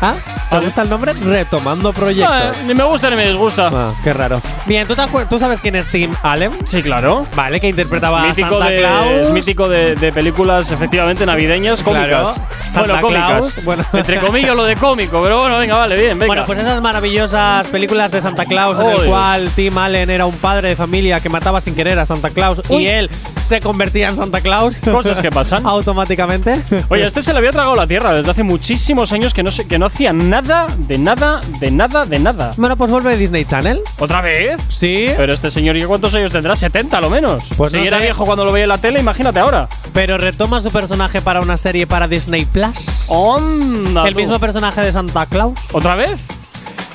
¿Ah? 0.00 0.14
¿Te 0.50 0.58
gusta 0.58 0.82
el 0.82 0.88
nombre? 0.90 1.12
Retomando 1.12 1.92
proyectos. 1.92 2.64
Ni 2.66 2.74
me 2.74 2.84
gusta 2.84 3.08
ni 3.10 3.16
me 3.16 3.26
disgusta. 3.28 3.70
Ah, 3.72 3.92
qué 4.02 4.12
raro. 4.12 4.40
Bien, 4.66 4.86
¿tú, 4.86 4.94
te 4.94 5.02
acuer- 5.02 5.28
¿tú 5.28 5.38
sabes 5.38 5.60
quién 5.60 5.76
es 5.76 5.88
Tim 5.88 6.10
Allen? 6.22 6.50
Sí, 6.64 6.82
claro. 6.82 7.26
Vale, 7.36 7.60
que 7.60 7.68
interpretaba 7.68 8.24
Mítico, 8.26 8.50
Santa 8.50 8.66
de, 8.66 8.76
Claus. 8.78 9.06
es 9.22 9.30
mítico 9.30 9.68
de, 9.68 9.94
de 9.94 10.12
películas 10.12 10.70
efectivamente 10.70 11.24
navideñas, 11.24 11.82
Claro. 11.82 12.24
cómicas. 12.26 12.40
Santa 12.72 12.80
bueno, 12.80 13.00
cómicas. 13.00 13.26
Claus, 13.28 13.64
bueno. 13.64 13.84
Entre 13.92 14.18
comillas 14.18 14.56
lo 14.56 14.64
de 14.64 14.74
cómico, 14.76 15.22
pero 15.22 15.40
bueno, 15.40 15.58
venga, 15.58 15.76
vale, 15.76 15.94
bien, 15.96 16.18
venga. 16.18 16.26
Bueno, 16.26 16.42
pues 16.44 16.58
esas 16.58 16.80
maravillosas 16.82 17.66
películas 17.68 18.10
de 18.10 18.20
Santa 18.20 18.44
Claus 18.44 18.78
en 18.78 18.86
el 18.90 19.04
cual 19.06 19.50
Tim 19.54 19.76
Allen 19.78 20.10
era 20.10 20.26
un 20.26 20.36
padre 20.36 20.70
de 20.70 20.76
familia 20.76 21.20
que 21.20 21.28
mataba 21.28 21.60
sin 21.60 21.74
querer 21.74 21.98
a 21.98 22.06
Santa 22.06 22.30
Claus 22.30 22.60
Uy. 22.68 22.82
y 22.84 22.86
él 22.88 23.10
se 23.44 23.60
convertía 23.60 24.08
en 24.08 24.16
Santa 24.16 24.40
Claus. 24.40 24.80
Cosas 24.80 25.20
que 25.20 25.30
pasan. 25.30 25.64
Automáticamente. 26.00 26.60
Oye, 26.88 27.06
este 27.06 27.22
se 27.22 27.32
le 27.32 27.38
había 27.38 27.50
tragado 27.50 27.74
la 27.76 27.86
tierra 27.86 28.12
desde 28.14 28.30
hace 28.30 28.42
muchísimos 28.42 29.12
años 29.12 29.32
que 29.34 29.42
no, 29.42 29.50
se- 29.50 29.66
que 29.66 29.78
no 29.78 29.86
hacía 29.86 30.12
nada, 30.12 30.39
de 30.42 30.98
nada, 30.98 31.40
de 31.60 31.70
nada, 31.70 32.06
de 32.06 32.18
nada. 32.18 32.54
Bueno, 32.56 32.76
pues 32.76 32.90
vuelve 32.90 33.16
Disney 33.16 33.44
Channel. 33.44 33.80
¿Otra 33.98 34.20
vez? 34.20 34.60
Sí. 34.68 35.08
Pero 35.16 35.32
este 35.32 35.50
señor, 35.50 35.76
¿y 35.76 35.82
cuántos 35.84 36.14
años 36.14 36.32
tendrá? 36.32 36.56
70 36.56 36.96
a 36.96 37.00
lo 37.00 37.10
menos. 37.10 37.44
Pues 37.56 37.72
si 37.72 37.78
no 37.78 37.84
era 37.84 37.98
sé. 37.98 38.04
viejo 38.04 38.24
cuando 38.24 38.44
lo 38.44 38.52
veía 38.52 38.64
en 38.64 38.70
la 38.70 38.78
tele, 38.78 39.00
imagínate 39.00 39.38
ahora. 39.38 39.68
Pero 39.92 40.18
retoma 40.18 40.60
su 40.60 40.70
personaje 40.70 41.20
para 41.20 41.40
una 41.40 41.56
serie 41.56 41.86
para 41.86 42.08
Disney 42.08 42.44
Plus. 42.46 43.04
Onda, 43.08 44.06
el 44.06 44.14
tú. 44.14 44.20
mismo 44.20 44.38
personaje 44.38 44.80
de 44.80 44.92
Santa 44.92 45.26
Claus. 45.26 45.58
¿Otra 45.72 45.94
vez? 45.94 46.18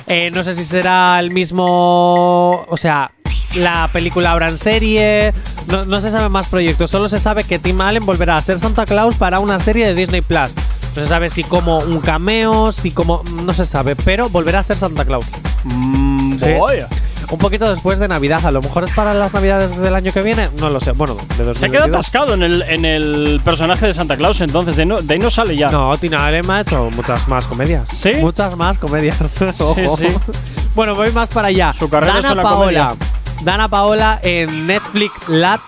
Eh, 0.08 0.30
no 0.32 0.42
sé 0.42 0.54
si 0.54 0.64
será 0.64 1.18
el 1.20 1.30
mismo. 1.30 2.64
O 2.68 2.76
sea, 2.76 3.10
la 3.54 3.88
película 3.92 4.32
habrá 4.32 4.48
en 4.48 4.58
serie. 4.58 5.32
No, 5.68 5.84
no 5.84 6.00
se 6.00 6.10
sabe 6.10 6.28
más 6.28 6.48
proyectos. 6.48 6.90
Solo 6.90 7.08
se 7.08 7.18
sabe 7.18 7.44
que 7.44 7.58
Tim 7.58 7.80
Allen 7.80 8.06
volverá 8.06 8.36
a 8.36 8.42
ser 8.42 8.58
Santa 8.58 8.86
Claus 8.86 9.16
para 9.16 9.40
una 9.40 9.58
serie 9.60 9.86
de 9.86 9.94
Disney 9.94 10.20
Plus. 10.20 10.54
No 10.96 11.02
se 11.02 11.08
sabe 11.08 11.28
si 11.30 11.44
como 11.44 11.78
un 11.78 12.00
cameo, 12.00 12.72
si 12.72 12.90
como. 12.90 13.22
No 13.44 13.52
se 13.54 13.66
sabe, 13.66 13.94
pero 13.96 14.28
volverá 14.30 14.60
a 14.60 14.62
ser 14.62 14.76
Santa 14.76 15.04
Claus. 15.04 15.26
Mm, 15.64 16.36
Sí. 16.38 16.46
Un 17.28 17.38
poquito 17.38 17.68
después 17.68 17.98
de 17.98 18.06
Navidad. 18.06 18.46
A 18.46 18.52
lo 18.52 18.62
mejor 18.62 18.84
es 18.84 18.92
para 18.92 19.12
las 19.12 19.34
Navidades 19.34 19.76
del 19.78 19.94
año 19.96 20.12
que 20.12 20.22
viene. 20.22 20.48
No 20.60 20.70
lo 20.70 20.78
sé. 20.80 20.92
Bueno, 20.92 21.14
de 21.36 21.44
2022. 21.44 21.58
Se 21.58 21.70
queda 21.70 21.84
atascado 21.86 22.34
en 22.34 22.42
el, 22.44 22.62
en 22.62 22.84
el 22.84 23.40
personaje 23.44 23.84
de 23.86 23.94
Santa 23.94 24.16
Claus, 24.16 24.40
entonces 24.42 24.76
de, 24.76 24.86
no- 24.86 24.98
de 25.02 25.14
ahí 25.14 25.18
no 25.18 25.28
sale 25.28 25.56
ya. 25.56 25.68
No, 25.70 25.96
Tim 25.98 26.14
Allen 26.14 26.48
ha 26.50 26.60
hecho 26.60 26.88
muchas 26.94 27.26
más 27.26 27.46
comedias. 27.46 27.88
¿Sí? 27.88 28.12
Muchas 28.20 28.56
más 28.56 28.78
comedias. 28.78 29.18
Ojo. 29.60 29.96
sí. 29.96 30.06
Bueno, 30.76 30.94
voy 30.94 31.10
más 31.10 31.30
para 31.30 31.48
allá. 31.48 31.72
Su 31.76 31.88
carrera 31.90 32.20
es 32.20 32.30
una 32.30 32.42
Paola. 32.42 32.90
comedia. 32.94 32.94
Dana 33.42 33.68
Paola 33.68 34.20
en 34.22 34.66
Netflix 34.68 35.12
Lat, 35.28 35.60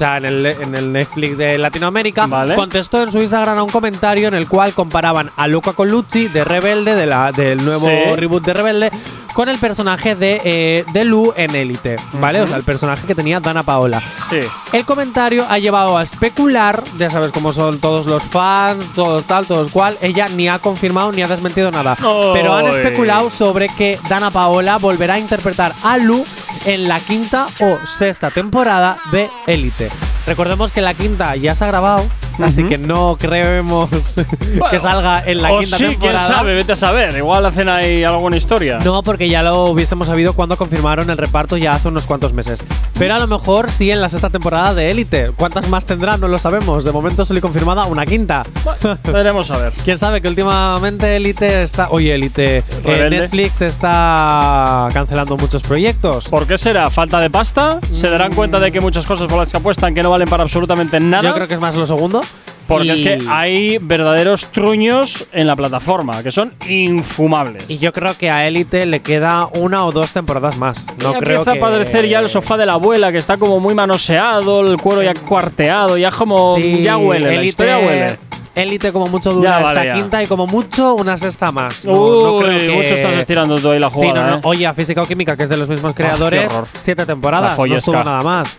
sea, 0.00 0.16
en 0.16 0.24
el, 0.24 0.46
en 0.46 0.74
el 0.74 0.92
Netflix 0.92 1.36
de 1.38 1.58
Latinoamérica, 1.58 2.26
Vale. 2.26 2.54
contestó 2.54 3.02
en 3.02 3.10
su 3.12 3.20
Instagram 3.20 3.58
a 3.58 3.62
un 3.62 3.70
comentario 3.70 4.28
en 4.28 4.34
el 4.34 4.48
cual 4.48 4.72
comparaban 4.74 5.30
a 5.36 5.46
Luca 5.46 5.72
Colucci 5.72 6.28
de 6.28 6.44
Rebelde, 6.44 6.94
de 6.94 7.06
la, 7.06 7.32
del 7.32 7.64
nuevo 7.64 7.86
Sí. 7.86 8.16
reboot 8.16 8.44
de 8.44 8.52
Rebelde, 8.54 8.90
con 9.34 9.48
el 9.48 9.58
personaje 9.58 10.16
de, 10.16 10.40
eh, 10.44 10.84
de 10.92 11.04
Lu 11.04 11.32
en 11.36 11.54
Élite, 11.54 11.96
¿vale? 12.14 12.42
O 12.42 12.46
sea, 12.46 12.56
el 12.56 12.64
personaje 12.64 13.06
que 13.06 13.14
tenía 13.14 13.38
Dana 13.40 13.62
Paola. 13.62 14.02
Sí. 14.28 14.40
El 14.72 14.84
comentario 14.84 15.46
ha 15.48 15.58
llevado 15.58 15.96
a 15.96 16.02
especular, 16.02 16.82
ya 16.98 17.10
sabes 17.10 17.30
cómo 17.30 17.52
son 17.52 17.78
todos 17.78 18.06
los 18.06 18.22
fans, 18.22 18.84
todos 18.94 19.24
tal, 19.26 19.46
todos 19.46 19.68
cual. 19.70 19.98
Ella 20.00 20.28
ni 20.28 20.48
ha 20.48 20.58
confirmado 20.58 21.12
ni 21.12 21.22
ha 21.22 21.28
desmentido 21.28 21.70
nada. 21.70 21.96
Pero 22.32 22.54
han 22.54 22.66
especulado 22.66 23.30
sobre 23.30 23.68
que 23.68 23.98
Dana 24.08 24.30
Paola 24.30 24.78
volverá 24.78 25.14
a 25.14 25.18
interpretar 25.20 25.72
a 25.84 25.96
Lu 25.96 26.24
en 26.64 26.88
la 26.88 27.00
quinta 27.00 27.48
o 27.60 27.78
sexta 27.86 28.30
temporada 28.30 28.96
de 29.12 29.28
Élite. 29.46 29.90
Recordemos 30.26 30.72
que 30.72 30.80
la 30.80 30.94
quinta 30.94 31.34
ya 31.36 31.54
se 31.54 31.64
ha 31.64 31.68
grabado, 31.68 32.08
así 32.44 32.64
que 32.64 32.78
no 32.78 33.16
creemos 33.18 33.88
que 34.70 34.78
salga 34.80 35.22
en 35.26 35.42
la 35.42 35.52
o 35.52 35.58
quinta 35.60 35.76
sí, 35.76 35.84
temporada. 35.86 36.18
quién 36.18 36.36
sabe, 36.36 36.54
vete 36.54 36.72
a 36.72 36.76
saber. 36.76 37.16
Igual 37.16 37.46
hacen 37.46 37.68
ahí 37.68 38.04
alguna 38.04 38.36
historia. 38.36 38.78
No, 38.84 39.02
porque 39.02 39.28
ya 39.28 39.42
lo 39.42 39.66
hubiésemos 39.66 40.06
sabido 40.06 40.32
cuando 40.34 40.56
confirmaron 40.56 41.10
el 41.10 41.16
reparto 41.18 41.56
ya 41.56 41.74
hace 41.74 41.88
unos 41.88 42.06
cuantos 42.06 42.32
meses. 42.32 42.62
Pero 42.98 43.14
a 43.14 43.18
lo 43.18 43.26
mejor 43.26 43.70
sí 43.70 43.90
en 43.90 44.00
la 44.00 44.08
sexta 44.08 44.30
temporada 44.30 44.74
de 44.74 44.90
Élite. 44.90 45.32
¿Cuántas 45.36 45.68
más 45.68 45.84
tendrá? 45.84 46.16
No 46.16 46.28
lo 46.28 46.38
sabemos. 46.38 46.84
De 46.84 46.92
momento 46.92 47.24
solo 47.24 47.40
confirmada 47.40 47.86
una 47.86 48.04
quinta. 48.06 48.44
Veremos 49.04 49.50
a 49.50 49.58
ver. 49.58 49.72
Quién 49.84 49.98
sabe 49.98 50.20
que 50.20 50.28
últimamente 50.28 51.16
Élite 51.16 51.62
está. 51.62 51.88
Oye, 51.90 52.14
Élite. 52.14 52.58
eh. 52.84 53.10
Netflix 53.10 53.62
está 53.62 54.88
cancelando 54.92 55.36
muchos 55.36 55.62
proyectos. 55.62 56.28
¿Por 56.28 56.46
qué 56.46 56.58
será? 56.58 56.90
¿Falta 56.90 57.20
de 57.20 57.30
pasta? 57.30 57.78
¿Se 57.90 58.08
darán 58.10 58.34
cuenta 58.34 58.60
de 58.60 58.70
que 58.72 58.80
muchas 58.80 59.06
cosas 59.06 59.26
por 59.28 59.38
las 59.38 59.50
que 59.50 59.56
apuestan 59.56 59.94
que 59.94 60.02
no 60.02 60.10
valen 60.10 60.28
para 60.28 60.42
absolutamente 60.42 61.00
nada? 61.00 61.22
Yo 61.28 61.34
creo 61.34 61.48
que 61.48 61.54
es 61.54 61.60
más 61.60 61.74
lo 61.76 61.86
segundo. 61.86 62.20
Porque 62.70 62.86
Y- 62.86 62.90
es 62.92 63.00
que 63.00 63.18
hay 63.28 63.78
verdaderos 63.78 64.46
truños 64.52 65.26
en 65.32 65.46
la 65.48 65.56
plataforma 65.56 66.22
que 66.22 66.30
son 66.30 66.52
infumables. 66.68 67.64
Y 67.68 67.78
yo 67.78 67.92
creo 67.92 68.16
que 68.16 68.30
a 68.30 68.46
Élite 68.46 68.86
le 68.86 69.00
queda 69.00 69.46
una 69.52 69.84
o 69.84 69.92
dos 69.92 70.12
temporadas 70.12 70.56
más. 70.56 70.86
No 71.02 71.14
creo 71.14 71.40
empieza 71.40 71.52
que. 71.52 71.58
a 71.58 71.60
padecer 71.60 72.08
ya 72.08 72.20
el 72.20 72.30
sofá 72.30 72.56
de 72.56 72.66
la 72.66 72.74
abuela 72.74 73.10
que 73.10 73.18
está 73.18 73.36
como 73.38 73.58
muy 73.58 73.74
manoseado, 73.74 74.60
el 74.60 74.76
cuero 74.78 75.02
ya 75.02 75.14
cuarteado, 75.14 75.98
ya 75.98 76.10
como 76.12 76.54
Sí, 76.54 76.82
ya 76.82 76.96
huele, 76.96 77.26
la 77.26 77.32
Élite- 77.42 77.44
historia 77.48 77.78
huele. 77.78 78.18
Élite 78.54 78.92
como 78.92 79.06
mucho 79.06 79.32
dura 79.32 79.58
Ya, 79.58 79.64
vale, 79.64 79.80
esta 79.80 79.84
ya. 79.84 79.94
quinta 80.00 80.22
y 80.22 80.26
como 80.26 80.46
mucho 80.46 80.94
una 80.94 81.16
sexta 81.16 81.50
más. 81.52 81.84
No, 81.84 82.38
creo 82.40 82.58
que 82.60 82.70
mucho 82.70 82.94
estás 82.94 83.12
estirando 83.14 83.56
tú 83.58 83.70
ahí 83.70 83.78
la 83.78 83.88
Sí, 83.88 83.94
jugada, 83.94 84.22
no, 84.22 84.30
no. 84.30 84.36
¿eh? 84.36 84.40
Oye, 84.44 84.66
a 84.66 84.74
Física 84.74 85.02
o 85.02 85.06
Química, 85.06 85.36
que 85.36 85.44
es 85.44 85.48
de 85.48 85.56
los 85.56 85.68
mismos 85.68 85.94
creadores, 85.94 86.48
qué 86.48 86.54
horror. 86.54 86.68
siete 86.76 87.06
temporadas, 87.06 87.56
no 87.58 87.80
subo 87.80 88.04
nada 88.04 88.22
más. 88.22 88.56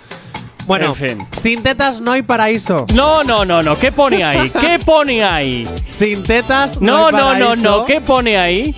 Bueno, 0.72 0.96
En 1.00 1.18
fin. 1.18 1.28
sin 1.38 1.64
tetas 1.64 2.00
no 2.02 2.12
hay 2.14 2.22
paraíso. 2.22 2.86
No, 2.94 3.24
no, 3.24 3.44
no, 3.46 3.62
no. 3.62 3.78
¿Qué 3.78 3.92
pone 3.92 4.24
ahí? 4.24 4.50
¿Qué 4.62 4.80
pone 4.80 5.24
ahí? 5.24 5.68
Sin 5.86 6.24
tetas 6.24 6.80
no, 6.82 7.12
No, 7.12 7.18
hay 7.18 7.40
no, 7.40 7.40
no, 7.40 7.46
paraíso. 7.46 7.78
no. 7.80 7.86
¿Qué 7.86 8.00
pone 8.02 8.38
ahí? 8.38 8.76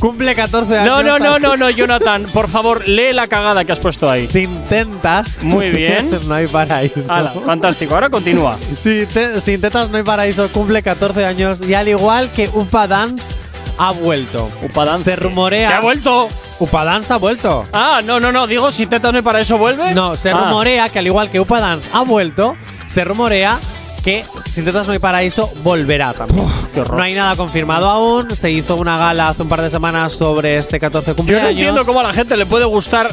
Cumple 0.00 0.32
14 0.34 0.78
años. 0.78 0.86
No, 0.86 1.02
no, 1.02 1.18
no, 1.18 1.38
no, 1.40 1.56
no, 1.56 1.70
Jonathan. 1.70 2.24
Por 2.32 2.48
favor, 2.48 2.86
lee 2.86 3.12
la 3.12 3.26
cagada 3.26 3.64
que 3.64 3.72
has 3.72 3.80
puesto 3.80 4.08
ahí. 4.08 4.26
Sin 4.28 4.56
tetas. 4.64 5.42
Muy 5.42 5.70
bien. 5.70 6.10
no 6.28 6.34
hay 6.34 6.46
paraíso. 6.46 7.12
Hala, 7.12 7.32
fantástico. 7.44 7.94
Ahora 7.94 8.08
continúa. 8.08 8.56
Sin, 8.76 9.06
te- 9.06 9.40
sin 9.40 9.60
tetas 9.60 9.90
no 9.90 9.96
hay 9.96 10.04
paraíso. 10.04 10.48
Cumple 10.50 10.82
14 10.84 11.24
años. 11.24 11.60
Y 11.62 11.74
al 11.74 11.88
igual 11.88 12.30
que 12.30 12.48
Upa 12.54 12.86
Dance 12.86 13.34
ha 13.78 13.92
vuelto. 13.92 14.50
Upa 14.62 14.84
Dance. 14.84 15.04
Se 15.04 15.16
rumorea. 15.16 15.68
¿Qué 15.70 15.74
ha 15.74 15.80
vuelto? 15.80 16.28
Upa 16.60 16.84
Dance 16.84 17.12
ha 17.12 17.16
vuelto. 17.16 17.66
Ah, 17.72 18.00
no, 18.04 18.18
no, 18.20 18.32
no. 18.32 18.46
Digo, 18.46 18.70
si 18.70 18.86
tetas 18.86 19.12
no 19.12 19.18
hay 19.18 19.22
para 19.24 19.40
eso 19.40 19.56
vuelve. 19.58 19.94
No, 19.94 20.16
se 20.16 20.30
Ah. 20.30 20.44
rumorea 20.44 20.88
que 20.88 20.98
al 20.98 21.06
igual 21.06 21.30
que 21.30 21.40
Upa 21.40 21.60
Dance 21.60 21.88
ha 21.92 22.02
vuelto, 22.02 22.56
se 22.88 23.04
rumorea 23.04 23.58
que 24.02 24.24
Sin 24.50 24.64
Tetas 24.64 24.86
No 24.86 24.92
hay 24.92 24.98
Paraíso 25.00 25.50
volverá 25.62 26.14
también. 26.14 26.46
qué 26.72 26.80
horror. 26.80 26.96
no 26.98 27.02
hay 27.02 27.14
nada 27.14 27.36
confirmado 27.36 27.88
aún. 27.90 28.34
Se 28.34 28.50
hizo 28.50 28.76
una 28.76 28.96
gala 28.96 29.28
hace 29.28 29.42
un 29.42 29.48
par 29.48 29.60
de 29.60 29.68
semanas 29.70 30.12
sobre 30.12 30.56
este 30.56 30.78
14 30.80 31.10
Yo 31.10 31.16
cumpleaños. 31.16 31.44
no 31.44 31.50
entiendo 31.50 31.84
cómo 31.84 32.00
a 32.00 32.04
la 32.04 32.12
gente 32.14 32.36
le 32.36 32.46
puede 32.46 32.64
gustar 32.64 33.12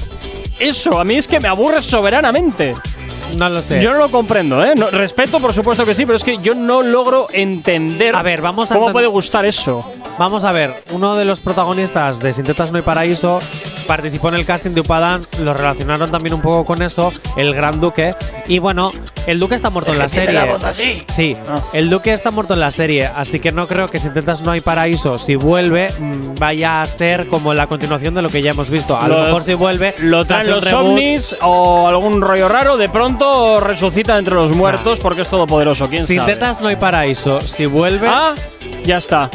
eso. 0.60 0.98
A 1.00 1.04
mí 1.04 1.16
es 1.16 1.28
que 1.28 1.40
me 1.40 1.48
aburre 1.48 1.82
soberanamente. 1.82 2.76
No 3.38 3.50
lo 3.50 3.62
sé. 3.62 3.82
Yo 3.82 3.92
no 3.94 4.00
lo 4.00 4.10
comprendo, 4.12 4.64
¿eh? 4.64 4.74
No- 4.76 4.90
respeto, 4.90 5.40
por 5.40 5.54
supuesto 5.54 5.86
que 5.86 5.94
sí, 5.94 6.06
pero 6.06 6.16
es 6.16 6.24
que 6.24 6.38
yo 6.38 6.56
no 6.56 6.82
logro 6.82 7.28
entender 7.34 8.16
A 8.16 8.22
ver, 8.24 8.42
vamos 8.42 8.72
a 8.72 8.76
cómo 8.76 8.92
puede 8.92 9.08
gustar 9.08 9.46
eso. 9.46 9.84
Vamos 10.18 10.46
a 10.46 10.52
ver, 10.54 10.72
uno 10.92 11.16
de 11.16 11.26
los 11.26 11.42
protagonistas 11.42 12.20
de 12.20 12.32
Sin 12.32 12.46
Tetas 12.46 12.72
No 12.72 12.78
hay 12.78 12.84
Paraíso 12.84 13.42
participó 13.88 14.30
en 14.30 14.36
el 14.36 14.46
casting 14.46 14.72
de 14.72 14.82
Upadán, 14.82 15.22
lo 15.44 15.54
relacionaron 15.54 16.10
también 16.10 16.34
un 16.34 16.42
poco 16.42 16.64
con 16.66 16.82
eso, 16.82 17.14
el 17.38 17.54
Gran 17.54 17.80
Duque. 17.80 18.16
Y 18.48 18.58
bueno, 18.58 18.92
el 19.28 19.40
Duque 19.40 19.54
está 19.54 19.70
muerto 19.70 19.92
en 19.92 20.00
la 20.00 20.10
serie. 20.10 20.40
Sí, 21.10 21.38
Ah. 21.48 21.60
el 21.74 21.90
Duque 21.92 22.12
está 22.14 22.32
muerto 22.32 22.56
en 22.56 22.62
la 22.62 22.72
serie, 22.72 23.06
así 23.06 23.40
que 23.40 23.52
no 23.52 23.68
creo 23.68 23.88
que 23.88 24.00
Sin 24.00 24.14
Tetas 24.14 24.42
No 24.42 24.52
hay 24.54 24.62
Paraíso, 24.62 25.20
si 25.20 25.36
vuelve, 25.36 25.90
mm, 26.00 26.36
vaya 26.40 26.82
a 26.82 26.86
ser 26.86 27.28
como 27.28 27.54
la 27.54 27.68
continuación 27.68 28.16
de 28.16 28.22
lo 28.24 28.30
que 28.30 28.42
ya 28.42 28.52
hemos 28.52 28.70
visto. 28.72 28.98
A 29.00 29.08
lo, 29.08 29.20
Lo- 29.20 29.26
mejor 29.26 29.44
si 29.44 29.54
vuelve, 29.54 29.94
Lo 30.00 30.26
traen 30.26 30.50
los 30.50 30.64
reboot. 30.64 30.86
ovnis 30.94 31.36
o 31.42 31.88
algún 31.88 32.22
rollo 32.22 32.48
raro, 32.48 32.78
de 32.78 32.90
pronto 32.90 33.15
resucita 33.60 34.18
entre 34.18 34.36
los 34.36 34.52
muertos 34.52 35.00
porque 35.00 35.22
es 35.22 35.28
todopoderoso. 35.28 35.88
¿Quién 35.88 36.06
Sin 36.06 36.20
sabe? 36.20 36.34
Tetas 36.34 36.62
No 36.62 36.68
hay 36.68 36.76
Paraíso, 36.76 37.42
si 37.42 37.66
vuelve. 37.66 38.08
Ah, 38.10 38.34
ya 38.84 38.98
está. 38.98 39.30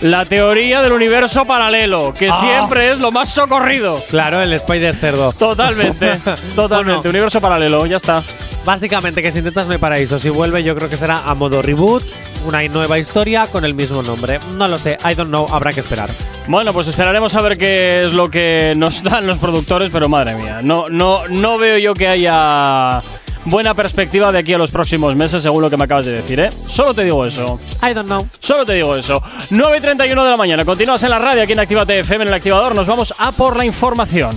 La 0.00 0.24
teoría 0.24 0.82
del 0.82 0.92
universo 0.92 1.44
paralelo, 1.44 2.12
que 2.12 2.28
Ah. 2.28 2.36
siempre 2.40 2.90
es 2.90 2.98
lo 2.98 3.12
más 3.12 3.28
socorrido. 3.28 4.02
Claro, 4.10 4.40
el 4.40 4.52
Spider 4.52 4.94
Cerdo. 4.96 5.32
Totalmente, 5.32 6.18
totalmente. 6.56 6.98
Bueno. 7.02 7.10
Universo 7.10 7.40
paralelo, 7.40 7.86
ya 7.86 7.96
está. 7.98 8.22
Básicamente 8.64 9.22
que 9.22 9.30
Sin 9.30 9.44
Tetas 9.44 9.66
No 9.66 9.72
hay 9.72 9.78
Paraíso. 9.78 10.18
Si 10.18 10.28
vuelve, 10.28 10.62
yo 10.64 10.74
creo 10.74 10.88
que 10.88 10.96
será 10.96 11.22
a 11.24 11.34
modo 11.34 11.62
reboot, 11.62 12.02
una 12.44 12.62
nueva 12.68 12.98
historia 12.98 13.46
con 13.46 13.64
el 13.64 13.74
mismo 13.74 14.02
nombre. 14.02 14.40
No 14.56 14.68
lo 14.68 14.78
sé, 14.78 14.96
I 15.04 15.14
don't 15.14 15.28
know, 15.28 15.46
habrá 15.50 15.72
que 15.72 15.80
esperar. 15.80 16.10
Bueno, 16.48 16.72
pues 16.72 16.88
esperaremos 16.88 17.34
a 17.34 17.42
ver 17.42 17.56
qué 17.58 18.04
es 18.04 18.12
lo 18.12 18.30
que 18.30 18.74
nos 18.76 19.02
dan 19.02 19.26
los 19.26 19.38
productores, 19.38 19.90
pero 19.90 20.08
madre 20.08 20.34
mía, 20.34 20.60
no, 20.62 20.88
no, 20.88 21.28
no 21.28 21.58
veo 21.58 21.78
yo 21.78 21.94
que 21.94 22.08
haya 22.08 23.02
buena 23.44 23.74
perspectiva 23.74 24.32
de 24.32 24.38
aquí 24.38 24.52
a 24.52 24.58
los 24.58 24.70
próximos 24.70 25.14
meses, 25.16 25.42
según 25.42 25.62
lo 25.62 25.70
que 25.70 25.76
me 25.76 25.84
acabas 25.84 26.06
de 26.06 26.12
decir, 26.12 26.40
¿eh? 26.40 26.50
Solo 26.66 26.94
te 26.94 27.04
digo 27.04 27.24
eso. 27.26 27.58
I 27.82 27.92
don't 27.94 28.06
know. 28.06 28.26
Solo 28.38 28.64
te 28.64 28.74
digo 28.74 28.96
eso. 28.96 29.22
9 29.50 29.78
y 29.78 29.80
31 29.80 30.24
de 30.24 30.30
la 30.30 30.36
mañana. 30.36 30.64
Continúas 30.64 31.02
en 31.02 31.10
la 31.10 31.18
radio 31.18 31.42
aquí 31.42 31.52
en 31.52 31.60
Actívate 31.60 32.00
FM 32.00 32.22
en 32.22 32.28
el 32.28 32.34
activador. 32.34 32.74
Nos 32.74 32.86
vamos 32.86 33.14
a 33.18 33.32
por 33.32 33.56
la 33.56 33.64
información. 33.64 34.36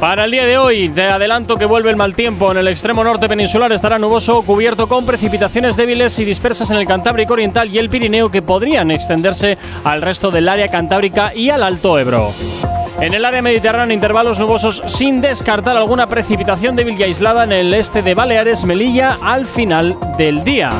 Para 0.00 0.24
el 0.24 0.30
día 0.32 0.44
de 0.44 0.58
hoy, 0.58 0.88
te 0.88 1.04
adelanto 1.04 1.56
que 1.56 1.64
vuelve 1.64 1.90
el 1.90 1.96
mal 1.96 2.14
tiempo. 2.14 2.50
En 2.50 2.58
el 2.58 2.68
extremo 2.68 3.04
norte 3.04 3.28
peninsular 3.28 3.72
estará 3.72 3.98
nuboso, 3.98 4.42
cubierto 4.42 4.86
con 4.86 5.06
precipitaciones 5.06 5.76
débiles 5.76 6.18
y 6.18 6.24
dispersas 6.24 6.70
en 6.70 6.76
el 6.76 6.86
Cantábrico 6.86 7.34
Oriental 7.34 7.70
y 7.70 7.78
el 7.78 7.88
Pirineo 7.88 8.30
que 8.30 8.42
podrían 8.42 8.90
extenderse 8.90 9.56
al 9.84 10.02
resto 10.02 10.30
del 10.30 10.48
área 10.48 10.68
cantábrica 10.68 11.34
y 11.34 11.50
al 11.50 11.62
Alto 11.62 11.98
Ebro. 11.98 12.32
En 13.00 13.14
el 13.14 13.24
área 13.24 13.42
mediterránea, 13.42 13.94
intervalos 13.94 14.38
nubosos 14.38 14.82
sin 14.86 15.20
descartar 15.20 15.76
alguna 15.76 16.06
precipitación 16.06 16.76
débil 16.76 16.98
y 16.98 17.04
aislada 17.04 17.44
en 17.44 17.52
el 17.52 17.74
este 17.74 18.02
de 18.02 18.14
Baleares, 18.14 18.64
Melilla, 18.64 19.18
al 19.22 19.46
final 19.46 19.96
del 20.16 20.44
día. 20.44 20.72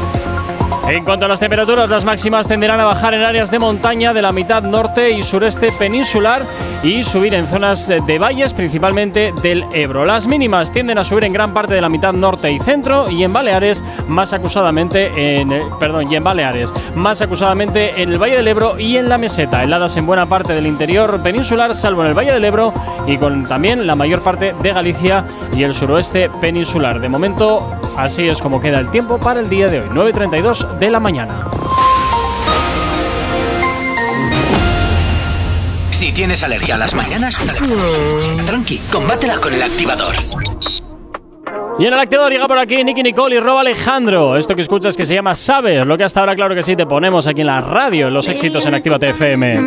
En 0.88 1.02
cuanto 1.04 1.24
a 1.24 1.28
las 1.28 1.40
temperaturas, 1.40 1.88
las 1.88 2.04
máximas 2.04 2.46
tenderán 2.46 2.78
a 2.78 2.84
bajar 2.84 3.14
en 3.14 3.22
áreas 3.22 3.50
de 3.50 3.58
montaña 3.58 4.12
de 4.12 4.20
la 4.20 4.32
mitad 4.32 4.62
norte 4.62 5.10
y 5.10 5.22
sureste 5.22 5.72
peninsular 5.72 6.42
y 6.82 7.02
subir 7.04 7.32
en 7.32 7.46
zonas 7.46 7.88
de 7.88 8.18
valles, 8.18 8.52
principalmente 8.52 9.32
del 9.42 9.64
Ebro. 9.72 10.04
Las 10.04 10.26
mínimas 10.26 10.70
tienden 10.70 10.98
a 10.98 11.04
subir 11.04 11.24
en 11.24 11.32
gran 11.32 11.54
parte 11.54 11.72
de 11.72 11.80
la 11.80 11.88
mitad 11.88 12.12
norte 12.12 12.52
y 12.52 12.60
centro 12.60 13.10
y 13.10 13.24
en 13.24 13.32
Baleares 13.32 13.82
más 14.08 14.34
acusadamente 14.34 15.38
en 15.38 15.52
eh, 15.52 15.62
perdón, 15.80 16.12
y 16.12 16.16
en 16.16 16.24
Baleares 16.24 16.72
más 16.94 17.22
acusadamente 17.22 18.02
en 18.02 18.12
el 18.12 18.18
Valle 18.18 18.36
del 18.36 18.48
Ebro 18.48 18.78
y 18.78 18.98
en 18.98 19.08
la 19.08 19.16
Meseta. 19.16 19.62
Heladas 19.62 19.96
en 19.96 20.04
buena 20.04 20.26
parte 20.26 20.52
del 20.52 20.66
interior 20.66 21.22
peninsular, 21.22 21.74
salvo 21.74 22.02
en 22.02 22.08
el 22.08 22.14
Valle 22.14 22.32
del 22.32 22.44
Ebro 22.44 22.74
y 23.06 23.16
con 23.16 23.46
también 23.46 23.86
la 23.86 23.94
mayor 23.94 24.22
parte 24.22 24.54
de 24.62 24.72
Galicia 24.72 25.24
y 25.56 25.62
el 25.62 25.74
suroeste 25.74 26.28
peninsular. 26.40 27.00
De 27.00 27.08
momento, 27.08 27.80
así 27.96 28.28
es 28.28 28.40
como 28.40 28.60
queda 28.60 28.78
el 28.78 28.90
tiempo 28.90 29.18
para 29.18 29.40
el 29.40 29.48
día 29.48 29.68
de 29.68 29.80
hoy, 29.80 29.88
9:32 29.92 30.78
de 30.78 30.90
la 30.90 31.00
mañana. 31.00 31.46
Si 35.90 36.12
tienes 36.12 36.42
alergia 36.42 36.74
a 36.74 36.78
las 36.78 36.94
mañanas, 36.94 37.38
tranqui, 38.46 38.78
combátela 38.92 39.36
con 39.36 39.54
el 39.54 39.62
activador. 39.62 40.14
Y 41.78 41.86
en 41.86 41.92
el 41.92 41.98
activador 41.98 42.30
llega 42.30 42.46
por 42.46 42.58
aquí 42.58 42.84
Nicky 42.84 43.02
Nicole 43.02 43.36
y 43.36 43.40
Rob 43.40 43.58
Alejandro. 43.58 44.36
Esto 44.36 44.54
que 44.54 44.60
escuchas 44.60 44.96
que 44.96 45.04
se 45.04 45.14
llama 45.14 45.34
Sabes, 45.34 45.84
lo 45.86 45.96
que 45.96 46.04
hasta 46.04 46.20
ahora 46.20 46.34
claro 46.34 46.54
que 46.54 46.62
sí 46.62 46.76
te 46.76 46.86
ponemos 46.86 47.26
aquí 47.26 47.40
en 47.40 47.48
la 47.48 47.60
radio, 47.60 48.10
los 48.10 48.28
éxitos 48.28 48.64
en 48.66 48.74
Activa 48.74 48.98
No 48.98 49.06
FM. 49.08 49.66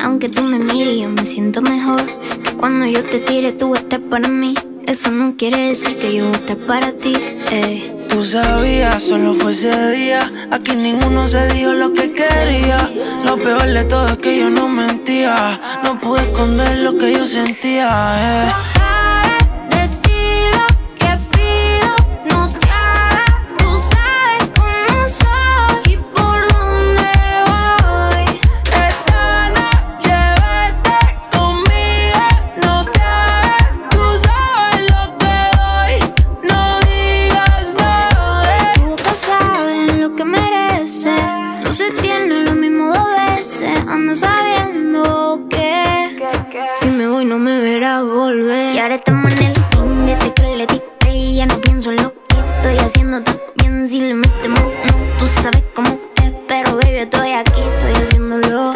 aunque 0.00 0.28
tú 0.28 0.42
me 0.44 0.58
mires 0.58 1.00
yo 1.00 1.08
me 1.08 1.26
siento 1.26 1.60
mejor. 1.60 2.00
Que 2.42 2.52
cuando 2.56 2.86
yo 2.86 3.04
te 3.04 3.20
tire 3.20 3.52
tú 3.52 3.74
estar 3.74 4.00
para 4.00 4.28
mí. 4.28 4.54
Eso 4.86 5.10
no 5.10 5.34
quiere 5.36 5.68
decir 5.68 5.98
que 5.98 6.14
yo 6.14 6.24
voy 6.26 6.34
a 6.34 6.38
estar 6.38 6.56
para 6.66 6.92
ti. 6.92 7.14
eh. 7.50 7.90
Tú 8.08 8.24
sabías, 8.24 9.02
solo 9.02 9.34
fue 9.34 9.52
ese 9.52 9.90
día. 9.96 10.30
Aquí 10.52 10.72
ninguno 10.76 11.26
se 11.26 11.48
dijo 11.52 11.72
lo 11.72 11.92
que 11.92 12.12
quería. 12.12 12.92
Lo 13.24 13.36
peor 13.36 13.64
de 13.66 13.84
todo 13.84 14.06
es 14.08 14.18
que 14.18 14.38
yo 14.38 14.50
no 14.50 14.68
mentía. 14.68 15.60
No 15.82 15.98
pude 15.98 16.22
esconder 16.22 16.78
lo 16.78 16.96
que 16.96 17.12
yo 17.12 17.26
sentía. 17.26 17.88
eh. 18.48 18.52
Y 47.96 48.78
ahora 48.78 48.96
estamos 48.96 49.30
en 49.34 49.42
el 49.44 49.54
fin 49.54 50.06
de 50.06 50.18
que 50.34 50.56
le 50.56 50.66
y 51.16 51.36
ya 51.36 51.46
no 51.46 51.60
pienso 51.60 51.92
en 51.92 52.02
lo 52.02 52.12
que 52.26 52.36
estoy 52.56 52.76
haciendo 52.84 53.22
también. 53.22 53.88
Si 53.88 54.00
le 54.00 54.14
metemos, 54.14 54.58
no, 54.58 55.16
tú 55.16 55.26
sabes 55.26 55.62
cómo 55.76 55.90
es. 55.90 56.32
Pero 56.48 56.76
baby, 56.76 56.96
estoy 56.96 57.30
aquí, 57.30 57.60
estoy 57.60 57.92
haciéndolo. 57.92 58.72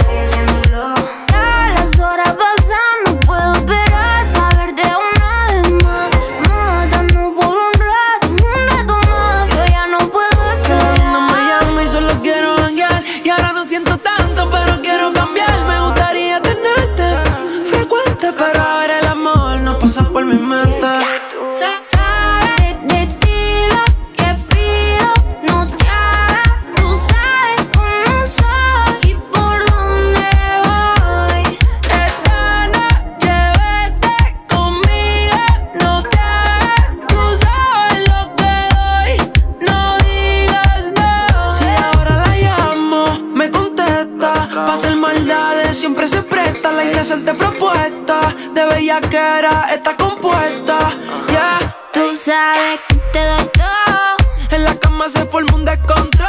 Indecente 47.08 47.34
propuesta. 47.34 48.34
De 48.52 48.64
bellaquera 48.66 49.68
está 49.72 49.96
compuesta, 49.96 50.90
ya. 51.32 51.58
Tú 51.92 52.14
sabes 52.14 52.80
que 52.88 52.96
te 53.12 53.18
doy 53.18 53.50
todo. 53.54 54.56
En 54.56 54.64
la 54.64 54.74
cama 54.74 55.08
se 55.08 55.24
forma 55.26 55.54
un 55.54 55.64
descontrol. 55.64 56.28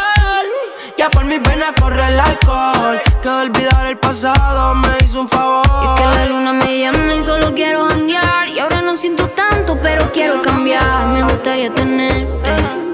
Ya 0.98 1.10
por 1.10 1.26
mis 1.26 1.42
venas 1.42 1.74
corre 1.80 2.08
el 2.08 2.20
alcohol. 2.20 3.02
Que 3.22 3.30
olvidar 3.30 3.88
el 3.88 3.98
pasado 3.98 4.76
me 4.76 4.88
hizo 5.04 5.22
un 5.22 5.30
favor. 5.30 5.66
Y 5.68 5.88
es 5.88 6.00
que 6.00 6.18
la 6.18 6.26
luna 6.28 6.54
me 6.54 6.80
llama 6.80 7.14
y 7.14 7.24
solo 7.24 7.54
quiero 7.54 7.86
janguear. 7.86 8.48
Y 8.48 8.60
ahora 8.60 8.82
no 8.82 8.96
siento 8.96 9.28
tanto, 9.30 9.78
pero 9.82 10.12
quiero 10.12 10.42
cambiar. 10.42 11.08
Me 11.08 11.24
gustaría 11.24 11.74
tenerte 11.74 12.52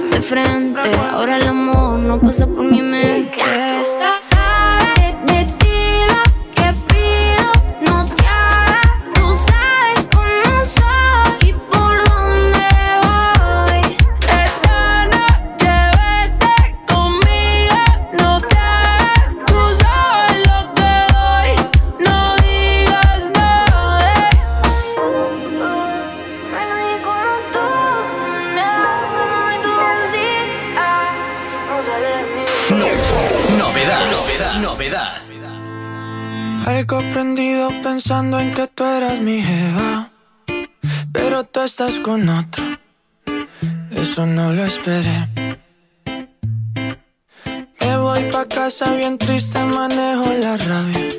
de 0.10 0.22
frente. 0.22 0.90
Ahora 1.12 1.38
el 1.38 1.48
amor 1.48 2.00
no 2.00 2.20
pasa 2.20 2.48
por 2.48 2.64
mi 2.64 2.82
mente. 2.82 3.44
Sabes 4.22 4.85
novedad. 34.60 35.18
Algo 36.66 36.98
prendido 37.14 37.70
pensando 37.84 38.40
en 38.40 38.54
que 38.54 38.68
tú 38.68 38.84
eras 38.84 39.20
mi 39.20 39.42
jeva. 39.42 40.10
Pero 41.12 41.44
tú 41.44 41.62
estás 41.62 42.00
con 42.00 42.28
otro. 42.28 42.64
Eso 43.92 44.26
no 44.26 44.52
lo 44.52 44.64
esperé. 44.64 45.30
Me 47.82 47.98
voy 47.98 48.24
pa' 48.32 48.46
casa 48.46 48.94
bien 48.96 49.18
triste, 49.18 49.60
manejo 49.64 50.34
la 50.42 50.58
rabia. 50.58 51.10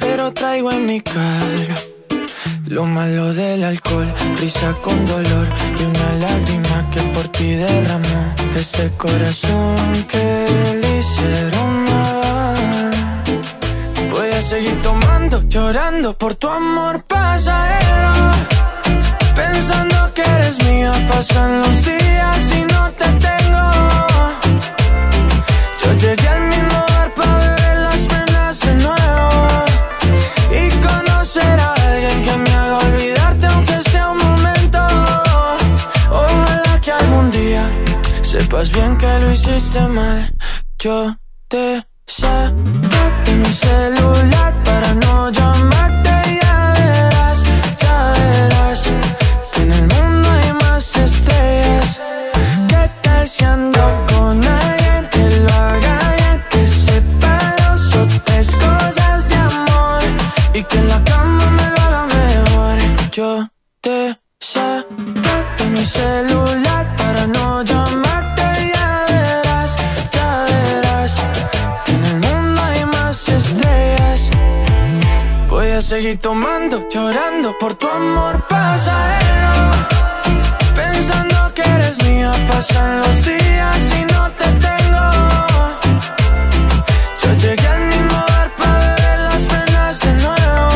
Pero 0.00 0.32
traigo 0.32 0.72
en 0.72 0.86
mi 0.86 1.00
cara 1.00 1.76
lo 2.72 2.86
malo 2.86 3.34
del 3.34 3.64
alcohol, 3.64 4.10
risa 4.40 4.74
con 4.80 5.04
dolor 5.04 5.46
y 5.78 5.82
una 5.84 6.12
lágrima 6.14 6.90
que 6.90 7.00
por 7.14 7.28
ti 7.28 7.54
derramó. 7.54 8.34
Este 8.56 8.90
corazón 8.96 9.76
que 10.08 10.46
le 10.80 10.98
hicieron 10.98 11.81
seguir 14.52 14.82
tomando, 14.82 15.40
llorando 15.48 16.12
por 16.18 16.34
tu 16.34 16.46
amor 16.46 17.02
pasajero. 17.04 18.12
Pensando 19.34 20.12
que 20.12 20.22
eres 20.36 20.62
mía, 20.68 20.92
pasan 21.08 21.60
los 21.62 21.76
días 21.86 22.40
y 22.58 22.60
no 22.74 22.82
te 23.00 23.08
tengo. 23.26 23.64
Yo 25.80 25.88
llegué 26.02 26.28
al 26.28 26.42
mismo 26.54 26.78
bar 26.92 27.10
para 27.14 27.38
beber 27.44 27.78
las 27.88 28.00
penas 28.12 28.60
de 28.66 28.74
nuevo. 28.86 29.36
Y 30.60 30.64
conocer 30.86 31.56
a 31.68 31.72
alguien 31.90 32.18
que 32.26 32.36
me 32.44 32.52
haga 32.60 32.78
olvidarte 32.88 33.46
aunque 33.46 33.76
sea 33.90 34.10
un 34.10 34.18
momento. 34.18 34.80
Ojalá 36.10 36.74
que 36.84 36.92
algún 36.92 37.30
día 37.30 37.64
sepas 38.20 38.70
bien 38.70 38.98
que 38.98 39.18
lo 39.20 39.30
hiciste 39.32 39.80
mal. 39.88 40.30
Yo 40.78 41.16
te 41.48 41.91
Sácate 42.22 43.34
mi 43.34 43.44
celular 43.46 44.54
para 44.64 44.94
no 44.94 45.28
llamarte 45.30 46.10
y 46.30 46.38
Ya 46.40 46.72
verás, 46.78 47.42
ya 47.80 48.12
verás 48.16 48.82
Que 49.52 49.62
en 49.62 49.72
el 49.72 49.86
mundo 49.88 50.28
hay 50.30 50.52
más 50.62 50.96
estrellas 50.96 52.00
¿Qué 52.68 52.90
tal 53.02 53.26
si 53.26 53.44
ando 53.44 53.82
con 54.10 54.36
alguien 54.40 55.08
que 55.10 55.24
lo 55.40 55.52
haga 55.52 55.98
bien? 56.18 56.44
Que 56.48 56.64
sepa 56.64 57.56
dos 57.58 57.96
o 57.96 58.06
cosas 58.64 59.28
de 59.28 59.34
amor 59.34 60.02
Y 60.54 60.62
que 60.62 60.78
en 60.78 60.88
la 60.90 61.02
cama 61.02 61.50
me 61.58 61.70
lo 61.74 61.82
haga 61.82 62.06
mejor 62.06 63.10
Yo 63.10 63.51
seguir 75.92 76.18
tomando, 76.20 76.88
llorando 76.88 77.54
por 77.58 77.74
tu 77.74 77.86
amor 77.86 78.34
pasajero. 78.48 79.52
Pensando 80.74 81.52
que 81.54 81.60
eres 81.76 82.02
mía, 82.04 82.32
pasan 82.48 83.00
los 83.00 83.16
días 83.26 83.80
y 83.98 84.00
no 84.14 84.22
te 84.38 84.46
tengo. 84.66 85.06
Yo 87.20 87.28
llegué 87.42 87.68
al 87.76 87.84
mismo 87.92 88.18
bar 88.30 88.48
para 88.56 88.78
beber 88.86 89.18
las 89.28 89.42
penas 89.52 89.94
de 90.04 90.12
nuevo 90.24 90.70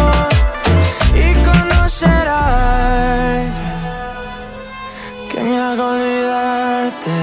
y 1.24 1.26
conocer 1.48 2.24
a 2.28 2.43
alguien 3.38 3.78
que 5.30 5.38
me 5.48 5.56
haga 5.66 5.84
olvidarte. 5.94 7.16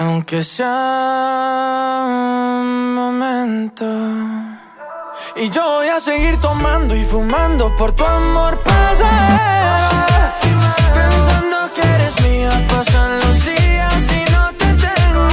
Aunque 0.00 0.40
sea 0.42 2.04
un 2.06 2.94
momento. 2.94 4.37
Y 5.40 5.50
yo 5.50 5.62
voy 5.62 5.86
a 5.86 6.00
seguir 6.00 6.36
tomando 6.40 6.96
y 6.96 7.04
fumando 7.04 7.74
por 7.76 7.92
tu 7.92 8.04
amor 8.04 8.58
pasajero. 8.58 9.06
Pensando 10.92 11.72
que 11.74 11.80
eres 11.80 12.20
mía, 12.22 12.66
pasan 12.68 13.20
los 13.20 13.44
días 13.44 14.12
y 14.12 14.32
no 14.32 14.52
te 14.54 14.66
tengo. 14.74 15.28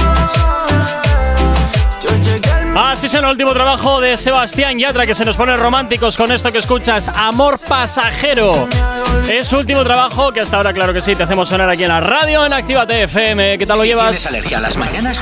Yo 2.00 2.10
llegué 2.20 2.50
al 2.52 2.92
Así 2.92 3.06
es 3.06 3.14
el 3.14 3.24
último 3.24 3.52
trabajo 3.52 4.00
de 4.00 4.16
Sebastián 4.16 4.78
Yatra 4.78 5.06
que 5.06 5.14
se 5.14 5.24
nos 5.24 5.36
pone 5.36 5.56
románticos 5.56 6.16
con 6.16 6.30
esto 6.30 6.52
que 6.52 6.58
escuchas, 6.58 7.08
Amor 7.08 7.58
Pasajero. 7.58 8.68
Es 9.28 9.48
su 9.48 9.58
último 9.58 9.82
trabajo 9.82 10.30
que 10.30 10.40
hasta 10.40 10.56
ahora, 10.58 10.72
claro 10.72 10.92
que 10.92 11.00
sí, 11.00 11.16
te 11.16 11.24
hacemos 11.24 11.48
sonar 11.48 11.68
aquí 11.68 11.82
en 11.82 11.88
la 11.88 11.98
radio 11.98 12.46
en 12.46 12.52
Actívate 12.52 13.02
FM. 13.02 13.58
¿Qué 13.58 13.66
tal 13.66 13.78
lo 13.78 13.82
si 13.82 13.88
llevas? 13.88 14.10
tienes 14.10 14.26
alergia 14.26 14.58
a 14.58 14.60
las 14.60 14.76
mañanas, 14.76 15.20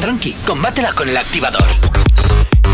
tranqui, 0.00 0.32
combátela 0.44 0.92
con 0.94 1.08
el 1.08 1.16
activador. 1.16 1.62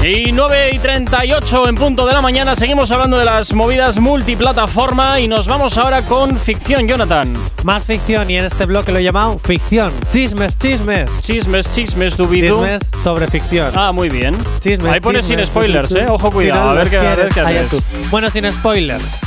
Y 0.07 0.33
9 0.33 0.71
y 0.75 0.79
38 0.79 1.67
en 1.67 1.75
punto 1.77 2.05
de 2.05 2.13
la 2.13 2.21
mañana, 2.21 2.55
seguimos 2.55 2.91
hablando 2.91 3.17
de 3.17 3.25
las 3.25 3.55
movidas 3.55 3.99
multiplataforma 3.99 5.19
y 5.19 5.29
nos 5.29 5.47
vamos 5.47 5.79
ahora 5.79 6.03
con 6.03 6.37
ficción, 6.39 6.87
Jonathan. 6.87 7.33
Más 7.63 7.87
ficción 7.87 8.29
y 8.31 8.37
en 8.37 8.45
este 8.45 8.67
bloque 8.67 8.93
lo 8.93 8.99
he 8.99 9.03
llamado 9.03 9.39
ficción. 9.39 9.91
Chismes, 10.13 10.59
chismes. 10.59 11.09
Chismes, 11.23 11.71
chismes, 11.73 12.19
dubidú. 12.19 12.57
Chismes 12.57 12.83
sobre 13.03 13.29
ficción. 13.29 13.73
Ah, 13.75 13.93
muy 13.93 14.11
bien. 14.11 14.37
Chismes, 14.61 14.93
Ahí 14.93 15.01
pone 15.01 15.23
sin 15.23 15.45
spoilers, 15.47 15.93
eh. 15.93 16.05
Ojo, 16.11 16.31
cuidado. 16.31 16.69
A 16.69 16.75
ver 16.75 16.91
qué, 16.91 16.99
a 16.99 17.15
ver 17.17 17.29
qué 17.33 17.41
haces. 17.41 17.71
tú. 17.71 17.83
Bueno, 18.11 18.29
sin 18.29 18.51
spoilers. 18.53 19.21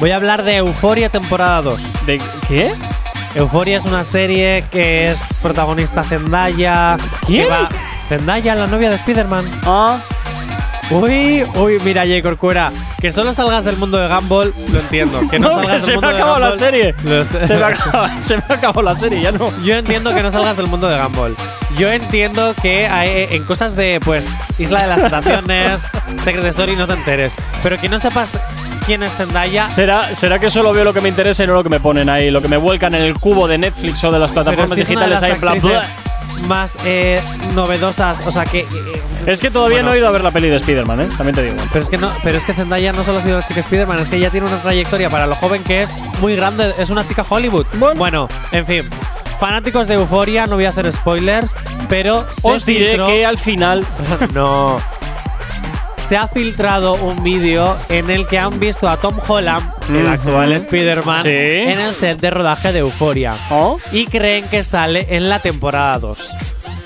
Voy 0.00 0.10
a 0.10 0.16
hablar 0.16 0.42
de 0.42 0.56
Euforia 0.56 1.08
temporada 1.08 1.62
2. 1.62 2.04
¿De 2.04 2.20
qué? 2.46 2.70
Euforia 3.34 3.78
es 3.78 3.86
una 3.86 4.04
serie 4.04 4.64
que 4.70 5.10
es 5.10 5.28
protagonista 5.40 6.02
Zendaya. 6.02 6.98
¿Quién? 7.26 7.44
que 7.46 7.50
va- 7.50 7.68
Zendaya, 8.08 8.54
la 8.54 8.66
novia 8.66 8.88
de 8.90 8.96
Spider-Man. 8.96 9.44
Ah. 9.64 9.98
Uy, 10.90 11.44
uy, 11.56 11.78
mira, 11.84 12.00
Jay 12.06 12.22
Corcuera, 12.22 12.72
que 12.98 13.12
solo 13.12 13.34
salgas 13.34 13.62
del 13.62 13.76
mundo 13.76 13.98
de 13.98 14.08
Gumball, 14.08 14.54
lo 14.72 14.80
entiendo. 14.80 15.20
Que 15.28 15.38
no, 15.38 15.50
No, 15.50 15.60
que 15.60 15.66
salgas 15.66 15.84
se 15.84 15.90
del 15.92 16.00
me 16.00 16.06
mundo 16.06 16.08
ha 16.08 16.12
de 16.12 16.16
acabado 16.16 16.38
la 16.38 16.48
Gumball, 16.48 16.58
serie. 16.58 16.94
Se 17.46 17.56
me, 17.56 17.64
acaba, 17.64 18.20
se 18.20 18.36
me 18.38 18.42
ha 18.48 18.54
acabado 18.54 18.82
la 18.82 18.96
serie, 18.96 19.20
ya 19.20 19.30
no. 19.32 19.50
Yo 19.62 19.74
entiendo 19.76 20.14
que 20.14 20.22
no 20.22 20.32
salgas 20.32 20.56
del 20.56 20.66
mundo 20.68 20.88
de 20.88 20.98
Gumball. 20.98 21.36
Yo 21.76 21.92
entiendo 21.92 22.54
que 22.62 22.86
hay- 22.86 23.26
en 23.36 23.44
cosas 23.44 23.76
de, 23.76 24.00
pues, 24.02 24.30
Isla 24.58 24.80
de 24.80 24.86
las 24.86 25.02
Tentaciones, 25.02 25.82
Secret 26.24 26.46
Story, 26.46 26.74
no 26.74 26.86
te 26.86 26.94
enteres. 26.94 27.34
Pero 27.62 27.78
que 27.78 27.90
no 27.90 28.00
sepas 28.00 28.38
quién 28.86 29.02
es 29.02 29.14
Zendaya. 29.14 29.66
¿Será, 29.68 30.14
¿Será 30.14 30.38
que 30.38 30.48
solo 30.48 30.72
veo 30.72 30.84
lo 30.84 30.94
que 30.94 31.02
me 31.02 31.10
interesa 31.10 31.44
y 31.44 31.46
no 31.48 31.52
lo 31.52 31.62
que 31.62 31.68
me 31.68 31.80
ponen 31.80 32.08
ahí? 32.08 32.30
Lo 32.30 32.40
que 32.40 32.48
me 32.48 32.56
vuelcan 32.56 32.94
en 32.94 33.02
el 33.02 33.12
cubo 33.12 33.46
de 33.46 33.58
Netflix 33.58 34.02
o 34.04 34.10
de 34.10 34.18
las 34.18 34.30
plataformas 34.30 34.70
si 34.70 34.76
digitales 34.80 35.22
ahí 35.22 35.32
en 35.32 35.40
plan. 35.40 35.58
Más 36.46 36.76
eh, 36.84 37.20
novedosas, 37.54 38.26
o 38.26 38.30
sea 38.32 38.44
que. 38.44 38.60
eh, 38.60 38.66
Es 39.26 39.40
que 39.40 39.50
todavía 39.50 39.78
Bueno. 39.78 39.88
no 39.90 39.94
he 39.94 39.98
ido 39.98 40.08
a 40.08 40.10
ver 40.10 40.22
la 40.22 40.30
peli 40.30 40.48
de 40.48 40.56
Spider-Man, 40.56 41.00
¿eh? 41.02 41.08
También 41.16 41.34
te 41.34 41.42
digo. 41.42 41.56
Pero 41.72 41.82
es 41.84 41.90
que 41.90 41.98
no, 41.98 42.10
pero 42.22 42.38
es 42.38 42.44
que 42.46 42.54
Zendaya 42.54 42.92
no 42.92 43.02
solo 43.02 43.18
ha 43.18 43.22
sido 43.22 43.38
la 43.40 43.44
chica 43.46 43.60
Spider-Man, 43.60 43.98
es 43.98 44.08
que 44.08 44.16
ella 44.16 44.30
tiene 44.30 44.46
una 44.46 44.58
trayectoria 44.60 45.10
para 45.10 45.26
lo 45.26 45.34
joven 45.36 45.62
que 45.64 45.82
es 45.82 45.90
muy 46.20 46.36
grande, 46.36 46.72
es 46.78 46.90
una 46.90 47.04
chica 47.06 47.24
Hollywood. 47.28 47.66
Bueno, 47.96 48.28
en 48.52 48.64
fin. 48.66 48.82
Fanáticos 49.40 49.86
de 49.86 49.94
Euforia, 49.94 50.46
no 50.46 50.56
voy 50.56 50.64
a 50.64 50.68
hacer 50.70 50.90
spoilers, 50.92 51.54
pero 51.88 52.26
Os 52.42 52.64
diré 52.66 52.94
filtró- 52.96 53.06
que 53.06 53.24
al 53.26 53.38
final. 53.38 53.84
no. 54.34 54.80
Se 56.08 56.16
ha 56.16 56.26
filtrado 56.26 56.94
un 56.94 57.22
vídeo 57.22 57.76
en 57.90 58.10
el 58.10 58.26
que 58.26 58.38
han 58.38 58.58
visto 58.58 58.88
a 58.88 58.96
Tom 58.96 59.14
Holland, 59.26 59.62
el 59.94 60.06
actual 60.06 60.52
Spider-Man, 60.52 61.22
Sí. 61.22 61.28
en 61.28 61.78
el 61.78 61.94
set 61.94 62.18
de 62.18 62.30
rodaje 62.30 62.72
de 62.72 62.78
Euforia. 62.78 63.34
¿Oh? 63.50 63.78
Y 63.92 64.06
creen 64.06 64.48
que 64.48 64.64
sale 64.64 65.06
en 65.10 65.28
la 65.28 65.38
temporada 65.38 65.98
2. 65.98 66.30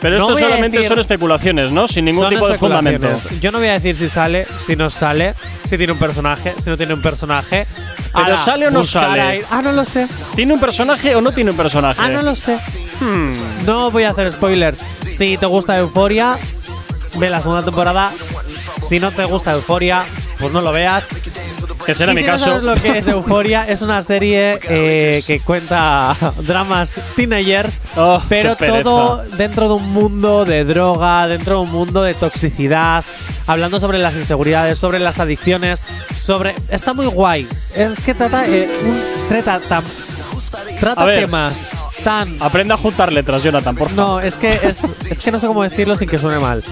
Pero 0.01 0.19
No 0.19 0.31
esto 0.31 0.41
solamente 0.41 0.89
son 0.89 0.99
especulaciones, 0.99 1.71
¿no? 1.71 1.87
Sin 1.87 2.05
ningún 2.05 2.29
tipo 2.29 2.49
de 2.49 2.59
fundamento. 2.59 3.07
Yo 3.41 3.53
no 3.53 3.59
voy 3.59 3.69
a 3.69 3.75
decir 3.75 3.95
si 3.95 4.09
sale, 4.09 4.45
si 4.67 4.75
no 4.75 4.91
sale, 4.91 5.35
si 5.69 5.77
tiene 5.77 5.93
un 5.93 5.99
personaje, 6.01 6.55
si 6.61 6.69
no 6.69 6.77
tiene 6.77 6.95
un 6.95 7.03
personaje. 7.03 7.69
¿Pero 8.13 8.37
sale 8.39 8.67
o 8.67 8.71
no 8.73 8.85
sale? 8.85 9.45
Ah, 9.53 9.63
no 9.63 9.71
lo 9.71 9.85
sé. 9.85 10.09
¿Tiene 10.35 10.53
un 10.55 10.59
personaje 10.61 11.15
o 11.15 11.21
no 11.21 11.31
tiene 11.31 11.53
un 11.53 11.57
personaje? 11.57 12.01
Ah, 12.03 12.09
no 12.09 12.23
lo 12.23 12.35
sé. 12.35 12.59
Hmm. 13.01 13.65
No 13.67 13.93
voy 13.93 14.03
a 14.03 14.11
hacer 14.11 14.33
spoilers. 14.33 14.81
Si 15.09 15.39
te 15.39 15.47
gusta 15.47 15.79
Euforia, 15.79 16.37
ve 17.19 17.31
la 17.31 17.41
segunda 17.41 17.63
temporada. 17.65 18.11
Si 18.89 19.01
no 19.01 19.11
te 19.11 19.25
gusta 19.25 19.53
Euforia, 19.53 20.05
pues 20.39 20.53
no 20.53 20.61
lo 20.61 20.73
veas. 20.73 21.09
Que 21.87 21.95
será 21.95 22.13
Y 22.13 22.17
mi 22.17 22.21
si 22.23 22.27
caso. 22.27 22.47
No 22.47 22.53
sabes 22.61 22.63
lo 22.63 22.75
que 22.75 22.99
es 22.99 23.09
Euforia, 23.09 23.67
es 23.69 23.81
una 23.83 24.03
serie 24.03 24.59
eh, 24.69 25.23
que 25.27 25.41
cuenta 25.41 26.15
dramas 26.43 27.01
teenagers, 27.17 27.81
Oh, 27.97 28.23
pero 28.29 28.55
todo 28.57 29.25
dentro 29.37 29.69
de 29.69 29.75
un 29.75 29.93
mundo 29.93 30.45
de 30.45 30.65
droga, 30.65 31.27
dentro 31.27 31.57
de 31.57 31.63
un 31.63 31.71
mundo 31.73 32.03
de 32.03 32.15
toxicidad, 32.15 33.05
hablando 33.47 33.81
sobre 33.81 33.99
las 33.99 34.15
inseguridades, 34.15 34.79
sobre 34.79 34.99
las 34.99 35.19
adicciones, 35.19 35.83
sobre. 36.17 36.55
Está 36.69 36.93
muy 36.95 37.07
guay. 37.07 37.49
Es 37.75 37.99
que 38.01 38.15
trata. 38.15 38.47
eh, 38.47 38.69
un- 38.85 39.29
trata 39.29 39.61
tan- 39.61 39.85
trata 40.81 41.07
temas 41.07 41.65
tan. 42.05 42.37
Aprende 42.41 42.75
a 42.75 42.77
juntar 42.77 43.13
letras, 43.13 43.43
Jonathan, 43.43 43.75
por 43.77 43.89
favor. 43.89 44.05
No, 44.07 44.21
es 44.21 44.35
que 44.37 44.59
es, 44.63 44.85
es 45.09 45.21
que 45.21 45.31
no 45.33 45.39
sé 45.39 45.47
cómo 45.47 45.63
decirlo 45.63 45.95
sin 45.95 46.09
que 46.09 46.19
suene 46.19 46.39
mal. 46.39 46.63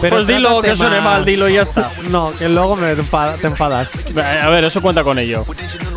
Pero 0.00 0.16
Pues 0.16 0.26
dilo 0.26 0.60
que 0.60 0.76
suene 0.76 1.00
mal, 1.00 1.24
dilo 1.24 1.48
y 1.48 1.54
ya 1.54 1.62
está. 1.62 1.90
No, 2.10 2.30
que 2.38 2.48
luego 2.48 2.76
me 2.76 2.94
te 2.94 3.46
enfadas. 3.46 3.92
A 4.42 4.48
ver, 4.48 4.64
eso 4.64 4.80
cuenta 4.82 5.02
con 5.02 5.18
ello. 5.18 5.44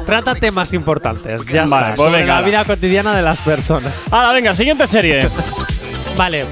Trata 0.06 0.36
temas 0.36 0.74
importantes, 0.74 1.46
ya 1.48 1.66
Vale, 1.66 1.84
está. 1.86 1.96
pues 1.96 2.08
sobre 2.10 2.22
venga, 2.22 2.36
la 2.36 2.42
vida 2.42 2.66
cotidiana 2.66 3.14
de 3.16 3.22
las 3.22 3.40
personas. 3.42 3.94
Ahora, 4.12 4.32
venga, 4.32 4.54
siguiente 4.56 4.88
serie. 4.88 5.28
Vale. 6.18 6.46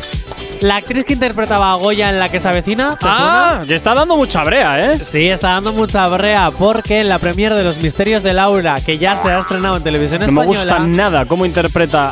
La 0.62 0.78
actriz 0.78 1.06
que 1.06 1.14
interpretaba 1.14 1.72
a 1.72 1.76
Goya 1.76 2.10
en 2.10 2.18
La 2.20 2.30
que 2.30 2.40
se 2.40 2.48
avecina. 2.50 2.96
¿te 3.00 3.06
ah, 3.08 3.62
que 3.68 3.76
está 3.76 3.94
dando 3.94 4.18
mucha 4.18 4.44
brea, 4.44 4.92
¿eh? 4.92 5.00
Sí, 5.04 5.28
está 5.30 5.50
dando 5.50 5.72
mucha 5.72 6.08
brea 6.08 6.50
porque 6.52 7.02
en 7.02 7.10
la 7.10 7.20
premiere 7.20 7.54
de 7.56 7.64
Los 7.64 7.78
Misterios 7.78 8.24
de 8.24 8.34
Laura, 8.34 8.76
que 8.84 8.98
ya 8.98 9.16
se 9.18 9.30
ha 9.30 9.38
estrenado 9.40 9.78
en 9.78 9.84
televisión 9.84 10.20
No 10.22 10.26
me 10.32 10.42
española. 10.42 10.60
gusta 10.60 10.80
nada 10.80 11.26
cómo 11.26 11.46
interpreta 11.46 12.12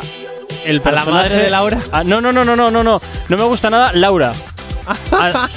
el 0.64 0.76
¿A 0.76 0.78
la 0.78 0.82
personaje. 0.82 1.10
madre 1.28 1.36
de 1.44 1.50
Laura? 1.50 1.78
Ah, 1.90 2.04
no, 2.04 2.20
no, 2.20 2.32
no, 2.32 2.44
no, 2.44 2.54
no, 2.54 2.70
no, 2.70 2.84
no. 2.84 3.00
No 3.28 3.36
me 3.36 3.44
gusta 3.44 3.68
nada 3.68 3.92
Laura. 3.92 4.32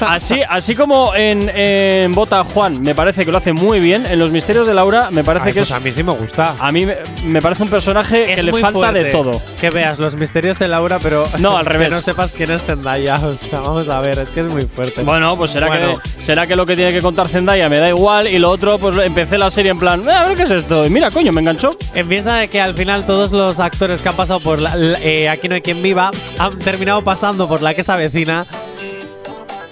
Así, 0.02 0.42
así 0.48 0.76
como 0.76 1.14
en, 1.16 1.50
en 1.54 2.14
Bota 2.16 2.44
Juan 2.44 2.82
me 2.82 2.96
parece 2.96 3.26
que 3.26 3.32
lo 3.32 3.38
hace 3.38 3.54
muy 3.54 3.80
bien, 3.80 4.06
en 4.06 4.20
Los 4.20 4.32
Misterios 4.32 4.68
de 4.68 4.74
Laura 4.74 5.10
me 5.12 5.24
parece 5.24 5.48
Ay, 5.48 5.54
que 5.54 5.60
pues 5.62 5.70
es. 5.70 5.76
a 5.76 5.80
mí 5.80 5.92
sí 5.92 6.04
me 6.04 6.12
gusta. 6.14 6.56
A 6.60 6.72
mí 6.72 6.86
me, 6.86 6.96
me 7.26 7.42
parece 7.42 7.64
un 7.64 7.70
personaje 7.70 8.24
que 8.24 8.44
le 8.44 8.52
falta 8.54 8.92
de 8.92 9.06
todo. 9.06 9.32
Que 9.60 9.70
veas 9.70 10.00
los 10.00 10.16
misterios 10.16 10.58
de 10.60 10.68
Laura, 10.68 11.00
pero. 11.00 11.24
No, 11.40 11.58
al 11.58 11.66
revés. 11.66 11.90
Que 11.90 11.96
no 11.96 12.02
sepas 12.02 12.32
quién 12.32 12.52
es 12.52 12.64
Zendaya. 12.64 13.16
O 13.20 13.36
sea, 13.36 13.60
vamos 13.60 13.88
a 13.90 14.00
ver, 14.00 14.20
es 14.20 14.30
que 14.30 14.42
es 14.42 14.48
muy 14.52 14.64
fuerte. 14.64 15.04
Bueno, 15.04 15.36
pues 15.38 15.52
será, 15.52 15.68
Bueno. 15.68 16.00
que, 16.00 16.22
será 16.22 16.48
que 16.48 16.56
lo 16.56 16.66
que 16.66 16.76
tiene 16.76 16.92
que 16.94 17.02
contar 17.02 17.28
Zendaya 17.28 17.70
me 17.70 17.78
da 17.80 17.90
igual 17.90 18.28
y 18.28 18.40
lo 18.40 18.50
otro, 18.50 18.78
pues 18.78 18.96
empecé 18.98 19.38
la 19.38 19.50
serie 19.50 19.72
en 19.72 19.80
plan, 19.80 20.08
"Eh, 20.08 20.12
a 20.12 20.26
ver 20.28 20.36
qué 20.38 20.44
es 20.44 20.52
esto. 20.52 20.86
Y 20.86 20.90
mira, 20.90 21.12
coño, 21.12 21.32
me 21.32 21.42
enganchó. 21.42 21.78
En 21.94 22.08
vista 22.08 22.36
de 22.36 22.48
que 22.48 22.62
al 22.62 22.74
final 22.74 23.06
todos 23.06 23.32
los 23.32 23.60
actores 23.60 24.02
que 24.02 24.10
han 24.10 24.16
pasado 24.16 24.40
por 24.40 24.60
la- 24.60 24.76
la- 24.76 25.00
eh, 25.02 25.30
Aquí 25.30 25.48
no 25.50 25.56
hay 25.56 25.62
quien 25.62 25.82
viva 25.82 26.12
han 26.38 26.58
terminado 26.60 27.02
pasando 27.04 27.48
por 27.48 27.62
la 27.62 27.74
que 27.74 27.84
se 27.84 27.92
avecina. 27.92 28.46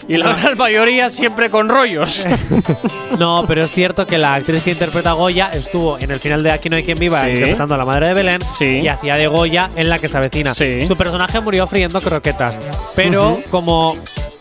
Y 0.08 0.16
la 0.18 0.34
gran 0.34 0.58
mayoría 0.58 1.10
siempre 1.10 1.50
con 1.50 1.70
rollos. 1.70 2.26
No, 3.18 3.46
pero 3.48 3.64
es 3.64 3.72
cierto 3.72 4.06
que 4.06 4.18
la 4.20 4.36
actriz 4.36 4.62
que 4.64 4.72
interpreta 4.72 5.10
a 5.10 5.14
Goya 5.14 5.50
estuvo 5.54 5.98
en 5.98 6.12
el 6.12 6.20
final 6.20 6.44
de 6.44 6.52
Aquí 6.52 6.70
no 6.70 6.76
hay 6.76 6.84
quien 6.84 7.00
viva 7.00 7.22
Sí. 7.24 7.30
interpretando 7.32 7.74
a 7.74 7.78
la 7.78 7.86
madre 7.86 8.10
de 8.10 8.14
Belén 8.14 8.42
Sí. 8.48 8.82
y 8.84 8.88
hacía 8.88 9.16
de 9.16 9.26
Goya 9.26 9.70
en 9.76 9.90
la 9.90 9.98
que 9.98 10.08
se 10.08 10.18
avecina. 10.18 10.54
Sí. 10.54 10.86
Su 10.86 10.96
personaje 10.96 11.40
murió 11.40 11.66
friendo 11.66 12.00
croquetas, 12.00 12.60
pero 12.96 13.30
Ujú. 13.32 13.44
como 13.50 13.98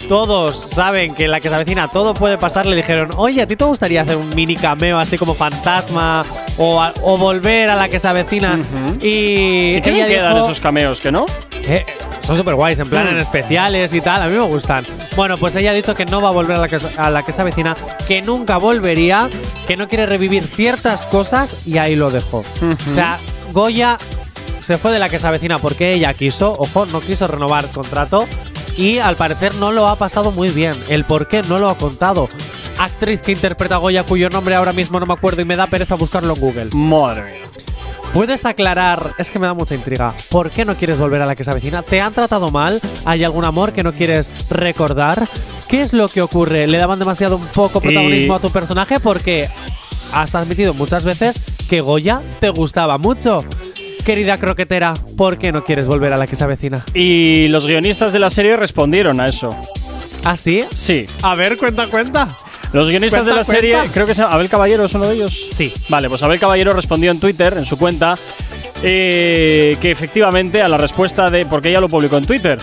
todos 0.09 0.57
saben 0.59 1.15
que 1.15 1.25
en 1.25 1.31
la 1.31 1.41
que 1.41 1.49
se 1.49 1.55
avecina 1.55 1.89
todo 1.89 2.13
puede 2.13 2.37
pasar, 2.37 2.67
le 2.67 2.77
dijeron, 2.77 3.11
oye, 3.17 3.41
¿a 3.43 3.47
ti 3.47 3.57
te 3.57 3.65
gustaría 3.65 4.03
hacer 4.03 4.17
un 4.17 4.29
mini 4.35 4.57
cameo 4.57 4.99
así 4.99 5.17
como 5.17 5.35
fantasma 5.35 6.25
o, 6.59 6.83
a- 6.83 6.93
o 7.03 7.17
volver 7.17 7.71
a 7.71 7.77
la 7.77 7.89
que 7.89 7.99
se 7.99 8.07
avecina? 8.09 8.61
Y, 9.01 9.77
¿Y 9.77 9.81
qué 9.81 9.91
ella 9.91 10.07
quedan 10.07 10.35
dijo- 10.35 10.45
esos 10.45 10.61
cameos 10.61 11.01
que 11.01 11.11
no? 11.11 11.25
Eh, 11.69 11.85
son 12.23 12.37
súper 12.37 12.55
guays, 12.55 12.79
en 12.79 12.89
plan 12.89 13.09
en 13.09 13.17
especiales 13.19 13.93
y 13.95 14.01
tal. 14.01 14.23
A 14.23 14.27
mí 14.27 14.35
me 14.35 14.41
gustan. 14.43 14.85
Bueno, 15.17 15.37
pues 15.37 15.56
ella 15.61 15.71
ha 15.71 15.75
dicho 15.75 15.95
que 15.95 16.05
no 16.07 16.21
va 16.21 16.29
a 16.29 16.33
volver 16.33 16.57
a 16.57 16.61
la 16.61 16.69
que, 16.69 16.79
a 16.97 17.11
la 17.11 17.25
que 17.25 17.33
se 17.33 17.41
avecina, 17.41 17.77
que 18.07 18.23
nunca 18.23 18.57
volvería, 18.59 19.29
que 19.67 19.77
no 19.77 19.89
quiere 19.89 20.07
revivir 20.07 20.43
ciertas 20.45 21.07
cosas 21.07 21.67
y 21.67 21.79
ahí 21.79 21.97
lo 21.97 22.11
dejó. 22.11 22.39
O 22.89 22.93
sea, 22.93 23.19
Goya 23.53 23.99
se 24.63 24.79
fue 24.79 24.93
de 24.93 24.99
la 24.99 25.09
que 25.09 25.19
se 25.19 25.27
avecina 25.27 25.59
porque 25.59 25.93
ella 25.95 26.13
quiso, 26.15 26.57
ojo, 26.59 26.87
no 26.87 27.01
quiso 27.01 27.27
renovar 27.27 27.69
contrato. 27.71 28.27
y 28.77 28.99
al 28.99 29.17
parecer 29.17 29.55
no 29.55 29.73
lo 29.73 29.87
ha 29.89 29.97
pasado 29.97 30.33
muy 30.33 30.51
bien. 30.51 30.75
El 30.89 31.05
por 31.05 31.29
qué 31.29 31.43
no 31.43 31.59
lo 31.59 31.69
ha 31.71 31.79
contado. 31.79 32.29
Actriz 32.79 33.23
que 33.23 33.33
interpreta 33.33 33.77
a 33.77 33.79
Goya, 33.79 34.03
cuyo 34.03 34.29
nombre 34.29 34.55
ahora 34.55 34.73
mismo 34.75 35.01
no 35.01 35.07
me 35.07 35.15
acuerdo 35.15 35.41
y 35.41 35.47
me 35.47 35.57
da 35.57 35.67
pereza 35.67 35.95
buscarlo 35.95 36.35
en 36.35 36.41
Google. 36.41 36.69
Madre 36.73 37.23
mía. 37.23 37.56
¿Puedes 38.13 38.47
aclarar? 38.47 39.13
Es 39.19 39.31
que 39.31 39.39
me 39.39 39.47
da 39.47 39.55
mucha 39.55 39.75
intriga. 39.75 40.15
¿Por 40.31 40.51
qué 40.51 40.65
no 40.65 40.75
quieres 40.75 40.99
volver 40.99 41.21
a 41.21 41.27
la 41.27 41.35
que 41.37 41.45
se 41.45 41.51
avecina? 41.51 41.83
¿Te 41.83 42.01
han 42.01 42.13
tratado 42.15 42.51
mal? 42.51 42.81
¿Hay 43.05 43.25
algún 43.25 43.45
amor 43.45 43.73
que 43.73 43.83
no 43.83 43.93
quieres 43.93 44.31
recordar? 44.49 45.27
¿Qué 45.69 45.83
es 45.83 45.93
lo 45.93 46.09
que 46.09 46.23
ocurre? 46.23 46.67
¿Le 46.67 46.79
daban 46.79 46.99
demasiado 46.99 47.37
un 47.37 47.47
poco 47.49 47.81
protagonismo 47.81 48.35
a 48.35 48.39
tu 48.41 48.51
personaje? 48.51 49.01
Porque 49.01 49.49
has 50.13 50.35
admitido 50.35 50.73
muchas 50.73 51.05
veces 51.05 51.39
que 51.69 51.81
Goya 51.83 52.23
te 52.41 52.49
gustaba 52.51 52.97
mucho. 52.97 53.45
Querida 54.05 54.39
croquetera, 54.39 54.95
¿por 55.17 55.37
qué 55.37 55.51
no 55.53 55.65
quieres 55.65 55.87
volver 55.89 56.13
a 56.13 56.17
la 56.17 56.27
que 56.27 56.37
se 56.37 56.45
avecina? 56.45 56.85
Y 56.95 57.49
los 57.49 57.67
guionistas 57.67 58.13
de 58.13 58.21
la 58.21 58.31
serie 58.31 58.57
respondieron 58.57 59.21
a 59.21 59.27
eso. 59.27 59.55
¿Ah, 60.25 60.37
sí? 60.37 60.65
Sí. 60.73 61.07
A 61.23 61.35
ver, 61.35 61.57
cuenta, 61.59 61.89
cuenta. 61.89 62.29
Los 62.77 62.91
guionistas 62.91 63.21
Cuenta, 63.21 63.31
de 63.33 63.37
la 63.39 63.45
serie, 63.45 63.73
cuenta. 63.75 63.93
creo 63.95 64.07
que 64.07 64.15
se 64.15 64.21
llama 64.21 64.35
Abel 64.35 64.49
Caballero 64.51 64.85
es 64.85 64.95
uno 64.95 65.07
de 65.09 65.15
ellos. 65.15 65.49
Sí. 65.53 65.73
Vale, 65.89 66.11
pues 66.11 66.23
Abel 66.23 66.39
Caballero 66.39 66.75
respondió 66.75 67.11
en 67.11 67.19
Twitter, 67.19 67.55
en 67.57 67.65
su 67.65 67.79
cuenta, 67.79 68.19
eh, 68.83 69.79
que 69.81 69.91
efectivamente 69.91 70.61
a 70.61 70.69
la 70.69 70.77
respuesta 70.77 71.31
de. 71.31 71.47
porque 71.47 71.71
ella 71.71 71.81
lo 71.81 71.89
publicó 71.89 72.19
en 72.19 72.27
Twitter. 72.27 72.59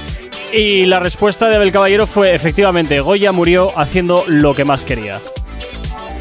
Y 0.54 0.86
la 0.86 1.00
respuesta 1.00 1.50
de 1.50 1.56
Abel 1.56 1.72
Caballero 1.72 2.06
fue: 2.06 2.36
efectivamente, 2.36 3.00
Goya 3.00 3.32
murió 3.32 3.72
haciendo 3.76 4.24
lo 4.28 4.54
que 4.54 4.66
más 4.66 4.86
quería. 4.86 5.20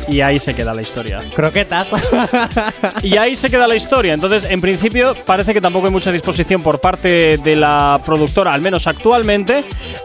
Y 0.08 0.20
ahí 0.20 0.38
se 0.38 0.54
queda 0.54 0.74
la 0.74 0.82
historia. 0.82 1.20
Croquetas. 1.34 1.90
Y 3.02 3.16
ahí 3.16 3.34
se 3.36 3.50
queda 3.50 3.66
la 3.66 3.74
historia. 3.76 4.14
Entonces, 4.14 4.44
en 4.50 4.60
principio, 4.60 5.14
parece 5.26 5.52
que 5.52 5.60
tampoco 5.60 5.86
hay 5.86 5.92
mucha 5.92 6.12
disposición 6.12 6.62
por 6.62 6.80
parte 6.80 7.38
de 7.38 7.56
la 7.56 8.00
productora, 8.04 8.52
al 8.52 8.60
menos 8.60 8.86
actualmente, 8.86 9.64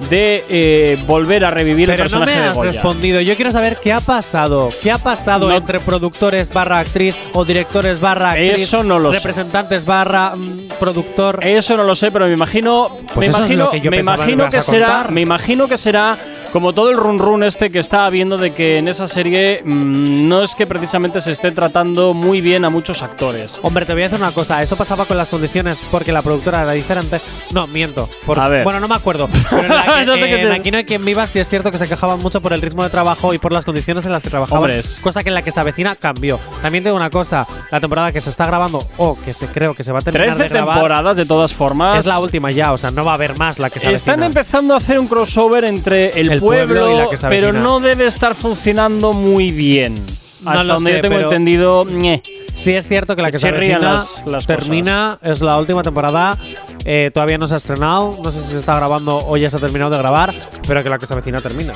de 0.09 0.43
eh, 0.49 0.97
volver 1.05 1.45
a 1.45 1.51
revivir 1.51 1.89
el 1.89 1.95
Pero 1.97 2.09
no 2.09 2.19
personaje 2.25 2.35
me 2.35 2.41
de 2.41 2.47
has 2.49 2.55
Goya. 2.55 2.71
respondido. 2.71 3.21
Yo 3.21 3.35
quiero 3.35 3.51
saber 3.51 3.77
qué 3.81 3.93
ha 3.93 3.99
pasado. 3.99 4.69
¿Qué 4.81 4.91
ha 4.91 4.97
pasado 4.97 5.49
No- 5.49 5.55
entre 5.55 5.79
productores 5.79 6.51
barra 6.51 6.79
actriz 6.79 7.15
o 7.33 7.45
directores 7.45 7.99
barra 7.99 8.31
actriz? 8.31 8.61
Eso 8.63 8.83
no 8.83 8.99
lo 8.99 9.11
sé. 9.11 9.19
Representantes 9.19 9.85
barra 9.85 10.33
mm, 10.35 10.69
productor. 10.79 11.39
Eso 11.45 11.77
no 11.77 11.83
lo 11.83 11.95
sé, 11.95 12.11
pero 12.11 12.25
me 12.27 12.33
imagino, 12.33 12.89
Pues 13.13 13.17
me 13.17 13.25
es 13.27 13.37
imagino, 13.37 13.65
lo 13.65 13.71
que 13.71 13.81
yo 13.81 13.91
me 13.91 13.97
que 13.97 14.03
imagino 14.03 14.49
que 14.49 14.61
será, 14.61 15.07
me 15.09 15.21
imagino 15.21 15.67
que 15.67 15.77
será 15.77 16.17
como 16.53 16.73
todo 16.73 16.89
el 16.89 16.97
run 16.97 17.19
run 17.19 17.43
este 17.43 17.69
que 17.69 17.79
está 17.79 18.05
habiendo 18.05 18.37
de 18.37 18.51
que 18.51 18.77
en 18.77 18.87
esa 18.87 19.07
serie 19.07 19.61
mm, 19.63 20.27
no 20.27 20.43
es 20.43 20.55
que 20.55 20.65
precisamente 20.65 21.21
se 21.21 21.31
esté 21.31 21.51
tratando 21.51 22.13
muy 22.13 22.41
bien 22.41 22.65
a 22.65 22.69
muchos 22.69 23.03
actores. 23.03 23.59
Hombre, 23.63 23.85
te 23.85 23.93
voy 23.93 24.03
a 24.03 24.05
decir 24.09 24.19
una 24.21 24.31
cosa. 24.31 24.61
Eso 24.63 24.75
pasaba 24.75 25.05
con 25.05 25.17
las 25.17 25.29
condiciones 25.29 25.85
porque 25.91 26.11
la 26.11 26.21
productora 26.21 26.63
era 26.63 26.71
diferente. 26.71 27.19
No, 27.51 27.67
miento. 27.67 28.09
Por- 28.25 28.39
A 28.39 28.47
ver. 28.49 28.63
Bueno, 28.63 28.79
no 28.79 28.87
me 28.87 28.95
acuerdo. 28.95 29.27
Pero 29.49 29.61
en, 29.63 29.69
la 29.69 29.83
que- 29.95 29.99
Entonces, 30.01 30.25
¿qué 30.27 30.41
en 30.41 30.49
te- 30.49 30.55
Aquí 30.55 30.71
no 30.71 30.77
hay 30.77 30.85
quien 30.85 31.05
viva, 31.05 31.27
sí 31.27 31.39
es 31.39 31.49
cierto 31.49 31.69
que 31.71 31.77
se 31.77 31.87
quejaban 31.87 32.19
mucho 32.19 32.41
por 32.41 32.53
el 32.53 32.61
ritmo 32.61 32.83
de 32.83 32.89
trabajo 32.89 33.33
y 33.33 33.37
por 33.37 33.51
las 33.51 33.65
condiciones 33.65 34.05
en 34.05 34.11
las 34.11 34.23
que 34.23 34.29
trabajaban. 34.29 34.63
Hombre, 34.63 34.79
es- 34.79 34.99
Cosa 35.01 35.23
que 35.23 35.29
en 35.29 35.35
la 35.35 35.41
que 35.41 35.51
se 35.51 35.59
avecina 35.59 35.95
cambió. 35.95 36.39
También 36.61 36.83
tengo 36.83 36.95
una 36.95 37.09
cosa. 37.09 37.45
La 37.71 37.79
temporada 37.79 38.11
que 38.11 38.21
se 38.21 38.29
está 38.29 38.45
grabando, 38.47 38.83
o 38.97 39.17
que 39.23 39.33
se 39.33 39.47
creo 39.47 39.73
que 39.73 39.83
se 39.83 39.91
va 39.91 39.99
a 39.99 40.01
terminar 40.01 40.35
13 40.35 40.43
de 40.43 40.49
grabar, 40.49 40.75
temporadas 40.75 41.17
de 41.17 41.25
todas 41.25 41.53
formas. 41.53 41.97
es 41.97 42.05
la 42.05 42.19
última 42.19 42.51
ya. 42.51 42.71
O 42.73 42.77
sea, 42.77 42.91
no 42.91 43.03
va 43.05 43.11
a 43.11 43.15
haber 43.15 43.37
más 43.37 43.59
la 43.59 43.69
que 43.69 43.79
se 43.79 43.91
Están 43.93 44.15
avecina. 44.21 44.25
empezando 44.41 44.73
a 44.73 44.77
hacer 44.77 44.99
un 44.99 45.07
crossover 45.07 45.63
entre 45.65 46.19
el, 46.19 46.31
El 46.31 46.36
pueblo 46.39 46.91
y 46.93 46.97
la 46.97 47.09
que 47.09 47.17
se 47.17 47.27
pero 47.27 47.51
no 47.53 47.79
debe 47.79 48.05
estar 48.05 48.35
funcionando 48.35 49.13
muy 49.13 49.51
bien. 49.51 49.95
No 50.43 50.51
Hasta 50.51 50.73
donde 50.75 50.91
sé, 50.91 50.97
yo 50.97 51.01
tengo 51.01 51.19
entendido, 51.19 51.85
ñe. 51.85 52.21
Sí, 52.55 52.71
es 52.73 52.87
cierto 52.87 53.15
que 53.15 53.21
la 53.23 53.31
Que 53.31 53.39
se 53.39 53.47
avecina 53.49 53.79
las- 53.79 54.23
las 54.27 54.45
termina, 54.47 55.17
es 55.23 55.41
la 55.41 55.57
última 55.57 55.81
temporada. 55.83 56.37
eh, 56.85 57.11
todavía 57.13 57.37
no 57.37 57.47
se 57.47 57.53
ha 57.55 57.57
estrenado. 57.57 58.15
No 58.23 58.31
sé 58.31 58.39
si 58.41 58.47
se 58.51 58.59
está 58.59 58.75
grabando 58.77 59.17
o 59.27 59.35
ya 59.35 59.49
se 59.49 59.57
ha 59.57 59.59
terminado 59.59 59.91
de 59.91 59.97
grabar, 59.97 60.33
pero 60.67 60.83
que 60.83 60.89
la 60.89 60.97
que 60.99 61.05
se 61.07 61.13
avecina 61.13 61.41
termina. 61.41 61.73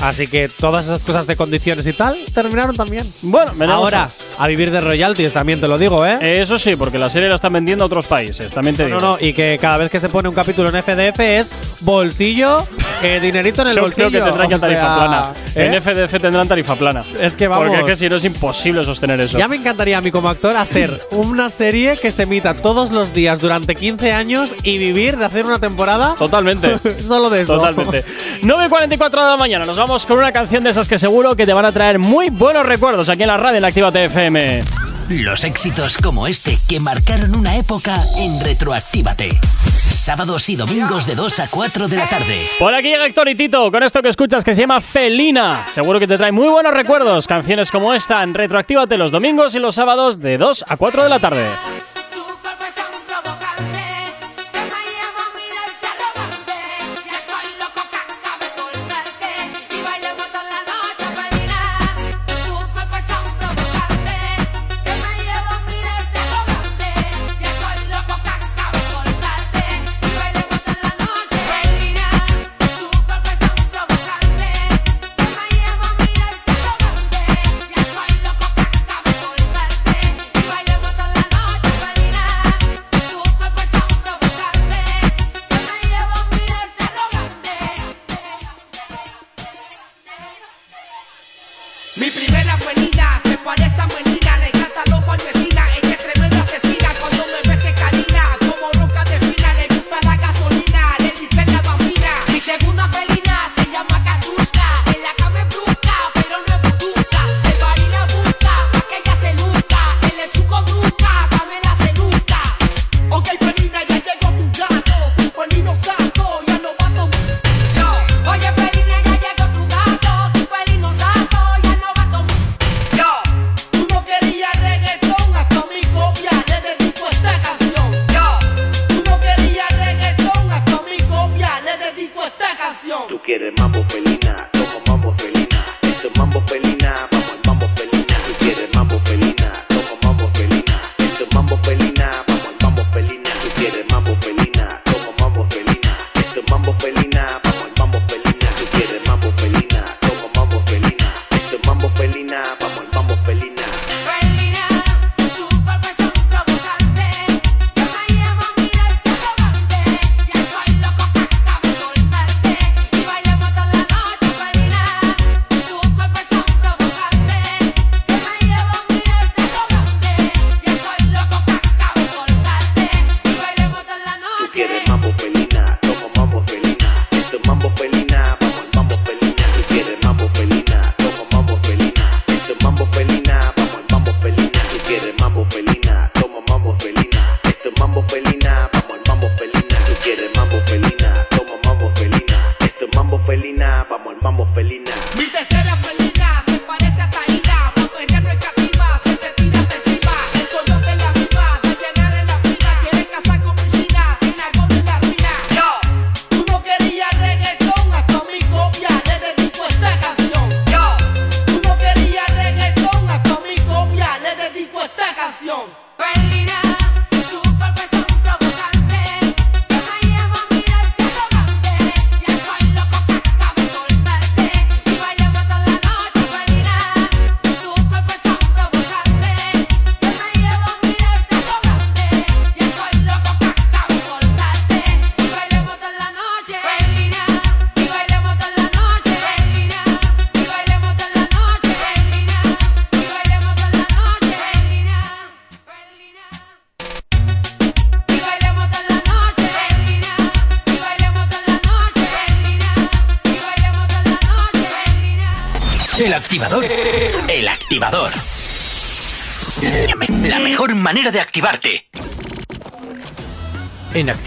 Así 0.00 0.26
que 0.26 0.48
todas 0.48 0.86
esas 0.86 1.04
cosas 1.04 1.26
de 1.26 1.36
condiciones 1.36 1.86
y 1.86 1.92
tal 1.92 2.16
terminaron 2.34 2.74
también. 2.76 3.10
Bueno, 3.22 3.52
Ahora, 3.72 4.10
a 4.38 4.46
vivir 4.46 4.70
de 4.70 4.80
royalties 4.80 5.32
también 5.32 5.60
te 5.60 5.68
lo 5.68 5.78
digo, 5.78 6.04
¿eh? 6.06 6.18
Eso 6.40 6.58
sí, 6.58 6.76
porque 6.76 6.98
la 6.98 7.08
serie 7.10 7.28
la 7.28 7.36
están 7.36 7.52
vendiendo 7.52 7.84
a 7.84 7.86
otros 7.86 8.06
países, 8.06 8.50
también 8.52 8.76
te 8.76 8.82
no, 8.84 8.88
digo. 8.88 9.00
no, 9.00 9.06
no, 9.12 9.18
y 9.20 9.32
que 9.32 9.58
cada 9.60 9.76
vez 9.76 9.90
que 9.90 10.00
se 10.00 10.08
pone 10.08 10.28
un 10.28 10.34
capítulo 10.34 10.68
en 10.70 10.82
FDF 10.82 11.20
es 11.20 11.52
bolsillo, 11.80 12.66
eh, 13.02 13.20
dinerito 13.20 13.62
en 13.62 13.68
el 13.68 13.76
Yo 13.76 13.82
bolsillo. 13.82 14.08
creo 14.10 14.24
que 14.24 14.30
tendrán 14.30 14.50
ya 14.50 14.58
tarifa 14.58 14.80
sea, 14.80 14.96
plana. 14.96 15.32
¿eh? 15.54 15.66
En 15.72 15.82
FDF 15.82 16.20
tendrán 16.20 16.48
tarifa 16.48 16.74
plana. 16.76 17.04
Es 17.20 17.36
que 17.36 17.46
vamos. 17.48 17.66
Porque 17.68 17.80
es 17.80 17.86
que 17.86 17.96
si 17.96 18.08
no 18.08 18.16
es 18.16 18.24
imposible 18.24 18.84
sostener 18.84 19.20
eso. 19.20 19.38
Ya 19.38 19.48
me 19.48 19.56
encantaría 19.56 19.98
a 19.98 20.00
mí 20.00 20.10
como 20.10 20.28
actor 20.28 20.56
hacer 20.56 21.00
una 21.10 21.50
serie 21.50 21.96
que 22.00 22.10
se 22.10 22.22
emita 22.24 22.54
todos 22.54 22.90
los 22.90 23.12
días 23.12 23.40
durante 23.40 23.74
15 23.76 24.12
años 24.12 24.54
y 24.62 24.78
vivir 24.78 25.16
de 25.16 25.24
hacer 25.26 25.46
una 25.46 25.58
temporada 25.58 26.14
Totalmente. 26.18 26.78
solo 27.06 27.30
de 27.30 27.42
eso. 27.42 27.56
Totalmente. 27.56 28.04
9.44 28.42 29.10
de 29.10 29.16
la 29.30 29.36
mañana. 29.36 29.66
Nos 29.66 29.76
vamos 29.82 30.06
con 30.06 30.16
una 30.16 30.30
canción 30.30 30.62
de 30.62 30.70
esas 30.70 30.86
que 30.86 30.96
seguro 30.96 31.34
que 31.34 31.44
te 31.44 31.52
van 31.52 31.64
a 31.64 31.72
traer 31.72 31.98
muy 31.98 32.30
buenos 32.30 32.64
recuerdos 32.64 33.08
aquí 33.08 33.22
en 33.22 33.28
la 33.28 33.36
radio 33.36 33.56
en 33.56 33.62
la 33.62 33.68
Activa 33.68 33.90
TFM. 33.90 34.62
Los 35.08 35.42
éxitos 35.42 35.98
como 35.98 36.28
este 36.28 36.56
que 36.68 36.78
marcaron 36.78 37.34
una 37.34 37.56
época 37.56 37.98
en 38.16 38.40
Retroactívate. 38.44 39.30
Sábados 39.90 40.48
y 40.50 40.54
domingos 40.54 41.04
de 41.04 41.16
2 41.16 41.40
a 41.40 41.48
4 41.48 41.88
de 41.88 41.96
la 41.96 42.08
tarde. 42.08 42.46
Por 42.60 42.72
aquí 42.72 42.90
llega 42.90 43.06
Héctor 43.06 43.28
y 43.30 43.34
Tito 43.34 43.72
con 43.72 43.82
esto 43.82 44.00
que 44.02 44.08
escuchas 44.08 44.44
que 44.44 44.54
se 44.54 44.60
llama 44.60 44.80
Felina. 44.80 45.66
Seguro 45.66 45.98
que 45.98 46.06
te 46.06 46.16
trae 46.16 46.30
muy 46.30 46.46
buenos 46.46 46.72
recuerdos. 46.72 47.26
Canciones 47.26 47.72
como 47.72 47.92
esta 47.92 48.22
en 48.22 48.34
Retroactívate 48.34 48.96
los 48.96 49.10
domingos 49.10 49.56
y 49.56 49.58
los 49.58 49.74
sábados 49.74 50.20
de 50.20 50.38
2 50.38 50.64
a 50.68 50.76
4 50.76 51.02
de 51.02 51.08
la 51.08 51.18
tarde. 51.18 51.48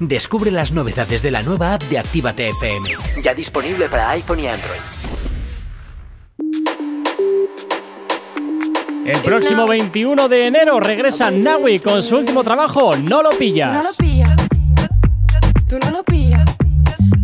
Descubre 0.00 0.50
las 0.50 0.70
novedades 0.72 1.22
de 1.22 1.30
la 1.30 1.42
nueva 1.42 1.74
app 1.74 1.82
de 1.84 1.98
Actívate 1.98 2.48
FM. 2.50 2.90
Ya 3.22 3.34
disponible 3.34 3.88
para 3.88 4.10
iPhone 4.10 4.38
y 4.40 4.46
Android. 4.46 4.80
El 9.04 9.22
próximo 9.22 9.66
21 9.66 10.28
de 10.28 10.46
enero 10.46 10.78
regresa 10.80 11.30
Nawi 11.30 11.80
con 11.80 12.02
su 12.02 12.16
último 12.16 12.44
trabajo, 12.44 12.96
No 12.96 13.02
lo 13.02 13.06
Tú 13.06 13.16
no 13.16 13.32
lo 13.32 13.38
pillas. 13.38 13.96
pillas. 13.98 14.36
Tú 15.68 15.78
no 15.82 15.90
lo 15.90 16.04
pillas. 16.04 16.44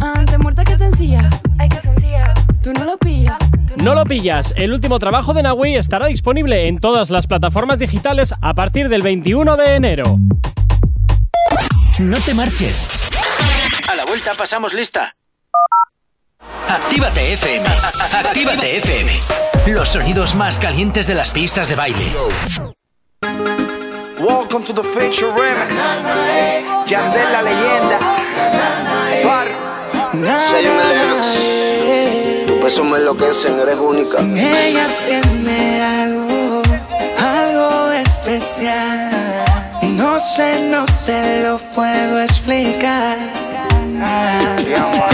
Antes 0.00 0.38
muerta 0.38 0.64
que 0.64 0.76
sencilla. 0.78 1.28
Ay, 1.58 1.68
que 1.68 1.80
sencilla. 1.80 2.34
Tú 2.62 2.72
no 2.72 2.84
lo 2.84 2.96
pillas. 2.96 3.36
No 3.82 3.94
lo 3.94 4.04
pillas, 4.04 4.54
el 4.56 4.72
último 4.72 4.98
trabajo 4.98 5.34
de 5.34 5.42
Nawi 5.42 5.76
estará 5.76 6.06
disponible 6.06 6.68
en 6.68 6.78
todas 6.78 7.10
las 7.10 7.26
plataformas 7.26 7.78
digitales 7.78 8.34
a 8.40 8.54
partir 8.54 8.88
del 8.88 9.02
21 9.02 9.56
de 9.56 9.74
enero. 9.74 10.18
No 12.00 12.18
te 12.18 12.34
marches. 12.34 12.88
A 13.88 13.94
la 13.94 14.04
vuelta 14.04 14.34
pasamos 14.34 14.74
lista. 14.74 15.14
Actívate 16.68 17.34
FM. 17.34 17.68
Actívate 18.12 18.78
FM. 18.78 19.12
Los 19.68 19.90
sonidos 19.90 20.34
más 20.34 20.58
calientes 20.58 21.06
de 21.06 21.14
las 21.14 21.30
pistas 21.30 21.68
de 21.68 21.76
baile. 21.76 22.04
Welcome 24.18 24.64
to 24.64 24.74
the 24.74 24.82
Feature 24.82 25.30
Remix. 25.36 25.76
Yandel 26.88 27.32
la 27.32 27.42
leyenda. 27.42 27.98
Far. 29.22 29.48
Zion 30.12 30.76
Lennox. 30.76 32.46
Tu 32.48 32.60
peso 32.60 32.82
me 32.82 32.98
enloquecen, 32.98 33.56
eres 33.60 33.78
única. 33.78 34.18
Ella 34.18 34.88
tiene 35.06 35.82
algo, 35.82 36.62
algo 37.20 37.92
especial. 37.92 39.13
Sé, 40.24 40.68
no 40.70 40.86
te 41.06 41.42
lo 41.42 41.58
puedo 41.74 42.20
explicar. 42.20 43.18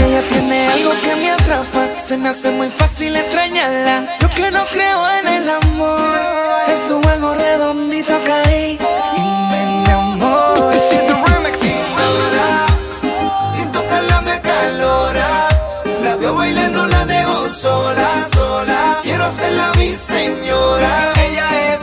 Ella 0.06 0.22
tiene 0.28 0.68
algo 0.68 0.92
que 1.02 1.16
me 1.16 1.30
atrapa, 1.32 1.88
se 1.98 2.16
me 2.16 2.28
hace 2.28 2.50
muy 2.50 2.70
fácil 2.70 3.16
extrañarla. 3.16 4.16
Yo 4.20 4.30
que 4.30 4.50
no 4.50 4.64
creo 4.66 5.10
en 5.18 5.28
el 5.28 5.50
amor, 5.50 6.20
en 6.68 6.88
su 6.88 7.02
juego 7.02 7.34
redondito 7.34 8.18
caí 8.24 8.78
y 9.16 9.20
me 9.50 9.62
enamoré. 9.82 10.78
Sin 10.88 11.06
tocarla 13.72 14.20
me 14.22 14.40
calora. 14.40 15.48
La 16.04 16.16
veo 16.16 16.34
bailando, 16.34 16.86
la 16.86 17.04
dejo 17.04 17.50
sola, 17.50 18.28
sola. 18.32 19.00
Quiero 19.02 19.24
hacerla 19.24 19.72
mi 19.76 19.88
señora. 19.88 21.12
Ella 21.26 21.74
es 21.74 21.82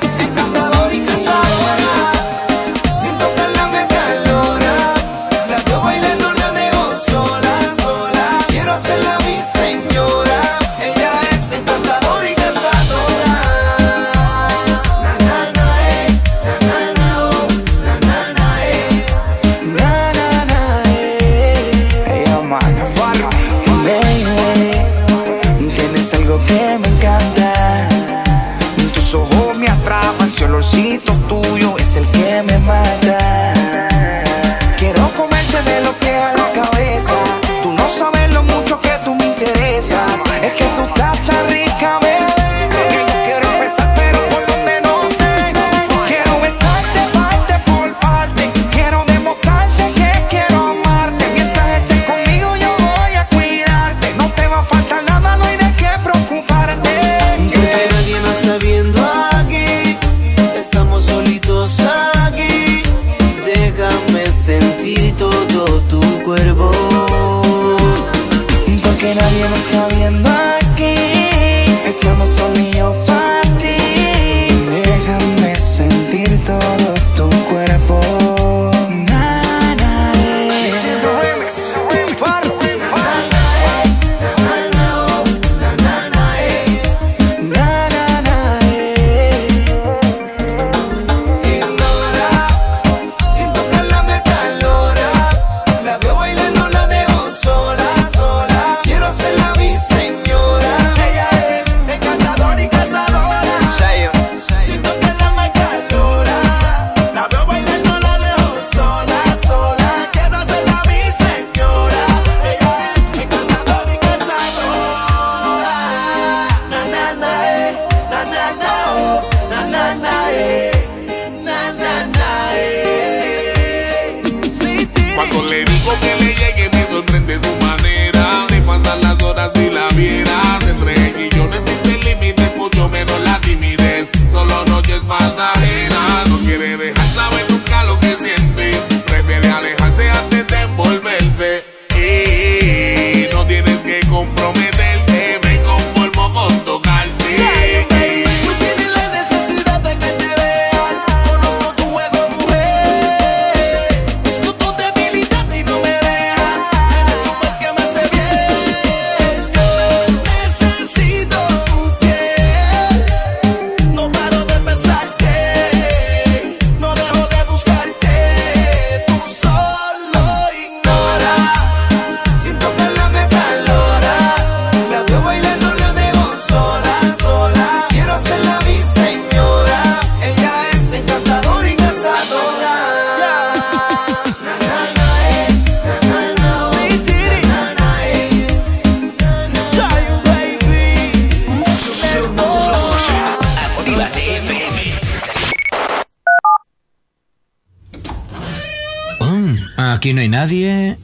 aquí 200.07 200.13
no 200.13 200.21
hay 200.21 200.29
nadie. 200.29 200.97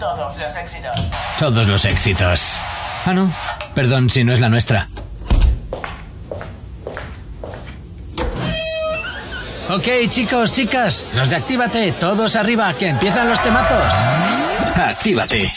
Todos 0.00 0.36
los 0.36 0.56
éxitos. 0.56 0.96
Todos 1.38 1.66
los 1.68 1.84
éxitos. 1.84 2.58
Ah, 3.06 3.12
no. 3.14 3.32
Perdón 3.76 4.10
si 4.10 4.24
no 4.24 4.32
es 4.32 4.40
la 4.40 4.48
nuestra. 4.48 4.88
Ok, 9.68 9.86
chicos, 10.08 10.50
chicas, 10.50 11.04
los 11.12 11.30
de 11.30 11.36
Actívate, 11.36 11.92
todos 11.92 12.34
arriba, 12.34 12.72
que 12.74 12.88
empiezan 12.88 13.28
los 13.28 13.40
temazos. 13.40 13.94
Actívate. 14.76 15.48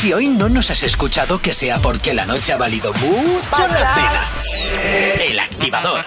Si 0.00 0.12
hoy 0.12 0.28
no 0.28 0.48
nos 0.48 0.70
has 0.70 0.84
escuchado, 0.84 1.42
que 1.42 1.52
sea 1.52 1.78
porque 1.78 2.14
la 2.14 2.24
noche 2.24 2.52
ha 2.52 2.56
valido 2.56 2.92
mucho 2.92 3.66
la 3.66 3.94
pena. 3.94 5.24
El 5.24 5.40
activador. 5.40 6.04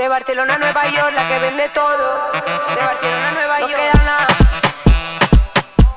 De 0.00 0.08
Barcelona 0.08 0.54
a 0.54 0.58
Nueva 0.58 0.88
York, 0.88 1.12
la 1.14 1.28
que 1.28 1.38
vende 1.40 1.68
todo. 1.74 2.32
De 2.32 2.82
Barcelona 2.82 3.28
a 3.28 3.32
Nueva 3.32 3.60
York. 3.60 3.70
No 3.70 3.76
queda 3.76 4.04
nada. 4.06 4.26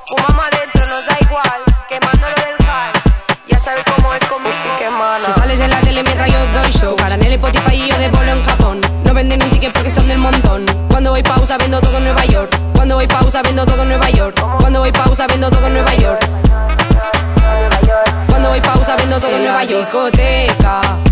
Fumamos 0.06 0.44
adentro, 0.44 0.86
nos 0.88 1.06
da 1.06 1.16
igual. 1.22 1.62
Quemándolo 1.88 2.34
del 2.34 2.66
high. 2.66 2.92
Ya 3.48 3.58
sabes 3.58 3.82
cómo 3.96 4.12
es 4.12 4.22
como 4.26 4.50
si 4.50 4.68
quemana. 4.78 5.24
Tú 5.24 5.40
sales 5.40 5.58
en 5.58 5.70
la 5.70 5.80
tele 5.80 6.02
mientras 6.02 6.30
yo 6.30 6.46
doy 6.48 6.70
show. 6.70 6.96
Para 6.96 7.14
en 7.14 7.22
el 7.22 7.32
Spotify 7.32 7.76
y 7.76 7.88
yo 7.88 7.96
de 7.96 8.10
bolo 8.10 8.30
en 8.30 8.44
Japón. 8.44 8.82
No 9.04 9.14
venden 9.14 9.42
un 9.42 9.48
ticket 9.48 9.72
porque 9.72 9.88
son 9.88 10.06
del 10.06 10.18
montón. 10.18 10.66
Cuando 10.90 11.08
voy 11.08 11.22
pausa 11.22 11.56
vendo 11.56 11.80
todo 11.80 11.96
en 11.96 12.04
Nueva 12.04 12.26
York. 12.26 12.54
Cuando 12.74 12.96
voy 12.96 13.06
pausa 13.06 13.40
vendo 13.40 13.64
todo 13.64 13.84
en 13.84 13.88
Nueva 13.88 14.10
York. 14.10 14.38
Cuando 14.60 14.80
voy 14.80 14.92
pausa 14.92 15.26
vendo 15.28 15.48
todo 15.48 15.66
en 15.68 15.72
Nueva 15.72 15.94
York. 15.94 16.28
Cuando 18.28 18.50
voy 18.50 18.60
pausa 18.60 18.96
vendo 18.96 19.18
todo 19.18 19.34
en 19.34 19.44
Nueva 19.44 19.64
York. 19.64 19.90
discoteca 19.90 21.03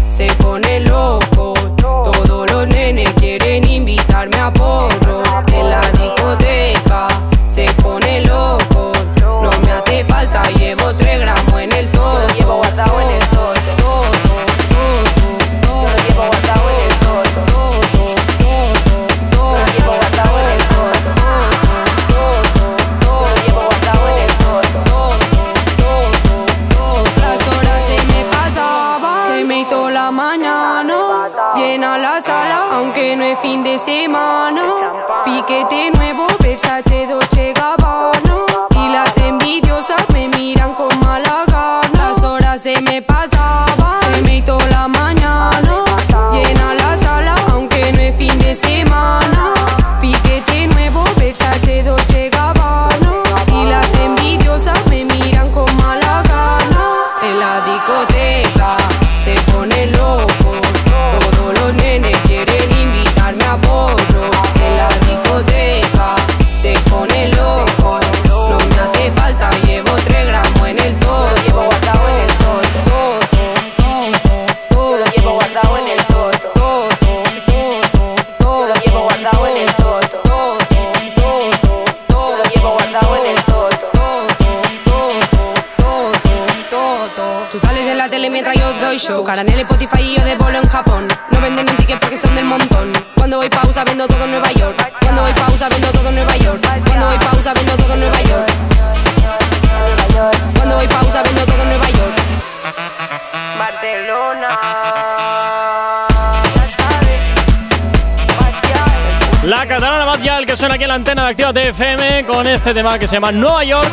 Activa 111.33 111.51
FM 111.59 112.27
con 112.27 112.47
este 112.47 112.75
tema 112.75 112.99
que 112.99 113.09
se 113.09 113.17
llama 113.17 113.33
Nueva 113.33 113.65
York. 113.65 113.89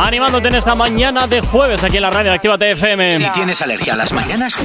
Animándote 0.00 0.48
en 0.48 0.56
esta 0.56 0.74
mañana 0.74 1.28
de 1.28 1.42
jueves 1.42 1.84
aquí 1.84 1.98
en 1.98 2.02
la 2.02 2.10
radio 2.10 2.30
de 2.30 2.36
Activa 2.36 2.56
FM. 2.58 3.12
Si 3.12 3.30
tienes 3.30 3.62
alergia 3.62 3.92
a 3.92 3.96
las 3.96 4.12
mañanas, 4.12 4.56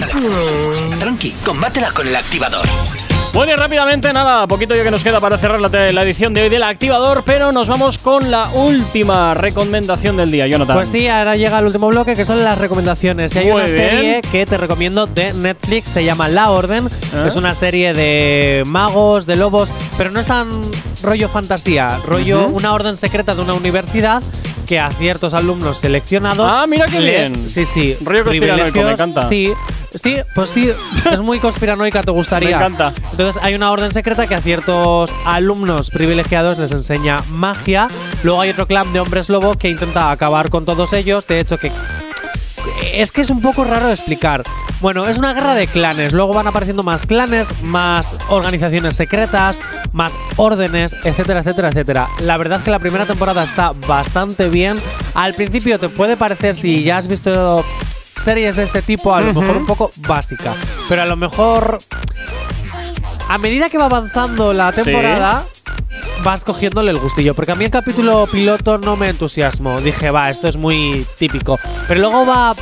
tranqui, 0.99 1.35
combátela 1.45 1.91
con 1.91 2.07
el 2.07 2.15
activador. 2.15 2.65
Bueno, 3.35 3.51
y 3.51 3.55
rápidamente, 3.57 4.13
nada, 4.13 4.47
poquito 4.47 4.75
yo 4.75 4.83
que 4.85 4.91
nos 4.91 5.03
queda 5.03 5.19
para 5.19 5.37
cerrar 5.37 5.59
la, 5.59 5.67
la 5.67 6.03
edición 6.03 6.33
de 6.33 6.43
hoy 6.43 6.49
del 6.49 6.63
Activador, 6.63 7.21
pero 7.25 7.51
nos 7.51 7.67
vamos 7.67 7.97
con 7.97 8.31
la 8.31 8.47
última 8.53 9.33
recomendación 9.33 10.15
del 10.15 10.31
día, 10.31 10.47
Jonathan. 10.47 10.77
Pues 10.77 10.87
sí, 10.87 11.09
ahora 11.09 11.35
llega 11.35 11.59
el 11.59 11.65
último 11.65 11.89
bloque 11.89 12.15
que 12.15 12.23
son 12.23 12.41
las 12.45 12.57
recomendaciones. 12.57 13.35
Y 13.35 13.39
hay 13.39 13.45
Muy 13.47 13.55
una 13.55 13.65
bien. 13.65 13.77
serie 13.77 14.21
que 14.21 14.45
te 14.45 14.55
recomiendo 14.55 15.05
de 15.05 15.33
Netflix, 15.33 15.89
se 15.89 16.05
llama 16.05 16.29
La 16.29 16.49
Orden. 16.49 16.87
Ah. 17.13 17.25
Es 17.27 17.35
una 17.35 17.53
serie 17.53 17.93
de 17.93 18.63
magos, 18.67 19.25
de 19.25 19.35
lobos, 19.35 19.67
pero 19.97 20.11
no 20.11 20.19
es 20.19 20.25
tan 20.27 20.47
rollo 21.03 21.29
fantasía, 21.29 21.97
rollo 22.05 22.47
una 22.47 22.73
orden 22.73 22.97
secreta 22.97 23.35
de 23.35 23.41
una 23.41 23.53
universidad 23.53 24.21
que 24.67 24.79
a 24.79 24.89
ciertos 24.91 25.33
alumnos 25.35 25.77
seleccionados. 25.77 26.47
Ah, 26.49 26.65
mira 26.67 26.87
qué 26.87 26.99
les- 26.99 27.31
bien. 27.31 27.49
Sí, 27.49 27.65
sí. 27.65 27.95
Rollo 28.01 28.23
conspiranoico, 28.23 28.81
me 28.81 28.91
encanta. 28.93 29.29
Sí, 29.29 29.51
sí, 29.93 30.15
pues 30.33 30.49
sí, 30.49 30.71
es 31.11 31.19
muy 31.19 31.39
conspiranoica, 31.39 32.01
te 32.01 32.09
gustaría. 32.11 32.49
Me 32.57 32.65
encanta. 32.65 32.91
Entonces 33.11 33.39
hay 33.43 33.53
una 33.53 33.71
orden 33.71 33.93
secreta 33.93 34.25
que 34.25 34.33
a 34.33 34.41
ciertos 34.41 35.13
alumnos 35.25 35.91
privilegiados 35.91 36.57
les 36.57 36.71
enseña 36.71 37.21
magia. 37.29 37.87
Luego 38.23 38.41
hay 38.41 38.49
otro 38.49 38.65
clan 38.65 38.91
de 38.91 39.01
hombres 39.01 39.29
lobo 39.29 39.53
que 39.53 39.69
intenta 39.69 40.09
acabar 40.09 40.49
con 40.49 40.65
todos 40.65 40.93
ellos. 40.93 41.27
De 41.27 41.39
hecho, 41.39 41.57
que 41.59 41.71
es 42.95 43.11
que 43.11 43.21
es 43.21 43.29
un 43.29 43.41
poco 43.41 43.63
raro 43.63 43.87
de 43.87 43.93
explicar. 43.93 44.43
Bueno, 44.81 45.05
es 45.07 45.17
una 45.17 45.33
guerra 45.33 45.55
de 45.55 45.67
clanes. 45.67 46.13
Luego 46.13 46.33
van 46.33 46.47
apareciendo 46.47 46.83
más 46.83 47.05
clanes, 47.05 47.61
más 47.63 48.17
organizaciones 48.29 48.95
secretas, 48.95 49.59
más 49.93 50.13
órdenes, 50.35 50.93
etcétera, 51.03 51.39
etcétera, 51.39 51.69
etcétera. 51.69 52.07
La 52.21 52.37
verdad 52.37 52.59
es 52.59 52.65
que 52.65 52.71
la 52.71 52.79
primera 52.79 53.05
temporada 53.05 53.43
está 53.43 53.71
bastante 53.87 54.49
bien. 54.49 54.77
Al 55.13 55.33
principio 55.33 55.79
te 55.79 55.89
puede 55.89 56.17
parecer, 56.17 56.55
si 56.55 56.83
ya 56.83 56.97
has 56.97 57.07
visto 57.07 57.63
series 58.17 58.55
de 58.55 58.63
este 58.63 58.81
tipo, 58.81 59.13
a 59.13 59.21
lo 59.21 59.33
mejor 59.33 59.57
un 59.57 59.65
poco 59.65 59.91
básica. 59.97 60.53
Pero 60.87 61.01
a 61.01 61.05
lo 61.05 61.15
mejor, 61.15 61.79
a 63.27 63.37
medida 63.37 63.69
que 63.69 63.77
va 63.77 63.85
avanzando 63.85 64.53
la 64.53 64.71
Sí. 64.71 64.91
Vas 66.25 66.43
cogiéndole 66.43 66.91
el 66.91 66.97
gustillo. 66.97 67.33
Porque 67.35 67.51
a 67.51 67.55
mí 67.55 67.65
el 67.65 67.71
capítulo 67.71 68.27
piloto 68.29 68.77
no 68.79 68.97
me 68.97 69.09
entusiasmó. 69.09 69.79
Dije, 69.79 70.09
va, 70.09 70.29
esto 70.29 70.47
es 70.47 70.57
muy 70.57 71.05
típico. 71.17 71.57
Pero 71.87 72.01
luego 72.01 72.25
va. 72.25 72.55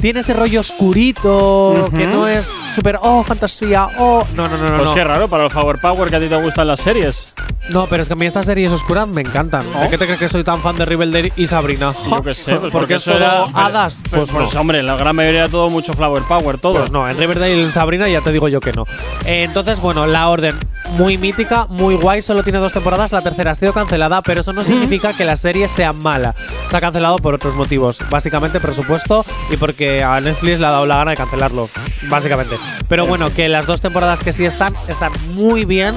Tiene 0.00 0.20
ese 0.20 0.34
rollo 0.34 0.60
oscurito, 0.60 1.88
que 1.96 2.06
no 2.06 2.28
es 2.28 2.50
súper, 2.74 2.98
oh, 3.02 3.24
fantasía, 3.24 3.88
oh. 3.98 4.24
No, 4.34 4.48
no, 4.48 4.56
no, 4.56 4.68
no. 4.68 4.76
Pues 4.76 4.88
no. 4.90 4.94
qué 4.94 5.04
raro 5.04 5.28
para 5.28 5.44
el 5.44 5.50
Power 5.50 5.78
Power 5.80 6.10
que 6.10 6.16
a 6.16 6.20
ti 6.20 6.26
te 6.28 6.36
gustan 6.42 6.66
las 6.66 6.80
series. 6.80 7.32
No, 7.70 7.86
pero 7.86 8.02
es 8.02 8.08
que 8.08 8.12
a 8.12 8.16
mí 8.16 8.26
estas 8.26 8.46
series 8.46 8.70
oscuras 8.70 9.08
me 9.08 9.22
encantan. 9.22 9.64
¿De 9.80 9.88
qué 9.88 9.98
te 9.98 10.04
crees 10.04 10.20
que 10.20 10.28
soy 10.28 10.44
tan 10.44 10.60
fan 10.60 10.76
de 10.76 10.84
Riverdale 10.84 11.32
y 11.36 11.46
Sabrina? 11.48 11.92
Yo 12.08 12.22
qué 12.22 12.34
sé, 12.34 12.54
pues 12.56 12.72
porque 12.72 12.94
es 12.94 13.02
eso 13.02 13.16
era 13.16 13.44
hadas. 13.54 14.02
Pues, 14.08 14.30
Pues, 14.30 14.30
pues, 14.30 14.54
no. 14.54 14.60
hombre, 14.60 14.82
la 14.84 14.94
gran 14.96 15.16
mayoría 15.16 15.42
de 15.44 15.48
todo 15.48 15.68
mucho 15.68 15.92
Flower 15.94 16.22
Power, 16.28 16.58
todo. 16.58 16.74
Pues 16.74 16.92
no, 16.92 17.08
en 17.08 17.16
Riverdale 17.18 17.56
y 17.56 17.62
en 17.62 17.72
Sabrina 17.72 18.08
ya 18.08 18.20
te 18.20 18.30
digo 18.30 18.46
yo 18.48 18.60
que 18.60 18.72
no. 18.72 18.84
Eh, 19.24 19.42
entonces, 19.42 19.80
bueno, 19.80 20.06
la 20.06 20.28
orden 20.28 20.54
muy 20.92 21.18
mítica, 21.18 21.66
muy 21.68 21.96
guay, 21.96 22.22
solo 22.22 22.44
tiene 22.44 22.60
dos 22.60 22.72
temporadas, 22.72 23.10
la 23.10 23.22
tercera 23.22 23.50
ha 23.50 23.54
sido 23.56 23.72
cancelada, 23.72 24.22
pero 24.22 24.42
eso 24.42 24.52
no 24.52 24.62
significa 24.62 25.16
que 25.16 25.24
la 25.24 25.36
serie 25.36 25.66
sea 25.66 25.92
mala. 25.92 26.36
Se 26.70 26.76
ha 26.76 26.80
cancelado 26.80 27.16
por 27.16 27.34
otros 27.34 27.56
motivos, 27.56 27.98
básicamente 28.10 28.60
presupuesto 28.60 29.24
y 29.50 29.56
porque 29.56 29.85
a 30.02 30.20
Netflix 30.20 30.58
le 30.58 30.66
ha 30.66 30.70
dado 30.70 30.86
la 30.86 30.96
gana 30.96 31.10
de 31.12 31.16
cancelarlo, 31.16 31.68
básicamente. 32.08 32.56
Pero 32.88 33.06
bueno, 33.06 33.32
que 33.32 33.48
las 33.48 33.66
dos 33.66 33.80
temporadas 33.80 34.22
que 34.22 34.32
sí 34.32 34.44
están, 34.44 34.74
están 34.88 35.12
muy 35.34 35.64
bien. 35.64 35.94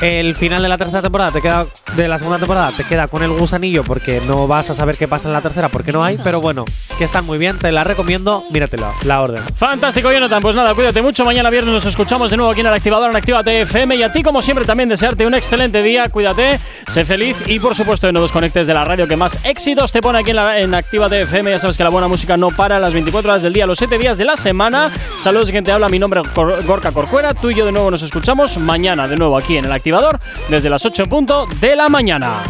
El 0.00 0.36
final 0.36 0.62
de 0.62 0.68
la 0.68 0.78
tercera 0.78 1.02
temporada 1.02 1.32
te 1.32 1.42
queda 1.42 1.66
de 1.96 2.06
la 2.06 2.18
segunda 2.18 2.38
temporada 2.38 2.70
te 2.70 2.84
queda 2.84 3.08
con 3.08 3.22
el 3.24 3.30
gusanillo 3.30 3.82
porque 3.82 4.20
no 4.26 4.46
vas 4.46 4.70
a 4.70 4.74
saber 4.74 4.96
qué 4.96 5.08
pasa 5.08 5.26
en 5.26 5.32
la 5.32 5.40
tercera 5.40 5.68
porque 5.68 5.90
no 5.90 6.04
hay, 6.04 6.18
pero 6.22 6.40
bueno, 6.40 6.64
que 6.98 7.04
están 7.04 7.26
muy 7.26 7.38
bien, 7.38 7.58
te 7.58 7.72
la 7.72 7.82
recomiendo, 7.82 8.44
míratela, 8.50 8.92
la 9.04 9.20
orden. 9.20 9.42
Fantástico, 9.56 10.12
Jonathan. 10.12 10.40
Pues 10.40 10.54
nada, 10.54 10.74
cuídate 10.74 11.02
mucho. 11.02 11.24
Mañana 11.24 11.50
viernes 11.50 11.74
nos 11.74 11.84
escuchamos 11.84 12.30
de 12.30 12.36
nuevo 12.36 12.52
aquí 12.52 12.60
en 12.60 12.66
el 12.66 12.74
activador 12.74 13.10
en 13.10 13.16
Actívate 13.16 13.62
FM. 13.62 13.96
Y 13.96 14.02
a 14.02 14.12
ti, 14.12 14.22
como 14.22 14.40
siempre, 14.42 14.64
también 14.64 14.88
desearte 14.88 15.26
un 15.26 15.34
excelente 15.34 15.82
día. 15.82 16.08
Cuídate, 16.08 16.60
sé 16.86 17.04
feliz 17.04 17.36
y, 17.46 17.58
por 17.58 17.74
supuesto, 17.74 18.10
no 18.12 18.22
desconectes 18.22 18.66
de 18.66 18.74
la 18.74 18.84
radio 18.84 19.06
que 19.08 19.16
más 19.16 19.38
éxitos 19.44 19.90
te 19.90 20.00
pone 20.00 20.20
aquí 20.20 20.30
en, 20.30 20.36
la, 20.36 20.60
en 20.60 20.74
Actívate 20.74 21.22
FM. 21.22 21.50
Ya 21.50 21.58
sabes 21.58 21.76
que 21.76 21.84
la 21.84 21.90
buena 21.90 22.08
música 22.08 22.36
no 22.36 22.50
para 22.50 22.78
las 22.78 22.92
24 22.92 23.30
horas 23.30 23.42
del 23.42 23.52
día, 23.52 23.66
los 23.66 23.78
7 23.78 23.98
días 23.98 24.18
de 24.18 24.24
la 24.24 24.36
semana. 24.36 24.90
Saludos 25.22 25.48
de 25.48 25.52
quien 25.52 25.64
te 25.64 25.72
habla. 25.72 25.88
Mi 25.88 25.98
nombre 25.98 26.22
Gorka 26.66 26.92
Corcuera. 26.92 27.34
Tú 27.34 27.50
y 27.50 27.54
yo 27.54 27.64
de 27.64 27.72
nuevo 27.72 27.90
nos 27.90 28.02
escuchamos 28.02 28.58
mañana, 28.58 29.08
de 29.08 29.16
nuevo 29.16 29.36
aquí 29.36 29.56
en 29.56 29.64
el 29.64 29.72
activador, 29.88 30.20
desde 30.50 30.68
las 30.68 30.84
8 30.84 31.04
en 31.04 31.08
punto 31.08 31.46
de 31.60 31.74
la 31.74 31.88
mañana. 31.88 32.42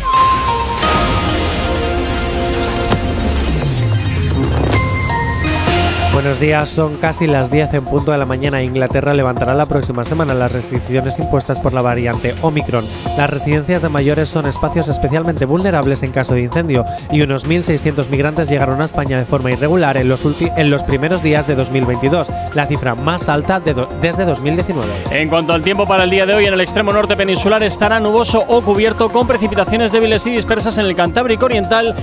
Buenos 6.19 6.41
días, 6.41 6.69
son 6.69 6.97
casi 6.97 7.29
las 7.29 7.49
10 7.49 7.75
en 7.75 7.85
punto 7.85 8.11
de 8.11 8.19
la 8.19 8.27
mañana. 8.27 8.61
Inglaterra 8.61 9.15
levantará 9.15 9.55
la 9.55 9.67
próxima 9.67 10.03
semana 10.03 10.35
las 10.35 10.51
restricciones 10.51 11.17
impuestas 11.21 11.61
por 11.61 11.73
la 11.73 11.81
variante 11.81 12.35
Omicron. 12.43 12.85
Las 13.17 13.31
residencias 13.31 13.83
de 13.83 13.89
mayores 13.89 14.29
son 14.29 14.49
espacios 14.49 14.89
especialmente 14.89 15.45
vulnerables 15.45 16.03
en 16.03 16.11
caso 16.11 16.35
de 16.35 16.41
incendio 16.41 16.85
y 17.13 17.23
unos 17.23 17.47
1.600 17.47 18.11
migrantes 18.11 18.49
llegaron 18.49 18.83
a 18.83 18.87
España 18.87 19.17
de 19.17 19.27
forma 19.27 19.53
irregular 19.53 19.97
en 19.97 20.09
los, 20.09 20.27
en 20.41 20.71
los 20.71 20.83
primeros 20.83 21.23
días 21.23 21.47
de 21.47 21.55
2022, 21.55 22.29
la 22.53 22.67
cifra 22.67 22.97
más 22.97 23.29
alta 23.29 23.61
desde 23.61 24.25
2019. 24.25 24.89
En 25.13 25.29
cuanto 25.29 25.53
al 25.53 25.63
tiempo 25.63 25.87
para 25.87 26.03
el 26.03 26.11
día 26.11 26.27
de 26.27 26.35
hoy, 26.35 26.47
en 26.47 26.55
el 26.55 26.61
extremo 26.61 26.93
norte 26.93 27.15
peninsular 27.15 27.63
estará 27.63 28.01
nuboso 28.01 28.45
o 28.49 28.61
cubierto 28.63 29.09
con 29.11 29.29
precipitaciones 29.29 29.93
débiles 29.93 30.27
y 30.27 30.33
dispersas 30.33 30.79
en 30.79 30.87
el 30.87 30.97
Cantábrico 30.97 31.45
Oriental 31.45 31.95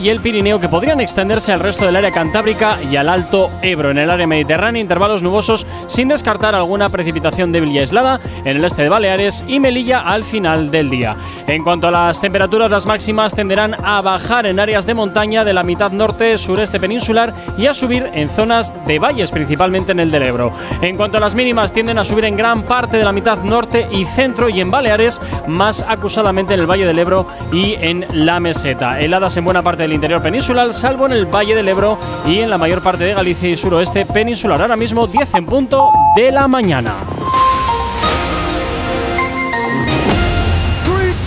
y 0.00 0.08
el 0.08 0.20
Pirineo 0.20 0.58
que 0.58 0.70
podrían 0.70 1.02
extenderse 1.02 1.52
al 1.52 1.60
resto 1.60 1.84
del 1.84 1.96
área 1.96 2.12
cantábrica 2.12 2.78
y 2.90 2.96
al 2.96 3.10
Alto 3.10 3.50
Ebro. 3.62 3.90
En 3.90 3.98
el 3.98 4.10
área 4.10 4.26
mediterránea, 4.26 4.80
intervalos 4.80 5.22
nubosos 5.22 5.66
sin 5.86 6.08
descartar 6.08 6.54
alguna 6.54 6.88
precipitación 6.88 7.52
débil 7.52 7.72
y 7.72 7.78
aislada 7.78 8.20
en 8.44 8.56
el 8.56 8.64
este 8.64 8.82
de 8.82 8.88
Baleares 8.88 9.44
y 9.46 9.60
Melilla 9.60 10.00
al 10.00 10.24
final 10.24 10.70
del 10.70 10.90
día. 10.90 11.16
En 11.46 11.64
cuanto 11.64 11.88
a 11.88 11.90
las 11.90 12.20
temperaturas, 12.20 12.70
las 12.70 12.86
máximas 12.86 13.34
tenderán 13.34 13.74
a 13.84 14.00
bajar 14.02 14.46
en 14.46 14.60
áreas 14.60 14.86
de 14.86 14.94
montaña 14.94 15.44
de 15.44 15.52
la 15.52 15.62
mitad 15.62 15.90
norte, 15.90 16.38
sureste 16.38 16.78
peninsular 16.78 17.32
y 17.56 17.66
a 17.66 17.74
subir 17.74 18.10
en 18.12 18.28
zonas 18.28 18.72
de 18.86 18.98
valles, 18.98 19.30
principalmente 19.30 19.92
en 19.92 20.00
el 20.00 20.10
del 20.10 20.22
Ebro. 20.22 20.52
En 20.82 20.96
cuanto 20.96 21.16
a 21.16 21.20
las 21.20 21.34
mínimas, 21.34 21.72
tienden 21.72 21.98
a 21.98 22.04
subir 22.04 22.24
en 22.24 22.36
gran 22.36 22.62
parte 22.62 22.98
de 22.98 23.04
la 23.04 23.12
mitad 23.12 23.42
norte 23.42 23.88
y 23.90 24.04
centro 24.04 24.48
y 24.48 24.60
en 24.60 24.70
Baleares, 24.70 25.20
más 25.46 25.84
acusadamente 25.86 26.54
en 26.54 26.60
el 26.60 26.66
Valle 26.66 26.86
del 26.86 26.98
Ebro 26.98 27.26
y 27.52 27.74
en 27.74 28.06
la 28.12 28.40
meseta. 28.40 29.00
Heladas 29.00 29.36
en 29.36 29.44
buena 29.44 29.62
parte 29.62 29.82
del 29.82 29.92
interior 29.92 30.22
peninsular, 30.22 30.72
salvo 30.72 31.06
en 31.06 31.12
el 31.12 31.26
Valle 31.26 31.54
del 31.54 31.68
Ebro 31.68 31.98
y 32.26 32.38
en 32.38 32.50
la 32.50 32.58
mayor 32.58 32.82
parte 32.82 33.04
de 33.04 33.14
Galicia 33.14 33.47
y 33.48 33.56
suroeste 33.56 34.04
peninsular. 34.06 34.60
Ahora 34.60 34.76
mismo 34.76 35.06
10 35.06 35.34
en 35.34 35.46
punto 35.46 35.90
de 36.16 36.30
la 36.32 36.48
mañana. 36.48 36.96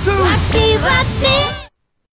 Actívate 0.01 1.40